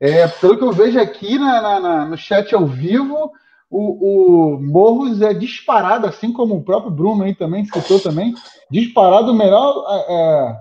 É, 0.00 0.26
pelo 0.26 0.56
que 0.56 0.64
eu 0.64 0.72
vejo 0.72 0.98
aqui 0.98 1.38
na, 1.38 1.60
na, 1.60 1.80
na, 1.80 2.04
no 2.06 2.16
chat 2.16 2.54
ao 2.54 2.66
vivo, 2.66 3.32
o, 3.68 4.54
o, 4.54 4.60
Morros 4.60 5.20
é 5.20 5.34
disparado, 5.34 6.06
assim 6.06 6.32
como 6.32 6.56
o 6.56 6.62
próprio 6.64 6.90
Bruno 6.90 7.24
aí 7.24 7.34
também 7.34 7.64
citou 7.64 8.00
também, 8.00 8.34
disparado 8.70 9.32
o 9.32 9.34
melhor, 9.34 9.84
é, 9.88 10.14
é 10.14 10.56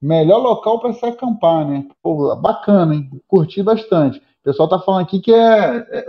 melhor 0.00 0.38
local 0.38 0.80
para 0.80 0.92
se 0.92 1.04
acampar, 1.06 1.66
né? 1.66 1.86
Pô, 2.02 2.36
bacana, 2.36 2.94
hein? 2.94 3.08
Curti 3.26 3.62
bastante. 3.62 4.20
O 4.42 4.50
pessoal 4.50 4.66
está 4.66 4.80
falando 4.80 5.02
aqui 5.02 5.20
que 5.20 5.32
é, 5.32 5.76
é, 5.88 6.06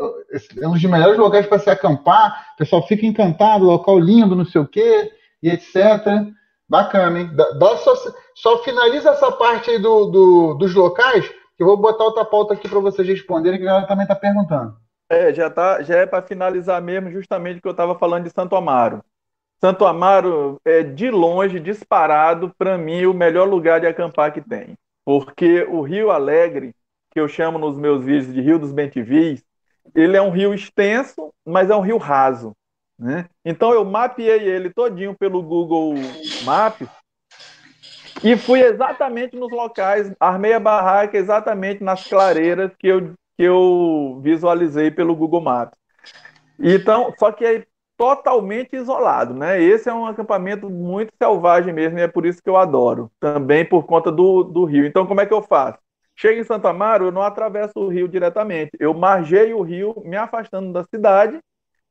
é, 0.59 0.67
um 0.67 0.73
dos 0.73 0.83
melhores 0.83 1.19
lugares 1.19 1.47
para 1.47 1.59
se 1.59 1.69
acampar. 1.69 2.47
O 2.55 2.57
pessoal 2.57 2.85
fica 2.87 3.05
encantado, 3.05 3.63
local 3.63 3.99
lindo, 3.99 4.35
não 4.35 4.43
sei 4.43 4.59
o 4.59 4.67
quê, 4.67 5.11
e 5.41 5.49
etc. 5.49 6.33
Bacana, 6.67 7.19
hein? 7.19 7.29
Dá, 7.35 7.77
só, 7.77 7.93
só, 8.33 8.63
finaliza 8.63 9.11
essa 9.11 9.31
parte 9.31 9.69
aí 9.69 9.77
do, 9.77 10.05
do, 10.07 10.53
dos 10.55 10.73
locais, 10.73 11.29
que 11.55 11.61
eu 11.61 11.67
vou 11.67 11.77
botar 11.77 12.05
outra 12.05 12.25
pauta 12.25 12.55
aqui 12.55 12.67
para 12.67 12.79
vocês 12.79 13.07
responderem, 13.07 13.59
que 13.59 13.67
ela 13.67 13.85
também 13.85 14.03
está 14.03 14.15
perguntando. 14.15 14.75
É, 15.11 15.31
já, 15.31 15.47
tá, 15.51 15.83
já 15.83 15.97
é 15.99 16.07
para 16.07 16.23
finalizar 16.23 16.81
mesmo, 16.81 17.11
justamente 17.11 17.59
o 17.59 17.61
que 17.61 17.67
eu 17.67 17.71
estava 17.71 17.93
falando 17.99 18.23
de 18.23 18.31
Santo 18.31 18.55
Amaro. 18.55 19.03
Santo 19.61 19.85
Amaro 19.85 20.59
é 20.65 20.81
de 20.81 21.11
longe, 21.11 21.59
disparado, 21.59 22.51
para 22.57 22.79
mim, 22.79 23.05
o 23.05 23.13
melhor 23.13 23.47
lugar 23.47 23.79
de 23.79 23.85
acampar 23.85 24.33
que 24.33 24.41
tem. 24.41 24.75
Porque 25.05 25.63
o 25.69 25.81
Rio 25.81 26.09
Alegre 26.09 26.73
que 27.13 27.19
eu 27.19 27.27
chamo 27.27 27.59
nos 27.59 27.77
meus 27.77 28.03
vídeos 28.03 28.33
de 28.33 28.41
Rio 28.41 28.57
dos 28.57 28.71
Bentivis, 28.71 29.43
ele 29.93 30.17
é 30.17 30.21
um 30.21 30.31
rio 30.31 30.53
extenso, 30.53 31.31
mas 31.45 31.69
é 31.69 31.75
um 31.75 31.81
rio 31.81 31.97
raso. 31.97 32.55
Né? 32.97 33.27
Então 33.45 33.71
eu 33.71 33.85
mapeei 33.85 34.47
ele 34.47 34.71
todinho 34.71 35.15
pelo 35.15 35.41
Google 35.43 35.93
Maps 36.43 36.87
e 38.23 38.35
fui 38.35 38.61
exatamente 38.61 39.35
nos 39.35 39.51
locais, 39.51 40.11
armei 40.19 40.53
a 40.53 40.59
barraca 40.59 41.17
exatamente 41.17 41.83
nas 41.83 42.07
clareiras 42.07 42.71
que 42.79 42.87
eu, 42.87 43.13
que 43.37 43.43
eu 43.43 44.19
visualizei 44.23 44.89
pelo 44.89 45.15
Google 45.15 45.41
Maps. 45.41 45.77
Então, 46.59 47.13
só 47.19 47.31
que 47.31 47.45
é 47.45 47.65
totalmente 47.97 48.75
isolado, 48.75 49.33
né? 49.33 49.61
Esse 49.61 49.89
é 49.89 49.93
um 49.93 50.05
acampamento 50.05 50.69
muito 50.69 51.11
selvagem 51.21 51.73
mesmo, 51.73 51.99
e 51.99 52.01
é 52.01 52.07
por 52.07 52.25
isso 52.25 52.41
que 52.41 52.49
eu 52.49 52.55
adoro, 52.55 53.11
também 53.19 53.65
por 53.65 53.85
conta 53.85 54.11
do, 54.11 54.43
do 54.43 54.65
rio. 54.65 54.85
Então, 54.85 55.05
como 55.05 55.21
é 55.21 55.25
que 55.25 55.33
eu 55.33 55.41
faço? 55.41 55.82
Chego 56.15 56.39
em 56.39 56.43
Santa 56.43 56.69
Amaro, 56.69 57.05
eu 57.05 57.11
não 57.11 57.21
atravesso 57.21 57.73
o 57.75 57.87
rio 57.87 58.07
diretamente. 58.07 58.71
Eu 58.79 58.93
margeio 58.93 59.57
o 59.57 59.61
rio, 59.61 59.95
me 60.05 60.15
afastando 60.15 60.71
da 60.71 60.83
cidade. 60.83 61.39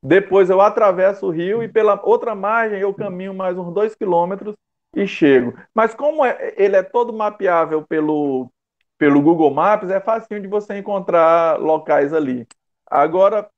Depois 0.02 0.50
eu 0.50 0.60
atravesso 0.60 1.26
o 1.26 1.30
rio 1.30 1.62
e 1.62 1.68
pela 1.68 2.00
outra 2.02 2.34
margem 2.34 2.80
eu 2.80 2.92
caminho 2.92 3.32
mais 3.32 3.56
uns 3.56 3.72
dois 3.72 3.94
quilômetros 3.94 4.54
e 4.96 5.06
chego. 5.06 5.54
Mas 5.74 5.94
como 5.94 6.24
é, 6.24 6.54
ele 6.56 6.76
é 6.76 6.82
todo 6.82 7.12
mapeável 7.12 7.84
pelo, 7.88 8.50
pelo 8.98 9.22
Google 9.22 9.52
Maps, 9.52 9.90
é 9.90 10.00
facinho 10.00 10.40
de 10.40 10.48
você 10.48 10.76
encontrar 10.76 11.58
locais 11.60 12.12
ali. 12.12 12.46
Agora, 12.86 13.48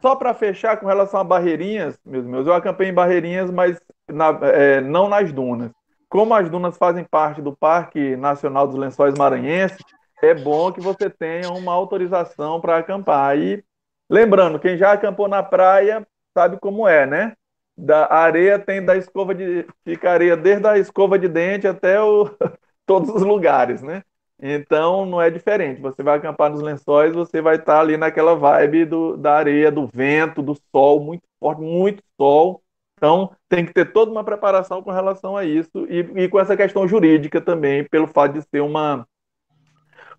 só 0.00 0.16
para 0.16 0.34
fechar 0.34 0.78
com 0.78 0.86
relação 0.86 1.20
a 1.20 1.24
barreirinhas, 1.24 1.98
meus 2.04 2.24
meus, 2.24 2.46
eu 2.46 2.54
acampei 2.54 2.88
em 2.88 2.94
barreirinhas, 2.94 3.50
mas 3.50 3.80
na, 4.08 4.28
é, 4.42 4.80
não 4.80 5.08
nas 5.08 5.32
dunas. 5.32 5.70
Como 6.10 6.34
as 6.34 6.50
dunas 6.50 6.76
fazem 6.76 7.04
parte 7.04 7.40
do 7.40 7.56
Parque 7.56 8.16
Nacional 8.16 8.66
dos 8.66 8.76
Lençóis 8.76 9.14
Maranhenses, 9.16 9.78
é 10.20 10.34
bom 10.34 10.72
que 10.72 10.80
você 10.80 11.08
tenha 11.08 11.48
uma 11.52 11.72
autorização 11.72 12.60
para 12.60 12.78
acampar. 12.78 13.38
E 13.38 13.64
lembrando, 14.10 14.58
quem 14.58 14.76
já 14.76 14.90
acampou 14.90 15.28
na 15.28 15.40
praia 15.40 16.04
sabe 16.36 16.58
como 16.58 16.88
é, 16.88 17.06
né? 17.06 17.36
Da 17.78 18.12
areia 18.12 18.58
tem 18.58 18.84
da 18.84 18.96
escova 18.96 19.32
de 19.32 19.64
fica 19.84 20.10
areia 20.10 20.36
desde 20.36 20.66
a 20.66 20.76
escova 20.76 21.16
de 21.16 21.28
dente 21.28 21.68
até 21.68 22.02
o, 22.02 22.28
todos 22.84 23.08
os 23.10 23.22
lugares, 23.22 23.80
né? 23.80 24.02
Então 24.42 25.06
não 25.06 25.22
é 25.22 25.30
diferente. 25.30 25.80
Você 25.80 26.02
vai 26.02 26.18
acampar 26.18 26.50
nos 26.50 26.60
lençóis, 26.60 27.14
você 27.14 27.40
vai 27.40 27.54
estar 27.54 27.78
ali 27.80 27.96
naquela 27.96 28.34
vibe 28.34 28.84
do, 28.84 29.16
da 29.16 29.34
areia, 29.36 29.70
do 29.70 29.86
vento, 29.86 30.42
do 30.42 30.56
sol 30.72 30.98
muito 31.00 31.22
forte, 31.38 31.62
muito 31.62 32.02
sol. 32.18 32.62
Então, 33.00 33.30
tem 33.48 33.64
que 33.64 33.72
ter 33.72 33.94
toda 33.94 34.10
uma 34.10 34.22
preparação 34.22 34.82
com 34.82 34.90
relação 34.90 35.34
a 35.34 35.42
isso 35.42 35.86
e, 35.88 36.00
e, 36.22 36.28
com 36.28 36.38
essa 36.38 36.54
questão 36.54 36.86
jurídica 36.86 37.40
também, 37.40 37.82
pelo 37.82 38.06
fato 38.06 38.34
de 38.34 38.42
ser 38.42 38.60
uma, 38.60 39.06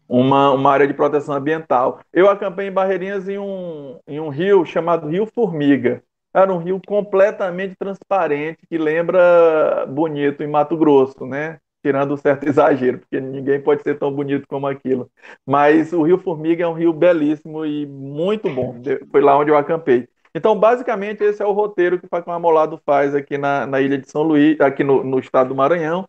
uma, 0.09 0.49
uma 0.49 0.71
área 0.71 0.87
de 0.87 0.93
proteção 0.95 1.35
ambiental. 1.35 1.99
Eu 2.11 2.27
acampei 2.27 2.67
em 2.67 2.71
Barreirinhas 2.71 3.29
em 3.29 3.37
um, 3.37 3.99
em 4.07 4.19
um 4.19 4.29
rio 4.29 4.65
chamado 4.65 5.07
Rio 5.07 5.27
Formiga. 5.27 6.01
Era 6.33 6.51
um 6.51 6.57
rio 6.57 6.81
completamente 6.87 7.75
transparente, 7.75 8.65
que 8.67 8.79
lembra 8.79 9.85
bonito 9.87 10.41
em 10.41 10.47
Mato 10.47 10.75
Grosso, 10.75 11.23
né? 11.23 11.59
Tirando 11.83 12.15
um 12.15 12.17
certo 12.17 12.45
exagero, 12.49 12.97
porque 12.97 13.21
ninguém 13.21 13.61
pode 13.61 13.83
ser 13.83 13.99
tão 13.99 14.11
bonito 14.11 14.47
como 14.47 14.65
aquilo. 14.65 15.07
Mas 15.45 15.93
o 15.93 16.01
Rio 16.01 16.17
Formiga 16.17 16.63
é 16.63 16.67
um 16.67 16.73
rio 16.73 16.93
belíssimo 16.93 17.63
e 17.63 17.85
muito 17.85 18.49
bom. 18.49 18.81
Foi 19.11 19.21
lá 19.21 19.37
onde 19.37 19.51
eu 19.51 19.57
acampei. 19.57 20.07
Então, 20.33 20.57
basicamente, 20.57 21.23
esse 21.23 21.41
é 21.41 21.45
o 21.45 21.51
roteiro 21.51 21.99
que 21.99 22.05
o 22.05 22.09
Facão 22.09 22.33
Amolado 22.33 22.81
faz 22.85 23.13
aqui 23.13 23.37
na, 23.37 23.65
na 23.67 23.81
ilha 23.81 23.97
de 23.97 24.09
São 24.09 24.23
Luís, 24.23 24.59
aqui 24.61 24.83
no, 24.83 25.03
no 25.03 25.19
estado 25.19 25.49
do 25.49 25.55
Maranhão, 25.55 26.05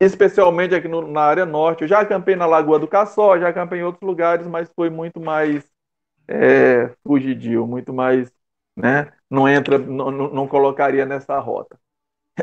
especialmente 0.00 0.74
aqui 0.74 0.88
no, 0.88 1.06
na 1.06 1.22
área 1.22 1.46
norte. 1.46 1.82
Eu 1.82 1.88
já 1.88 2.00
acampei 2.00 2.36
na 2.36 2.46
Lagoa 2.46 2.78
do 2.78 2.88
Caçó, 2.88 3.38
já 3.38 3.48
acampei 3.48 3.80
em 3.80 3.84
outros 3.84 4.06
lugares, 4.06 4.46
mas 4.46 4.70
foi 4.76 4.90
muito 4.90 5.20
mais 5.20 5.64
é, 6.28 6.90
fugidio, 7.06 7.66
muito 7.66 7.92
mais, 7.92 8.30
né? 8.76 9.12
Não 9.30 9.48
entra, 9.48 9.78
não, 9.78 10.10
não 10.10 10.46
colocaria 10.46 11.06
nessa 11.06 11.38
rota. 11.38 11.78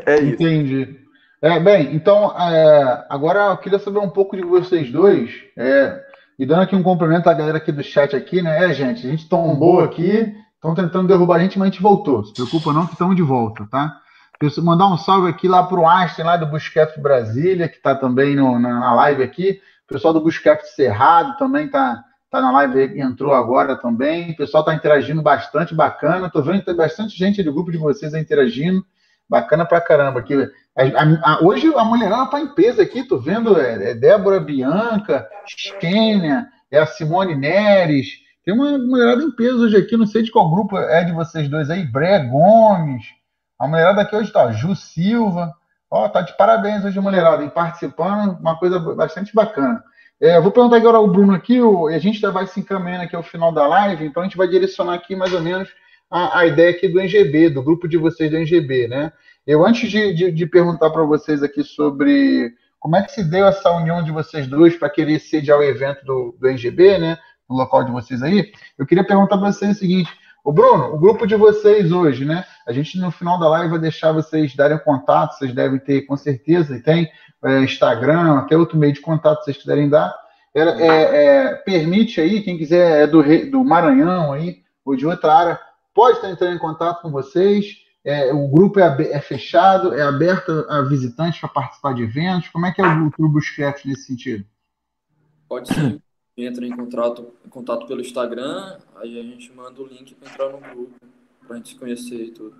É 0.06 0.16
isso. 0.16 0.42
Entendi. 0.42 1.00
É, 1.40 1.58
bem, 1.58 1.94
então, 1.94 2.30
é, 2.38 3.06
agora 3.08 3.50
eu 3.50 3.58
queria 3.58 3.78
saber 3.78 3.98
um 3.98 4.08
pouco 4.08 4.36
de 4.36 4.42
vocês 4.42 4.92
dois, 4.92 5.32
é, 5.56 6.00
e 6.38 6.46
dando 6.46 6.62
aqui 6.62 6.76
um 6.76 6.84
cumprimento 6.84 7.28
à 7.28 7.34
galera 7.34 7.58
aqui 7.58 7.72
do 7.72 7.82
chat 7.82 8.14
aqui, 8.14 8.40
né? 8.40 8.66
É, 8.66 8.72
gente, 8.72 9.06
a 9.06 9.10
gente 9.10 9.28
tombou 9.28 9.80
aqui, 9.80 10.34
Estão 10.62 10.76
tentando 10.76 11.08
derrubar 11.08 11.38
a 11.38 11.38
gente, 11.40 11.58
mas 11.58 11.66
a 11.66 11.70
gente 11.72 11.82
voltou. 11.82 12.24
Se 12.24 12.32
preocupa 12.32 12.72
não 12.72 12.86
que 12.86 12.92
estamos 12.92 13.16
de 13.16 13.22
volta, 13.22 13.66
tá? 13.68 13.98
Mandar 14.58 14.86
um 14.86 14.96
salve 14.96 15.28
aqui 15.28 15.48
lá 15.48 15.64
para 15.64 15.78
o 15.78 15.88
Einstein, 15.88 16.24
lá 16.24 16.36
do 16.36 16.46
Busquets 16.46 16.96
Brasília, 16.98 17.68
que 17.68 17.76
está 17.76 17.96
também 17.96 18.36
no, 18.36 18.60
na, 18.60 18.78
na, 18.78 18.94
live 18.94 19.24
aqui. 19.24 19.60
O 19.84 19.92
pessoal 19.92 20.14
do 20.14 20.20
Busquets 20.20 20.76
Cerrado 20.76 21.36
também 21.36 21.66
está 21.66 22.04
tá 22.30 22.40
na 22.40 22.52
live, 22.52 23.00
entrou 23.00 23.34
agora 23.34 23.74
também. 23.74 24.30
O 24.30 24.36
pessoal 24.36 24.62
está 24.62 24.72
interagindo 24.72 25.20
bastante, 25.20 25.74
bacana. 25.74 26.28
Estou 26.28 26.44
vendo 26.44 26.60
que 26.60 26.66
tem 26.66 26.76
bastante 26.76 27.16
gente 27.18 27.42
do 27.42 27.52
grupo 27.52 27.72
de 27.72 27.78
vocês 27.78 28.14
interagindo. 28.14 28.86
Bacana 29.28 29.66
pra 29.66 29.80
caramba. 29.80 30.20
Aqui, 30.20 30.34
a, 30.76 30.82
a, 30.82 31.32
a, 31.34 31.44
hoje 31.44 31.72
a 31.74 31.84
mulherada 31.84 32.24
está 32.24 32.40
em 32.40 32.54
peso 32.54 32.80
aqui, 32.80 33.02
tô 33.02 33.18
vendo. 33.18 33.60
É, 33.60 33.90
é 33.90 33.94
Débora 33.94 34.38
Bianca, 34.38 35.28
Xênia, 35.44 36.46
é 36.70 36.78
a 36.78 36.86
Simone 36.86 37.34
Neres, 37.34 38.22
tem 38.44 38.54
uma 38.54 38.76
mulherada 38.78 39.22
em 39.22 39.30
peso 39.30 39.64
hoje 39.64 39.76
aqui, 39.76 39.96
não 39.96 40.06
sei 40.06 40.22
de 40.22 40.30
qual 40.30 40.50
grupo 40.50 40.76
é 40.76 41.04
de 41.04 41.12
vocês 41.12 41.48
dois 41.48 41.70
aí. 41.70 41.84
Bré 41.84 42.18
Gomes. 42.24 43.04
A 43.58 43.68
mulherada 43.68 44.02
aqui 44.02 44.16
hoje 44.16 44.32
tá, 44.32 44.50
Ju 44.50 44.74
Silva. 44.74 45.52
Ó, 45.90 46.08
tá 46.08 46.22
de 46.22 46.36
parabéns 46.36 46.84
hoje, 46.84 46.98
mulherada, 46.98 47.44
em 47.44 47.50
participando, 47.50 48.38
uma 48.40 48.58
coisa 48.58 48.78
bastante 48.78 49.34
bacana. 49.34 49.84
É, 50.20 50.40
vou 50.40 50.50
perguntar 50.50 50.76
agora 50.76 50.96
ao 50.96 51.06
Bruno 51.06 51.34
aqui, 51.34 51.60
o, 51.60 51.86
a 51.88 51.98
gente 51.98 52.20
vai 52.28 52.46
se 52.46 52.60
encaminhando 52.60 53.02
aqui 53.02 53.14
ao 53.14 53.22
final 53.22 53.52
da 53.52 53.66
live, 53.66 54.06
então 54.06 54.22
a 54.22 54.26
gente 54.26 54.36
vai 54.36 54.48
direcionar 54.48 54.94
aqui 54.94 55.14
mais 55.14 55.32
ou 55.32 55.40
menos 55.40 55.68
a, 56.10 56.38
a 56.38 56.46
ideia 56.46 56.70
aqui 56.70 56.88
do 56.88 57.00
NGB, 57.00 57.50
do 57.50 57.62
grupo 57.62 57.86
de 57.86 57.98
vocês 57.98 58.30
do 58.30 58.36
NGB, 58.36 58.88
né? 58.88 59.12
Eu, 59.46 59.66
antes 59.66 59.90
de, 59.90 60.14
de, 60.14 60.32
de 60.32 60.46
perguntar 60.46 60.90
para 60.90 61.02
vocês 61.02 61.42
aqui 61.42 61.62
sobre 61.64 62.54
como 62.78 62.96
é 62.96 63.02
que 63.02 63.12
se 63.12 63.22
deu 63.22 63.46
essa 63.46 63.70
união 63.72 64.02
de 64.02 64.10
vocês 64.10 64.46
dois 64.46 64.76
para 64.76 64.88
querer 64.90 65.18
sediar 65.18 65.58
o 65.58 65.62
evento 65.62 66.04
do, 66.04 66.36
do 66.38 66.48
NGB, 66.48 66.98
né? 66.98 67.18
No 67.52 67.58
local 67.58 67.84
de 67.84 67.92
vocês 67.92 68.22
aí, 68.22 68.50
eu 68.78 68.86
queria 68.86 69.04
perguntar 69.04 69.38
para 69.38 69.52
vocês 69.52 69.76
o 69.76 69.80
seguinte: 69.80 70.10
O 70.42 70.52
Bruno, 70.52 70.94
o 70.94 70.98
grupo 70.98 71.26
de 71.26 71.36
vocês 71.36 71.92
hoje, 71.92 72.24
né? 72.24 72.44
A 72.66 72.72
gente 72.72 72.98
no 72.98 73.10
final 73.10 73.38
da 73.38 73.48
live 73.48 73.70
vai 73.70 73.78
deixar 73.78 74.12
vocês 74.12 74.56
darem 74.56 74.78
contato, 74.78 75.36
vocês 75.36 75.54
devem 75.54 75.78
ter 75.78 76.02
com 76.02 76.16
certeza, 76.16 76.76
e 76.76 76.82
tem 76.82 77.08
é, 77.44 77.60
Instagram, 77.60 78.38
até 78.38 78.56
outro 78.56 78.78
meio 78.78 78.92
de 78.92 79.00
contato 79.00 79.44
vocês 79.44 79.56
quiserem 79.56 79.88
dar. 79.88 80.14
É, 80.54 80.60
é, 80.60 81.24
é, 81.24 81.54
permite 81.54 82.20
aí, 82.20 82.42
quem 82.42 82.58
quiser 82.58 83.02
é 83.02 83.06
do, 83.06 83.22
do 83.50 83.64
Maranhão 83.64 84.32
aí, 84.32 84.62
ou 84.84 84.94
de 84.94 85.06
outra 85.06 85.34
área, 85.34 85.60
pode 85.94 86.16
estar 86.16 86.30
entrando 86.30 86.56
em 86.56 86.58
contato 86.58 87.02
com 87.02 87.10
vocês. 87.10 87.80
É, 88.04 88.32
o 88.32 88.48
grupo 88.48 88.80
é, 88.80 89.12
é, 89.12 89.20
fechado, 89.20 89.94
é 89.94 90.02
aberto 90.02 90.66
a 90.68 90.82
visitantes 90.82 91.40
para 91.40 91.48
participar 91.48 91.94
de 91.94 92.02
eventos. 92.02 92.48
Como 92.48 92.66
é 92.66 92.72
que 92.72 92.80
é 92.80 92.86
o 92.86 93.10
Clube 93.12 93.34
Busquets 93.34 93.84
nesse 93.84 94.06
sentido? 94.06 94.44
Pode 95.48 95.72
sim. 95.72 96.00
Entra 96.36 96.66
em 96.66 96.74
contato, 96.74 97.26
em 97.44 97.48
contato 97.48 97.86
pelo 97.86 98.00
Instagram, 98.00 98.78
aí 98.96 99.20
a 99.20 99.22
gente 99.22 99.52
manda 99.52 99.80
o 99.82 99.86
link 99.86 100.14
para 100.14 100.30
entrar 100.30 100.48
no 100.48 100.58
grupo, 100.58 100.94
para 101.46 101.54
a 101.54 101.56
gente 101.58 101.70
se 101.70 101.74
conhecer 101.74 102.24
e 102.24 102.30
tudo. 102.30 102.54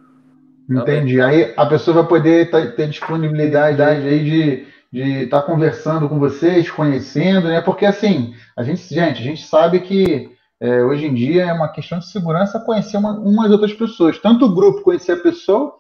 Tá 0.68 0.82
Entendi. 0.82 1.16
Tá 1.16 1.26
aí 1.26 1.54
a 1.56 1.66
pessoa 1.66 2.02
vai 2.02 2.06
poder 2.06 2.50
ter 2.76 2.88
disponibilidade 2.88 3.80
aí 3.82 4.24
de 4.24 4.72
de 4.92 5.24
estar 5.24 5.40
tá 5.40 5.46
conversando 5.46 6.06
com 6.06 6.18
vocês, 6.18 6.70
conhecendo, 6.70 7.48
né? 7.48 7.62
Porque 7.62 7.86
assim, 7.86 8.34
a 8.54 8.62
gente, 8.62 8.82
gente, 8.94 9.20
a 9.20 9.24
gente 9.24 9.42
sabe 9.42 9.80
que 9.80 10.30
é, 10.60 10.84
hoje 10.84 11.06
em 11.06 11.14
dia 11.14 11.46
é 11.46 11.52
uma 11.52 11.72
questão 11.72 11.98
de 11.98 12.06
segurança 12.06 12.60
conhecer 12.60 12.98
uma, 12.98 13.18
umas 13.18 13.50
outras 13.50 13.72
pessoas. 13.72 14.18
Tanto 14.18 14.44
o 14.44 14.54
grupo 14.54 14.82
conhecer 14.82 15.12
a 15.12 15.16
pessoa, 15.16 15.74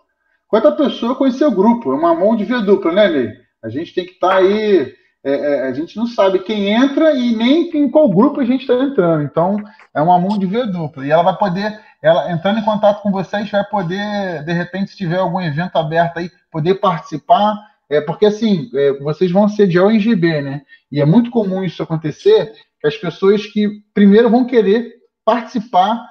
quanto 0.48 0.68
a 0.68 0.72
pessoa 0.72 1.14
conhecer 1.14 1.44
o 1.44 1.50
grupo. 1.54 1.92
É 1.92 1.94
uma 1.94 2.14
mão 2.14 2.34
de 2.34 2.44
via 2.44 2.60
dupla, 2.60 2.90
né, 2.90 3.10
Ney? 3.10 3.32
A 3.62 3.68
gente 3.68 3.94
tem 3.94 4.06
que 4.06 4.12
estar 4.12 4.30
tá 4.30 4.36
aí. 4.36 4.94
É, 5.24 5.32
é, 5.32 5.68
a 5.68 5.72
gente 5.72 5.96
não 5.96 6.06
sabe 6.06 6.40
quem 6.40 6.68
entra 6.68 7.12
e 7.14 7.34
nem 7.36 7.70
em 7.76 7.90
qual 7.90 8.08
grupo 8.08 8.40
a 8.40 8.44
gente 8.44 8.62
está 8.62 8.74
entrando. 8.74 9.22
Então, 9.22 9.56
é 9.94 10.00
uma 10.00 10.18
mão 10.18 10.38
de 10.38 10.46
via 10.46 10.66
dupla. 10.66 11.06
E 11.06 11.10
ela 11.10 11.22
vai 11.22 11.36
poder, 11.36 11.80
ela 12.02 12.32
entrando 12.32 12.58
em 12.58 12.64
contato 12.64 13.02
com 13.02 13.12
vocês, 13.12 13.50
vai 13.50 13.64
poder, 13.64 14.44
de 14.44 14.52
repente, 14.52 14.90
se 14.90 14.96
tiver 14.96 15.18
algum 15.18 15.40
evento 15.40 15.76
aberto 15.76 16.18
aí, 16.18 16.30
poder 16.50 16.74
participar 16.76 17.56
é 17.92 18.00
porque 18.00 18.24
assim, 18.24 18.70
é, 18.74 18.94
vocês 19.00 19.30
vão 19.30 19.46
sediar 19.50 19.84
o 19.84 19.90
NGB, 19.90 20.40
né? 20.40 20.62
E 20.90 20.98
é 20.98 21.04
muito 21.04 21.30
comum 21.30 21.62
isso 21.62 21.82
acontecer, 21.82 22.50
que 22.80 22.86
as 22.86 22.96
pessoas 22.96 23.44
que 23.44 23.82
primeiro 23.92 24.30
vão 24.30 24.46
querer 24.46 24.94
participar 25.22 26.02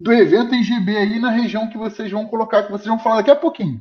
do 0.00 0.12
evento 0.12 0.52
NGB 0.52 0.96
aí 0.96 1.20
na 1.20 1.30
região 1.30 1.68
que 1.68 1.78
vocês 1.78 2.10
vão 2.10 2.26
colocar, 2.26 2.64
que 2.64 2.72
vocês 2.72 2.88
vão 2.88 2.98
falar 2.98 3.18
daqui 3.18 3.30
a 3.30 3.36
pouquinho, 3.36 3.80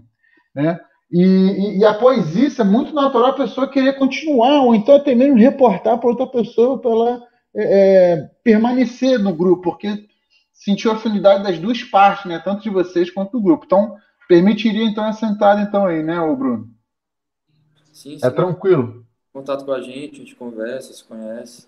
né? 0.53 0.79
E, 1.11 1.23
e, 1.23 1.79
e 1.79 1.85
após 1.85 2.35
isso, 2.35 2.61
é 2.61 2.65
muito 2.65 2.93
natural 2.93 3.31
a 3.31 3.33
pessoa 3.33 3.69
querer 3.69 3.97
continuar, 3.97 4.61
ou 4.61 4.75
então 4.75 4.95
até 4.95 5.15
mesmo 5.15 5.37
reportar 5.37 5.97
para 5.97 6.09
outra 6.09 6.27
pessoa 6.27 6.79
para 6.79 6.91
ela 6.91 7.23
é, 7.55 7.63
é, 7.63 8.29
permanecer 8.43 9.17
no 9.19 9.33
grupo, 9.33 9.63
porque 9.63 10.05
sentiu 10.53 10.91
a 10.91 10.95
afinidade 10.95 11.43
das 11.43 11.57
duas 11.57 11.83
partes, 11.83 12.25
né? 12.25 12.39
Tanto 12.39 12.61
de 12.61 12.69
vocês 12.69 13.09
quanto 13.09 13.31
do 13.31 13.41
grupo. 13.41 13.65
Então, 13.65 13.95
permitiria 14.27 14.83
então 14.83 15.05
essa 15.05 15.25
entrada 15.25 15.61
então 15.61 15.85
aí, 15.85 16.03
né, 16.03 16.19
o 16.21 16.35
Bruno? 16.35 16.67
Sim, 17.91 18.17
sim. 18.17 18.25
É 18.25 18.29
tranquilo. 18.29 19.03
Contato 19.33 19.65
com 19.65 19.71
a 19.71 19.81
gente, 19.81 20.15
a 20.15 20.19
gente 20.19 20.35
conversa, 20.35 20.93
se 20.93 21.03
conhece. 21.03 21.67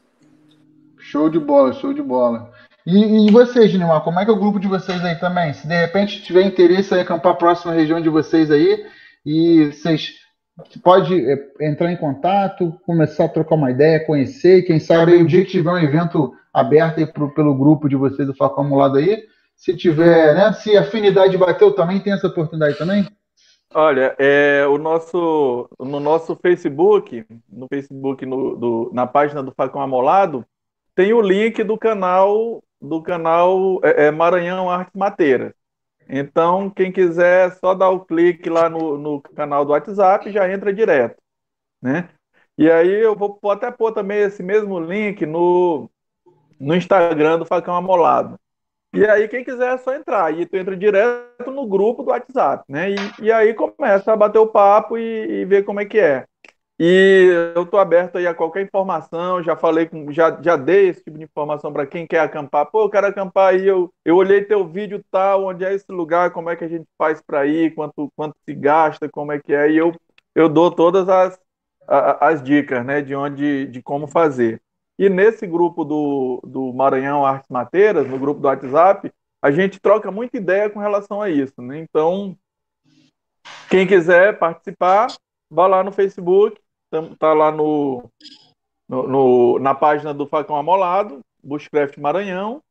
Show 0.99 1.29
de 1.29 1.39
bola, 1.39 1.73
show 1.73 1.93
de 1.93 2.01
bola. 2.01 2.51
E, 2.85 3.27
e 3.27 3.31
vocês, 3.31 3.73
Nilmar, 3.73 4.03
como 4.03 4.19
é 4.19 4.25
que 4.25 4.31
é 4.31 4.33
o 4.33 4.39
grupo 4.39 4.59
de 4.59 4.67
vocês 4.67 5.03
aí 5.03 5.15
também? 5.15 5.53
Se 5.53 5.67
de 5.67 5.75
repente 5.75 6.21
tiver 6.21 6.43
interesse 6.43 6.93
em 6.93 6.99
acampar 6.99 7.37
próxima 7.37 7.73
região 7.73 8.01
de 8.01 8.09
vocês 8.09 8.51
aí, 8.51 8.85
e 9.25 9.71
vocês 9.71 10.13
pode 10.83 11.13
é, 11.29 11.37
entrar 11.61 11.91
em 11.91 11.97
contato, 11.97 12.77
começar 12.85 13.25
a 13.25 13.29
trocar 13.29 13.55
uma 13.55 13.71
ideia, 13.71 14.05
conhecer, 14.05 14.63
quem 14.63 14.79
sabe 14.79 15.13
aí 15.13 15.23
o 15.23 15.27
dia 15.27 15.43
que 15.43 15.51
tiver 15.51 15.71
um 15.71 15.77
evento 15.77 16.33
aberto 16.53 16.99
aí 16.99 17.05
pro, 17.05 17.33
pelo 17.33 17.55
grupo 17.55 17.87
de 17.87 17.95
vocês 17.95 18.27
do 18.27 18.35
Facão 18.35 18.63
Acumulado 18.63 18.97
aí, 18.97 19.23
se 19.55 19.75
tiver, 19.75 20.35
né, 20.35 20.51
se 20.53 20.75
a 20.75 20.81
afinidade 20.81 21.37
bateu 21.37 21.71
também, 21.71 21.99
tem 21.99 22.13
essa 22.13 22.27
oportunidade 22.27 22.77
também? 22.77 23.07
Olha, 23.73 24.15
é, 24.19 24.65
o 24.67 24.77
nosso, 24.77 25.69
no 25.79 25.99
nosso 25.99 26.35
Facebook, 26.35 27.25
no 27.49 27.67
Facebook, 27.67 28.25
no, 28.25 28.55
do, 28.57 28.91
na 28.93 29.07
página 29.07 29.41
do 29.41 29.53
Facão 29.53 29.81
Amolado, 29.81 30.45
tem 30.93 31.13
o 31.13 31.21
link 31.21 31.63
do 31.63 31.77
canal 31.77 32.61
do 32.81 33.01
canal 33.01 33.79
é, 33.83 34.07
é, 34.07 34.11
Maranhão 34.11 34.69
Arte 34.69 34.97
Mateira. 34.97 35.53
Então, 36.13 36.69
quem 36.69 36.91
quiser, 36.91 37.53
só 37.55 37.73
dar 37.73 37.89
o 37.89 38.03
clique 38.03 38.49
lá 38.49 38.69
no, 38.69 38.97
no 38.97 39.21
canal 39.21 39.63
do 39.63 39.71
WhatsApp 39.71 40.27
e 40.27 40.33
já 40.33 40.51
entra 40.51 40.73
direto, 40.73 41.15
né? 41.81 42.09
E 42.57 42.69
aí 42.69 42.89
eu 42.89 43.15
vou 43.15 43.39
até 43.49 43.71
pôr 43.71 43.93
também 43.93 44.19
esse 44.19 44.43
mesmo 44.43 44.77
link 44.77 45.25
no, 45.25 45.89
no 46.59 46.75
Instagram 46.75 47.39
do 47.39 47.45
Facão 47.45 47.75
Amolado. 47.75 48.37
E 48.93 49.05
aí, 49.05 49.27
quem 49.29 49.43
quiser 49.43 49.75
é 49.75 49.77
só 49.77 49.93
entrar. 49.95 50.37
E 50.37 50.45
tu 50.45 50.57
entra 50.57 50.75
direto 50.75 51.49
no 51.49 51.65
grupo 51.65 52.03
do 52.03 52.09
WhatsApp, 52.09 52.65
né? 52.67 52.91
E, 52.91 52.95
e 53.21 53.31
aí 53.31 53.53
começa 53.53 54.11
a 54.11 54.17
bater 54.17 54.39
o 54.39 54.47
papo 54.47 54.97
e, 54.97 55.41
e 55.41 55.45
ver 55.45 55.63
como 55.63 55.79
é 55.79 55.85
que 55.85 55.97
é. 55.97 56.27
E 56.83 57.27
eu 57.55 57.61
estou 57.61 57.79
aberto 57.79 58.17
aí 58.17 58.25
a 58.25 58.33
qualquer 58.33 58.63
informação, 58.63 59.43
já 59.43 59.55
falei 59.55 59.85
com, 59.85 60.11
já, 60.11 60.41
já 60.41 60.55
dei 60.55 60.89
esse 60.89 61.03
tipo 61.03 61.15
de 61.15 61.23
informação 61.25 61.71
para 61.71 61.85
quem 61.85 62.07
quer 62.07 62.21
acampar. 62.21 62.65
Pô, 62.71 62.85
eu 62.85 62.89
quero 62.89 63.05
acampar 63.05 63.53
aí, 63.53 63.67
eu, 63.67 63.93
eu 64.03 64.15
olhei 64.15 64.43
teu 64.43 64.67
vídeo 64.67 64.99
tal, 65.11 65.45
onde 65.45 65.63
é 65.63 65.75
esse 65.75 65.91
lugar, 65.91 66.31
como 66.31 66.49
é 66.49 66.55
que 66.55 66.63
a 66.63 66.67
gente 66.67 66.87
faz 66.97 67.21
para 67.21 67.45
ir, 67.45 67.75
quanto, 67.75 68.11
quanto 68.15 68.35
se 68.43 68.55
gasta, 68.55 69.07
como 69.07 69.31
é 69.31 69.39
que 69.39 69.53
é, 69.53 69.69
e 69.69 69.77
eu, 69.77 69.93
eu 70.33 70.49
dou 70.49 70.71
todas 70.71 71.07
as, 71.07 71.39
as 71.87 72.41
dicas, 72.41 72.83
né, 72.83 72.99
de 72.99 73.13
onde, 73.13 73.67
de 73.67 73.79
como 73.83 74.07
fazer. 74.07 74.59
E 74.97 75.07
nesse 75.07 75.45
grupo 75.45 75.85
do, 75.85 76.41
do 76.43 76.73
Maranhão 76.73 77.23
Artes 77.23 77.49
Mateiras, 77.51 78.07
no 78.07 78.17
grupo 78.17 78.41
do 78.41 78.47
WhatsApp, 78.47 79.13
a 79.39 79.51
gente 79.51 79.79
troca 79.79 80.09
muita 80.09 80.35
ideia 80.35 80.67
com 80.67 80.79
relação 80.79 81.21
a 81.21 81.29
isso. 81.29 81.61
Né? 81.61 81.77
Então, 81.77 82.35
quem 83.69 83.85
quiser 83.85 84.39
participar, 84.39 85.13
vá 85.47 85.67
lá 85.67 85.83
no 85.83 85.91
Facebook, 85.91 86.59
tá 87.17 87.33
lá 87.33 87.51
no, 87.51 88.03
no, 88.87 89.07
no 89.07 89.59
na 89.59 89.73
página 89.73 90.13
do 90.13 90.27
Facão 90.27 90.55
Amolado, 90.55 91.21
Bushcraft 91.43 91.97
Maranhão, 91.97 92.61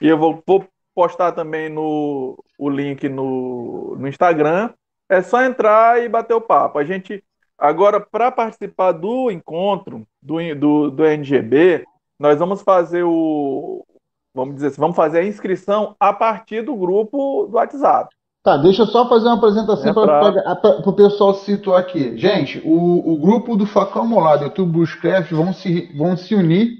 e 0.00 0.08
eu 0.08 0.18
vou, 0.18 0.42
vou 0.46 0.66
postar 0.94 1.32
também 1.32 1.68
no, 1.68 2.42
o 2.58 2.68
link 2.68 3.08
no, 3.08 3.96
no 3.96 4.08
Instagram. 4.08 4.70
É 5.08 5.22
só 5.22 5.42
entrar 5.42 6.02
e 6.02 6.08
bater 6.08 6.34
o 6.34 6.40
papo. 6.40 6.78
A 6.78 6.84
gente 6.84 7.24
Agora, 7.58 7.98
para 8.00 8.30
participar 8.30 8.92
do 8.92 9.32
encontro 9.32 10.06
do, 10.22 10.36
do, 10.54 10.90
do 10.92 11.04
NGB, 11.04 11.84
nós 12.16 12.38
vamos 12.38 12.62
fazer 12.62 13.02
o. 13.02 13.84
Vamos 14.32 14.54
dizer 14.54 14.68
assim, 14.68 14.80
vamos 14.80 14.94
fazer 14.94 15.18
a 15.18 15.26
inscrição 15.26 15.96
a 15.98 16.12
partir 16.12 16.62
do 16.62 16.76
grupo 16.76 17.46
do 17.46 17.56
WhatsApp. 17.56 18.14
Tá, 18.48 18.56
deixa 18.56 18.80
eu 18.80 18.86
só 18.86 19.06
fazer 19.06 19.26
uma 19.26 19.36
apresentação 19.36 19.90
é 19.90 19.92
para 19.92 20.88
o 20.88 20.92
pessoal 20.94 21.34
se 21.34 21.44
situar 21.44 21.80
aqui. 21.80 22.16
Gente, 22.16 22.62
o, 22.64 23.12
o 23.12 23.18
grupo 23.18 23.54
do 23.54 23.66
Facão 23.66 24.06
Molado 24.06 24.50
e 24.56 24.60
o 24.62 24.64
Bushcraft 24.64 25.30
vão 25.32 25.52
se, 25.52 25.94
vão 25.94 26.16
se 26.16 26.34
unir, 26.34 26.78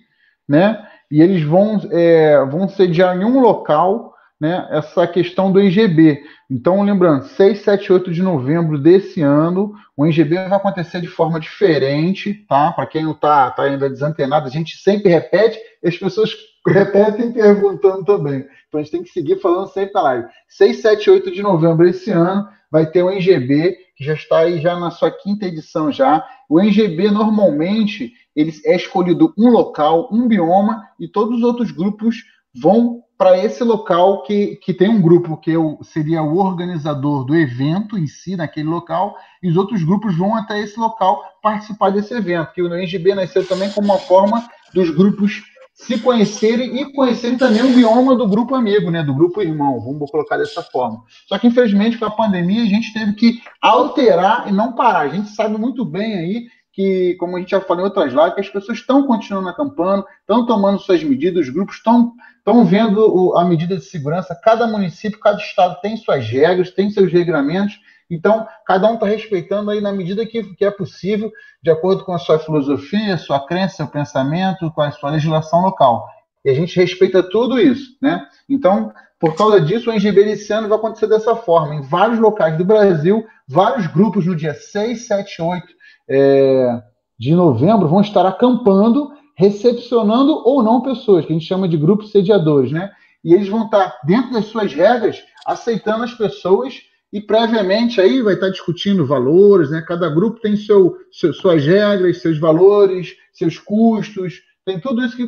né? 0.49 0.83
E 1.11 1.21
eles 1.21 1.43
vão, 1.43 1.79
é, 1.91 2.43
vão 2.47 2.71
sediar 2.71 3.15
em 3.21 3.23
um 3.23 3.41
local 3.41 4.15
né, 4.41 4.67
essa 4.71 5.07
questão 5.07 5.53
do 5.53 5.61
NGB. 5.61 6.23
Então, 6.51 6.81
lembrando, 6.83 7.25
6, 7.25 7.61
7, 7.61 7.93
8 7.93 8.13
de 8.13 8.23
novembro 8.23 8.79
desse 8.79 9.21
ano, 9.21 9.75
o 9.95 10.07
NGB 10.07 10.37
vai 10.49 10.57
acontecer 10.57 11.03
de 11.03 11.07
forma 11.07 11.39
diferente, 11.39 12.33
tá? 12.49 12.73
Para 12.73 12.87
quem 12.87 13.05
não 13.05 13.13
está 13.13 13.51
tá 13.51 13.65
ainda 13.65 13.91
desantenado, 13.91 14.47
a 14.47 14.51
gente 14.51 14.79
sempre 14.79 15.11
repete, 15.11 15.59
as 15.85 15.99
pessoas 15.99 16.31
repetem 16.67 17.31
perguntando 17.31 18.07
também. 18.07 18.47
Então 18.69 18.81
a 18.81 18.83
gente 18.83 18.93
tem 18.93 19.03
que 19.03 19.11
seguir 19.11 19.41
falando 19.41 19.69
sempre 19.69 19.95
na 19.95 20.03
live. 20.03 20.29
6, 20.49 20.83
7, 20.83 21.11
8 21.11 21.31
de 21.31 21.43
novembro 21.43 21.89
esse 21.89 22.11
ano 22.11 22.47
vai 22.71 22.87
ter 22.87 23.03
o 23.03 23.11
NGB, 23.11 23.77
que 23.97 24.05
já 24.05 24.13
está 24.13 24.41
aí 24.41 24.61
já 24.61 24.79
na 24.79 24.91
sua 24.91 25.11
quinta 25.11 25.47
edição 25.47 25.91
já. 25.91 26.25
O 26.49 26.61
NGB 26.61 27.11
normalmente 27.11 28.13
ele 28.37 28.53
é 28.65 28.77
escolhido 28.77 29.33
um 29.39 29.49
local, 29.49 30.09
um 30.13 30.29
bioma 30.29 30.87
e 31.01 31.09
todos 31.09 31.39
os 31.39 31.43
outros 31.43 31.71
grupos 31.71 32.25
vão 32.55 33.03
para 33.17 33.37
esse 33.37 33.65
local 33.65 34.23
que, 34.23 34.57
que 34.57 34.73
tem 34.73 34.89
um 34.89 35.03
grupo 35.03 35.37
que 35.37 35.51
eu, 35.51 35.79
seria 35.83 36.23
o 36.23 36.37
organizador 36.37 37.25
do 37.25 37.35
evento 37.35 37.99
em 37.99 38.07
si, 38.07 38.37
naquele 38.37 38.69
local, 38.69 39.17
e 39.43 39.49
os 39.49 39.57
outros 39.57 39.83
grupos 39.83 40.17
vão 40.17 40.37
até 40.37 40.61
esse 40.61 40.79
local 40.79 41.21
participar 41.43 41.91
desse 41.91 42.15
evento, 42.15 42.53
que 42.53 42.63
o 42.63 42.73
NGB 42.73 43.17
nasceu 43.17 43.45
também 43.45 43.71
como 43.73 43.89
uma 43.89 43.99
forma 43.99 44.49
dos 44.73 44.91
grupos 44.91 45.43
se 45.79 45.97
conhecerem 46.01 46.81
e 46.81 46.93
conhecerem 46.93 47.39
também 47.39 47.63
o 47.63 47.73
bioma 47.73 48.17
do 48.17 48.27
grupo 48.27 48.55
amigo, 48.55 48.91
né, 48.91 49.03
do 49.03 49.15
grupo 49.15 49.41
irmão, 49.41 49.81
vamos 49.81 50.11
colocar 50.11 50.37
dessa 50.37 50.61
forma. 50.61 51.05
Só 51.27 51.39
que, 51.39 51.47
infelizmente, 51.47 51.97
com 51.97 52.05
a 52.05 52.11
pandemia, 52.11 52.63
a 52.65 52.67
gente 52.67 52.93
teve 52.93 53.13
que 53.13 53.41
alterar 53.63 54.49
e 54.49 54.53
não 54.53 54.73
parar. 54.73 55.01
A 55.01 55.09
gente 55.09 55.31
sabe 55.31 55.57
muito 55.57 55.85
bem 55.85 56.15
aí 56.15 56.47
que, 56.73 57.15
como 57.15 57.37
a 57.37 57.41
gente 57.41 57.51
já 57.51 57.61
falou 57.61 57.83
em 57.83 57.87
outras 57.87 58.13
lives, 58.13 58.39
as 58.39 58.49
pessoas 58.49 58.79
estão 58.79 59.07
continuando 59.07 59.49
acampando, 59.49 60.05
estão 60.21 60.45
tomando 60.45 60.81
suas 60.81 61.03
medidas, 61.03 61.47
os 61.47 61.53
grupos 61.53 61.77
estão 61.77 62.13
estão 62.39 62.65
vendo 62.65 63.37
a 63.37 63.45
medida 63.45 63.77
de 63.77 63.85
segurança. 63.85 64.35
Cada 64.43 64.67
município, 64.67 65.21
cada 65.21 65.39
estado 65.39 65.79
tem 65.83 65.97
suas 65.99 66.27
regras, 66.27 66.71
tem 66.71 66.91
seus 66.91 67.13
regramentos. 67.13 67.79
Então, 68.11 68.47
cada 68.67 68.91
um 68.91 68.95
está 68.95 69.07
respeitando 69.07 69.71
aí 69.71 69.81
na 69.81 69.93
medida 69.93 70.25
que, 70.25 70.43
que 70.55 70.65
é 70.65 70.71
possível, 70.71 71.31
de 71.63 71.71
acordo 71.71 72.05
com 72.05 72.13
a 72.13 72.19
sua 72.19 72.39
filosofia, 72.39 73.19
sua 73.19 73.45
crença, 73.47 73.77
seu 73.77 73.87
pensamento, 73.87 74.71
com 74.71 74.81
a 74.81 74.91
sua 74.91 75.11
legislação 75.11 75.61
local. 75.61 76.07
E 76.45 76.51
a 76.51 76.55
gente 76.55 76.77
respeita 76.77 77.23
tudo 77.23 77.59
isso, 77.59 77.97
né? 78.01 78.27
Então, 78.49 78.93
por 79.21 79.35
causa 79.35 79.61
disso, 79.61 79.91
o 79.91 79.93
NGB 79.93 80.25
desse 80.25 80.53
ano 80.53 80.69
vai 80.69 80.79
acontecer 80.79 81.09
dessa 81.09 81.35
forma. 81.35 81.75
Em 81.75 81.83
vários 81.83 82.19
locais 82.19 82.57
do 82.57 82.65
Brasil, 82.65 83.27
vários 83.47 83.87
grupos 83.89 84.25
no 84.25 84.37
dia 84.37 84.55
6, 84.55 85.07
7, 85.07 85.43
8 85.43 85.67
é, 86.09 86.83
de 87.19 87.35
novembro 87.35 87.89
vão 87.89 88.01
estar 88.01 88.25
acampando, 88.25 89.11
recepcionando 89.37 90.43
ou 90.45 90.63
não 90.63 90.81
pessoas, 90.81 91.27
que 91.27 91.33
a 91.33 91.37
gente 91.37 91.49
chama 91.49 91.69
de 91.69 91.77
grupos 91.77 92.13
sediadores, 92.13 92.71
né? 92.71 92.91
E 93.25 93.35
eles 93.35 93.49
vão 93.49 93.65
estar, 93.65 93.99
dentro 94.05 94.33
das 94.33 94.47
suas 94.47 94.73
regras, 94.73 95.23
aceitando 95.45 96.05
as 96.05 96.15
pessoas 96.15 96.75
e 97.13 97.21
previamente 97.21 98.01
aí 98.01 98.21
vai 98.21 98.35
estar 98.35 98.51
discutindo 98.51 99.07
valores, 99.07 99.71
né? 99.71 99.83
Cada 99.87 100.09
grupo 100.09 100.41
tem 100.41 100.57
seu, 100.57 100.97
seu, 101.11 101.33
suas 101.33 101.65
regras, 101.65 102.21
seus 102.21 102.39
valores, 102.39 103.17
seus 103.33 103.59
custos, 103.59 104.43
tem 104.65 104.79
tudo 104.79 105.03
isso 105.03 105.17
que 105.17 105.27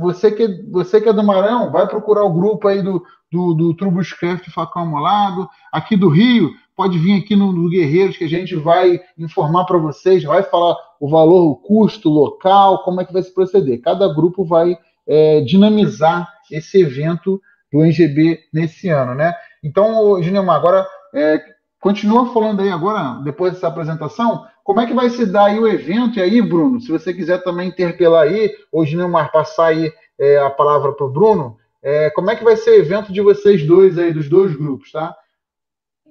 você 0.00 0.32
que 0.32 0.48
você 0.68 1.00
que 1.00 1.08
é 1.08 1.12
do 1.12 1.22
Marão 1.22 1.70
vai 1.70 1.86
procurar 1.86 2.24
o 2.24 2.32
grupo 2.32 2.66
aí 2.66 2.82
do 2.82 3.02
do, 3.30 3.54
do 3.54 3.74
Trubuscraft 3.74 4.50
Facão 4.50 4.86
Molado, 4.86 5.48
aqui 5.72 5.96
do 5.96 6.08
Rio, 6.08 6.50
pode 6.76 6.98
vir 6.98 7.20
aqui 7.20 7.36
no, 7.36 7.52
no 7.52 7.68
Guerreiros 7.68 8.16
que 8.16 8.24
a 8.24 8.28
gente 8.28 8.56
vai 8.56 9.00
informar 9.16 9.64
para 9.64 9.78
vocês, 9.78 10.24
vai 10.24 10.42
falar 10.42 10.76
o 10.98 11.08
valor, 11.08 11.50
o 11.50 11.56
custo 11.56 12.08
local, 12.08 12.82
como 12.82 13.00
é 13.00 13.04
que 13.04 13.12
vai 13.12 13.22
se 13.22 13.32
proceder. 13.32 13.80
Cada 13.80 14.12
grupo 14.12 14.44
vai 14.44 14.76
é, 15.06 15.40
dinamizar 15.42 16.28
esse 16.50 16.80
evento 16.80 17.40
do 17.72 17.84
NGB 17.84 18.40
nesse 18.52 18.88
ano, 18.88 19.14
né? 19.14 19.32
Então, 19.62 20.20
Ginelmar, 20.22 20.56
agora 20.56 20.86
é, 21.14 21.42
continua 21.80 22.32
falando 22.32 22.60
aí 22.60 22.70
agora, 22.70 23.20
depois 23.22 23.54
dessa 23.54 23.68
apresentação, 23.68 24.46
como 24.62 24.80
é 24.80 24.86
que 24.86 24.94
vai 24.94 25.08
se 25.10 25.26
dar 25.26 25.46
aí 25.46 25.58
o 25.58 25.66
evento? 25.66 26.18
E 26.18 26.22
aí, 26.22 26.40
Bruno, 26.42 26.80
se 26.80 26.92
você 26.92 27.12
quiser 27.12 27.42
também 27.42 27.68
interpelar 27.68 28.24
aí, 28.24 28.54
ou 28.70 28.84
Ginelmar 28.84 29.32
passar 29.32 29.66
aí 29.66 29.92
é, 30.18 30.38
a 30.38 30.50
palavra 30.50 30.92
para 30.92 31.06
o 31.06 31.10
Bruno, 31.10 31.56
é, 31.82 32.10
como 32.10 32.30
é 32.30 32.36
que 32.36 32.44
vai 32.44 32.56
ser 32.56 32.70
o 32.70 32.80
evento 32.80 33.12
de 33.12 33.20
vocês 33.20 33.66
dois 33.66 33.98
aí, 33.98 34.12
dos 34.12 34.28
dois 34.28 34.54
grupos, 34.54 34.92
tá? 34.92 35.16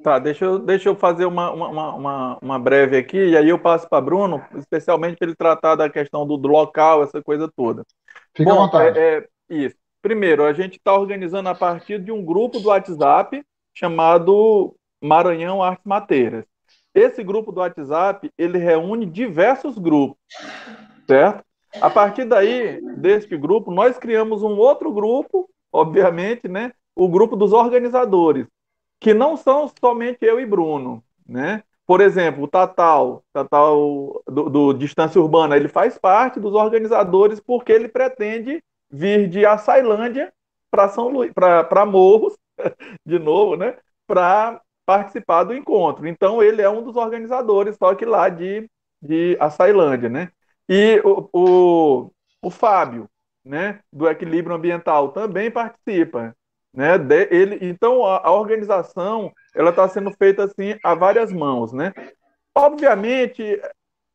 Tá, 0.02 0.18
deixa 0.18 0.46
eu, 0.46 0.60
deixa 0.60 0.88
eu 0.88 0.96
fazer 0.96 1.26
uma, 1.26 1.52
uma, 1.52 1.96
uma, 1.96 2.40
uma 2.42 2.60
breve 2.60 2.98
aqui, 2.98 3.18
e 3.18 3.38
aí 3.38 3.50
eu 3.50 3.60
passo 3.60 3.88
para 3.88 4.02
Bruno, 4.02 4.42
especialmente 4.56 5.18
para 5.18 5.28
ele 5.28 5.36
tratar 5.36 5.76
da 5.76 5.90
questão 5.90 6.26
do, 6.26 6.38
do, 6.38 6.48
local, 6.48 7.04
essa 7.04 7.22
coisa 7.22 7.52
toda. 7.54 7.84
Fica 8.34 8.50
Bom, 8.50 8.58
à 8.58 8.66
vontade. 8.66 8.98
É, 8.98 9.18
é, 9.18 9.28
isso. 9.50 9.76
Primeiro, 10.02 10.46
a 10.46 10.54
gente 10.54 10.78
está 10.78 10.94
organizando 10.94 11.50
a 11.50 11.56
partir 11.56 12.00
de 12.00 12.12
um 12.12 12.24
grupo 12.24 12.60
do 12.60 12.70
WhatsApp 12.70 13.44
chamado 13.74 14.74
Maranhão 15.02 15.62
Artes 15.64 15.86
Mateiras. 15.86 16.46
Esse 16.94 17.24
grupo 17.24 17.52
do 17.52 17.60
WhatsApp, 17.60 18.32
ele 18.38 18.58
reúne 18.58 19.06
diversos 19.06 19.78
grupos, 19.78 20.18
certo? 21.08 21.44
A 21.80 21.90
partir 21.90 22.26
daí, 22.26 22.82
deste 22.98 23.38
grupo, 23.38 23.72
nós 23.72 23.98
criamos 23.98 24.42
um 24.42 24.58
outro 24.58 24.92
grupo, 24.92 25.50
obviamente, 25.72 26.48
né? 26.48 26.74
O 26.96 27.08
grupo 27.08 27.36
dos 27.36 27.54
organizadores, 27.54 28.48
que 29.00 29.14
não 29.14 29.38
são 29.38 29.72
somente 29.80 30.26
eu 30.26 30.40
e 30.40 30.46
Bruno, 30.46 31.04
né? 31.28 31.64
Por 31.86 32.02
exemplo, 32.02 32.44
o 32.44 32.48
Tatal, 32.48 33.24
Tatal 33.34 34.22
do, 34.28 34.50
do 34.50 34.74
Distância 34.74 35.22
Urbana, 35.22 35.56
ele 35.56 35.68
faz 35.68 35.98
parte 35.98 36.40
dos 36.40 36.54
organizadores 36.54 37.40
porque 37.40 37.72
ele 37.72 37.88
pretende 37.88 38.62
vir 38.92 39.28
de 39.28 39.46
Açailândia 39.46 40.34
para 40.70 40.90
São 40.90 41.12
para 41.34 41.86
Morros, 41.86 42.36
de 43.06 43.18
novo, 43.18 43.56
né? 43.56 43.76
Para 44.08 44.62
participar 44.90 45.44
do 45.44 45.54
encontro. 45.54 46.08
Então 46.08 46.42
ele 46.42 46.64
é 46.64 46.70
um 46.70 46.82
dos 46.82 46.96
organizadores, 46.96 47.78
só 47.78 47.94
que 47.94 48.06
lá 48.06 48.28
de, 48.28 48.68
de 49.00 49.38
Açailândia, 49.40 50.10
né? 50.10 50.32
E 50.68 51.00
o, 51.06 51.30
o, 51.32 52.12
o 52.42 52.50
Fábio, 52.50 53.08
né, 53.46 53.82
do 53.94 54.10
Equilíbrio 54.10 54.56
Ambiental, 54.56 55.10
também 55.10 55.52
participa. 55.52 56.36
Né? 56.74 56.98
De, 56.98 57.28
ele, 57.30 57.60
então, 57.62 58.04
a, 58.04 58.18
a 58.26 58.32
organização 58.32 59.32
ela 59.54 59.70
está 59.70 59.88
sendo 59.88 60.12
feita 60.14 60.46
assim 60.46 60.76
a 60.84 60.96
várias 60.96 61.32
mãos. 61.32 61.72
Né? 61.72 61.94
Obviamente, 62.56 63.62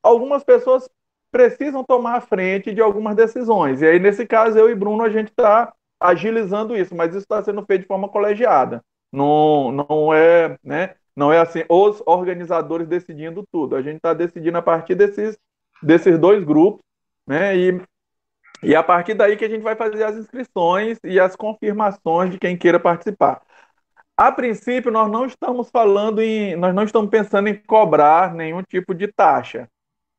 algumas 0.03 0.43
pessoas 0.43 0.91
precisam 1.31 1.85
tomar 1.85 2.17
a 2.17 2.21
frente 2.21 2.75
de 2.75 2.81
algumas 2.81 3.15
decisões. 3.15 3.81
E 3.81 3.87
aí, 3.87 4.01
nesse 4.01 4.27
caso, 4.27 4.59
eu 4.59 4.69
e 4.69 4.75
Bruno, 4.75 5.05
a 5.05 5.09
gente 5.09 5.29
está 5.29 5.73
agilizando 6.01 6.77
isso, 6.77 6.97
mas 6.97 7.11
isso 7.11 7.19
está 7.21 7.41
sendo 7.45 7.65
feito 7.65 7.83
de 7.83 7.87
forma 7.87 8.09
colegiada. 8.09 8.83
Não, 9.15 9.71
não 9.71 10.13
é, 10.13 10.59
né? 10.63 10.97
Não 11.15 11.33
é 11.33 11.39
assim, 11.39 11.63
os 11.69 12.03
organizadores 12.05 12.89
decidindo 12.89 13.47
tudo. 13.51 13.77
A 13.77 13.83
gente 13.83 13.97
está 13.97 14.13
decidindo 14.13 14.59
a 14.59 14.63
partir 14.63 14.97
desses, 14.97 15.39
desses 15.81 16.19
dois 16.19 16.43
grupos, 16.43 16.83
né? 17.27 17.57
E, 17.57 17.81
e 18.63 18.75
a 18.75 18.83
partir 18.83 19.15
daí 19.15 19.37
que 19.37 19.45
a 19.45 19.49
gente 19.49 19.63
vai 19.63 19.77
fazer 19.77 20.03
as 20.03 20.17
inscrições 20.17 20.99
e 21.05 21.21
as 21.21 21.37
confirmações 21.37 22.33
de 22.33 22.39
quem 22.39 22.57
queira 22.57 22.81
participar. 22.81 23.41
A 24.17 24.33
princípio, 24.33 24.91
nós 24.91 25.11
não 25.11 25.27
estamos 25.27 25.71
falando 25.71 26.21
em, 26.21 26.57
nós 26.57 26.75
não 26.75 26.83
estamos 26.83 27.09
pensando 27.09 27.49
em 27.49 27.55
cobrar 27.55 28.35
nenhum 28.35 28.63
tipo 28.63 28.95
de 28.95 29.07
taxa. 29.07 29.69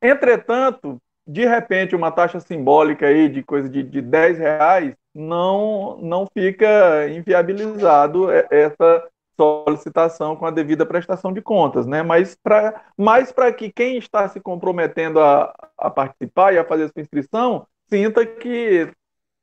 Entretanto, 0.01 1.01
de 1.27 1.45
repente, 1.45 1.95
uma 1.95 2.11
taxa 2.11 2.39
simbólica 2.39 3.07
aí 3.07 3.27
de 3.27 3.43
coisa 3.43 3.67
de, 3.67 3.83
de 3.83 4.01
10 4.01 4.37
reais 4.37 4.95
não, 5.15 5.97
não 6.01 6.27
fica 6.33 7.07
inviabilizado 7.07 8.29
essa 8.51 9.07
solicitação 9.37 10.35
com 10.35 10.45
a 10.45 10.51
devida 10.51 10.85
prestação 10.85 11.31
de 11.31 11.41
contas, 11.41 11.85
né? 11.85 12.03
Mas 12.03 12.35
para 12.35 12.81
mais 12.97 13.31
para 13.31 13.51
que 13.51 13.71
quem 13.71 13.97
está 13.97 14.27
se 14.27 14.39
comprometendo 14.39 15.19
a, 15.19 15.53
a 15.77 15.89
participar 15.89 16.53
e 16.53 16.57
a 16.57 16.65
fazer 16.65 16.89
sua 16.89 17.01
inscrição 17.01 17.65
sinta 17.89 18.25
que 18.25 18.91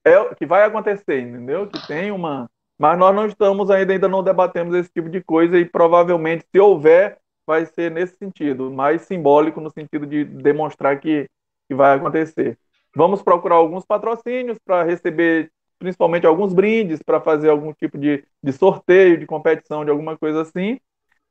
é 0.05 0.35
que 0.35 0.47
vai 0.47 0.65
acontecer, 0.65 1.21
entendeu? 1.21 1.67
Que 1.67 1.87
tem 1.87 2.11
uma, 2.11 2.51
mas 2.79 2.99
nós 2.99 3.15
não 3.15 3.27
estamos 3.27 3.71
ainda 3.71 3.93
ainda 3.93 4.09
não 4.09 4.23
debatemos 4.23 4.75
esse 4.75 4.91
tipo 4.91 5.09
de 5.09 5.23
coisa 5.23 5.59
e 5.59 5.65
provavelmente 5.65 6.45
se 6.51 6.59
houver 6.59 7.19
vai 7.47 7.67
ser 7.67 7.91
nesse 7.91 8.17
sentido, 8.17 8.71
mais 8.71 9.03
simbólico 9.03 9.61
no 9.61 9.71
sentido 9.71 10.07
de 10.07 10.25
demonstrar 10.25 10.99
que, 11.01 11.29
que 11.69 11.75
vai 11.75 11.97
acontecer. 11.97 12.59
Vamos 12.95 13.23
procurar 13.23 13.57
alguns 13.57 13.85
patrocínios 13.85 14.59
para 14.65 14.83
receber 14.83 15.51
principalmente 15.83 16.27
alguns 16.27 16.55
brindes 16.55 17.03
para 17.03 17.21
fazer 17.21 17.51
algum 17.51 17.73
tipo 17.73 17.99
de, 17.99 18.25
de 18.41 18.53
sorteio, 18.53 19.19
de 19.19 19.27
competição, 19.27 19.85
de 19.85 19.91
alguma 19.91 20.17
coisa 20.17 20.43
assim, 20.43 20.79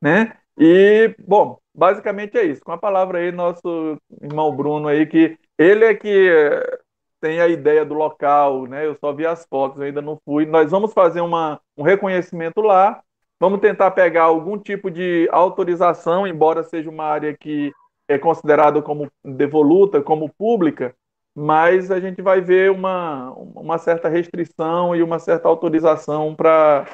né? 0.01 0.35
E, 0.57 1.15
bom, 1.25 1.57
basicamente 1.73 2.37
é 2.37 2.43
isso. 2.43 2.61
Com 2.61 2.73
a 2.73 2.77
palavra 2.77 3.19
aí, 3.19 3.31
nosso 3.31 3.97
irmão 4.21 4.53
Bruno 4.53 4.89
aí, 4.89 5.05
que 5.05 5.37
ele 5.57 5.85
é 5.85 5.95
que 5.95 6.29
tem 7.21 7.39
a 7.39 7.47
ideia 7.47 7.85
do 7.85 7.93
local, 7.93 8.67
né? 8.67 8.85
Eu 8.85 8.95
só 8.95 9.13
vi 9.13 9.25
as 9.25 9.45
fotos, 9.45 9.81
ainda 9.81 10.01
não 10.01 10.19
fui. 10.25 10.45
Nós 10.45 10.69
vamos 10.69 10.93
fazer 10.93 11.21
uma, 11.21 11.61
um 11.77 11.83
reconhecimento 11.83 12.59
lá, 12.59 13.01
vamos 13.39 13.61
tentar 13.61 13.91
pegar 13.91 14.23
algum 14.23 14.57
tipo 14.57 14.91
de 14.91 15.29
autorização, 15.31 16.27
embora 16.27 16.63
seja 16.63 16.89
uma 16.89 17.05
área 17.05 17.35
que 17.37 17.71
é 18.09 18.17
considerada 18.17 18.81
como 18.81 19.09
devoluta, 19.23 20.01
como 20.01 20.29
pública, 20.37 20.93
mas 21.35 21.89
a 21.89 21.99
gente 21.99 22.21
vai 22.21 22.41
ver 22.41 22.71
uma, 22.71 23.31
uma 23.31 23.77
certa 23.77 24.09
restrição 24.09 24.95
e 24.95 25.01
uma 25.01 25.19
certa 25.19 25.47
autorização 25.47 26.35
para 26.35 26.85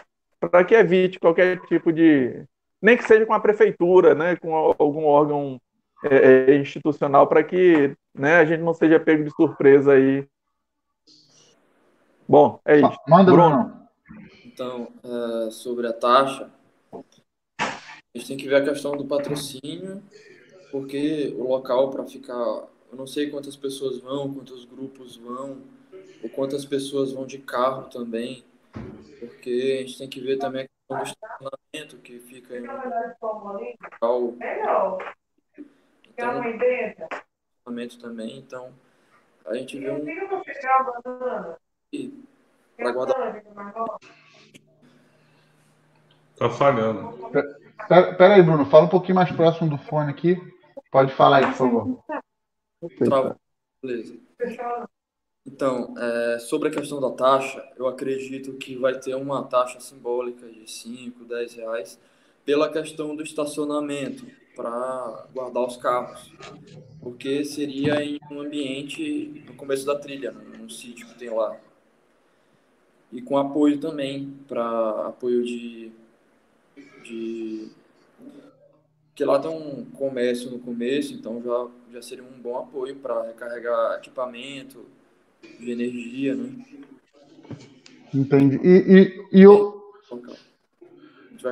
que 0.68 0.76
evite 0.76 1.20
qualquer 1.20 1.60
tipo 1.62 1.92
de. 1.92 2.44
Nem 2.82 2.96
que 2.96 3.04
seja 3.04 3.26
com 3.26 3.34
a 3.34 3.40
prefeitura, 3.40 4.14
né, 4.14 4.36
com 4.36 4.56
algum 4.56 5.06
órgão 5.06 5.60
é, 6.04 6.52
é 6.52 6.58
institucional, 6.58 7.26
para 7.26 7.44
que 7.44 7.96
né, 8.14 8.38
a 8.38 8.46
gente 8.46 8.62
não 8.62 8.74
seja 8.74 9.00
pego 9.00 9.24
de 9.24 9.32
surpresa 9.32 9.94
aí. 9.94 10.28
Bom, 12.28 12.60
é 12.66 12.78
isso. 12.78 12.98
Manda, 13.08 13.32
Bruno. 13.32 13.88
Então, 14.46 14.90
é, 15.04 15.52
sobre 15.52 15.88
a 15.88 15.94
taxa, 15.94 16.52
a 17.60 18.18
gente 18.18 18.28
tem 18.28 18.38
que 18.38 18.48
ver 18.48 18.58
a 18.58 18.64
questão 18.66 18.96
do 18.96 19.06
patrocínio, 19.06 20.04
porque 20.72 21.34
o 21.38 21.48
local 21.48 21.90
para 21.90 22.06
ficar 22.06 22.68
eu 22.92 22.98
não 22.98 23.08
sei 23.08 23.30
quantas 23.30 23.56
pessoas 23.56 24.00
vão, 24.00 24.34
quantos 24.34 24.66
grupos 24.66 25.18
vão, 25.18 25.62
ou 26.24 26.30
quantas 26.30 26.66
pessoas 26.66 27.12
vão 27.12 27.26
de 27.26 27.38
carro 27.40 27.90
também, 27.90 28.44
porque 29.20 29.80
a 29.80 29.82
gente 29.82 29.98
tem 29.98 30.10
que 30.10 30.20
ver 30.20 30.38
também 30.38 30.64
a 30.64 30.68
questão 30.68 30.98
do 30.98 31.04
estacionamento 31.04 31.98
que 31.98 32.20
fica 32.20 32.58
em 32.58 32.68
um 32.68 32.74
local. 34.02 34.36
Então, 36.14 36.42
estacionamento 37.66 38.00
também, 38.00 38.38
então 38.38 38.74
a 39.46 39.56
gente 39.56 39.78
vê 39.80 39.92
um. 39.92 40.06
Para 42.78 42.92
guardar. 42.92 43.44
Tá 46.38 46.50
falhando. 46.52 47.30
Pera 48.18 48.36
aí, 48.36 48.44
Bruno, 48.44 48.66
fala 48.66 48.86
um 48.86 48.90
pouquinho 48.90 49.16
mais 49.16 49.32
próximo 49.32 49.70
do 49.70 49.78
fone 49.78 50.12
aqui. 50.12 50.38
Pode 50.92 51.14
falar 51.14 51.38
aí, 51.38 51.46
por 51.48 51.54
favor. 51.54 52.04
Beleza. 53.82 54.20
Então, 55.46 55.94
é, 55.98 56.40
sobre 56.40 56.68
a 56.70 56.72
questão 56.72 57.00
da 57.00 57.12
taxa, 57.12 57.66
eu 57.78 57.88
acredito 57.88 58.54
que 58.58 58.76
vai 58.76 59.00
ter 59.00 59.16
uma 59.16 59.44
taxa 59.48 59.80
simbólica 59.80 60.48
de 60.52 60.70
5, 60.70 61.24
10 61.26 61.54
reais 61.56 62.00
pela 62.46 62.72
questão 62.72 63.16
do 63.16 63.24
estacionamento 63.24 64.26
para 64.56 65.28
guardar 65.34 65.66
os 65.66 65.78
carros, 65.78 66.34
porque 67.02 67.46
seria 67.46 68.04
em 68.04 68.20
um 68.32 68.42
ambiente 68.42 69.44
no 69.48 69.56
começo 69.56 69.86
da 69.86 69.98
trilha, 69.98 70.32
num 70.32 70.70
sítio 70.70 71.08
que 71.08 71.16
tem 71.16 71.30
lá. 71.30 71.58
e 73.12 73.22
com 73.22 73.38
apoio 73.38 73.80
também, 73.80 74.38
para 74.48 75.08
apoio 75.08 75.44
de, 75.44 75.92
de. 77.04 77.72
Que 79.18 79.26
lá 79.26 79.40
tem 79.40 79.50
um 79.50 79.84
comércio 79.86 80.52
no 80.52 80.60
começo, 80.60 81.12
então 81.16 81.42
já, 81.44 81.66
já 81.92 82.02
seria 82.04 82.24
um 82.24 82.40
bom 82.40 82.56
apoio 82.56 82.96
para 82.98 83.24
recarregar 83.24 83.96
equipamento 83.98 84.86
de 85.60 85.72
energia, 85.72 86.36
né? 86.36 86.52
Entendi. 88.14 88.60
E, 88.64 89.26
e, 89.34 89.40
e 89.40 89.42
eu. 89.42 89.76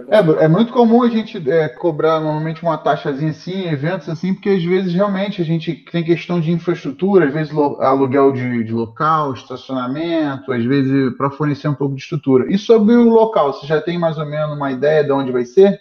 É, 0.09 0.43
é, 0.45 0.47
muito 0.47 0.71
comum 0.71 1.01
a 1.01 1.09
gente 1.09 1.37
é, 1.49 1.67
cobrar 1.67 2.19
normalmente 2.19 2.61
uma 2.61 2.77
taxazinha 2.77 3.31
assim, 3.31 3.67
eventos 3.67 4.09
assim, 4.09 4.33
porque 4.33 4.49
às 4.49 4.63
vezes 4.63 4.93
realmente 4.93 5.41
a 5.41 5.45
gente 5.45 5.73
tem 5.91 6.03
questão 6.03 6.39
de 6.39 6.51
infraestrutura, 6.51 7.25
às 7.25 7.33
vezes 7.33 7.53
aluguel 7.53 8.31
de, 8.31 8.63
de 8.63 8.71
local, 8.71 9.33
estacionamento, 9.33 10.51
às 10.51 10.63
vezes 10.63 11.15
para 11.17 11.31
fornecer 11.31 11.67
um 11.67 11.75
pouco 11.75 11.95
de 11.95 12.01
estrutura. 12.01 12.51
E 12.51 12.59
sobre 12.59 12.93
o 12.93 13.09
local, 13.09 13.53
você 13.53 13.65
já 13.65 13.81
tem 13.81 13.97
mais 13.97 14.19
ou 14.19 14.25
menos 14.25 14.55
uma 14.55 14.71
ideia 14.71 15.03
de 15.03 15.11
onde 15.11 15.31
vai 15.31 15.45
ser? 15.45 15.79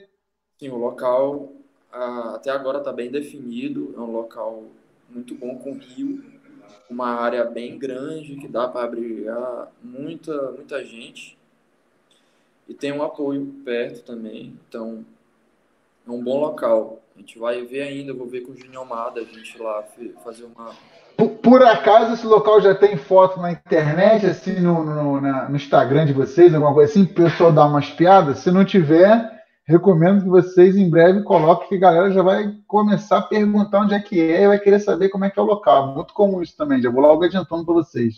Sim, 0.58 0.70
o 0.70 0.76
local 0.76 1.63
até 2.34 2.50
agora 2.50 2.78
está 2.78 2.92
bem 2.92 3.10
definido, 3.10 3.94
é 3.96 4.00
um 4.00 4.10
local 4.10 4.64
muito 5.08 5.34
bom 5.34 5.56
com 5.56 5.74
rio, 5.74 6.24
uma 6.90 7.08
área 7.08 7.44
bem 7.44 7.78
grande 7.78 8.36
que 8.36 8.48
dá 8.48 8.66
para 8.66 8.84
abrigar 8.84 9.70
muita, 9.82 10.52
muita 10.52 10.84
gente 10.84 11.38
e 12.68 12.74
tem 12.74 12.92
um 12.92 13.02
apoio 13.02 13.46
perto 13.64 14.02
também, 14.02 14.58
então 14.68 15.04
é 16.06 16.10
um 16.10 16.22
bom 16.22 16.40
local. 16.40 17.00
A 17.16 17.20
gente 17.20 17.38
vai 17.38 17.62
ver 17.62 17.82
ainda, 17.82 18.12
vou 18.12 18.26
ver 18.26 18.40
com 18.40 18.52
o 18.52 18.56
Júnior 18.56 18.82
Almada, 18.82 19.20
a 19.20 19.24
gente 19.24 19.56
lá 19.60 19.84
fazer 20.24 20.44
uma. 20.44 20.72
Por, 21.16 21.28
por, 21.28 21.62
acaso 21.62 22.14
esse 22.14 22.26
local 22.26 22.60
já 22.60 22.74
tem 22.74 22.96
foto 22.96 23.40
na 23.40 23.52
internet, 23.52 24.26
assim, 24.26 24.58
no, 24.58 24.82
no, 24.82 25.20
na, 25.20 25.48
no 25.48 25.54
Instagram 25.54 26.06
de 26.06 26.12
vocês, 26.12 26.52
alguma 26.52 26.74
coisa 26.74 26.90
assim, 26.90 27.04
o 27.04 27.14
pessoal 27.14 27.52
dar 27.52 27.66
umas 27.66 27.88
piadas? 27.90 28.38
Se 28.38 28.50
não 28.50 28.64
tiver, 28.64 29.33
recomendo 29.64 30.22
que 30.22 30.28
vocês 30.28 30.76
em 30.76 30.88
breve 30.88 31.22
coloquem, 31.22 31.68
que 31.68 31.74
a 31.76 31.78
galera 31.78 32.10
já 32.10 32.22
vai 32.22 32.54
começar 32.66 33.18
a 33.18 33.22
perguntar 33.22 33.80
onde 33.80 33.94
é 33.94 34.00
que 34.00 34.20
é 34.20 34.42
e 34.42 34.48
vai 34.48 34.58
querer 34.58 34.80
saber 34.80 35.08
como 35.08 35.24
é 35.24 35.30
que 35.30 35.38
é 35.38 35.42
o 35.42 35.46
local. 35.46 35.94
Muito 35.94 36.12
comum 36.14 36.42
isso 36.42 36.56
também, 36.56 36.82
já 36.82 36.90
vou 36.90 37.00
logo 37.00 37.24
adiantando 37.24 37.64
para 37.64 37.74
vocês. 37.74 38.16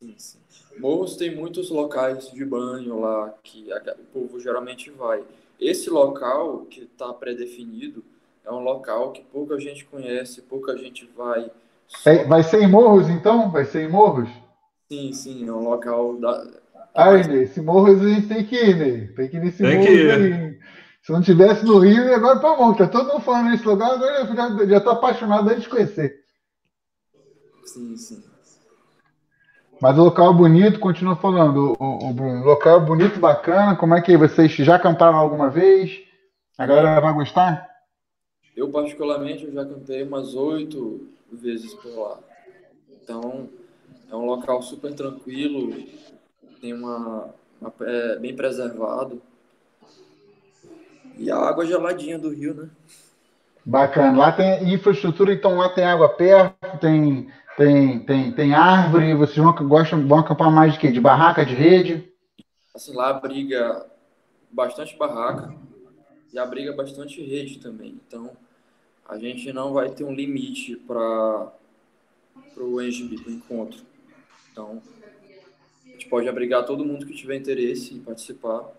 Sim, 0.00 0.14
sim. 0.16 0.38
Morros 0.78 1.16
tem 1.16 1.34
muitos 1.34 1.70
locais 1.70 2.30
de 2.30 2.44
banho 2.44 3.00
lá 3.00 3.32
que 3.42 3.68
o 3.72 4.04
povo 4.12 4.38
geralmente 4.38 4.90
vai. 4.90 5.22
Esse 5.58 5.88
local 5.88 6.66
que 6.68 6.82
está 6.82 7.12
pré-definido 7.14 8.04
é 8.44 8.52
um 8.52 8.60
local 8.60 9.12
que 9.12 9.22
pouca 9.22 9.58
gente 9.58 9.84
conhece, 9.86 10.42
pouca 10.42 10.76
gente 10.76 11.08
vai. 11.16 11.50
Só... 11.86 12.10
É, 12.10 12.24
vai 12.24 12.42
ser 12.42 12.62
em 12.62 12.68
Morros, 12.68 13.08
então? 13.08 13.50
Vai 13.50 13.64
ser 13.64 13.88
em 13.88 13.90
Morros? 13.90 14.28
Sim, 14.90 15.12
sim, 15.12 15.48
é 15.48 15.52
um 15.52 15.68
local 15.68 16.16
da. 16.18 16.46
Aí, 16.94 17.26
Ney, 17.26 17.42
esse 17.42 17.60
Morros 17.60 18.00
a 18.02 18.08
gente 18.08 18.28
tem 18.28 18.44
que 18.44 18.56
ir, 18.56 18.76
Ney. 18.76 19.08
Tem 19.08 19.28
que 19.28 19.36
ir 19.36 19.40
nesse 19.40 19.62
tem 19.62 19.78
Morros 19.78 19.88
aí. 19.88 20.55
Se 21.06 21.12
não 21.12 21.20
tivesse 21.22 21.64
no 21.64 21.78
Rio, 21.78 22.02
e 22.02 22.14
agora 22.14 22.40
para 22.40 22.56
Morros. 22.56 22.78
Tá 22.78 22.88
todo 22.88 23.12
mundo 23.12 23.20
falando 23.20 23.50
nesse 23.50 23.64
lugar, 23.64 23.92
agora 23.92 24.22
eu 24.22 24.34
já, 24.34 24.66
já 24.66 24.80
tô 24.80 24.90
apaixonado 24.90 25.48
antes 25.48 25.62
de 25.62 25.68
conhecer. 25.68 26.24
Sim, 27.64 27.96
sim. 27.96 28.24
Mas 29.80 29.96
o 29.96 30.02
local 30.02 30.34
bonito, 30.34 30.80
continua 30.80 31.14
falando. 31.14 31.76
O, 31.78 32.10
o, 32.10 32.44
local 32.44 32.80
bonito, 32.84 33.20
bacana. 33.20 33.76
Como 33.76 33.94
é 33.94 34.02
que 34.02 34.16
vocês 34.16 34.50
já 34.50 34.74
acamparam 34.74 35.16
alguma 35.16 35.48
vez? 35.48 35.96
A 36.58 36.66
galera 36.66 37.00
vai 37.00 37.14
gostar? 37.14 37.70
Eu, 38.56 38.68
particularmente, 38.70 39.44
eu 39.44 39.52
já 39.52 39.62
acampei 39.62 40.02
umas 40.02 40.34
oito 40.34 41.06
vezes 41.30 41.72
por 41.74 41.96
lá. 41.96 42.18
Então, 42.90 43.48
é 44.10 44.16
um 44.16 44.26
local 44.26 44.60
super 44.60 44.92
tranquilo, 44.92 45.72
tem 46.60 46.74
uma, 46.74 47.32
uma 47.60 47.72
é 47.82 48.18
bem 48.18 48.34
preservado. 48.34 49.22
E 51.16 51.30
a 51.30 51.36
água 51.36 51.66
geladinha 51.66 52.18
do 52.18 52.30
rio, 52.30 52.54
né? 52.54 52.68
Bacana. 53.64 54.16
Lá 54.16 54.32
tem 54.32 54.72
infraestrutura, 54.72 55.32
então 55.32 55.56
lá 55.56 55.68
tem 55.68 55.84
água 55.84 56.08
perto, 56.08 56.78
tem 56.78 57.28
tem, 57.56 58.00
tem, 58.00 58.32
tem 58.32 58.54
árvore, 58.54 59.14
vocês 59.14 59.38
vão, 59.38 59.52
gostam, 59.66 60.06
vão 60.06 60.18
acampar 60.18 60.50
mais 60.50 60.74
de 60.74 60.78
quê? 60.78 60.92
De 60.92 61.00
barraca, 61.00 61.44
de 61.44 61.54
rede? 61.54 62.12
Assim, 62.74 62.94
lá 62.94 63.08
abriga 63.08 63.86
bastante 64.52 64.94
barraca 64.96 65.54
e 66.34 66.38
abriga 66.38 66.74
bastante 66.74 67.22
rede 67.22 67.58
também. 67.58 67.98
Então, 68.06 68.36
a 69.08 69.16
gente 69.16 69.50
não 69.54 69.72
vai 69.72 69.88
ter 69.88 70.04
um 70.04 70.14
limite 70.14 70.76
para 70.76 71.50
o 72.58 72.78
NGB, 72.78 73.22
para 73.22 73.30
o 73.30 73.34
encontro. 73.34 73.80
Então, 74.52 74.82
a 75.86 75.88
gente 75.92 76.08
pode 76.10 76.28
abrigar 76.28 76.66
todo 76.66 76.84
mundo 76.84 77.06
que 77.06 77.14
tiver 77.14 77.36
interesse 77.36 77.94
em 77.94 78.00
participar. 78.00 78.70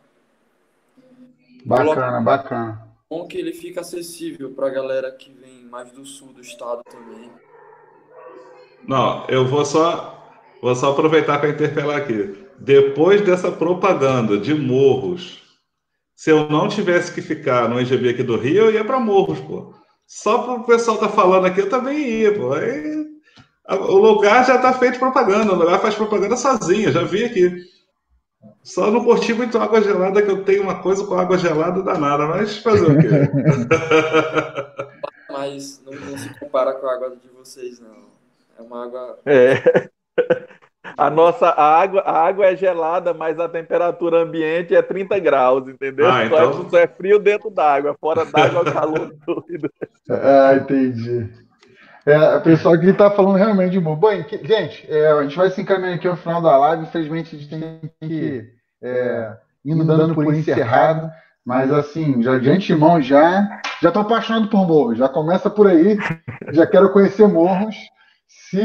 Bacana, 1.67 2.21
bacana. 2.21 2.81
Bom 3.09 3.27
que 3.27 3.37
ele 3.37 3.51
fica 3.51 3.81
acessível 3.81 4.51
para 4.51 4.67
a 4.67 4.69
galera 4.69 5.11
que 5.11 5.33
vem 5.33 5.65
mais 5.65 5.91
do 5.91 6.05
sul 6.05 6.31
do 6.31 6.39
estado 6.39 6.81
também. 6.89 7.29
Não, 8.87 9.25
eu 9.27 9.45
vou 9.45 9.65
só, 9.65 10.31
vou 10.61 10.73
só 10.73 10.91
aproveitar 10.91 11.39
para 11.39 11.49
interpelar 11.49 11.97
aqui. 11.97 12.37
Depois 12.57 13.19
dessa 13.21 13.51
propaganda 13.51 14.37
de 14.37 14.53
Morros, 14.53 15.43
se 16.15 16.29
eu 16.29 16.47
não 16.47 16.69
tivesse 16.69 17.13
que 17.13 17.21
ficar 17.21 17.67
no 17.67 17.81
EGB 17.81 18.09
aqui 18.09 18.23
do 18.23 18.37
Rio, 18.37 18.67
eu 18.67 18.71
ia 18.71 18.85
para 18.85 18.97
Morros, 18.97 19.39
pô. 19.41 19.73
Só 20.05 20.37
para 20.37 20.53
o 20.53 20.63
pessoal 20.63 20.97
tá 20.97 21.09
falando 21.09 21.47
aqui, 21.47 21.59
eu 21.59 21.69
também 21.69 21.99
ia, 21.99 22.33
pô. 22.33 22.53
Aí, 22.53 23.05
o 23.69 23.97
lugar 23.97 24.45
já 24.45 24.55
está 24.55 24.71
feito 24.71 24.99
propaganda, 24.99 25.51
o 25.51 25.57
lugar 25.57 25.81
faz 25.81 25.95
propaganda 25.95 26.37
sozinho, 26.37 26.93
já 26.93 27.03
vi 27.03 27.25
aqui. 27.25 27.76
Só 28.67 28.91
não 28.91 29.01
curti 29.01 29.33
muito 29.33 29.57
água 29.57 29.81
gelada, 29.81 30.21
que 30.21 30.29
eu 30.29 30.43
tenho 30.43 30.63
uma 30.63 30.81
coisa 30.81 31.05
com 31.05 31.17
água 31.17 31.37
gelada 31.37 31.81
danada, 31.81 32.27
mas 32.27 32.57
fazer 32.57 32.85
o 32.85 32.99
quê? 32.99 33.07
mas 35.31 35.81
não, 35.85 35.93
não 35.93 36.17
se 36.17 36.37
compara 36.37 36.73
com 36.73 36.85
a 36.85 36.93
água 36.93 37.11
de 37.11 37.29
vocês, 37.29 37.79
não. 37.79 38.09
É 38.59 38.61
uma 38.61 38.83
água. 38.83 39.19
É. 39.25 39.87
A 40.97 41.09
nossa 41.09 41.49
a 41.49 41.79
água, 41.79 42.01
a 42.01 42.25
água 42.25 42.45
é 42.45 42.55
gelada, 42.55 43.13
mas 43.13 43.39
a 43.39 43.47
temperatura 43.47 44.19
ambiente 44.19 44.73
é 44.73 44.81
30 44.81 45.19
graus, 45.19 45.67
entendeu? 45.67 46.09
Ah, 46.09 46.25
então... 46.25 46.69
Só 46.69 46.77
é 46.77 46.87
frio 46.87 47.19
dentro 47.19 47.51
d'água, 47.51 47.95
fora 47.99 48.25
d'água 48.25 48.63
é 48.65 48.71
calor 48.71 49.13
doido. 49.27 49.69
Ah, 50.09 50.55
entendi. 50.55 51.29
É, 52.05 52.37
o 52.37 52.41
pessoal 52.41 52.73
aqui 52.73 52.87
está 52.87 53.11
falando 53.11 53.35
realmente 53.35 53.73
de 53.73 53.81
boa. 53.81 53.97
Bom, 53.97 54.11
gente, 54.11 54.89
é, 54.89 55.11
a 55.11 55.23
gente 55.23 55.35
vai 55.35 55.51
se 55.51 55.61
encaminhando 55.61 55.95
aqui 55.95 56.07
ao 56.07 56.15
final 56.15 56.41
da 56.41 56.57
live. 56.57 56.83
Infelizmente, 56.83 57.35
a 57.35 57.39
gente 57.39 57.49
tem 57.49 57.91
que 57.99 58.56
é, 58.81 59.37
indo 59.65 59.83
dando 59.85 60.13
por 60.13 60.33
encerrado. 60.33 61.09
Mas 61.45 61.71
assim, 61.71 62.21
já 62.21 62.37
de 62.37 62.49
antemão 62.49 63.01
já 63.01 63.61
já 63.81 63.89
estou 63.89 64.01
apaixonado 64.01 64.49
por 64.49 64.67
morros. 64.67 64.97
Já 64.97 65.07
começa 65.07 65.49
por 65.49 65.67
aí. 65.67 65.97
Já 66.51 66.65
quero 66.65 66.93
conhecer 66.93 67.27
morros 67.27 67.75
se 68.27 68.61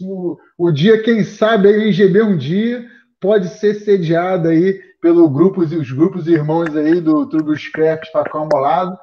o, 0.00 0.36
o 0.56 0.70
dia, 0.70 1.02
quem 1.02 1.24
sabe, 1.24 1.68
a 1.68 1.76
IGB 1.76 2.22
um 2.22 2.36
dia 2.36 2.84
pode 3.20 3.48
ser 3.48 3.74
sediado 3.74 4.48
aí 4.48 4.80
pelo 5.00 5.28
grupos 5.28 5.72
e 5.72 5.76
os 5.76 5.90
grupos 5.90 6.28
irmãos 6.28 6.76
aí 6.76 7.00
do 7.00 7.28
Turbo 7.28 7.56
Scraps 7.56 8.10
Facão 8.10 8.48
Molado. 8.52 8.96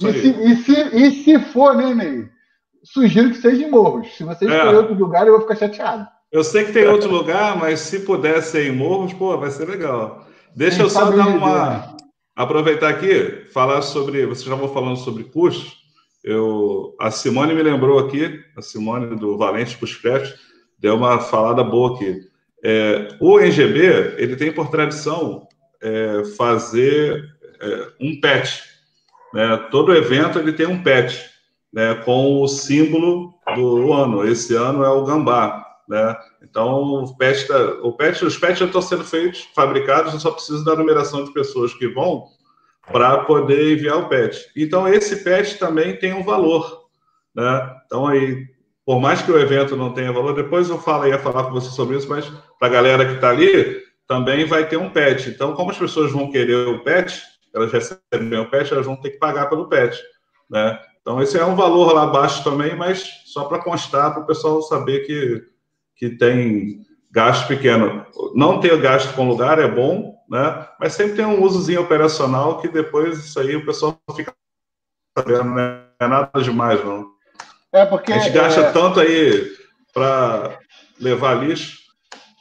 E 0.00 0.12
se, 0.12 0.28
e, 0.28 0.56
se, 0.56 0.96
e 0.96 1.10
se 1.10 1.38
for, 1.38 1.74
né, 1.74 1.94
Ney? 1.94 2.28
Sugiro 2.84 3.30
que 3.30 3.36
seja 3.36 3.64
em 3.64 3.70
Morros. 3.70 4.16
Se 4.16 4.24
você 4.24 4.44
escolher 4.44 4.74
é. 4.74 4.78
outro 4.78 4.94
lugar, 4.94 5.26
eu 5.26 5.32
vou 5.32 5.42
ficar 5.42 5.56
chateado. 5.56 6.06
Eu 6.32 6.42
sei 6.42 6.64
que 6.64 6.72
tem 6.72 6.88
outro 6.88 7.10
lugar, 7.10 7.58
mas 7.58 7.80
se 7.80 8.00
puder 8.00 8.42
ser 8.42 8.66
em 8.66 8.74
Morros, 8.74 9.12
pô, 9.12 9.36
vai 9.36 9.50
ser 9.50 9.68
legal. 9.68 10.26
Deixa 10.56 10.76
Quem 10.76 10.86
eu 10.86 10.90
só 10.90 11.10
dar 11.10 11.28
uma. 11.28 11.94
Aproveitar 12.34 12.88
aqui, 12.88 13.44
falar 13.52 13.82
sobre. 13.82 14.24
Vocês 14.24 14.46
já 14.46 14.54
vão 14.54 14.72
falando 14.72 14.96
sobre 14.96 15.24
custos. 15.24 15.82
Eu, 16.24 16.94
a 16.98 17.10
Simone 17.10 17.52
me 17.52 17.62
lembrou 17.62 17.98
aqui, 17.98 18.40
a 18.56 18.62
Simone 18.62 19.14
do 19.16 19.36
Valente 19.36 19.76
Puscret, 19.76 20.32
deu 20.78 20.96
uma 20.96 21.18
falada 21.20 21.62
boa 21.62 21.96
aqui. 21.96 22.20
É, 22.64 23.08
o 23.20 23.38
NGB 23.38 24.14
ele 24.16 24.36
tem 24.36 24.52
por 24.52 24.70
tradição 24.70 25.48
é, 25.82 26.22
fazer 26.36 27.28
é, 27.60 27.88
um 28.00 28.18
patch. 28.20 28.60
Né? 29.34 29.68
Todo 29.70 29.94
evento 29.94 30.38
ele 30.38 30.52
tem 30.52 30.66
um 30.66 30.82
patch 30.82 31.18
né? 31.72 31.96
com 32.04 32.40
o 32.40 32.48
símbolo 32.48 33.34
do 33.54 33.92
ano. 33.92 34.26
Esse 34.26 34.54
ano 34.54 34.82
é 34.84 34.88
o 34.88 35.04
gambá. 35.04 35.61
Né? 35.92 36.16
Então, 36.42 37.04
o 37.04 37.18
patch, 37.18 37.46
tá, 37.46 37.58
o 37.82 37.92
patch, 37.92 38.22
os 38.22 38.38
patches 38.38 38.62
estão 38.62 38.80
sendo 38.80 39.04
feitos, 39.04 39.46
fabricados, 39.54 40.14
eu 40.14 40.20
só 40.20 40.30
preciso 40.30 40.64
da 40.64 40.74
numeração 40.74 41.22
de 41.22 41.30
pessoas 41.34 41.74
que 41.74 41.86
vão 41.86 42.28
para 42.90 43.18
poder 43.24 43.74
enviar 43.74 43.98
o 43.98 44.08
patch. 44.08 44.38
Então, 44.56 44.88
esse 44.88 45.22
patch 45.22 45.58
também 45.58 45.94
tem 45.98 46.14
um 46.14 46.24
valor. 46.24 46.86
Né? 47.36 47.76
Então, 47.84 48.06
aí, 48.06 48.46
por 48.86 49.00
mais 49.00 49.20
que 49.20 49.30
o 49.30 49.38
evento 49.38 49.76
não 49.76 49.92
tenha 49.92 50.10
valor, 50.10 50.34
depois 50.34 50.70
eu 50.70 50.78
falo, 50.78 51.06
ia 51.06 51.18
falar 51.18 51.44
com 51.44 51.52
você 51.52 51.68
sobre 51.68 51.98
isso, 51.98 52.08
mas 52.08 52.26
para 52.58 52.68
a 52.68 52.72
galera 52.72 53.04
que 53.04 53.16
está 53.16 53.28
ali, 53.28 53.82
também 54.08 54.46
vai 54.46 54.66
ter 54.66 54.78
um 54.78 54.88
patch. 54.88 55.26
Então, 55.26 55.52
como 55.52 55.72
as 55.72 55.78
pessoas 55.78 56.10
vão 56.10 56.30
querer 56.30 56.68
o 56.68 56.82
patch, 56.82 57.20
elas 57.54 57.70
recebem 57.70 58.40
o 58.40 58.50
patch, 58.50 58.72
elas 58.72 58.86
vão 58.86 58.96
ter 58.96 59.10
que 59.10 59.18
pagar 59.18 59.50
pelo 59.50 59.68
patch. 59.68 59.98
Né? 60.48 60.80
Então, 61.02 61.20
esse 61.20 61.36
é 61.36 61.44
um 61.44 61.54
valor 61.54 61.92
lá 61.92 62.04
abaixo 62.04 62.42
também, 62.42 62.74
mas 62.74 63.04
só 63.26 63.44
para 63.44 63.62
constar, 63.62 64.14
para 64.14 64.22
o 64.22 64.26
pessoal 64.26 64.62
saber 64.62 65.00
que, 65.00 65.52
que 65.96 66.10
tem 66.10 66.84
gasto 67.10 67.46
pequeno. 67.46 68.06
Não 68.34 68.60
ter 68.60 68.80
gasto 68.80 69.14
com 69.14 69.28
lugar 69.28 69.58
é 69.58 69.68
bom, 69.68 70.14
né? 70.28 70.66
Mas 70.80 70.94
sempre 70.94 71.16
tem 71.16 71.26
um 71.26 71.42
usozinho 71.42 71.82
operacional 71.82 72.58
que 72.58 72.68
depois 72.68 73.18
isso 73.18 73.38
aí 73.38 73.54
o 73.54 73.66
pessoal 73.66 73.98
fica 74.16 74.32
sabendo, 75.16 75.54
né? 75.54 75.82
não 76.00 76.06
é 76.06 76.08
nada 76.08 76.42
demais, 76.42 76.82
não. 76.84 77.12
É 77.72 77.84
porque. 77.84 78.12
A 78.12 78.18
gente 78.18 78.32
gasta 78.32 78.60
é... 78.60 78.72
tanto 78.72 79.00
aí 79.00 79.50
para 79.92 80.58
levar 80.98 81.34
lixo, 81.34 81.78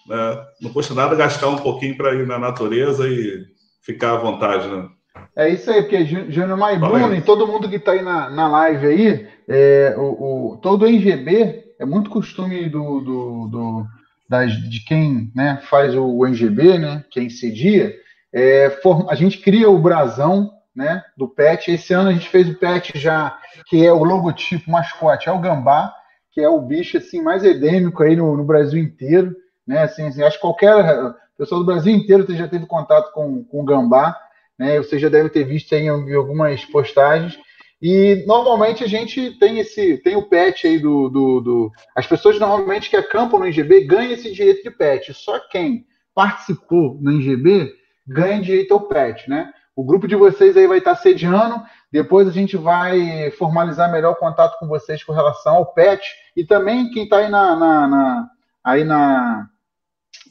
né? 0.08 0.46
Não 0.62 0.72
custa 0.72 0.94
nada 0.94 1.16
gastar 1.16 1.50
um 1.50 1.58
pouquinho 1.58 1.98
para 1.98 2.14
ir 2.16 2.26
na 2.26 2.40
natureza 2.40 3.08
e 3.08 3.46
ficar 3.82 4.14
à 4.14 4.18
vontade, 4.18 4.68
né? 4.68 4.88
É 5.36 5.50
isso 5.50 5.70
aí, 5.70 5.82
porque 5.82 6.06
Júnior 6.06 6.58
Mai 6.58 6.78
Bruno 6.78 7.14
e 7.14 7.22
todo 7.22 7.48
mundo 7.48 7.70
que 7.70 7.76
está 7.76 7.92
aí 7.92 8.02
na, 8.02 8.30
na 8.30 8.48
live 8.48 8.88
aí, 8.88 9.28
é, 9.48 9.96
o, 9.98 10.54
o, 10.54 10.58
todo 10.58 10.84
o 10.84 10.88
NGB 10.88 11.71
é 11.82 11.86
muito 11.86 12.10
costume 12.10 12.70
do, 12.70 13.00
do, 13.02 13.48
do 13.48 13.88
das, 14.30 14.54
de 14.54 14.86
quem 14.86 15.32
né, 15.36 15.60
faz 15.64 15.96
o 15.96 16.26
NGB, 16.26 16.78
né, 16.78 17.04
quem 17.10 17.30
cedia, 17.30 17.94
é, 18.32 18.70
for, 18.82 19.08
a 19.10 19.16
gente 19.16 19.40
cria 19.40 19.70
o 19.70 19.80
brasão 19.80 20.52
né, 20.74 21.04
do 21.18 21.28
pet. 21.28 21.72
Esse 21.72 21.94
ano 21.94 22.10
a 22.10 22.14
gente 22.14 22.30
fez 22.30 22.48
o 22.48 22.58
pet 22.58 22.98
já, 22.98 23.38
que 23.68 23.86
é 23.86 23.92
o 23.92 24.04
logotipo 24.04 24.72
mascote, 24.72 25.28
é 25.28 25.32
o 25.32 25.40
gambá, 25.40 25.94
que 26.32 26.40
é 26.40 26.48
o 26.48 26.62
bicho 26.62 26.98
assim 26.98 27.22
mais 27.22 27.44
endêmico 27.44 28.04
aí 28.04 28.16
no, 28.16 28.38
no 28.38 28.46
Brasil 28.46 28.82
inteiro. 28.82 29.36
Né, 29.68 29.82
assim, 29.82 30.08
assim, 30.08 30.24
acho 30.24 30.38
que 30.38 30.42
qualquer 30.42 31.14
pessoa 31.38 31.60
do 31.60 31.66
Brasil 31.66 31.94
inteiro 31.94 32.26
já 32.30 32.48
teve 32.48 32.66
contato 32.66 33.12
com, 33.12 33.44
com 33.44 33.62
o 33.62 33.66
gambá 33.66 34.18
né? 34.62 34.78
Você 34.78 35.00
já 35.00 35.10
deve 35.10 35.28
ter 35.30 35.44
visto 35.44 35.74
em 35.74 35.90
algumas 35.90 36.64
postagens. 36.66 37.36
E 37.82 38.24
normalmente 38.28 38.84
a 38.84 38.88
gente 38.88 39.32
tem 39.40 39.60
esse, 39.60 39.98
tem 39.98 40.16
o 40.16 40.28
pet 40.28 40.68
aí 40.68 40.78
do, 40.78 41.10
do, 41.10 41.42
do, 41.42 41.72
As 41.96 42.06
pessoas 42.06 42.40
normalmente 42.40 42.90
que 42.90 42.96
acampam 42.96 43.40
no 43.40 43.48
IGB 43.48 43.86
ganham 43.86 44.12
esse 44.12 44.32
direito 44.32 44.62
de 44.64 44.70
pet. 44.70 45.14
Só 45.14 45.40
quem 45.50 45.86
participou 46.14 46.98
no 47.02 47.12
IGB 47.12 47.74
ganha 48.08 48.42
direito 48.42 48.74
ao 48.74 48.82
pet, 48.82 49.28
né? 49.30 49.52
O 49.76 49.84
grupo 49.84 50.08
de 50.08 50.16
vocês 50.16 50.56
aí 50.56 50.68
vai 50.68 50.78
estar 50.78 50.96
sediando. 50.96 51.62
Depois 51.92 52.28
a 52.28 52.32
gente 52.32 52.56
vai 52.56 53.32
formalizar 53.32 53.92
melhor 53.92 54.12
o 54.12 54.18
contato 54.20 54.60
com 54.60 54.68
vocês 54.68 55.04
com 55.04 55.14
relação 55.14 55.56
ao 55.56 55.74
pet. 55.74 56.08
E 56.36 56.44
também 56.44 56.92
quem 56.92 57.06
está 57.06 57.18
aí 57.18 57.30
na, 57.30 57.56
na, 57.56 57.88
na, 57.88 58.30
aí 58.64 58.84
na, 58.84 59.48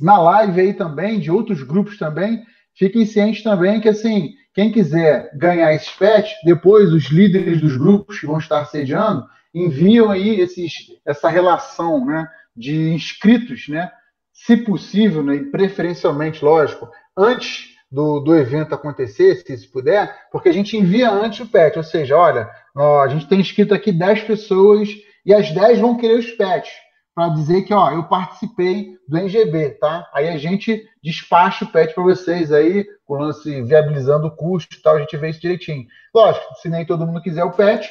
na 0.01 0.23
live 0.23 0.61
aí 0.61 0.75
também, 0.75 1.19
de 1.19 1.33
outros 1.33 1.63
grupos 1.63 1.99
também, 1.99 2.45
Fiquem 2.81 3.05
cientes 3.05 3.43
também 3.43 3.79
que, 3.79 3.91
assim, 3.91 4.33
quem 4.55 4.73
quiser 4.73 5.31
ganhar 5.35 5.73
esses 5.73 5.91
pets, 5.91 6.33
depois 6.45 6.93
os 6.93 7.05
líderes 7.11 7.61
dos 7.61 7.77
grupos 7.77 8.19
que 8.19 8.27
vão 8.27 8.39
estar 8.39 8.65
sediando 8.65 9.25
enviam 9.55 10.11
aí 10.11 10.41
esses, 10.41 10.73
essa 11.05 11.29
relação 11.29 12.05
né, 12.05 12.29
de 12.57 12.93
inscritos, 12.93 13.69
né, 13.69 13.91
se 14.33 14.57
possível, 14.57 15.23
né, 15.23 15.37
e 15.37 15.51
preferencialmente, 15.51 16.45
lógico, 16.45 16.89
antes 17.17 17.71
do, 17.91 18.21
do 18.21 18.35
evento 18.35 18.75
acontecer, 18.75 19.37
se, 19.37 19.57
se 19.57 19.69
puder, 19.69 20.17
porque 20.31 20.49
a 20.49 20.53
gente 20.53 20.77
envia 20.77 21.11
antes 21.11 21.41
o 21.41 21.47
pet, 21.47 21.77
ou 21.77 21.85
seja, 21.85 22.17
olha, 22.17 22.49
ó, 22.75 23.03
a 23.03 23.09
gente 23.09 23.27
tem 23.27 23.41
inscrito 23.41 23.75
aqui 23.75 23.93
10 23.93 24.23
pessoas 24.23 24.89
e 25.27 25.35
as 25.35 25.51
10 25.51 25.81
vão 25.81 25.97
querer 25.97 26.19
os 26.19 26.31
pets 26.33 26.71
para 27.15 27.29
dizer 27.31 27.63
que 27.63 27.75
ó, 27.75 27.91
eu 27.91 28.05
participei 28.05 28.97
do 29.09 29.19
NGB, 29.19 29.71
tá? 29.81 30.09
Aí 30.15 30.29
a 30.29 30.39
gente 30.39 30.83
despacha 31.03 31.65
o 31.65 31.69
PET 31.69 31.95
para 31.95 32.05
vocês 32.05 32.53
aí, 32.53 32.87
com 33.05 33.15
o 33.15 33.19
lance 33.19 33.63
viabilizando 33.63 34.29
o 34.29 34.37
custo 34.37 34.77
e 34.77 34.83
tal, 34.83 34.97
a 34.97 35.01
gente 35.01 35.17
vê 35.17 35.31
isso 35.31 35.41
direitinho. 35.41 35.87
Lógico, 36.15 36.55
se 36.61 36.69
nem 36.69 36.87
todo 36.87 37.07
mundo 37.07 37.23
quiser 37.23 37.45
o 37.45 37.53
PET, 37.53 37.91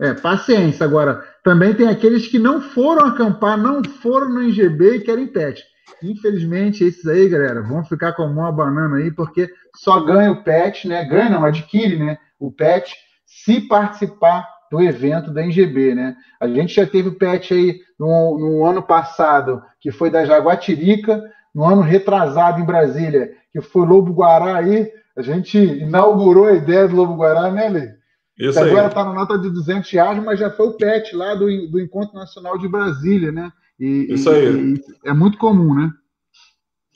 é, 0.00 0.14
paciência. 0.14 0.84
Agora, 0.84 1.22
também 1.44 1.74
tem 1.74 1.86
aqueles 1.86 2.26
que 2.26 2.38
não 2.38 2.60
foram 2.60 3.06
acampar, 3.06 3.58
não 3.58 3.84
foram 3.84 4.30
no 4.30 4.42
NGB 4.42 4.96
e 4.96 5.00
querem 5.00 5.26
PET. 5.26 5.62
Infelizmente, 6.02 6.82
esses 6.82 7.06
aí, 7.06 7.28
galera, 7.28 7.60
vão 7.60 7.84
ficar 7.84 8.12
com 8.14 8.22
uma 8.22 8.50
banana 8.50 8.96
aí, 8.96 9.10
porque 9.10 9.50
só 9.76 10.00
ganha 10.00 10.32
o 10.32 10.42
PET, 10.42 10.88
né? 10.88 11.04
Ganha, 11.04 11.28
não, 11.28 11.44
adquire, 11.44 11.98
né? 11.98 12.16
O 12.38 12.50
PET 12.50 12.94
se 13.26 13.60
participar 13.60 14.48
do 14.70 14.80
evento 14.80 15.32
da 15.32 15.42
NGB, 15.42 15.94
né? 15.94 16.16
A 16.40 16.46
gente 16.46 16.74
já 16.74 16.86
teve 16.86 17.08
o 17.08 17.14
PET 17.14 17.52
aí 17.52 17.80
no, 17.98 18.38
no, 18.38 18.64
ano 18.64 18.82
passado, 18.82 19.60
que 19.80 19.90
foi 19.90 20.10
da 20.10 20.24
Jaguatirica, 20.24 21.22
no 21.54 21.64
ano 21.64 21.82
retrasado 21.82 22.60
em 22.60 22.64
Brasília, 22.64 23.32
que 23.52 23.60
foi 23.60 23.84
Lobo 23.84 24.12
Guará 24.12 24.56
aí, 24.56 24.88
a 25.16 25.22
gente 25.22 25.58
inaugurou 25.58 26.46
a 26.46 26.54
ideia 26.54 26.86
do 26.86 26.94
Lobo 26.94 27.16
Guará, 27.16 27.50
né, 27.50 27.68
Lê? 27.68 28.00
Isso 28.38 28.58
que 28.58 28.70
agora 28.70 28.86
está 28.86 29.04
na 29.04 29.12
nota 29.12 29.36
de 29.38 29.50
200 29.50 29.90
reais, 29.90 30.22
mas 30.22 30.38
já 30.38 30.50
foi 30.50 30.68
o 30.68 30.72
PET 30.72 31.14
lá 31.14 31.34
do, 31.34 31.46
do 31.68 31.80
Encontro 31.80 32.14
Nacional 32.14 32.56
de 32.56 32.68
Brasília, 32.68 33.30
né? 33.30 33.52
E, 33.78 34.06
Isso 34.14 34.30
aí. 34.30 34.74
E, 34.74 34.80
é 35.04 35.12
muito 35.12 35.36
comum, 35.36 35.74
né? 35.74 35.90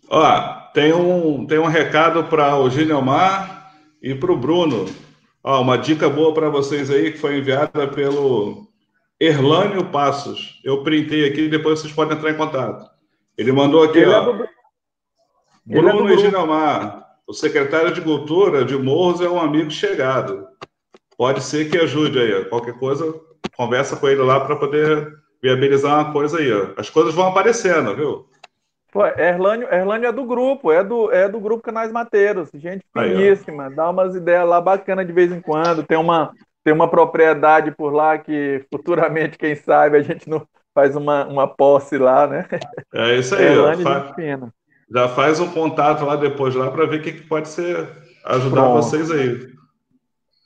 Ó, 0.09 0.71
tem 0.73 0.93
um, 0.95 1.47
tem 1.47 1.59
um 1.59 1.67
recado 1.67 2.25
para 2.25 2.57
o 2.57 2.71
Gineomar 2.71 3.73
e 4.03 4.15
para 4.15 4.33
o 4.33 4.39
Bruno. 4.39 4.87
Ó, 5.47 5.61
uma 5.61 5.77
dica 5.77 6.09
boa 6.09 6.33
para 6.33 6.49
vocês 6.49 6.91
aí 6.91 7.13
que 7.13 7.19
foi 7.19 7.37
enviada 7.37 7.87
pelo 7.87 8.67
Erlânio 9.21 9.85
Passos. 9.91 10.59
Eu 10.65 10.83
printei 10.83 11.29
aqui, 11.29 11.49
depois 11.49 11.81
vocês 11.81 11.93
podem 11.93 12.17
entrar 12.17 12.31
em 12.31 12.37
contato. 12.37 12.89
Ele 13.37 13.53
mandou 13.53 13.83
aqui, 13.83 13.99
Ele 13.99 14.11
é 14.11 14.19
ó. 14.19 14.23
É 14.23 14.39
do... 14.39 14.49
Bruno 15.67 16.09
é 16.09 16.15
Eginamar, 16.15 17.07
o 17.27 17.35
secretário 17.35 17.93
de 17.93 18.01
Cultura 18.01 18.65
de 18.65 18.75
Morros 18.77 19.21
é 19.21 19.29
um 19.29 19.39
amigo 19.39 19.71
chegado. 19.71 20.47
Pode 21.17 21.43
ser 21.43 21.71
que 21.71 21.77
ajude 21.77 22.19
aí. 22.19 22.45
Qualquer 22.47 22.79
coisa, 22.79 23.15
conversa 23.55 23.97
com 23.97 24.09
ele 24.09 24.23
lá 24.23 24.41
para 24.41 24.57
poder 24.57 25.13
viabilizar 25.43 26.05
uma 26.05 26.13
coisa 26.13 26.39
aí. 26.39 26.51
Ó. 26.51 26.69
As 26.79 26.89
coisas 26.89 27.15
vão 27.15 27.29
aparecendo, 27.29 27.95
viu? 27.95 28.27
Pô, 28.95 29.05
Erlânio, 29.05 29.67
Erlânio 29.75 30.07
é 30.09 30.13
do 30.13 30.25
grupo, 30.25 30.71
é 30.71 30.85
do, 30.85 31.11
é 31.11 31.29
do 31.29 31.41
grupo 31.41 31.65
Canais 31.65 31.91
Mateiros, 31.91 32.49
gente 32.55 32.85
finíssima, 32.97 33.67
Aí, 33.67 33.75
dá 33.75 33.91
umas 33.91 34.15
ideias 34.15 34.49
lá 34.49 34.61
bacanas 34.61 35.05
de 35.05 35.13
vez 35.13 35.33
em 35.33 35.41
quando, 35.41 35.83
tem 35.83 35.99
uma, 35.99 36.33
tem 36.63 36.73
uma 36.73 36.89
propriedade 36.89 37.73
por 37.73 37.93
lá 37.93 38.17
que 38.17 38.65
futuramente, 38.73 39.37
quem 39.37 39.57
sabe, 39.57 39.97
a 39.97 40.01
gente 40.01 40.31
não 40.31 40.47
faz 40.73 40.95
uma, 40.95 41.27
uma 41.27 41.49
posse 41.49 41.99
lá, 41.99 42.29
né? 42.29 42.47
É 42.95 43.17
isso 43.17 43.35
aí, 43.35 43.47
Erlânio, 43.47 43.83
faz, 43.83 44.15
já 44.95 45.09
faz 45.09 45.41
um 45.41 45.51
contato 45.51 46.05
lá 46.05 46.15
depois 46.15 46.55
lá 46.55 46.71
para 46.71 46.87
ver 46.87 47.01
o 47.01 47.03
que, 47.03 47.15
que 47.15 47.23
pode 47.23 47.49
ser 47.49 47.89
ajudar 48.27 48.63
Pronto. 48.63 48.77
vocês 48.77 49.11
aí. 49.11 49.45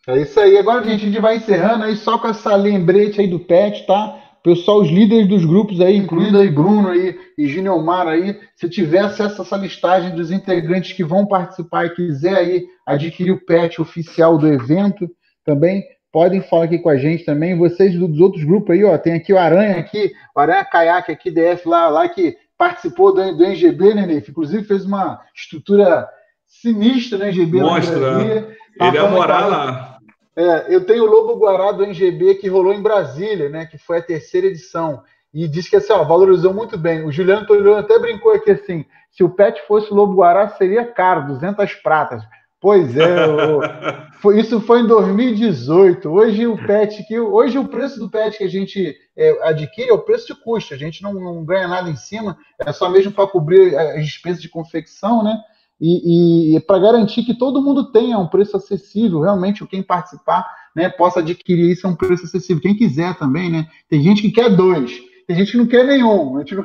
É 0.07 0.17
isso 0.17 0.41
aí. 0.41 0.57
Agora, 0.57 0.83
gente, 0.85 1.03
a 1.03 1.07
gente 1.07 1.21
vai 1.21 1.37
encerrando 1.37 1.85
aí 1.85 1.97
só 1.97 2.17
com 2.17 2.29
essa 2.29 2.57
lembrete 2.57 3.21
aí 3.21 3.29
do 3.29 3.41
PET, 3.41 3.87
tá? 3.87 4.18
Pessoal, 4.43 4.81
os 4.81 4.89
líderes 4.89 5.29
dos 5.29 5.45
grupos 5.45 5.81
aí, 5.81 5.97
incluindo 5.97 6.39
aí 6.39 6.49
Bruno 6.49 6.89
aí 6.89 7.19
e 7.37 7.49
Gineomar 7.49 8.07
aí, 8.07 8.39
se 8.55 8.69
tiver 8.69 9.01
acesso 9.01 9.43
a 9.43 9.45
essa 9.45 9.57
listagem 9.57 10.15
dos 10.15 10.31
integrantes 10.31 10.93
que 10.93 11.05
vão 11.05 11.27
participar 11.27 11.87
e 11.87 11.95
quiser 11.95 12.37
aí 12.37 12.67
adquirir 12.87 13.33
o 13.33 13.45
pet 13.45 13.81
oficial 13.81 14.39
do 14.39 14.47
evento, 14.47 15.09
também 15.45 15.83
podem 16.13 16.41
falar 16.41 16.65
aqui 16.65 16.79
com 16.79 16.89
a 16.89 16.97
gente 16.97 17.25
também. 17.25 17.57
Vocês 17.57 17.95
dos 17.95 18.21
outros 18.21 18.45
grupos 18.45 18.75
aí, 18.75 18.85
ó, 18.85 18.97
tem 18.97 19.15
aqui 19.15 19.33
o 19.33 19.39
Aranha 19.39 19.77
aqui, 19.79 20.13
o 20.35 20.41
Aranha 20.41 20.65
Caiaque 20.65 21.13
aqui, 21.13 21.31
DF 21.31 21.69
lá, 21.69 21.89
lá 21.89 22.09
que 22.09 22.37
participou 22.57 23.15
do, 23.15 23.37
do 23.37 23.45
NGB, 23.45 23.95
né, 23.95 24.07
Neif? 24.07 24.31
Inclusive 24.31 24.65
fez 24.65 24.85
uma 24.85 25.21
estrutura 25.35 26.09
sinistra 26.47 27.19
no 27.19 27.25
NGB. 27.25 27.61
Mostra. 27.61 28.57
Ele 28.81 28.97
ia 28.97 29.09
morar 29.09 29.47
lá. 29.47 29.98
É, 30.39 30.73
eu 30.73 30.87
tenho 30.87 31.03
o 31.03 31.11
Lobo 31.11 31.37
Guará 31.37 31.73
do 31.73 31.83
NGB 31.83 32.37
que 32.37 32.49
rolou 32.49 32.73
em 32.73 32.81
Brasília, 32.81 33.49
né? 33.49 33.67
Que 33.67 33.77
foi 33.77 33.99
a 33.99 34.03
terceira 34.03 34.47
edição. 34.47 35.03
E 35.35 35.49
disse 35.49 35.69
que 35.69 35.75
assim, 35.75 35.93
ó, 35.93 36.05
valorizou 36.05 36.55
muito 36.55 36.79
bem. 36.79 37.05
O 37.05 37.11
Juliano 37.11 37.45
Tolhão 37.45 37.77
até 37.77 37.99
brincou 37.99 38.33
aqui 38.33 38.53
assim: 38.53 38.87
se 39.11 39.25
o 39.25 39.31
pet 39.31 39.61
fosse 39.67 39.91
o 39.91 39.97
Lobo 39.97 40.15
Guará, 40.15 40.49
seria 40.51 40.85
caro, 40.87 41.27
200 41.27 41.75
pratas. 41.83 42.23
Pois 42.61 42.97
é, 42.97 43.27
o, 43.27 43.61
foi, 44.23 44.39
isso 44.39 44.61
foi 44.61 44.83
em 44.83 44.87
2018. 44.87 46.09
Hoje 46.09 46.47
o 46.47 46.57
pet 46.57 47.05
que 47.09 47.19
hoje 47.19 47.59
o 47.59 47.67
preço 47.67 47.99
do 47.99 48.09
pet 48.09 48.39
que 48.39 48.45
a 48.45 48.49
gente 48.49 48.97
é, 49.17 49.49
adquire 49.49 49.91
é 49.91 49.93
o 49.93 50.03
preço 50.03 50.29
de 50.29 50.41
custo. 50.41 50.73
A 50.73 50.77
gente 50.77 51.03
não, 51.03 51.15
não 51.15 51.45
ganha 51.45 51.67
nada 51.67 51.91
em 51.91 51.97
cima, 51.97 52.39
é 52.65 52.73
só 52.73 52.89
mesmo 52.89 53.11
para 53.11 53.27
cobrir 53.27 53.77
as 53.77 54.05
despesas 54.05 54.41
de 54.41 54.49
confecção, 54.49 55.25
né? 55.25 55.37
E, 55.81 56.57
e 56.57 56.61
para 56.61 56.79
garantir 56.79 57.23
que 57.23 57.35
todo 57.35 57.63
mundo 57.63 57.93
tenha 57.93 58.19
um 58.19 58.27
preço 58.27 58.57
acessível, 58.57 59.21
realmente 59.21 59.67
quem 59.67 59.83
participar 59.83 60.47
né, 60.75 60.89
possa 60.89 61.21
adquirir 61.21 61.71
isso 61.71 61.87
a 61.87 61.91
um 61.91 61.95
preço 61.95 62.25
acessível. 62.25 62.63
Quem 62.63 62.77
quiser 62.77 63.17
também, 63.17 63.51
né? 63.51 63.67
Tem 63.89 64.03
gente 64.03 64.23
que 64.23 64.31
quer 64.31 64.51
dois, 64.51 64.93
tem 65.27 65.37
gente 65.37 65.53
que 65.53 65.59
não 65.59 65.67
quer 65.67 65.85
nenhum. 65.85 66.37
A 66.37 66.41
gente, 66.41 66.57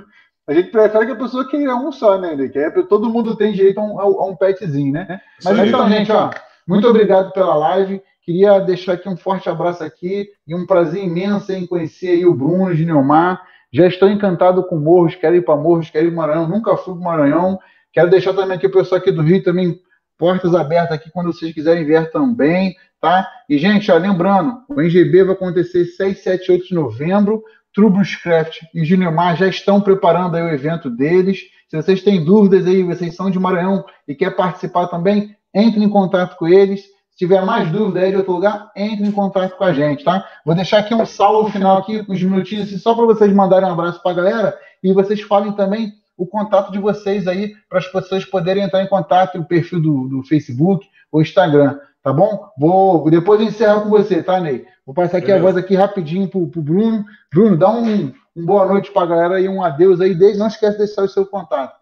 a 0.47 0.53
gente 0.53 0.69
prefere 0.69 1.05
que 1.05 1.11
a 1.11 1.17
pessoa 1.17 1.47
queira 1.47 1.75
um 1.75 1.91
só, 1.91 2.17
né? 2.17 2.33
Ele 2.33 2.49
quer, 2.49 2.71
todo 2.87 3.09
mundo 3.09 3.35
tem 3.35 3.53
direito 3.53 3.79
a 3.79 3.83
um, 3.83 3.99
a 3.99 4.25
um 4.25 4.35
petzinho, 4.35 4.93
né? 4.93 5.19
Mas 5.43 5.59
então, 5.59 5.87
gente, 5.89 6.11
ó, 6.11 6.31
muito 6.67 6.87
obrigado 6.87 7.31
pela 7.33 7.55
live. 7.55 8.01
Queria 8.23 8.59
deixar 8.59 8.93
aqui 8.93 9.09
um 9.09 9.17
forte 9.17 9.49
abraço 9.49 9.83
aqui 9.83 10.29
e 10.47 10.55
um 10.55 10.65
prazer 10.65 11.03
imenso 11.03 11.51
em 11.51 11.67
conhecer 11.67 12.11
aí 12.11 12.25
o 12.25 12.33
Bruno 12.33 12.73
de 12.73 12.85
Neomar. 12.85 13.41
Já 13.71 13.87
estou 13.87 14.07
encantado 14.07 14.63
com 14.63 14.77
Morros, 14.77 15.15
quero 15.15 15.35
ir 15.35 15.43
para 15.43 15.57
Morros, 15.57 15.89
quero 15.89 16.07
ir 16.07 16.11
para 16.11 16.27
Maranhão, 16.27 16.47
nunca 16.47 16.77
fui 16.77 16.93
para 16.93 17.03
Maranhão. 17.03 17.59
Quero 17.93 18.09
deixar 18.09 18.33
também 18.33 18.57
aqui 18.57 18.65
o 18.65 18.71
pessoal 18.71 18.99
aqui 18.99 19.11
do 19.11 19.21
Rio 19.21 19.43
também, 19.43 19.79
portas 20.17 20.55
abertas 20.55 20.97
aqui 20.97 21.11
quando 21.11 21.31
vocês 21.31 21.53
quiserem 21.53 21.85
ver 21.85 22.11
também, 22.11 22.75
tá? 22.99 23.29
E, 23.47 23.57
gente, 23.57 23.91
ó, 23.91 23.97
lembrando, 23.97 24.57
o 24.67 24.81
NGB 24.81 25.23
vai 25.23 25.35
acontecer 25.35 25.85
6, 25.85 26.23
7, 26.23 26.51
8 26.51 26.67
de 26.69 26.73
novembro. 26.73 27.43
Trubushcraft 27.73 28.59
e 28.73 28.85
Junior 28.85 29.13
já 29.35 29.47
estão 29.47 29.81
preparando 29.81 30.35
aí 30.35 30.43
o 30.43 30.53
evento 30.53 30.89
deles. 30.89 31.39
Se 31.67 31.75
vocês 31.75 32.03
têm 32.03 32.23
dúvidas 32.23 32.67
aí, 32.67 32.83
vocês 32.83 33.15
são 33.15 33.31
de 33.31 33.39
Maranhão 33.39 33.83
e 34.07 34.13
quer 34.13 34.35
participar 34.35 34.87
também, 34.87 35.35
entre 35.53 35.83
em 35.83 35.89
contato 35.89 36.37
com 36.37 36.47
eles. 36.47 36.81
Se 36.81 37.17
tiver 37.17 37.43
mais 37.43 37.71
dúvida 37.71 37.99
aí 37.99 38.11
de 38.11 38.17
outro 38.17 38.33
lugar, 38.33 38.71
entre 38.75 39.05
em 39.05 39.11
contato 39.11 39.55
com 39.57 39.63
a 39.63 39.73
gente, 39.73 40.03
tá? 40.03 40.23
Vou 40.45 40.55
deixar 40.55 40.79
aqui 40.79 40.93
um 40.93 41.05
salve 41.05 41.51
final 41.51 41.77
aqui, 41.77 42.03
uns 42.07 42.21
minutinhos, 42.23 42.67
assim, 42.67 42.77
só 42.77 42.93
para 42.95 43.05
vocês 43.05 43.31
mandarem 43.33 43.67
um 43.67 43.71
abraço 43.71 44.01
para 44.01 44.11
a 44.11 44.15
galera 44.15 44.57
e 44.83 44.93
vocês 44.93 45.21
falem 45.21 45.51
também 45.51 45.93
o 46.23 46.27
contato 46.27 46.71
de 46.71 46.79
vocês 46.79 47.27
aí 47.27 47.55
para 47.69 47.79
as 47.79 47.87
pessoas 47.87 48.25
poderem 48.25 48.63
entrar 48.63 48.81
em 48.81 48.87
contato, 48.87 49.37
o 49.37 49.45
perfil 49.45 49.81
do, 49.81 50.07
do 50.07 50.23
Facebook 50.23 50.87
ou 51.11 51.21
Instagram, 51.21 51.79
tá 52.01 52.11
bom? 52.13 52.49
Vou 52.57 53.09
depois 53.09 53.39
eu 53.39 53.47
encerro 53.47 53.83
com 53.83 53.89
você, 53.89 54.23
tá, 54.23 54.39
Ney? 54.39 54.65
Vou 54.85 54.95
passar 54.95 55.17
aqui 55.17 55.27
Beleza. 55.27 55.47
a 55.47 55.51
voz 55.51 55.57
aqui 55.57 55.75
rapidinho 55.75 56.27
pro, 56.27 56.47
pro 56.47 56.61
Bruno. 56.61 57.05
Bruno, 57.31 57.57
dá 57.57 57.69
um, 57.69 58.13
um 58.35 58.45
boa 58.45 58.65
noite 58.65 58.91
para 58.91 59.03
a 59.03 59.05
galera 59.05 59.41
e 59.41 59.47
um 59.47 59.61
adeus 59.61 60.01
aí. 60.01 60.15
Desde, 60.15 60.39
não 60.39 60.47
esquece 60.47 60.77
de 60.77 60.85
deixar 60.85 61.03
o 61.03 61.09
seu 61.09 61.25
contato. 61.25 61.75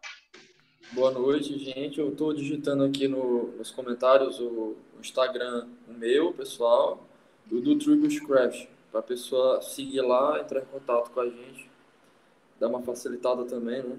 Boa 0.92 1.12
noite, 1.12 1.58
gente. 1.58 2.00
Eu 2.00 2.10
estou 2.10 2.34
digitando 2.34 2.84
aqui 2.84 3.08
no, 3.08 3.54
nos 3.58 3.72
comentários 3.72 4.40
o, 4.40 4.76
Instagram 5.00 5.66
o 5.90 5.94
meu, 5.94 6.34
pessoal, 6.34 7.00
e 7.50 7.56
o 7.56 7.62
do 7.62 7.76
Tribuscraft, 7.78 8.68
para 8.92 9.00
a 9.00 9.04
pessoa 9.04 9.62
seguir 9.62 10.02
lá, 10.02 10.40
entrar 10.40 10.62
em 10.62 10.66
contato 10.66 11.10
com 11.12 11.20
a 11.20 11.26
gente, 11.26 11.70
dar 12.60 12.68
uma 12.68 12.82
facilitada 12.82 13.46
também, 13.46 13.82
né? 13.82 13.96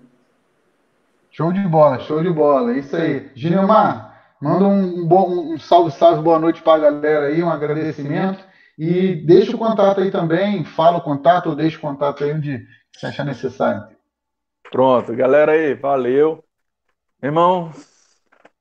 Show 1.33 1.51
de 1.51 1.67
bola, 1.67 1.99
show 2.01 2.23
de 2.23 2.31
bola. 2.31 2.75
É 2.75 2.79
isso 2.79 2.95
aí. 2.95 3.31
Ginilmar, 3.35 4.37
manda 4.39 4.67
um, 4.67 5.07
bom, 5.07 5.55
um 5.55 5.59
salve, 5.59 5.91
salve, 5.91 6.23
boa 6.23 6.39
noite 6.39 6.61
para 6.61 6.75
a 6.75 6.91
galera 6.91 7.27
aí, 7.29 7.43
um 7.43 7.49
agradecimento. 7.49 8.45
E 8.79 9.15
deixa 9.15 9.57
o 9.57 9.59
contato 9.59 10.03
aí 10.03 10.11
também, 10.11 10.63
fala 10.63 10.99
o 10.99 11.03
contato 11.03 11.49
ou 11.49 11.57
deixa 11.57 11.79
o 11.79 11.81
contato 11.81 12.23
aí 12.23 12.35
onde 12.35 12.67
você 12.95 13.07
achar 13.07 13.25
necessário. 13.25 13.83
Pronto, 14.71 15.15
galera 15.17 15.53
aí, 15.53 15.73
valeu. 15.73 16.45
Irmão, 17.23 17.73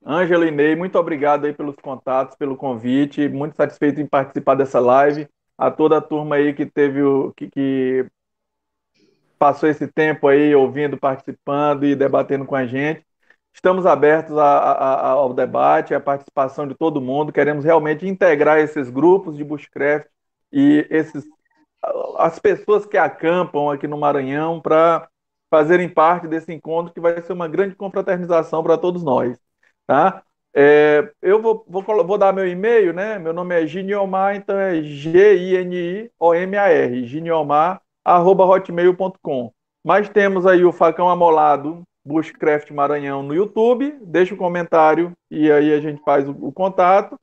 Ângela 0.06 0.48
e 0.48 0.52
Ney, 0.52 0.74
muito 0.74 0.98
obrigado 0.98 1.46
aí 1.46 1.54
pelos 1.54 1.76
contatos, 1.76 2.38
pelo 2.38 2.56
convite, 2.56 3.28
muito 3.28 3.58
satisfeito 3.58 4.00
em 4.00 4.06
participar 4.06 4.56
dessa 4.56 4.80
live. 4.80 5.28
A 5.58 5.70
toda 5.70 5.98
a 5.98 6.02
turma 6.02 6.38
aí 6.38 6.54
que 6.54 6.66
teve 6.66 7.04
o 7.04 7.34
que, 7.36 7.50
que 7.50 8.06
passou 9.42 9.68
esse 9.68 9.88
tempo 9.88 10.28
aí 10.28 10.54
ouvindo, 10.54 11.00
participando 11.00 11.84
e 11.84 11.96
debatendo 11.96 12.46
com 12.46 12.56
a 12.56 12.68
gente. 12.68 13.04
Estamos 13.52 13.88
abertos 13.88 14.38
a, 14.38 14.46
a, 14.46 15.10
ao 15.10 15.34
debate, 15.34 15.96
à 15.96 16.00
participação 16.00 16.68
de 16.68 16.76
todo 16.76 17.02
mundo. 17.02 17.34
Queremos 17.34 17.66
realmente 17.66 18.08
integrar 18.08 18.60
esses 18.60 18.92
grupos 18.92 19.36
de 19.36 19.44
bushcraft 19.44 20.06
e 20.54 20.86
esses, 20.92 21.26
as 22.20 22.38
pessoas 22.38 22.86
que 22.86 23.00
acampam 23.00 23.72
aqui 23.72 23.88
no 23.88 23.98
Maranhão 23.98 24.62
para 24.62 25.10
fazerem 25.50 25.90
parte 25.90 26.28
desse 26.28 26.54
encontro 26.54 26.94
que 26.94 27.00
vai 27.02 27.20
ser 27.20 27.34
uma 27.34 27.48
grande 27.48 27.74
confraternização 27.74 28.62
para 28.62 28.78
todos 28.78 29.02
nós. 29.02 29.40
Tá? 29.88 30.22
É, 30.54 31.12
eu 31.20 31.42
vou, 31.42 31.66
vou, 31.68 31.82
vou, 31.82 32.18
dar 32.20 32.32
meu 32.32 32.48
e-mail, 32.48 32.94
né? 32.94 33.18
Meu 33.18 33.34
nome 33.34 33.60
é 33.60 33.66
Giniomar, 33.66 34.36
então 34.36 34.56
é 34.56 34.84
G-I-N-I-O-M-A-R, 34.84 36.12
giniomar.hotmail.com. 38.08 39.52
Mas 39.84 40.10
temos 40.10 40.46
aí 40.46 40.64
o 40.64 40.72
Facão 40.72 41.10
Amolado 41.10 41.84
Bushcraft 42.06 42.72
Maranhão 42.72 43.24
no 43.24 43.34
YouTube, 43.34 43.98
deixa 44.02 44.34
o 44.34 44.36
um 44.36 44.40
comentário 44.40 45.12
e 45.30 45.52
aí 45.52 45.74
a 45.74 45.80
gente 45.80 46.02
faz 46.04 46.28
o, 46.28 46.32
o, 46.32 46.52
contato. 46.52 47.20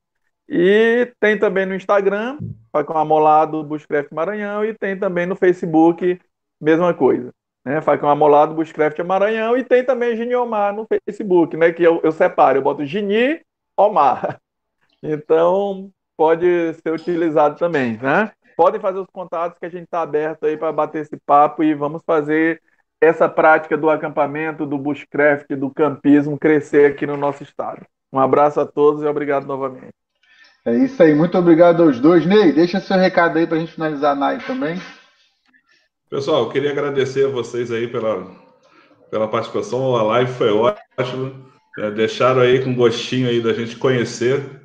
E 0.49 1.13
tem 1.21 1.39
também 1.39 1.67
no 1.67 1.75
Instagram, 1.75 2.39
Facão 2.73 2.97
Amolado 2.97 3.63
Bushcraft 3.63 4.11
Maranhão, 4.13 4.65
e 4.65 4.73
tem 4.73 4.99
também 4.99 5.27
no 5.27 5.37
Facebook, 5.37 6.19
mesma 6.61 6.95
coisa. 6.95 7.33
Né? 7.65 7.83
Facão 7.83 8.09
Amolado 8.09 8.55
Bushcraft 8.55 8.99
Maranhão, 9.01 9.57
e 9.57 9.65
tem 9.65 9.85
também 9.85 10.17
Gini 10.17 10.35
Omar 10.35 10.75
no 10.75 10.87
Facebook, 10.87 11.57
né? 11.57 11.71
Que 11.71 11.83
eu, 11.83 12.01
eu 12.03 12.13
separo, 12.13 12.59
eu 12.59 12.63
boto 12.63 12.85
Gini 12.85 13.41
Omar. 13.77 14.39
Então, 15.01 15.93
pode 16.17 16.75
ser 16.75 16.91
utilizado 16.91 17.57
também, 17.57 17.97
né? 17.99 18.33
Podem 18.59 18.81
fazer 18.81 18.99
os 18.99 19.07
contatos 19.13 19.57
que 19.57 19.67
a 19.67 19.69
gente 19.69 19.85
está 19.85 20.03
aberto 20.03 20.45
aí 20.45 20.57
para 20.57 20.73
bater 20.73 21.03
esse 21.03 21.17
papo 21.25 21.63
e 21.63 21.75
vamos 21.75 22.03
fazer 22.05 22.61
essa 23.01 23.29
prática 23.29 23.77
do 23.77 23.89
acampamento, 23.89 24.67
do 24.67 24.77
bushcraft, 24.77 25.47
do 25.51 25.71
campismo 25.71 26.37
crescer 26.37 26.91
aqui 26.91 27.07
no 27.07 27.17
nosso 27.17 27.45
estado. 27.45 27.87
Um 28.13 28.19
abraço 28.19 28.59
a 28.59 28.67
todos 28.67 29.05
e 29.05 29.07
obrigado 29.07 29.47
novamente. 29.47 29.95
É 30.65 30.75
isso 30.75 31.01
aí, 31.01 31.15
muito 31.15 31.39
obrigado 31.39 31.85
aos 31.85 32.01
dois. 32.01 32.27
Ney, 32.27 32.51
deixa 32.51 32.81
seu 32.81 32.97
recado 32.97 33.39
aí 33.39 33.47
para 33.47 33.59
a 33.59 33.61
gente 33.61 33.75
finalizar 33.75 34.17
a 34.17 34.19
live 34.19 34.45
também. 34.45 34.83
Pessoal, 36.11 36.43
eu 36.43 36.51
queria 36.51 36.73
agradecer 36.73 37.27
a 37.27 37.31
vocês 37.31 37.71
aí 37.71 37.87
pela, 37.87 38.27
pela 39.09 39.29
participação. 39.29 39.95
A 39.95 40.03
live 40.03 40.33
foi 40.33 40.51
ótima. 40.51 41.33
É, 41.79 41.93
deixaram 41.93 42.41
aí 42.41 42.65
com 42.65 42.75
gostinho 42.75 43.29
aí 43.29 43.41
da 43.41 43.53
gente 43.53 43.77
conhecer. 43.77 44.58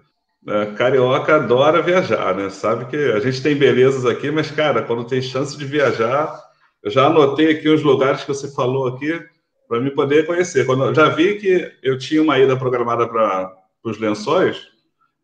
É, 0.46 0.66
carioca 0.74 1.36
adora 1.36 1.82
viajar, 1.82 2.36
né? 2.36 2.50
Sabe 2.50 2.86
que 2.86 2.98
a 2.98 3.20
gente 3.20 3.42
tem 3.42 3.56
belezas 3.56 4.06
aqui, 4.06 4.30
mas, 4.30 4.52
cara, 4.52 4.82
quando 4.82 5.08
tem 5.08 5.22
chance 5.22 5.58
de 5.58 5.64
viajar, 5.64 6.38
eu 6.84 6.92
já 6.92 7.06
anotei 7.06 7.52
aqui 7.52 7.70
os 7.70 7.82
lugares 7.82 8.22
que 8.22 8.28
você 8.28 8.54
falou 8.54 8.88
aqui 8.88 9.22
para 9.70 9.80
me 9.80 9.90
poder 9.90 10.26
conhecer. 10.26 10.66
Quando 10.66 10.94
já 10.94 11.08
vi 11.08 11.38
que 11.38 11.72
eu 11.82 11.98
tinha 11.98 12.22
uma 12.22 12.38
ida 12.38 12.58
programada 12.58 13.08
para 13.08 13.56
os 13.86 13.98
lençóis, 13.98 14.68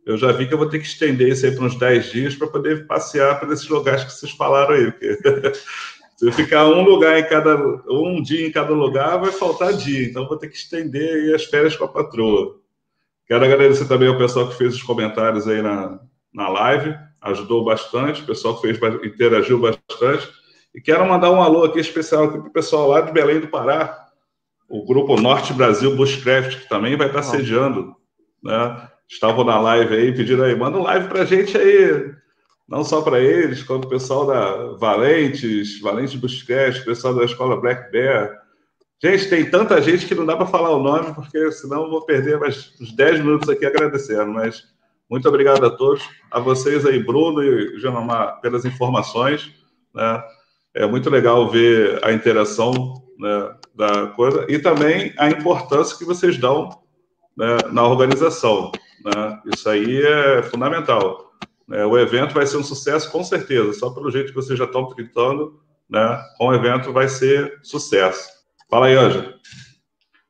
eu 0.05 0.17
já 0.17 0.31
vi 0.31 0.47
que 0.47 0.53
eu 0.53 0.57
vou 0.57 0.69
ter 0.69 0.79
que 0.79 0.87
estender 0.87 1.27
isso 1.27 1.45
aí 1.45 1.53
para 1.53 1.65
uns 1.65 1.75
10 1.75 2.11
dias 2.11 2.35
para 2.35 2.47
poder 2.47 2.87
passear 2.87 3.39
por 3.39 3.51
esses 3.51 3.67
lugares 3.67 4.05
que 4.05 4.13
vocês 4.13 4.31
falaram 4.31 4.73
aí. 4.73 4.91
Porque 4.91 5.17
se 6.15 6.25
eu 6.25 6.31
ficar 6.31 6.65
um 6.65 6.81
lugar 6.81 7.19
em 7.19 7.27
cada 7.27 7.55
um 7.89 8.21
dia 8.23 8.47
em 8.47 8.51
cada 8.51 8.73
lugar, 8.73 9.19
vai 9.19 9.31
faltar 9.31 9.73
dia. 9.73 10.07
Então 10.07 10.27
vou 10.27 10.37
ter 10.37 10.47
que 10.47 10.55
estender 10.55 11.35
as 11.35 11.43
férias 11.43 11.75
com 11.75 11.83
a 11.83 11.89
patroa. 11.89 12.57
Quero 13.29 13.45
agradecer 13.45 13.87
também 13.87 14.09
ao 14.09 14.17
pessoal 14.17 14.49
que 14.49 14.57
fez 14.57 14.73
os 14.73 14.81
comentários 14.81 15.47
aí 15.47 15.61
na, 15.61 15.99
na 16.33 16.49
live, 16.49 16.97
ajudou 17.21 17.63
bastante, 17.63 18.23
o 18.23 18.25
pessoal 18.25 18.59
que 18.59 18.73
fez 18.73 18.95
interagiu 19.05 19.59
bastante. 19.59 20.27
E 20.73 20.81
quero 20.81 21.07
mandar 21.07 21.29
um 21.29 21.39
alô 21.39 21.63
aqui 21.63 21.79
especial 21.79 22.27
para 22.27 22.39
o 22.39 22.51
pessoal 22.51 22.87
lá 22.87 23.01
de 23.01 23.11
Belém 23.11 23.39
do 23.39 23.47
Pará, 23.47 24.07
o 24.67 24.83
grupo 24.83 25.15
Norte 25.21 25.53
Brasil 25.53 25.95
Bushcraft, 25.95 26.61
que 26.61 26.67
também 26.67 26.97
vai 26.97 27.05
estar 27.05 27.21
sediando. 27.21 27.95
Né? 28.43 28.89
Estavam 29.07 29.43
na 29.43 29.59
live 29.59 29.95
aí, 29.95 30.11
pedindo 30.11 30.43
aí, 30.43 30.55
manda 30.55 30.79
um 30.79 30.83
live 30.83 31.07
para 31.07 31.21
a 31.21 31.25
gente 31.25 31.55
aí, 31.55 32.11
não 32.67 32.83
só 32.83 32.99
para 33.03 33.19
eles, 33.19 33.61
quanto 33.61 33.85
o 33.85 33.89
pessoal 33.89 34.25
da 34.25 34.75
Valentes, 34.79 35.79
Valentes 35.81 36.15
Bushcraft, 36.15 36.81
o 36.81 36.85
pessoal 36.85 37.13
da 37.13 37.25
escola 37.25 37.61
Black 37.61 37.91
Bear. 37.91 38.35
Gente, 39.01 39.29
tem 39.29 39.49
tanta 39.49 39.81
gente 39.81 40.05
que 40.05 40.13
não 40.13 40.25
dá 40.25 40.35
para 40.35 40.45
falar 40.45 40.71
o 40.71 40.83
nome, 40.83 41.13
porque 41.13 41.51
senão 41.53 41.83
eu 41.83 41.89
vou 41.89 42.05
perder 42.05 42.37
mais 42.37 42.73
uns 42.81 42.91
10 42.91 43.19
minutos 43.19 43.47
aqui 43.47 43.65
agradecendo, 43.65 44.33
mas 44.33 44.65
muito 45.09 45.27
obrigado 45.27 45.65
a 45.65 45.69
todos, 45.69 46.03
a 46.29 46.39
vocês 46.39 46.85
aí, 46.85 47.01
Bruno 47.01 47.41
e 47.41 47.79
Janomar, 47.79 48.41
pelas 48.41 48.65
informações, 48.65 49.53
né? 49.95 50.21
é 50.73 50.85
muito 50.85 51.09
legal 51.09 51.49
ver 51.49 52.03
a 52.03 52.11
interação 52.11 53.01
né, 53.17 53.55
da 53.73 54.07
coisa 54.07 54.45
e 54.49 54.59
também 54.59 55.13
a 55.17 55.29
importância 55.29 55.97
que 55.97 56.05
vocês 56.05 56.37
dão 56.37 56.69
né, 57.37 57.57
na 57.71 57.87
organização. 57.87 58.71
Né? 59.03 59.41
Isso 59.53 59.69
aí 59.69 60.01
é 60.01 60.43
fundamental. 60.43 61.33
É, 61.71 61.85
o 61.85 61.97
evento 61.97 62.33
vai 62.33 62.45
ser 62.45 62.57
um 62.57 62.63
sucesso, 62.63 63.11
com 63.11 63.23
certeza. 63.23 63.73
Só 63.73 63.89
pelo 63.91 64.11
jeito 64.11 64.29
que 64.29 64.35
vocês 64.35 64.57
já 64.57 64.65
estão 64.65 64.87
tritando, 64.89 65.59
né, 65.89 66.21
com 66.37 66.47
o 66.47 66.53
evento 66.53 66.91
vai 66.91 67.07
ser 67.07 67.59
sucesso. 67.63 68.38
Fala 68.69 68.85
aí, 68.85 68.95
Ângelo. 68.95 69.33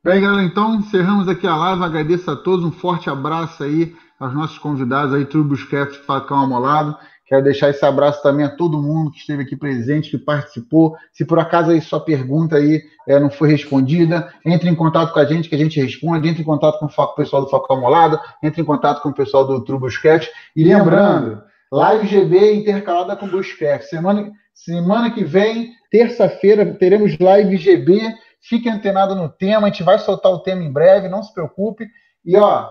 Bem, 0.02 0.22
galera, 0.22 0.44
então 0.44 0.76
encerramos 0.76 1.28
aqui 1.28 1.45
a 1.45 1.57
live. 1.57 1.84
Agradeço 1.84 2.32
a 2.32 2.38
todos, 2.38 2.64
um 2.64 2.72
forte 2.72 3.10
abraço 3.10 3.61
aí 3.61 3.94
aos 4.18 4.34
nossos 4.34 4.57
convidados 4.57 5.14
aí, 5.14 5.26
Turboscraft 5.26 5.95
Facão 6.06 6.40
Amolado. 6.40 6.95
Quero 7.26 7.44
deixar 7.44 7.70
esse 7.70 7.86
abraço 7.86 8.24
também 8.24 8.45
a 8.45 8.49
todo 8.49 8.82
mundo 8.82 9.11
que 9.11 9.20
esteve 9.20 9.44
aqui 9.44 9.57
presente, 9.57 10.10
que 10.10 10.18
participou. 10.18 10.95
Se 11.11 11.26
por 11.26 11.38
acaso 11.38 11.72
aí 11.72 11.82
sua 11.82 11.99
pergunta 11.99 12.56
aí 12.56 12.82
é, 13.06 13.20
não 13.20 13.30
foi 13.30 13.49
respondida, 13.49 14.34
entre 14.45 14.70
em 14.70 14.76
contato 14.76 15.14
com 15.14 15.20
a 15.20 15.26
gente 15.26 15.49
que 15.49 15.56
a 15.56 15.57
gente 15.57 15.80
responde, 15.80 16.30
entre 16.30 16.41
em 16.41 16.45
contato 16.45 16.80
com 16.80 16.86
o 16.86 17.16
pessoal 17.16 17.44
do 17.44 17.49
Foco 17.49 17.74
Amolado, 17.74 18.20
entre 18.41 18.61
em 18.61 18.66
contato 18.66 19.02
com 19.02 19.10
o 19.10 19.14
pessoal 19.14 19.45
do 19.45 19.66
Truboscat. 19.66 20.30
E 20.56 20.64
lembrando, 20.64 21.44
live 21.70 22.07
GB 22.07 22.53
intercalada 22.53 23.18
com 23.18 23.28
Buscat. 23.28 23.84
Semana, 23.84 24.32
semana 24.53 25.11
que 25.11 25.26
vem, 25.26 25.74
terça-feira, 25.91 26.66
teremos 26.80 27.18
live 27.20 27.57
GB. 27.57 28.16
Fique 28.41 28.70
antenado 28.70 29.16
no 29.16 29.30
tema, 29.30 29.68
a 29.68 29.70
gente 29.70 29.84
vai 29.84 29.99
soltar 29.99 30.32
o 30.32 30.40
tema 30.40 30.64
em 30.64 30.72
breve, 30.72 31.10
não 31.10 31.24
se 31.24 31.34
preocupe. 31.34 31.88
E 32.24 32.38
ó, 32.38 32.70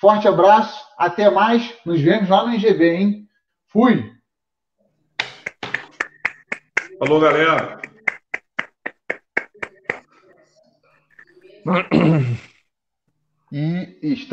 forte 0.00 0.28
abraço, 0.28 0.84
até 0.96 1.28
mais, 1.30 1.74
nos 1.84 2.00
vemos 2.00 2.28
lá 2.28 2.46
no 2.46 2.54
IGB, 2.54 2.90
hein? 2.90 3.28
Fui! 3.68 4.12
Falou, 6.98 7.20
galera! 7.20 7.80
E 13.52 13.98
estamos. 14.02 14.28